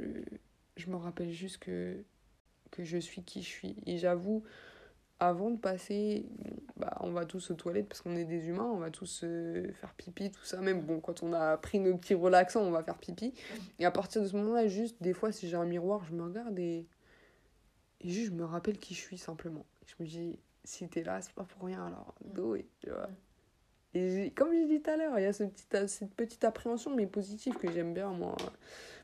je 0.77 0.91
me 0.91 0.97
rappelle 0.97 1.31
juste 1.31 1.59
que, 1.59 2.05
que 2.71 2.85
je 2.85 2.99
suis 2.99 3.23
qui 3.23 3.43
je 3.43 3.49
suis. 3.49 3.77
Et 3.87 3.99
j'avoue, 3.99 4.43
avant 5.21 5.51
de 5.51 5.57
passer, 5.59 6.27
bah, 6.77 6.97
on 7.01 7.11
va 7.11 7.25
tous 7.27 7.51
aux 7.51 7.55
toilettes 7.55 7.89
parce 7.89 8.01
qu'on 8.01 8.17
est 8.17 8.25
des 8.25 8.47
humains, 8.47 8.71
on 8.73 8.79
va 8.79 8.91
tous 8.91 9.23
euh, 9.25 9.73
faire 9.73 9.95
pipi, 9.95 10.31
tout 10.31 10.45
ça. 10.45 10.61
Même 10.61 10.83
bon, 10.83 11.01
quand 11.01 11.23
on 11.23 11.33
a 11.33 11.57
pris 11.57 11.81
nos 11.81 11.97
petits 11.97 12.15
relaxants, 12.15 12.63
on 12.63 12.71
va 12.71 12.83
faire 12.83 12.99
pipi. 12.99 13.35
Et 13.79 13.85
à 13.85 13.91
partir 13.91 14.23
de 14.23 14.29
ce 14.29 14.37
moment-là, 14.37 14.69
juste 14.69 14.97
des 15.03 15.13
fois, 15.13 15.33
si 15.33 15.49
j'ai 15.49 15.57
un 15.57 15.65
miroir, 15.65 16.05
je 16.05 16.15
me 16.15 16.23
regarde 16.23 16.59
et, 16.59 16.87
et 18.01 18.09
juste 18.09 18.29
je 18.29 18.33
me 18.37 18.45
rappelle 18.45 18.79
qui 18.79 18.95
je 18.95 19.01
suis 19.01 19.19
simplement. 19.19 19.67
Je 19.87 19.95
me 20.03 20.09
dis, 20.09 20.39
si 20.65 20.89
t'es 20.89 21.03
là, 21.03 21.21
c'est 21.21 21.33
pas 21.35 21.45
pour 21.45 21.65
rien, 21.67 21.85
alors 21.87 22.15
it, 22.57 22.67
tu 22.78 22.78
vois. 22.78 22.78
Et 23.99 24.31
comme 24.31 24.53
j'ai 24.53 24.67
dit 24.67 24.81
tout 24.81 24.91
à 24.91 24.97
l'heure, 24.97 25.19
il 25.19 25.23
y 25.23 25.27
a 25.27 25.33
ce 25.33 25.45
petit, 25.45 25.65
cette 25.89 26.15
petite 26.15 26.45
appréhension, 26.45 26.95
mais 26.95 27.07
positive, 27.07 27.55
que 27.57 27.71
j'aime 27.71 27.95
bien, 27.95 28.11
moi. 28.11 28.37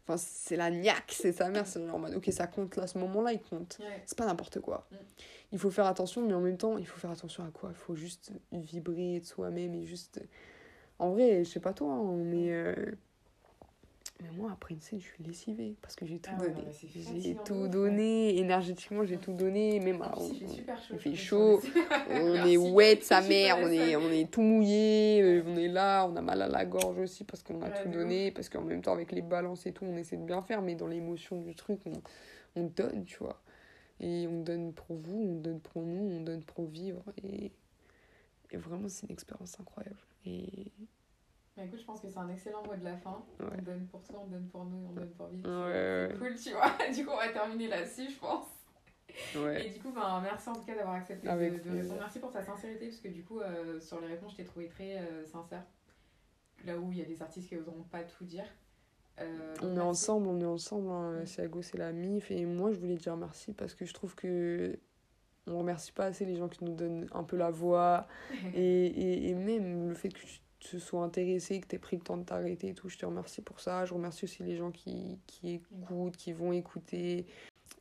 Enfin, 0.07 0.17
c'est 0.19 0.57
la 0.57 0.71
niaque, 0.71 1.13
c'est 1.17 1.33
sa 1.33 1.49
mère, 1.49 1.67
c'est 1.67 1.85
genre 1.87 2.01
ok, 2.15 2.29
ça 2.31 2.47
compte 2.47 2.77
là, 2.77 2.87
ce 2.87 2.99
moment-là, 2.99 3.33
il 3.33 3.41
compte. 3.41 3.79
Ouais. 3.81 4.03
C'est 4.05 4.19
pas 4.19 4.27
n'importe 4.27 4.61
quoi. 4.61 4.87
Mm. 4.91 4.97
Il 5.53 5.59
faut 5.59 5.71
faire 5.71 5.87
attention, 5.87 6.27
mais 6.27 6.35
en 6.35 6.41
même 6.41 6.59
temps, 6.59 6.79
il 6.79 6.87
faut 6.87 6.99
faire 6.99 7.11
attention 7.11 7.45
à 7.45 7.51
quoi? 7.51 7.71
Il 7.73 7.77
faut 7.77 7.95
juste 7.95 8.33
vibrer 8.53 9.21
de 9.21 9.25
soi-même 9.25 9.75
et 9.75 9.85
juste. 9.85 10.21
En 10.99 11.11
vrai, 11.11 11.45
je 11.45 11.51
sais 11.51 11.61
pas 11.61 11.73
toi, 11.73 11.93
hein, 11.93 12.17
mais. 12.17 12.53
euh, 12.53 12.75
Mais 14.23 14.31
moi, 14.31 14.53
après 14.53 14.75
une 14.75 14.81
scène, 14.81 15.01
je 15.01 15.05
suis 15.07 15.25
lessivée 15.25 15.77
parce 15.83 15.97
que 15.97 16.07
j'ai 16.07 16.19
tout 16.21 16.31
Ah 16.39 16.43
donné. 16.43 16.65
j'ai 17.21 17.35
tout 17.37 17.67
donné, 17.69 18.39
énergétiquement, 18.39 19.05
j'ai 19.05 19.19
tout 19.19 19.33
donné. 19.33 19.81
Même 19.81 20.01
à- 20.03 20.15
il 20.21 20.35
fait 20.39 20.47
super 20.49 20.79
chaud. 20.83 20.95
il 20.95 20.99
fait 21.01 21.11
les- 21.11 21.17
on 22.07 22.35
est 22.47 22.57
wet 22.57 23.01
sa 23.03 23.21
mère, 23.21 23.59
on 23.61 23.69
est, 23.69 23.97
on 23.97 24.11
est 24.11 24.31
tout 24.31 24.41
mouillé, 24.43 25.21
euh, 25.21 25.43
on 25.47 25.57
est 25.57 25.69
là, 25.69 26.07
on 26.07 26.15
a 26.17 26.23
mal 26.23 26.41
à 26.43 26.49
la 26.49 26.65
gorge 26.65 26.99
aussi 27.01 27.25
parce 27.25 27.43
qu'on 27.43 27.61
a 27.63 27.67
Ouais, 27.67 27.73
tout 27.73 27.89
donné, 27.89 28.31
parce 28.31 28.49
qu'en 28.49 28.63
même 28.63 28.83
temps 28.83 28.93
avec 28.93 29.11
les 29.13 29.23
balances 29.23 29.67
et 29.67 29.73
tout, 29.73 29.85
on 29.85 29.97
essaie 29.97 30.17
de 30.17 30.25
bien 30.25 30.43
faire, 30.43 30.63
mais 30.63 30.77
dans 30.77 30.87
l'émotion 30.87 31.41
du 31.41 31.55
truc, 31.57 31.81
on, 31.87 32.01
on 32.57 32.65
donne, 32.65 33.05
tu 33.05 33.19
vois. 33.19 33.43
Et 34.01 34.27
on 34.29 34.43
donne 34.43 34.73
pour 34.73 34.97
vous, 34.97 35.21
on 35.23 35.41
donne 35.41 35.61
pour 35.61 35.83
nous, 35.83 36.17
on 36.19 36.21
donne 36.23 36.43
pour 36.45 36.67
vivre. 36.67 37.03
Et, 37.25 37.53
et 38.51 38.57
vraiment, 38.57 38.89
c'est 38.89 39.07
une 39.07 39.13
expérience 39.13 39.59
incroyable. 39.61 39.99
Et 40.27 40.71
Mais 41.57 41.67
écoute, 41.67 41.79
je 41.79 41.85
pense 41.85 42.01
que 42.01 42.09
c'est 42.09 42.19
un 42.19 42.29
excellent 42.29 42.65
mot 42.65 42.75
de 42.75 42.85
la 42.85 42.97
fin. 42.97 43.23
Ouais. 43.39 43.47
On 43.59 43.63
donne 43.63 43.87
pour 43.87 44.03
toi, 44.03 44.21
on 44.25 44.27
donne 44.27 44.49
pour 44.49 44.65
nous, 44.65 44.89
on 44.89 44.93
donne 44.93 45.11
pour 45.11 45.29
vivre. 45.29 45.49
Ouais, 45.49 46.09
c'est 46.09 46.15
ouais. 46.15 46.19
cool, 46.19 46.37
tu 46.37 46.51
vois. 46.51 46.73
Du 46.95 47.07
coup, 47.07 47.13
on 47.13 47.17
va 47.17 47.29
terminer 47.29 47.69
là-dessus, 47.69 48.11
je 48.11 48.19
pense. 48.19 48.47
Et 49.35 49.71
du 49.71 49.81
coup, 49.81 49.93
ben, 49.93 50.21
merci 50.23 50.49
en 50.49 50.55
tout 50.55 50.65
cas 50.65 50.75
d'avoir 50.75 50.97
accepté 50.97 51.29
de, 51.29 51.33
de 51.33 51.77
répondre. 51.77 52.01
Merci 52.01 52.19
pour 52.19 52.33
ta 52.33 52.43
sincérité, 52.43 52.87
parce 52.89 53.01
que 53.01 53.09
du 53.09 53.23
coup, 53.23 53.41
euh, 53.41 53.81
sur 53.81 54.01
les 54.01 54.09
réponses, 54.09 54.33
je 54.33 54.39
t'ai 54.39 54.45
trouvé 54.45 54.69
très 54.69 54.99
euh, 54.99 55.25
sincère. 55.25 55.63
Là 56.65 56.79
où 56.79 56.91
il 56.91 56.99
y 56.99 57.03
a 57.03 57.05
des 57.05 57.21
artistes 57.23 57.49
qui 57.49 57.55
n'oseront 57.55 57.85
pas 57.91 58.03
tout 58.03 58.25
dire. 58.25 58.47
Euh, 59.21 59.55
on 59.63 59.77
est 59.77 59.81
ensemble, 59.81 60.27
on 60.27 60.41
est 60.41 60.47
ensemble. 60.47 60.91
Hein. 60.91 61.21
Mm. 61.21 61.27
Siago, 61.27 61.63
c'est 61.63 61.79
la 61.79 61.93
MIF. 61.93 62.31
Et 62.31 62.45
moi, 62.47 62.73
je 62.73 62.79
voulais 62.79 62.97
dire 62.97 63.17
merci 63.17 63.53
parce 63.53 63.75
que 63.75 63.85
je 63.85 63.95
trouve 63.95 64.15
que 64.15 64.77
on 65.47 65.59
remercie 65.59 65.93
pas 65.93 66.07
assez 66.07 66.25
les 66.25 66.37
gens 66.37 66.49
qui 66.49 66.65
nous 66.65 66.75
donnent 66.75 67.07
un 67.13 67.23
peu 67.23 67.37
la 67.37 67.51
voix. 67.51 68.09
Et, 68.55 68.87
et, 68.87 69.29
et 69.29 69.35
même 69.35 69.91
le 69.91 69.95
fait 69.95 70.09
que 70.09 70.21
tu 70.21 70.41
te 70.71 70.79
sois 70.79 71.03
intéressé, 71.03 71.61
que 71.61 71.67
tu 71.69 71.77
aies 71.77 71.79
pris 71.79 71.97
le 71.97 72.03
temps 72.03 72.17
de 72.17 72.25
t'arrêter 72.25 72.69
et 72.69 72.75
tout, 72.75 72.89
je 72.89 72.99
te 72.99 73.07
remercie 73.07 73.43
pour 73.43 73.61
ça. 73.61 73.85
Je 73.85 73.95
remercie 73.95 74.25
aussi 74.25 74.43
les 74.43 74.57
gens 74.57 74.71
qui, 74.71 75.19
qui 75.27 75.55
écoutent, 75.55 76.17
qui 76.17 76.33
vont 76.33 76.53
écouter. 76.53 77.27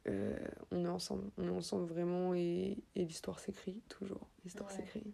Euh, 0.07 0.35
on 0.71 0.83
est 0.83 0.89
ensemble, 0.89 1.29
on 1.37 1.47
est 1.47 1.51
ensemble 1.57 1.85
vraiment 1.85 2.33
et, 2.33 2.77
et 2.95 3.05
l'histoire 3.05 3.39
s'écrit 3.39 3.81
toujours. 3.89 4.27
L'histoire 4.43 4.69
Ouais. 4.69 4.75
s'écrit. 4.77 5.13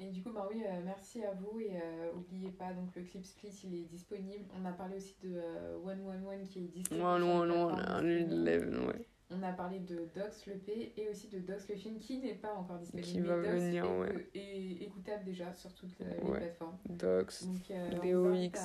Et 0.00 0.10
du 0.10 0.22
coup, 0.22 0.30
bah 0.32 0.46
oui, 0.48 0.62
euh, 0.64 0.80
merci 0.84 1.24
à 1.24 1.32
vous 1.32 1.58
et 1.58 1.72
euh, 1.82 2.12
oubliez 2.14 2.50
pas, 2.52 2.72
donc 2.72 2.94
le 2.94 3.02
clip 3.02 3.24
Split, 3.26 3.50
il 3.64 3.74
est 3.74 3.84
disponible. 3.84 4.44
On 4.56 4.64
a 4.64 4.70
parlé 4.70 4.96
aussi 4.98 5.16
de 5.24 5.34
euh, 5.34 5.76
111 5.84 6.48
qui 6.48 6.60
est 6.60 6.68
disponible. 6.68 7.04
Non, 7.04 7.16
sur 7.16 7.26
non, 7.26 7.42
les 7.42 7.48
non, 7.48 7.66
plateformes 7.66 7.72
on 7.72 7.76
de 7.76 7.82
a- 7.82 7.96
streaming. 8.22 8.44
lève, 8.44 8.86
ouais. 8.86 9.08
On 9.30 9.42
a 9.42 9.52
parlé 9.52 9.78
de 9.80 10.08
Dox 10.14 10.46
le 10.46 10.54
P 10.54 10.92
et 10.96 11.08
aussi 11.10 11.28
de 11.28 11.38
Dox 11.38 11.68
le 11.68 11.74
film 11.76 11.98
qui 11.98 12.18
n'est 12.18 12.34
pas 12.34 12.54
encore 12.54 12.78
disponible. 12.78 13.08
Qui 13.08 13.20
mais 13.20 13.26
va 13.28 13.36
venir, 13.36 13.84
est, 13.84 13.98
ouais. 13.98 14.30
est 14.34 14.82
écoutable 14.84 15.24
déjà 15.24 15.52
sur 15.52 15.72
toutes 15.74 16.00
euh, 16.00 16.04
les 16.22 16.28
Ouais. 16.30 16.38
plateformes. 16.38 16.78
Docs, 16.88 17.44
Donc, 17.44 17.70
euh, 17.70 17.90
on 18.14 18.32
DOX. 18.46 18.58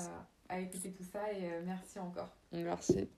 à, 0.50 0.56
à 0.56 0.60
écouter 0.62 0.92
tout 0.92 1.04
ça 1.04 1.32
et 1.34 1.52
euh, 1.52 1.62
merci 1.66 2.00
encore. 2.00 2.30
merci. 2.54 3.10